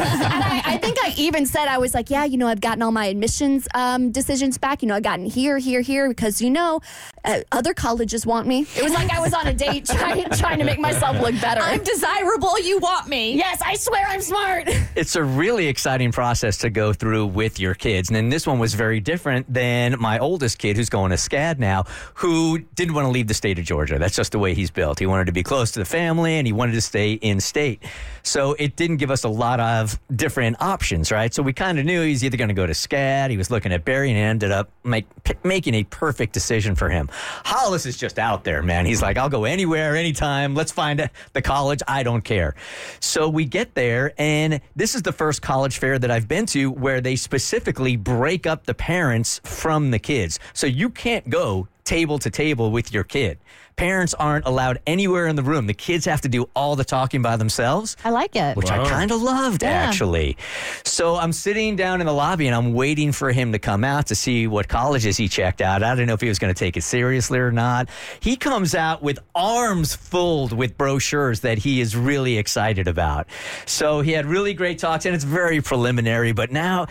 I, 0.00 0.62
I 0.64 0.78
think 0.78 0.96
I 1.02 1.12
even 1.16 1.46
said 1.46 1.68
I 1.68 1.78
was 1.78 1.92
like, 1.92 2.08
yeah, 2.10 2.24
you 2.24 2.35
know, 2.36 2.48
I've 2.48 2.60
gotten 2.60 2.82
all 2.82 2.92
my 2.92 3.06
admissions 3.06 3.68
um, 3.74 4.10
decisions 4.10 4.58
back. 4.58 4.82
You 4.82 4.88
know, 4.88 4.94
I've 4.94 5.02
gotten 5.02 5.26
here, 5.26 5.58
here, 5.58 5.80
here 5.80 6.08
because 6.08 6.40
you 6.40 6.50
know, 6.50 6.80
uh, 7.24 7.40
other 7.52 7.74
colleges 7.74 8.26
want 8.26 8.46
me. 8.46 8.66
It 8.76 8.82
was 8.82 8.92
like 8.92 9.10
I 9.10 9.20
was 9.20 9.34
on 9.34 9.46
a 9.46 9.54
date 9.54 9.86
trying, 9.86 10.28
trying 10.30 10.58
to 10.58 10.64
make 10.64 10.78
myself 10.78 11.20
look 11.20 11.40
better. 11.40 11.60
I'm 11.60 11.82
desirable. 11.82 12.58
You 12.60 12.78
want 12.78 13.08
me. 13.08 13.36
Yes, 13.36 13.60
I 13.64 13.74
swear 13.76 14.04
I'm 14.08 14.20
smart. 14.20 14.64
it's 14.96 15.16
a 15.16 15.22
really 15.22 15.66
exciting 15.66 16.12
process 16.12 16.58
to 16.58 16.70
go 16.70 16.92
through 16.92 17.26
with 17.26 17.58
your 17.58 17.74
kids. 17.74 18.08
And 18.08 18.16
then 18.16 18.28
this 18.28 18.46
one 18.46 18.58
was 18.58 18.74
very 18.74 19.00
different 19.00 19.52
than 19.52 19.96
my 19.98 20.18
oldest 20.18 20.58
kid, 20.58 20.76
who's 20.76 20.88
going 20.88 21.10
to 21.10 21.16
SCAD 21.16 21.58
now, 21.58 21.84
who 22.14 22.58
didn't 22.74 22.94
want 22.94 23.06
to 23.06 23.10
leave 23.10 23.26
the 23.26 23.34
state 23.34 23.58
of 23.58 23.64
Georgia. 23.64 23.98
That's 23.98 24.16
just 24.16 24.32
the 24.32 24.38
way 24.38 24.54
he's 24.54 24.70
built. 24.70 24.98
He 24.98 25.06
wanted 25.06 25.26
to 25.26 25.32
be 25.32 25.42
close 25.42 25.70
to 25.72 25.78
the 25.78 25.84
family 25.84 26.34
and 26.34 26.46
he 26.46 26.52
wanted 26.52 26.72
to 26.72 26.80
stay 26.80 27.14
in 27.14 27.40
state. 27.40 27.82
So 28.22 28.54
it 28.58 28.76
didn't 28.76 28.96
give 28.96 29.10
us 29.10 29.24
a 29.24 29.28
lot 29.28 29.60
of 29.60 29.98
different 30.14 30.56
options, 30.60 31.12
right? 31.12 31.32
So 31.32 31.42
we 31.42 31.52
kind 31.52 31.78
of 31.78 31.84
knew 31.84 32.02
he's 32.02 32.24
either 32.26 32.36
going 32.36 32.48
to 32.48 32.54
go 32.54 32.66
to 32.66 32.72
SCAD, 32.72 33.30
he 33.30 33.36
was 33.36 33.50
looking 33.50 33.72
at 33.72 33.84
Berry, 33.84 34.10
and 34.10 34.18
ended 34.18 34.52
up 34.52 34.70
make, 34.84 35.06
p- 35.24 35.34
making 35.42 35.74
a 35.74 35.84
perfect 35.84 36.32
decision 36.32 36.74
for 36.74 36.90
him. 36.90 37.08
Hollis 37.44 37.86
is 37.86 37.96
just 37.96 38.18
out 38.18 38.44
there, 38.44 38.62
man. 38.62 38.84
He's 38.84 39.00
like, 39.00 39.16
I'll 39.16 39.28
go 39.28 39.44
anywhere, 39.44 39.96
anytime. 39.96 40.54
Let's 40.54 40.72
find 40.72 41.08
the 41.32 41.42
college. 41.42 41.80
I 41.88 42.02
don't 42.02 42.22
care. 42.22 42.54
So 43.00 43.28
we 43.28 43.44
get 43.44 43.74
there, 43.74 44.12
and 44.18 44.60
this 44.74 44.94
is 44.94 45.02
the 45.02 45.12
first 45.12 45.40
college 45.40 45.78
fair 45.78 45.98
that 45.98 46.10
I've 46.10 46.28
been 46.28 46.46
to 46.46 46.70
where 46.70 47.00
they 47.00 47.16
specifically 47.16 47.96
break 47.96 48.46
up 48.46 48.66
the 48.66 48.74
parents 48.74 49.40
from 49.44 49.90
the 49.90 49.98
kids. 49.98 50.38
So 50.52 50.66
you 50.66 50.90
can't 50.90 51.28
go 51.30 51.68
table 51.86 52.18
to 52.18 52.30
table 52.30 52.70
with 52.70 52.92
your 52.92 53.04
kid. 53.04 53.38
Parents 53.76 54.14
aren't 54.14 54.46
allowed 54.46 54.80
anywhere 54.86 55.26
in 55.26 55.36
the 55.36 55.42
room. 55.42 55.66
The 55.66 55.74
kids 55.74 56.06
have 56.06 56.22
to 56.22 56.28
do 56.30 56.48
all 56.56 56.76
the 56.76 56.84
talking 56.84 57.20
by 57.20 57.36
themselves 57.36 57.94
I 58.04 58.08
like 58.10 58.34
it. 58.34 58.56
which 58.56 58.70
I 58.70 58.88
kind 58.88 59.10
of 59.10 59.20
loved 59.20 59.62
Yeah. 59.62 59.68
actually. 59.68 60.38
So 60.82 61.16
I'm 61.16 61.30
sitting 61.32 61.76
down 61.76 62.00
in 62.00 62.06
the 62.06 62.12
lobby 62.14 62.46
and 62.46 62.56
I'm 62.56 62.72
waiting 62.72 63.12
for 63.12 63.32
him 63.32 63.52
to 63.52 63.58
come 63.58 63.84
out 63.84 64.06
to 64.06 64.14
see 64.14 64.46
what 64.46 64.68
colleges 64.68 65.18
he 65.18 65.28
checked 65.28 65.60
out. 65.60 65.82
I 65.82 65.94
didn't 65.94 66.06
know 66.08 66.14
if 66.14 66.22
he 66.22 66.28
was 66.28 66.38
going 66.38 66.54
to 66.54 66.58
take 66.58 66.78
it 66.78 66.82
seriously 66.84 67.38
or 67.38 67.52
not. 67.52 67.90
He 68.20 68.36
comes 68.36 68.74
out 68.74 69.02
with 69.02 69.18
arms 69.34 69.94
filled 69.94 70.52
with 70.54 70.78
brochures 70.78 71.40
that 71.40 71.58
he 71.58 71.82
is 71.82 71.94
really 71.94 72.38
excited 72.38 72.88
about. 72.88 73.26
So 73.66 74.00
he 74.00 74.12
had 74.12 74.24
really 74.24 74.54
great 74.54 74.78
talks 74.78 75.04
and 75.04 75.14
it's 75.14 75.24
very 75.24 75.60
preliminary, 75.60 76.32
but 76.32 76.50
now 76.50 76.86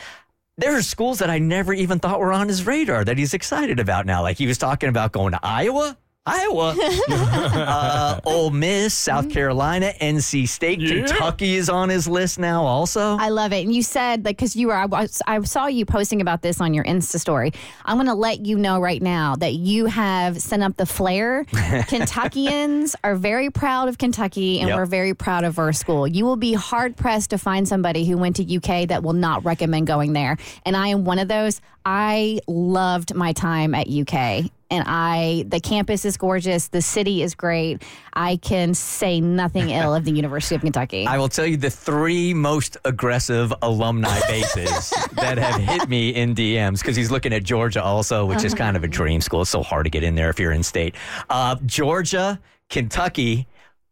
there 0.58 0.76
are 0.76 0.82
schools 0.82 1.20
that 1.20 1.30
I 1.30 1.40
never 1.40 1.74
even 1.74 2.00
thought 2.00 2.20
were 2.20 2.32
on 2.32 2.48
his 2.48 2.66
radar 2.66 3.04
that 3.04 3.18
he's 3.18 3.34
excited 3.34 3.80
about 3.80 4.06
now. 4.06 4.22
Like 4.22 4.38
he 4.38 4.48
was 4.48 4.58
talking 4.58 4.90
about 4.90 5.12
going 5.12 5.34
to 5.34 5.40
Iowa. 5.44 5.98
Iowa, 6.28 6.76
uh, 7.10 8.20
Ole 8.26 8.50
Miss, 8.50 8.96
South 8.96 9.30
Carolina, 9.30 9.94
NC 10.02 10.48
State, 10.48 10.80
Kentucky 10.80 11.56
is 11.56 11.70
on 11.70 11.90
his 11.90 12.08
list 12.08 12.40
now. 12.40 12.64
Also, 12.64 13.16
I 13.18 13.30
love 13.30 13.54
it. 13.54 13.64
And 13.64 13.74
you 13.76 13.84
said 13.84 14.26
like 14.26 14.38
because 14.38 14.56
you 14.56 14.68
were 14.68 14.76
I, 14.76 14.86
was, 14.86 15.22
I 15.28 15.40
saw 15.42 15.68
you 15.68 15.86
posting 15.86 16.22
about 16.22 16.42
this 16.42 16.60
on 16.60 16.74
your 16.74 16.84
Insta 16.84 17.20
story. 17.20 17.52
I'm 17.86 17.98
going 17.98 18.08
to 18.08 18.16
let 18.16 18.44
you 18.44 18.58
know 18.58 18.80
right 18.80 19.02
now 19.02 19.36
that 19.36 19.54
you 19.54 19.86
have 19.86 20.42
sent 20.42 20.64
up 20.64 20.78
the 20.78 20.88
flare. 20.88 21.46
Kentuckians 21.88 22.96
are 23.04 23.16
very 23.16 23.52
proud 23.52 23.88
of 23.88 23.98
Kentucky, 24.00 24.60
and 24.60 24.70
Yep. 24.70 24.78
we're 24.78 24.86
very 24.88 25.14
proud 25.14 25.44
of 25.44 25.60
our 25.60 25.74
school. 25.74 26.08
You 26.08 26.26
will 26.26 26.38
be 26.38 26.54
hard 26.54 26.98
pressed 26.98 27.30
to 27.30 27.38
find 27.38 27.68
somebody 27.68 28.04
who 28.06 28.18
went 28.18 28.38
to 28.38 28.56
UK 28.58 28.88
that 28.88 29.04
will 29.04 29.14
not 29.14 29.46
recommend 29.46 29.86
going 29.86 30.14
there. 30.14 30.38
And 30.66 30.76
I 30.76 30.88
am 30.88 31.06
one 31.06 31.20
of 31.20 31.28
those. 31.28 31.62
I 31.86 32.40
loved 32.48 33.14
my 33.14 33.32
time 33.34 33.76
at 33.76 33.88
UK. 33.88 34.50
And 34.72 34.84
I, 34.88 35.46
the 35.48 35.60
campus 35.60 36.06
is 36.06 36.18
gorgeous. 36.18 36.70
The 36.70 36.82
city 36.82 37.22
is 37.22 37.36
great. 37.36 37.84
I 38.14 38.38
can 38.38 38.74
say 38.74 39.22
nothing 39.22 39.70
ill 39.70 39.94
of 39.94 40.06
the 40.06 40.12
University 40.16 40.56
of 40.56 40.62
Kentucky. 40.62 41.06
I 41.06 41.18
will 41.18 41.30
tell 41.30 41.46
you 41.46 41.58
the 41.58 41.70
three 41.70 42.34
most 42.34 42.78
aggressive 42.84 43.54
alumni 43.62 44.20
bases 44.28 44.90
that 45.14 45.38
have 45.38 45.62
hit 45.62 45.88
me 45.88 46.10
in 46.10 46.34
DMs 46.34 46.80
because 46.80 46.96
he's 46.96 47.12
looking 47.12 47.34
at 47.34 47.44
Georgia 47.44 47.84
also, 47.84 48.26
which 48.26 48.44
is 48.44 48.54
kind 48.54 48.76
of 48.76 48.84
a 48.84 48.88
dream 48.88 49.22
school. 49.22 49.42
It's 49.42 49.52
so 49.52 49.62
hard 49.62 49.86
to 49.86 49.90
get 49.90 50.04
in 50.04 50.16
there 50.16 50.30
if 50.30 50.40
you're 50.40 50.52
in 50.52 50.64
state. 50.64 50.96
Uh, 51.30 51.56
Georgia, 51.66 52.40
Kentucky. 52.70 53.48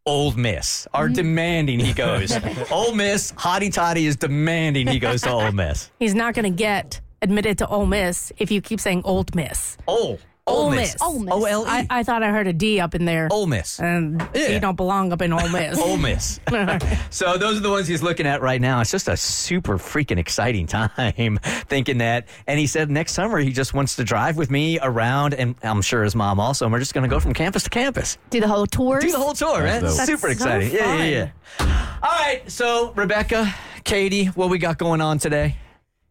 Old 0.06 0.36
Miss 0.36 0.86
are 0.92 1.08
demanding 1.08 1.80
he 1.80 1.94
goes. 1.94 2.30
Old 2.70 2.94
Miss, 2.94 3.32
Hottie 3.32 3.72
Toddy 3.72 4.04
is 4.06 4.16
demanding 4.16 4.86
he 4.86 4.98
goes 4.98 5.22
to 5.22 5.30
Old 5.30 5.54
Miss. 5.54 5.90
He's 5.98 6.14
not 6.14 6.34
going 6.34 6.44
to 6.44 6.54
get 6.54 7.00
admitted 7.22 7.56
to 7.58 7.66
Ole 7.68 7.86
Miss 7.86 8.30
if 8.36 8.50
you 8.50 8.60
keep 8.60 8.80
saying 8.80 9.00
Old 9.06 9.34
Miss. 9.34 9.78
Oh, 9.88 10.18
Ole 10.46 10.64
Ole 10.64 10.70
Miss. 10.72 10.96
Ole 11.00 11.18
Miss. 11.20 11.32
O-L-E. 11.34 11.66
I, 11.66 11.86
I 11.88 12.02
thought 12.02 12.22
I 12.22 12.30
heard 12.30 12.46
a 12.46 12.52
D 12.52 12.78
up 12.78 12.94
in 12.94 13.06
there. 13.06 13.28
Ole 13.30 13.46
Miss. 13.46 13.80
And 13.80 14.20
Yeah. 14.34 14.48
you 14.48 14.60
don't 14.60 14.76
belong 14.76 15.10
up 15.10 15.22
in 15.22 15.32
Ole 15.32 15.48
Miss. 15.50 15.78
Ole 15.78 15.96
Miss. 15.96 16.38
so 17.10 17.38
those 17.38 17.56
are 17.56 17.60
the 17.60 17.70
ones 17.70 17.88
he's 17.88 18.02
looking 18.02 18.26
at 18.26 18.42
right 18.42 18.60
now. 18.60 18.80
It's 18.82 18.90
just 18.90 19.08
a 19.08 19.16
super 19.16 19.78
freaking 19.78 20.18
exciting 20.18 20.66
time 20.66 21.38
thinking 21.68 21.98
that. 21.98 22.28
And 22.46 22.58
he 22.58 22.66
said 22.66 22.90
next 22.90 23.12
summer 23.12 23.38
he 23.38 23.52
just 23.52 23.72
wants 23.72 23.96
to 23.96 24.04
drive 24.04 24.36
with 24.36 24.50
me 24.50 24.78
around, 24.82 25.32
and 25.32 25.54
I'm 25.62 25.80
sure 25.80 26.04
his 26.04 26.14
mom 26.14 26.38
also. 26.38 26.66
And 26.66 26.72
we're 26.74 26.78
just 26.80 26.92
going 26.92 27.08
to 27.08 27.14
go 27.14 27.20
from 27.20 27.32
campus 27.32 27.62
to 27.62 27.70
campus. 27.70 28.18
Do 28.28 28.40
the 28.40 28.48
whole 28.48 28.66
tour. 28.66 29.00
Do 29.00 29.10
the 29.10 29.18
whole 29.18 29.32
tour, 29.32 29.62
man. 29.62 29.82
That's. 29.82 30.04
Super 30.04 30.26
so 30.26 30.28
exciting. 30.28 30.72
yeah, 30.72 30.96
yeah, 31.04 31.30
yeah. 31.58 31.98
All 32.02 32.10
right. 32.18 32.42
So 32.50 32.92
Rebecca, 32.92 33.54
Katie, 33.84 34.26
what 34.26 34.50
we 34.50 34.58
got 34.58 34.76
going 34.76 35.00
on 35.00 35.16
today? 35.18 35.56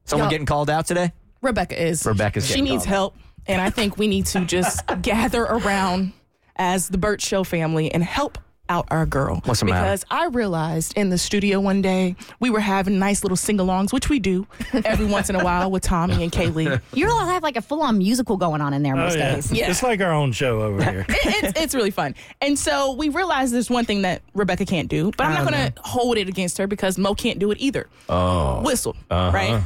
Someone 0.06 0.30
getting 0.30 0.48
called 0.48 0.72
out 0.72 0.88
today? 0.88 1.14
Rebecca 1.44 1.80
is. 1.82 2.04
Rebecca's 2.06 2.46
She 2.48 2.54
getting 2.56 2.64
needs 2.64 2.86
called. 2.86 3.14
help, 3.14 3.16
and 3.48 3.62
I 3.62 3.70
think 3.70 3.98
we 3.98 4.08
need 4.08 4.26
to 4.28 4.46
just 4.46 4.82
gather 5.02 5.44
around 5.44 6.14
as 6.56 6.89
the 6.89 6.98
Bert 6.98 7.22
Show 7.22 7.44
family 7.44 7.91
and 7.91 8.04
help 8.04 8.38
out 8.70 8.88
our 8.91 9.06
girl. 9.06 9.41
What's 9.44 9.60
the 9.60 9.66
matter? 9.66 9.84
Because 9.84 10.06
I 10.10 10.28
realized 10.28 10.94
in 10.96 11.10
the 11.10 11.18
studio 11.18 11.60
one 11.60 11.82
day 11.82 12.16
we 12.39 12.50
were 12.50 12.62
having 12.62 12.98
nice 12.98 13.22
little 13.22 13.36
sing-alongs, 13.36 13.91
which 13.91 14.08
we 14.08 14.20
do 14.20 14.48
every 14.86 15.06
once 15.06 15.30
in 15.30 15.36
a 15.36 15.44
while 15.44 15.70
with 15.70 15.84
Tommy 15.84 16.24
and 16.24 16.32
Kaylee. 16.32 16.82
You 16.94 17.10
all 17.10 17.26
have 17.26 17.44
like 17.44 17.58
a 17.58 17.62
full 17.62 17.82
on 17.82 17.98
musical 17.98 18.38
going 18.38 18.62
on 18.62 18.74
in 18.74 18.82
there 18.82 18.96
most 18.96 19.16
days. 19.16 19.52
Yeah. 19.52 19.70
It's 19.70 19.84
like 19.84 20.00
our 20.00 20.14
own 20.14 20.32
show 20.32 20.62
over 20.62 20.82
here. 20.91 21.06
It- 21.10 21.44
it's, 21.44 21.60
it's 21.60 21.76
really 21.76 21.91
fun. 21.91 22.16
And 22.39 22.58
so 22.58 22.94
we 22.94 23.10
realized 23.10 23.54
there's 23.54 23.70
one 23.70 23.84
thing 23.84 24.04
that 24.04 24.22
Rebecca 24.34 24.66
can't 24.66 24.88
do, 24.88 25.12
but 25.18 25.26
I'm 25.28 25.34
not 25.34 25.52
going 25.52 25.72
to 25.74 25.82
hold 25.82 26.18
it 26.18 26.30
against 26.30 26.58
her 26.58 26.66
because 26.66 26.98
Mo 26.98 27.14
can't 27.16 27.39
do 27.39 27.52
it 27.52 27.58
either. 27.60 27.89
Oh. 28.08 28.62
Whistle, 28.62 28.96
Uh-huh. 29.12 29.32
right? 29.36 29.62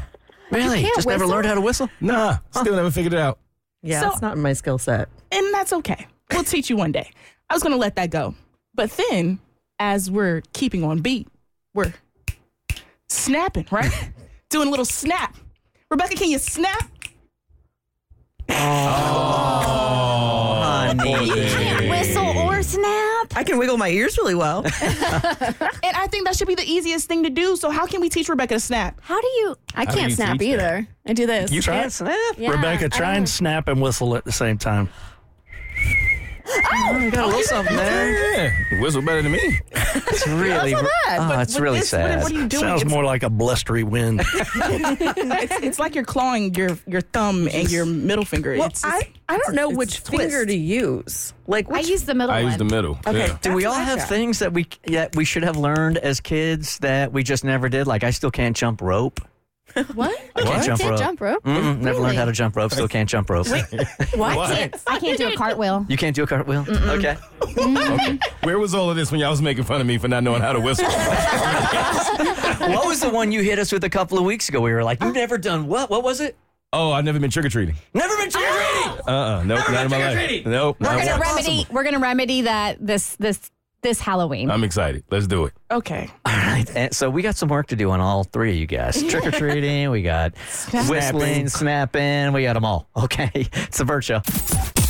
Really? 0.51 0.81
can't 0.81 0.95
Just 0.95 1.07
never 1.07 1.27
learned 1.27 1.45
how 1.45 1.53
to 1.53 1.61
whistle? 1.61 1.87
Nah, 2.01 2.37
still 2.51 2.75
never 2.75 2.89
figured 2.89 3.13
it 3.13 3.19
out. 3.19 3.37
Yeah, 3.87 4.01
So- 4.01 4.11
it's 4.11 4.21
not 4.21 4.35
in 4.35 4.41
my 4.41 4.53
skill 4.53 4.77
set. 4.77 5.09
and 5.31 5.53
that's 5.53 5.73
okay. 5.73 6.07
We'll 6.31 6.43
teach 6.43 6.69
you 6.69 6.75
one 6.77 6.91
day. 6.91 7.09
I 7.49 7.53
was 7.53 7.63
gonna 7.63 7.77
let 7.77 7.95
that 7.95 8.09
go, 8.11 8.35
but 8.75 8.91
then 9.09 9.39
as 9.79 10.11
we're 10.11 10.41
keeping 10.53 10.83
on 10.83 10.99
beat, 10.99 11.27
we're 11.73 11.93
snapping, 13.09 13.65
right? 13.71 13.91
Doing 14.49 14.67
a 14.67 14.71
little 14.71 14.85
snap. 14.85 15.35
Rebecca, 15.89 16.15
can 16.15 16.29
you 16.29 16.39
snap? 16.39 16.89
Oh, 18.49 18.53
Honey. 20.87 21.29
Can't 21.29 21.49
snap. 21.49 21.76
I 23.37 23.43
can 23.43 23.57
wiggle 23.59 23.77
my 23.77 23.89
ears 23.89 24.17
really 24.17 24.35
well. 24.35 24.63
And 25.83 25.95
I 25.95 26.07
think 26.07 26.25
that 26.25 26.35
should 26.35 26.47
be 26.47 26.55
the 26.55 26.65
easiest 26.69 27.07
thing 27.07 27.23
to 27.23 27.29
do. 27.29 27.55
So 27.55 27.69
how 27.69 27.85
can 27.85 28.01
we 28.01 28.09
teach 28.09 28.27
Rebecca 28.29 28.55
to 28.55 28.59
snap? 28.59 28.99
How 29.01 29.19
do 29.21 29.27
you? 29.27 29.55
I 29.75 29.85
How 29.85 29.91
do 29.91 29.97
can't 29.97 30.09
you 30.09 30.15
snap 30.15 30.39
teach 30.39 30.57
that? 30.57 30.63
either. 30.79 30.87
I 31.05 31.13
do 31.13 31.25
this. 31.27 31.51
You 31.51 31.61
can't 31.61 31.91
snap? 31.91 32.17
Yeah, 32.37 32.51
Rebecca, 32.51 32.85
I 32.85 32.87
try 32.89 33.07
don't- 33.09 33.17
and 33.17 33.29
snap 33.29 33.67
and 33.67 33.81
whistle 33.81 34.15
at 34.15 34.25
the 34.25 34.31
same 34.31 34.57
time. 34.57 34.89
Oh, 36.49 36.97
you 36.97 37.11
got 37.11 37.21
a 37.21 37.23
oh, 37.23 37.27
little 37.27 37.43
something 37.43 37.75
there. 37.75 38.71
Yeah, 38.71 38.81
whistle 38.81 39.01
better 39.01 39.21
than 39.21 39.31
me. 39.31 39.59
It's 39.73 40.27
really, 40.27 40.73
bad, 40.73 41.19
oh, 41.19 41.27
but 41.27 41.39
it's 41.41 41.55
with 41.55 41.63
really 41.63 41.79
this, 41.79 41.89
sad. 41.89 42.21
What, 42.23 42.31
are 42.31 42.35
you 42.35 42.47
doing? 42.47 42.61
Sounds 42.61 42.81
It's- 42.81 42.93
more 42.93 43.03
like 43.03 43.23
a 43.23 43.29
blustery 43.29 43.83
wind. 43.83 44.21
it's, 44.33 45.63
it's 45.63 45.79
like 45.79 45.95
you're 45.95 46.03
clawing 46.05 46.53
your, 46.55 46.77
your 46.87 47.01
thumb 47.01 47.47
and 47.51 47.69
your 47.69 47.85
middle 47.85 48.25
finger. 48.25 48.55
Well, 48.57 48.67
it's, 48.67 48.83
I, 48.85 49.11
I 49.27 49.37
don't 49.37 49.55
know 49.55 49.69
it's 49.69 49.77
which 49.77 50.03
twist. 50.03 50.21
finger 50.21 50.45
to 50.45 50.55
use. 50.55 51.33
Like, 51.47 51.67
I 51.69 51.79
which, 51.79 51.89
use 51.89 52.03
the 52.03 52.13
middle 52.15 52.31
I 52.31 52.43
one. 52.43 52.51
use 52.51 52.57
the 52.57 52.65
middle. 52.65 52.99
Okay. 53.05 53.27
Yeah. 53.27 53.37
Do 53.41 53.53
we 53.53 53.63
That's 53.63 53.73
all 53.75 53.79
what 53.79 53.87
I 53.87 53.89
have 53.89 53.99
got. 53.99 54.09
things 54.09 54.39
that 54.39 54.53
we 54.53 54.67
that 54.85 55.15
we 55.15 55.25
should 55.25 55.43
have 55.43 55.57
learned 55.57 55.97
as 55.97 56.19
kids 56.19 56.77
that 56.79 57.11
we 57.11 57.23
just 57.23 57.43
never 57.43 57.69
did? 57.69 57.87
Like 57.87 58.03
I 58.03 58.11
still 58.11 58.31
can't 58.31 58.55
jump 58.55 58.81
rope. 58.81 59.19
What? 59.93 60.19
I 60.35 60.41
can't 60.41 60.63
jump 60.65 60.79
Can't 60.79 60.91
rope. 60.91 60.99
jump 60.99 61.21
rope. 61.21 61.43
Mm-mm, 61.43 61.79
Never 61.81 61.99
learned 61.99 62.17
how 62.17 62.25
to 62.25 62.31
jump 62.31 62.55
rope. 62.55 62.71
Still 62.71 62.87
can't 62.87 63.07
jump 63.07 63.29
rope. 63.29 63.47
What? 64.15 64.81
I 64.87 64.99
can't 64.99 65.17
do 65.17 65.27
a 65.27 65.35
cartwheel. 65.35 65.85
You 65.87 65.97
can't 65.97 66.15
do 66.15 66.23
a 66.23 66.27
cartwheel. 66.27 66.65
Okay. 66.69 67.15
Okay. 67.41 68.19
Where 68.43 68.57
was 68.57 68.73
all 68.73 68.89
of 68.89 68.95
this 68.95 69.11
when 69.11 69.19
y'all 69.19 69.29
was 69.29 69.41
making 69.41 69.65
fun 69.65 69.79
of 69.81 69.85
me 69.87 69.97
for 69.99 70.07
not 70.07 70.23
knowing 70.23 70.41
how 70.41 70.53
to 70.53 70.59
whistle? 70.59 70.85
what 71.67 72.87
was 72.87 72.99
the 73.01 73.09
one 73.09 73.31
you 73.31 73.41
hit 73.41 73.59
us 73.59 73.71
with 73.71 73.83
a 73.83 73.89
couple 73.89 74.17
of 74.17 74.23
weeks 74.25 74.49
ago? 74.49 74.61
We 74.61 74.71
were 74.71 74.83
like, 74.83 75.01
"You've 75.03 75.13
never 75.15 75.37
done 75.37 75.67
what? 75.67 75.89
What 75.89 76.03
was 76.03 76.21
it? 76.21 76.35
Oh, 76.73 76.91
I've 76.91 77.05
never 77.05 77.19
been 77.19 77.29
trick 77.31 77.45
or 77.45 77.49
treating. 77.49 77.75
Never 77.93 78.15
been 78.17 78.29
trick 78.29 78.43
or 78.43 78.53
treating." 78.83 78.99
Uh 79.07 79.11
uh 79.11 79.43
Nope, 79.43 79.59
Never 79.59 79.71
not 79.71 79.85
in 79.85 79.91
my 79.91 80.15
life. 80.15 80.45
Nope. 80.45 80.77
We're 80.79 80.87
gonna 80.97 81.19
once. 81.19 81.35
remedy. 81.47 81.67
We're 81.71 81.83
gonna 81.83 81.99
remedy 81.99 82.41
that 82.41 82.77
this 82.85 83.15
this 83.17 83.51
this 83.87 84.01
Halloween. 84.01 84.51
I'm 84.51 84.63
excited. 84.65 85.03
Let's 85.09 85.27
do 85.27 85.45
it. 85.45 85.53
okay. 85.71 86.09
All 86.25 86.33
right. 86.33 86.65
And 86.75 86.93
so 86.93 87.09
we 87.09 87.21
got 87.21 87.35
some 87.37 87.47
work 87.49 87.67
to 87.67 87.75
do 87.75 87.89
on 87.91 88.01
all 88.01 88.23
three 88.25 88.51
of 88.51 88.57
you 88.57 88.65
guys. 88.67 89.01
Trick 89.03 89.25
or 89.25 89.31
treating. 89.31 89.89
We 89.89 90.01
got 90.01 90.33
whistling, 90.89 91.47
snapping. 91.47 92.33
We 92.33 92.43
got 92.43 92.53
them 92.53 92.65
all. 92.65 92.87
Okay. 92.95 93.31
It's 93.53 93.77
the 93.77 93.85
Bert 93.85 94.03
Show. 94.03 94.19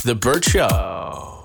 The 0.03 0.15
Bert 0.19 0.43
Show. 0.45 1.36